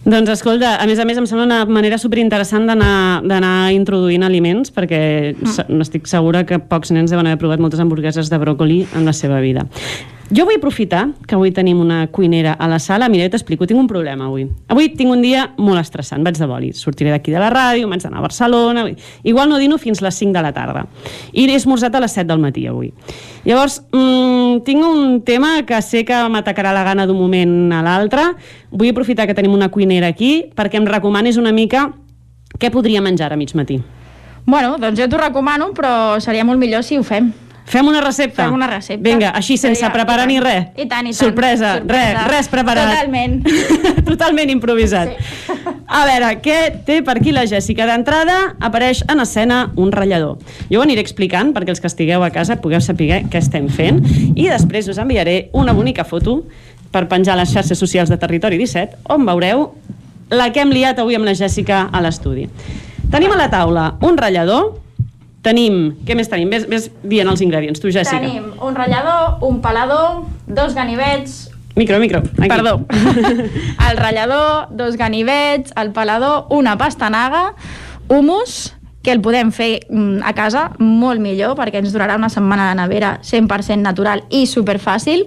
[0.00, 5.00] Doncs escolta, a més a més em sembla una manera superinteressant d'anar introduint aliments perquè
[5.34, 5.82] mm.
[5.84, 9.42] estic segura que pocs nens deuen haver provat moltes hamburgueses de bròcoli en la seva
[9.44, 9.66] vida.
[10.30, 13.08] Jo vull aprofitar que avui tenim una cuinera a la sala.
[13.10, 14.44] Mira, jo t'explico, tinc un problema avui.
[14.70, 16.70] Avui tinc un dia molt estressant, vaig de boli.
[16.78, 18.84] Sortiré d'aquí de la ràdio, m'haig d'anar a Barcelona...
[19.26, 20.86] Igual no dino fins les 5 de la tarda.
[21.32, 22.92] I he esmorzat a les 7 del matí avui.
[23.44, 28.30] Llavors, mmm, tinc un tema que sé que m'atacarà la gana d'un moment a l'altre.
[28.70, 31.88] Vull aprofitar que tenim una cuinera aquí perquè em recomanis una mica
[32.60, 33.82] què podria menjar a mig matí.
[34.46, 37.32] Bueno, doncs jo t'ho recomano, però seria molt millor si ho fem.
[37.66, 38.44] Fem una recepta?
[38.44, 39.02] Fem una recepta.
[39.08, 40.68] Vinga, així sense Seria- preparar ni res.
[40.76, 41.14] I tant, i tant.
[41.14, 42.24] Sorpresa, Sorpresa.
[42.24, 42.88] res, res preparat.
[42.90, 43.44] Totalment.
[44.10, 45.12] Totalment improvisat.
[45.18, 45.52] Sí.
[45.90, 46.56] A veure, què
[46.86, 47.86] té per aquí la Jèssica?
[47.86, 50.38] D'entrada apareix en escena un ratllador.
[50.70, 54.02] Jo ho aniré explicant perquè els que estigueu a casa pugueu saber què estem fent
[54.34, 56.44] i després us enviaré una bonica foto
[56.90, 59.68] per penjar a les xarxes socials de Territori 17 on veureu
[60.30, 62.48] la que hem liat avui amb la Jèssica a l'estudi.
[63.10, 64.76] Tenim a la taula un ratllador,
[65.46, 65.80] tenim...
[66.06, 66.50] Què més tenim?
[66.52, 68.20] Ves, ves dient els ingredients, tu, Jèssica.
[68.20, 71.46] Tenim un ratllador, un pelador, dos ganivets,
[71.76, 72.18] Micro, micro.
[72.18, 72.48] Aquí.
[72.48, 72.84] Perdó.
[73.90, 77.54] el ratllador, dos ganivets, el pelador, una pastanaga,
[78.08, 82.68] humus, que el podem fer mm, a casa molt millor perquè ens durarà una setmana
[82.68, 85.24] de nevera 100% natural i superfàcil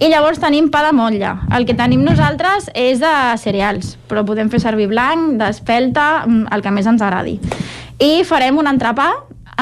[0.00, 4.48] i llavors tenim pa de motlla el que tenim nosaltres és de cereals però podem
[4.48, 7.36] fer servir blanc, d'espelta mm, el que més ens agradi
[8.00, 9.10] i farem un entrepà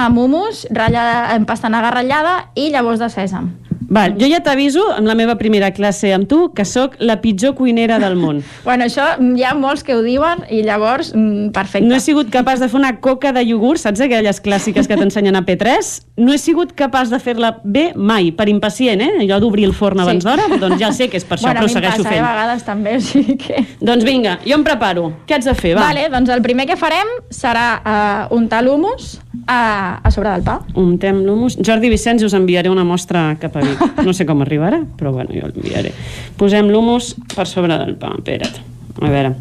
[0.05, 3.51] amb humus, ratllada, amb pastanaga ratllada i llavors de sèsam
[3.89, 7.55] Val, jo ja t'aviso, amb la meva primera classe amb tu, que sóc la pitjor
[7.55, 8.43] cuinera del món.
[8.69, 11.87] Bueno, això mm, hi ha molts que ho diuen i llavors, mm, perfecte.
[11.89, 15.39] No he sigut capaç de fer una coca de iogurt, saps aquelles clàssiques que t'ensenyen
[15.39, 15.89] a P3?
[16.19, 19.13] No he sigut capaç de fer-la bé mai, per impacient, eh?
[19.23, 20.29] Allò d'obrir el forn abans Sí.
[20.29, 22.27] d'hora, doncs ja sé que és per això, bueno, però mi segueixo passa, eh, fent.
[22.27, 23.65] a vegades també, o sigui que...
[23.81, 25.13] Doncs vinga, jo em preparo.
[25.27, 25.87] Què haig de fer, va?
[25.87, 30.59] Vale, doncs el primer que farem serà uh, untar l'humus a, a sobre del pa.
[30.75, 31.57] Untem l'humus.
[31.65, 33.65] Jordi Vicenç, us enviaré una mostra cap a
[34.05, 35.93] No sé com arribarà, però bueno, jo l'enviaré.
[36.39, 38.13] Posem l'humus per sobre del pa.
[38.19, 38.61] Espera't.
[39.01, 39.35] A veure.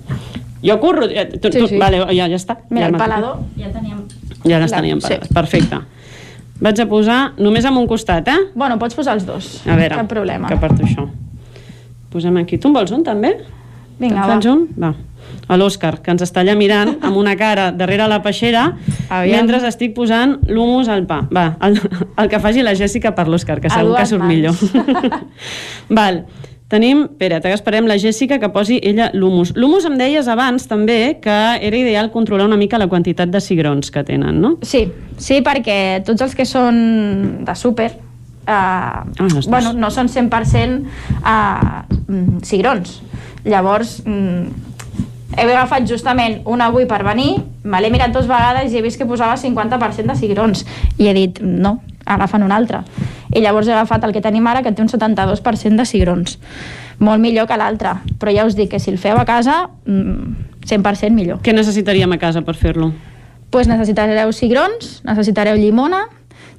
[0.63, 1.05] Jo curro...
[1.09, 1.77] eh, Tu, Sí, tu, sí.
[1.81, 2.57] Vale, ja, ja està.
[2.69, 4.01] Mira, ja el pelador ja teníem...
[4.47, 5.07] Ja les teníem sí.
[5.09, 5.33] parades.
[5.33, 5.81] Perfecte.
[6.61, 8.37] Vaig a posar només amb un costat, eh?
[8.57, 9.51] Bueno, pots posar els dos.
[9.67, 10.49] A veure, Cap problema.
[10.49, 11.05] que parto això.
[12.09, 12.57] Posem aquí.
[12.57, 13.35] Tu en vols un, també?
[13.99, 14.39] Vinga, va.
[14.49, 14.65] un?
[14.77, 14.93] Va.
[15.47, 18.65] A l'Òscar, que ens està allà mirant amb una cara darrere la peixera
[19.07, 19.45] Aviam.
[19.45, 21.21] mentre estic posant l'humus al pa.
[21.31, 21.79] Va, el,
[22.17, 24.33] el que faci la Jèssica per l'Òscar, que segur que surt mans.
[24.33, 25.23] millor.
[26.01, 26.25] Val.
[26.67, 29.53] Tenim, espera't, ara esperem la Jèssica que posi ella l'humus.
[29.55, 33.87] L'humus em deies abans també que era ideal controlar una mica la quantitat de cigrons
[33.87, 34.57] que tenen, no?
[34.67, 34.83] Sí,
[35.15, 39.47] sí, perquè tots els que són de súper eh, ostres.
[39.47, 40.83] bueno, no són 100%
[41.23, 42.99] eh, mm, cigrons.
[43.47, 44.66] Llavors, mm,
[45.35, 48.99] he agafat justament un avui per venir, me l'he mirat dues vegades i he vist
[48.99, 50.63] que posava 50% de cigrons.
[50.97, 52.83] I he dit, no, agafen un altre.
[53.35, 56.37] I llavors he agafat el que tenim ara, que té un 72% de cigrons.
[56.99, 57.97] Molt millor que l'altre.
[58.17, 61.41] Però ja us dic que si el feu a casa, mm, 100% millor.
[61.43, 62.93] Què necessitaríem a casa per fer-lo?
[63.51, 66.07] Pues necessitareu cigrons, necessitareu llimona,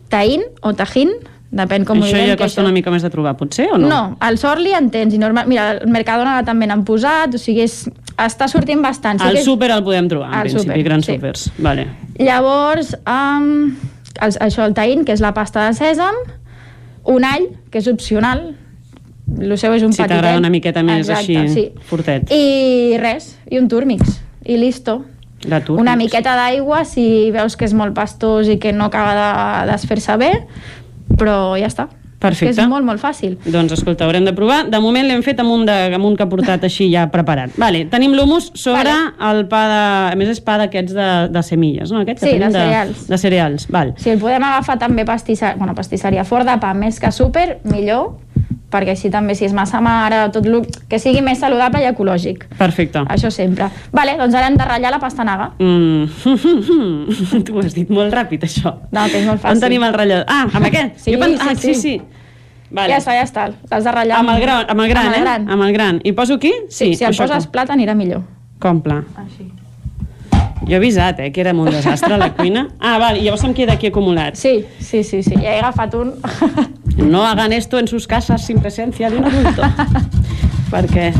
[0.09, 1.11] taïn o tajín,
[1.51, 2.29] depèn com ho això diguem.
[2.35, 3.89] ja costa una mica més de trobar, potser, o no?
[3.89, 5.15] No, el Sorli en tens.
[5.15, 5.47] I normal...
[5.49, 7.87] Mira, el Mercadona també n'han posat, o sigui, és...
[8.19, 9.21] està sortint bastant.
[9.23, 11.15] Al que és- súper el podem trobar, en Al principi, súper, grans sí.
[11.17, 11.47] súpers.
[11.59, 11.87] Vale.
[12.19, 13.77] Llavors, um,
[14.21, 16.15] el, això, el taïn, que és la pasta de sèsam,
[17.09, 18.51] un all, que és opcional,
[19.39, 20.17] el seu és un Si petitet.
[20.19, 21.85] t'agrada una miqueta més Exacte, així, sí.
[21.89, 22.29] fortet.
[22.33, 25.05] I res, i un túrmix, i listo.
[25.49, 25.61] La.
[25.71, 29.15] Una miqueta d'aigua si veus que és molt pastós i que no acaba
[29.65, 30.33] de desfer-se bé,
[31.19, 31.89] però ja està.
[32.19, 32.51] Perfecte.
[32.51, 33.37] És que és molt, molt fàcil.
[33.47, 34.65] Doncs escolta, haurem de provar.
[34.67, 37.55] De moment l'hem fet amb un, de, amb un que ha portat així ja preparat.
[37.63, 39.13] Vale, tenim l'humus sobre vale.
[39.31, 39.83] el pa de...
[40.09, 42.03] A més és pa d'aquests de, de semilles, no?
[42.03, 43.05] Aquest que Sí, tenim de cereals.
[43.05, 43.95] De, de cereals, val.
[44.03, 48.17] Si el podem agafar també pastissa, bueno, pastisseria fort de pa més que súper, millor,
[48.71, 52.45] perquè així també si és massa mare, tot lo, que sigui més saludable i ecològic.
[52.59, 53.01] Perfecte.
[53.09, 53.71] Això sempre.
[53.93, 55.51] Vale, doncs ara hem de ratllar la pastanaga.
[55.59, 56.05] Mm.
[57.47, 58.75] tu ho has dit molt ràpid, això.
[58.93, 59.57] No, que és molt fàcil.
[59.57, 60.27] On tenim el ratllador?
[60.29, 60.99] Ah, amb aquest?
[61.05, 61.81] Sí, Jo pen- sí, ah, sí, sí.
[61.81, 62.01] sí.
[62.71, 62.93] Vale.
[62.93, 63.47] Ja està, ja està.
[63.71, 65.23] L'has de ratllar Amb el gran, amb el gran, amb el eh?
[65.25, 65.47] gran.
[65.51, 66.01] Amb el gran.
[66.05, 66.53] I poso aquí?
[66.69, 67.53] Sí, si el poses com?
[67.55, 68.21] plat anirà millor.
[68.61, 69.01] Com pla?
[69.23, 69.47] Així.
[70.69, 72.67] Jo he avisat, eh, que era molt desastre a la cuina.
[72.79, 74.37] Ah, val, i llavors em queda aquí acumulat.
[74.37, 75.37] Sí, sí, sí, sí.
[75.39, 76.13] Ja he agafat un.
[76.99, 79.63] No hagan esto en sus casas sin presencia de un adulto.
[80.73, 81.13] Perquè...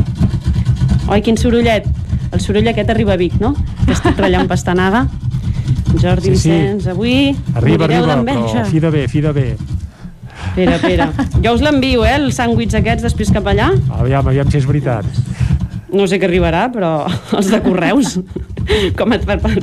[1.09, 1.87] Oi, quin sorollet.
[2.29, 3.55] El soroll aquest arriba a Vic, no?
[3.87, 5.07] Que estic ratllant pastanaga.
[5.97, 6.51] Jordi Sí, sí.
[6.51, 9.47] Vicenç, avui Arriba, arriba, però fi de bé, fi de bé.
[10.49, 11.09] Espera, espera.
[11.43, 13.71] Jo us l'envio, eh, els sàndwits aquests després cap allà.
[13.97, 15.05] Aviam, aviam si és veritat.
[15.89, 16.91] No sé què arribarà, però
[17.37, 18.19] els de correus.
[18.97, 19.55] Com et per, per,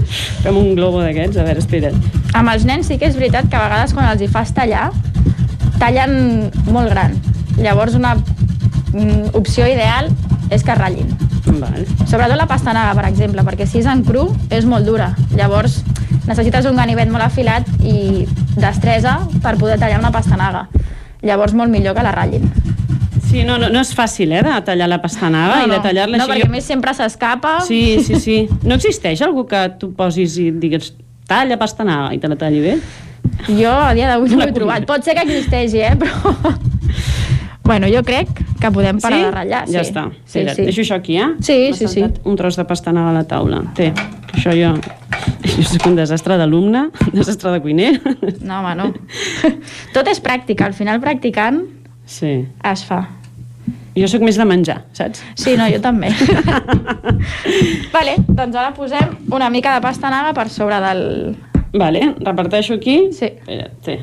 [0.43, 1.39] fem un globo d'aquests?
[1.39, 1.93] A veure, espera.
[2.35, 4.89] Amb els nens sí que és veritat que a vegades quan els hi fas tallar,
[5.81, 7.17] tallen molt gran.
[7.59, 10.11] Llavors una mm, opció ideal
[10.51, 11.11] és que ratllin.
[11.47, 11.87] Val.
[12.11, 15.13] Sobretot la pastanaga, per exemple, perquè si és en cru és molt dura.
[15.37, 15.81] Llavors
[16.27, 18.27] necessites un ganivet molt afilat i
[18.59, 20.67] destresa per poder tallar una pastanaga.
[21.27, 22.51] Llavors molt millor que la ratllin.
[23.27, 26.25] Sí, no, no, no és fàcil, eh, de tallar la pastanaga i de tallar-la no,
[26.25, 26.33] així.
[26.33, 27.57] perquè a més sempre s'escapa.
[27.67, 28.37] Sí, sí, sí.
[28.63, 30.93] No existeix algú que tu posis i digues
[31.29, 32.77] talla pastanaga i te la talli bé?
[33.49, 34.87] Jo a dia d'avui no l'he trobat.
[34.89, 35.95] Pot ser que existeixi, eh?
[35.99, 36.35] Però...
[37.69, 38.31] bueno, jo crec
[38.61, 39.25] que podem parar sí?
[39.25, 39.65] de ratllar.
[39.69, 39.91] Ja sí.
[39.91, 40.05] està.
[40.25, 40.69] Sí, Espera't, sí.
[40.71, 41.29] Deixo això aquí, eh?
[41.41, 42.05] Sí, sí, sí.
[42.25, 43.63] Un tros de pastanaga a la taula.
[43.79, 43.93] Té,
[44.35, 44.75] això jo...
[45.47, 47.93] Jo soc un desastre d'alumne, un desastre de cuiner.
[48.43, 48.89] No, home, no.
[49.95, 50.67] Tot és pràctica.
[50.67, 51.61] Al final, practicant,
[52.07, 52.33] Sí.
[52.67, 52.99] es fa.
[53.97, 55.23] Jo sóc més de menjar, saps?
[55.41, 56.11] Sí, no, jo també.
[57.97, 61.01] vale, doncs ara posem una mica de pastanaga per sobre del...
[61.77, 62.99] Vale, reparteixo aquí.
[63.17, 63.31] Sí.
[63.33, 63.97] Espera, té.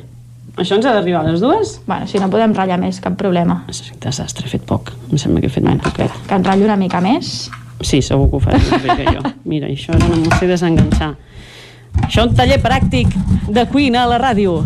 [0.58, 1.76] Això ens ha d'arribar a les dues?
[1.88, 3.64] Bueno, si no podem ratllar més, cap problema.
[3.70, 4.92] És un desastre, he fet poc.
[5.10, 6.14] Em sembla que he fet molt poquet.
[6.30, 7.50] Que en ratllo una mica més.
[7.82, 9.34] Sí, segur que ho faré més bé que jo.
[9.50, 11.12] Mira, això ara no m'ho sé desenganxar.
[12.06, 13.14] Això un taller pràctic
[13.50, 14.62] de cuina a la ràdio.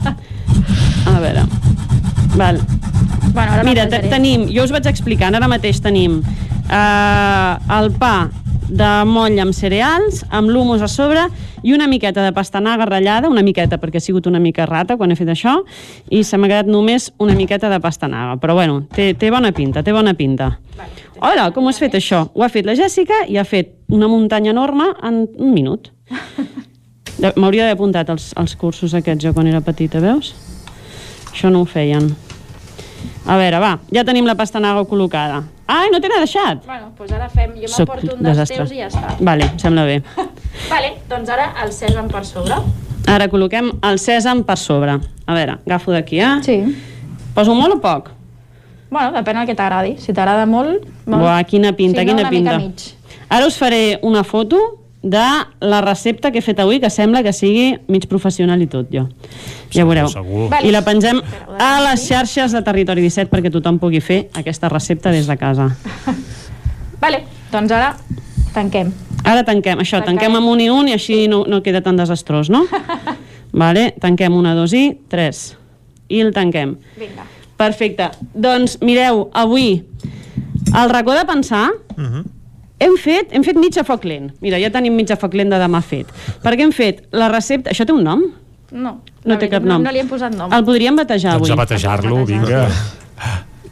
[1.12, 1.44] A veure.
[2.36, 2.60] Val.
[3.32, 8.28] Bueno, ara Mira, tenim, jo us vaig explicant, ara mateix tenim eh, el pa
[8.72, 11.24] de moll amb cereals, amb l'humus a sobre
[11.62, 15.12] i una miqueta de pastanaga ratllada, una miqueta perquè ha sigut una mica rata quan
[15.12, 15.58] he fet això,
[16.10, 18.36] i se m'ha quedat només una miqueta de pastanaga.
[18.42, 20.56] Però bueno, té, té bona pinta, té bona pinta.
[21.20, 22.24] Hola, com has fet això?
[22.34, 25.92] Ho ha fet la Jèssica i ha fet una muntanya enorme en un minut.
[27.22, 30.34] M'hauria d'haver apuntat els, els cursos aquests jo quan era petita, veus?
[31.30, 32.10] Això no ho feien.
[33.22, 35.42] A veure, va, ja tenim la pastanaga col·locada.
[35.70, 36.64] Ai, no te n'ha deixat?
[36.66, 37.52] Bueno, doncs ara fem...
[37.62, 38.56] Jo m'aporto un dels desastre.
[38.64, 39.12] teus i ja està.
[39.22, 40.00] Vale, em sembla bé.
[40.72, 42.58] Vale, doncs ara el sèsam per sobre.
[43.12, 44.98] Ara col·loquem el sèsam per sobre.
[44.98, 46.34] A veure, agafo d'aquí, eh?
[46.42, 46.58] Sí.
[47.36, 48.10] Poso molt o poc?
[48.90, 49.94] Bueno, depèn del que t'agradi.
[50.02, 50.82] Si t'agrada molt...
[51.06, 51.22] molt.
[51.22, 52.58] Buah, quina pinta, si no, quina una pinta.
[52.58, 53.22] Mica mig.
[53.32, 54.58] Ara us faré una foto
[55.02, 55.22] de
[55.60, 59.08] la recepta que he fet avui, que sembla que sigui mig professional i tot, jo.
[59.74, 60.06] Ja veureu.
[60.08, 60.48] segur.
[60.62, 61.18] I la pengem
[61.58, 65.70] a les xarxes de Territori 17 perquè tothom pugui fer aquesta recepta des de casa.
[67.02, 67.96] Vale, doncs ara
[68.54, 68.92] tanquem.
[69.24, 70.16] Ara tanquem, això, Tanquem.
[70.18, 72.64] tanquem amb un i un i així no, no queda tan desastrós, no?
[73.52, 75.56] vale, tanquem una, dos i tres.
[76.10, 76.76] I el tanquem.
[76.98, 77.26] Vinga.
[77.56, 78.08] Perfecte.
[78.34, 79.84] Doncs mireu, avui,
[80.74, 81.68] al racó de pensar,
[82.82, 84.30] hem fet, hem fet mitja foc lent.
[84.44, 86.10] Mira, ja tenim mitja foc lent de demà fet.
[86.44, 87.70] Perquè hem fet la recepta...
[87.72, 88.24] Això té un nom?
[88.72, 88.96] No.
[89.28, 89.78] No té cap nom.
[89.82, 90.52] No, no li hem posat nom.
[90.52, 91.54] El podríem batejar Doncs avui.
[91.54, 92.62] a batejar-lo, vinga.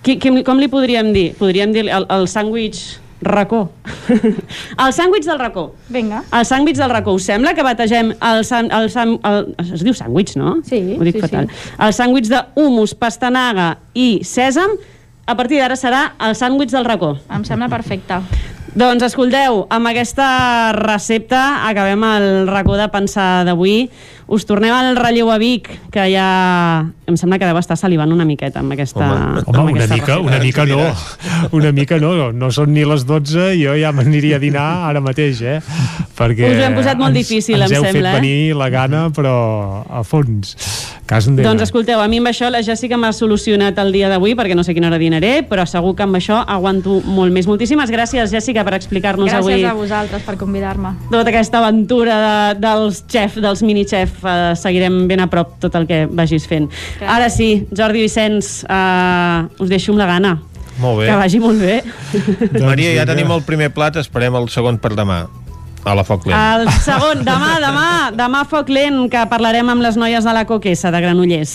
[0.04, 1.30] Qui, qui, com li podríem dir?
[1.38, 3.66] Podríem dir el, el sàndwich racó.
[4.84, 5.64] el sàndwich del racó.
[5.92, 6.22] Vinga.
[6.32, 7.12] El sàndwich del racó.
[7.18, 10.58] Us sembla que bategem el, san, el, san, el es diu sàndwich, no?
[10.64, 11.50] Sí, Ho dic sí, fatal.
[11.50, 11.74] sí.
[11.84, 14.72] El sàndwich d'humus, pastanaga i sèsam,
[15.28, 17.14] a partir d'ara serà el sàndwich del racó.
[17.32, 18.22] Em sembla perfecte.
[18.70, 23.88] Doncs escolteu, amb aquesta recepta acabem el racó de pensar d'avui.
[24.30, 26.26] Us tornem al relleu a Vic, que ja
[27.10, 30.06] em sembla que deu estar salivant una miqueta amb aquesta, Home, amb una aquesta mica,
[30.06, 30.20] recepta.
[30.20, 31.48] una mica no.
[31.56, 35.40] Una mica no, no són ni les 12, jo ja m'aniria a dinar ara mateix,
[35.42, 35.58] eh?
[36.20, 38.20] Perquè Us ho hem posat molt ens- difícil, ens em heu sembla, fet eh?
[38.20, 40.54] venir la gana, però a fons.
[41.10, 44.36] Cas en Doncs escolteu, a mi amb això la Jessica m'ha solucionat el dia d'avui
[44.38, 47.48] perquè no sé quina hora dinaré, però segur que amb això aguanto molt més.
[47.50, 50.92] Moltíssimes gràcies, Jessica, per explicar-nos Gràcies avui a vosaltres per convidar-me.
[51.10, 52.20] tota aquesta aventura
[52.54, 54.19] de, dels xef, dels mini-xef.
[54.24, 56.68] Eh, seguirem ben a prop tot el que vagis fent.
[56.70, 57.10] Gràcies.
[57.16, 60.38] Ara sí, Jordi Vicenç, eh, us deixo amb la gana.
[60.80, 61.10] Molt bé.
[61.10, 61.82] Que vagi molt bé.
[62.64, 65.26] Maria, ja tenim el primer plat, esperem el segon per demà.
[65.84, 66.36] A la foc lent.
[66.36, 67.86] El segon, demà, demà,
[68.16, 71.54] demà foc lent, que parlarem amb les noies de la Coquessa, de Granollers.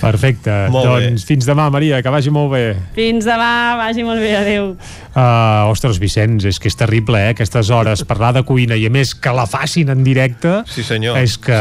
[0.00, 0.52] Perfecte.
[0.72, 1.06] Molt bé.
[1.10, 2.64] doncs fins demà, Maria, que vagi molt bé.
[2.96, 4.74] Fins demà, vagi molt bé, adeu.
[5.10, 7.32] Uh, ostres, Vicenç, és que és terrible, eh?
[7.34, 11.16] Aquestes hores, parlar de cuina i a més que la facin en directe Sí, senyor.
[11.18, 11.56] és que,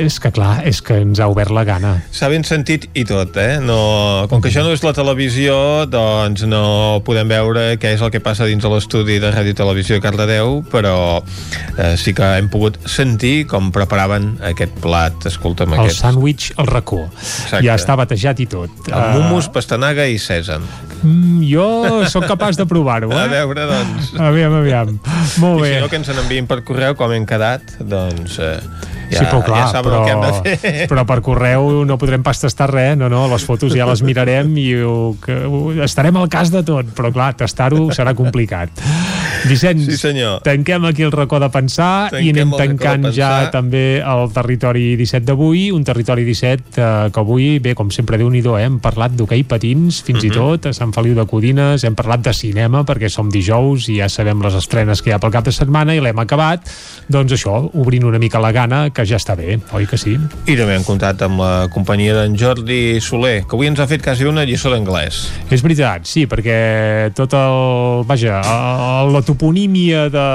[0.00, 1.94] és que clar, és que ens ha obert la gana.
[2.14, 3.58] S'ha ben sentit i tot, eh?
[3.60, 8.10] No, com que això no és la televisió, doncs no podem veure què és el
[8.14, 12.48] que passa dins de l'estudi de Ràdio i Televisió Cardedeu, però eh, sí que hem
[12.52, 15.28] pogut sentir com preparaven aquest plat.
[15.30, 16.02] Escolta'm, El aquest.
[16.02, 17.04] sàndwich al racó.
[17.20, 17.64] Exacte.
[17.66, 18.90] Ja està batejat i tot.
[18.92, 20.66] Amb hummus, pastanaga i sèsam.
[21.04, 21.66] Mm, jo
[22.08, 23.28] sóc capaç de provar-ho, A eh?
[23.28, 24.14] veure, doncs...
[24.18, 24.94] Aviam, aviam.
[25.42, 25.74] Molt I bé.
[25.76, 28.38] si no, que ens n'enviïn per correu, com hem quedat, doncs...
[28.40, 28.56] Eh,
[29.12, 30.86] ja, sí, però clar, ja saben però, el que hem de fer.
[30.88, 34.48] però per correu no podrem pas tastar res, no, no, les fotos ja les mirarem
[34.58, 38.72] i ho, que, ho, estarem al cas de tot, però clar, tastar-ho serà complicat.
[39.44, 40.38] Vicenç, Sí, senyor.
[40.40, 45.26] tanquem aquí el racó de pensar Tanquem i anem tancant ja també el territori 17
[45.28, 48.62] d'avui, un territori 17 eh, que avui, bé, com sempre, déu nhi eh?
[48.64, 50.30] hem parlat d'hoquei patins, fins Mhm.
[50.30, 53.98] i tot, a Sant Feliu de Codines, hem parlat de cinema, perquè som dijous i
[53.98, 56.68] ja sabem les estrenes que hi ha pel cap de setmana i l'hem acabat,
[57.10, 60.14] doncs això, obrint una mica la gana, que ja està bé, oi que sí?
[60.46, 64.04] I també hem comptat amb la companyia d'en Jordi Soler, que avui ens ha fet
[64.04, 65.24] quasi una lliçó d'anglès.
[65.50, 68.04] És veritat, sí, perquè tot el...
[68.04, 70.26] Vaja, el, la toponímia de,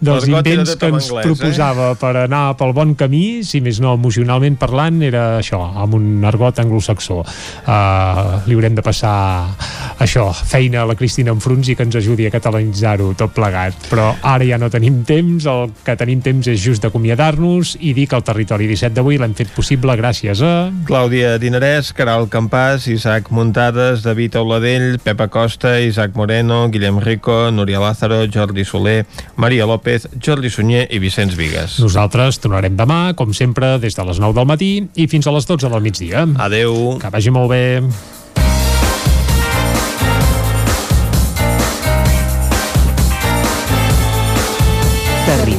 [0.00, 3.80] dels intents tot que en ens anglès, proposava per anar pel bon camí, si més
[3.82, 7.20] no emocionalment parlant, era això, amb un argot anglosaxó.
[7.20, 9.16] Uh, li haurem de passar
[9.98, 13.76] això, feina a la Cristina Enfruns i que ens ajudi a catalanitzar-ho tot plegat.
[13.90, 18.06] Però ara ja no tenim temps, el que tenim temps és just d'acomiadar-nos i dir
[18.10, 20.52] que el Territori 17 d'avui l'hem fet possible gràcies a...
[20.88, 27.80] Clàudia Dinarès, Caral Campàs, Isaac Muntades, David Auladell, Pepa Costa, Isaac Moreno, Guillem Rico, Núria
[27.82, 29.04] Lázaro, Jordi Soler,
[29.36, 31.78] Maria López, Jordi Sunyer i Vicenç Vigues.
[31.82, 35.48] Nosaltres tornarem demà, com sempre, des de les 9 del matí i fins a les
[35.48, 36.26] 12 del migdia.
[36.38, 36.96] Adeu.
[37.00, 37.64] Que vagi molt bé.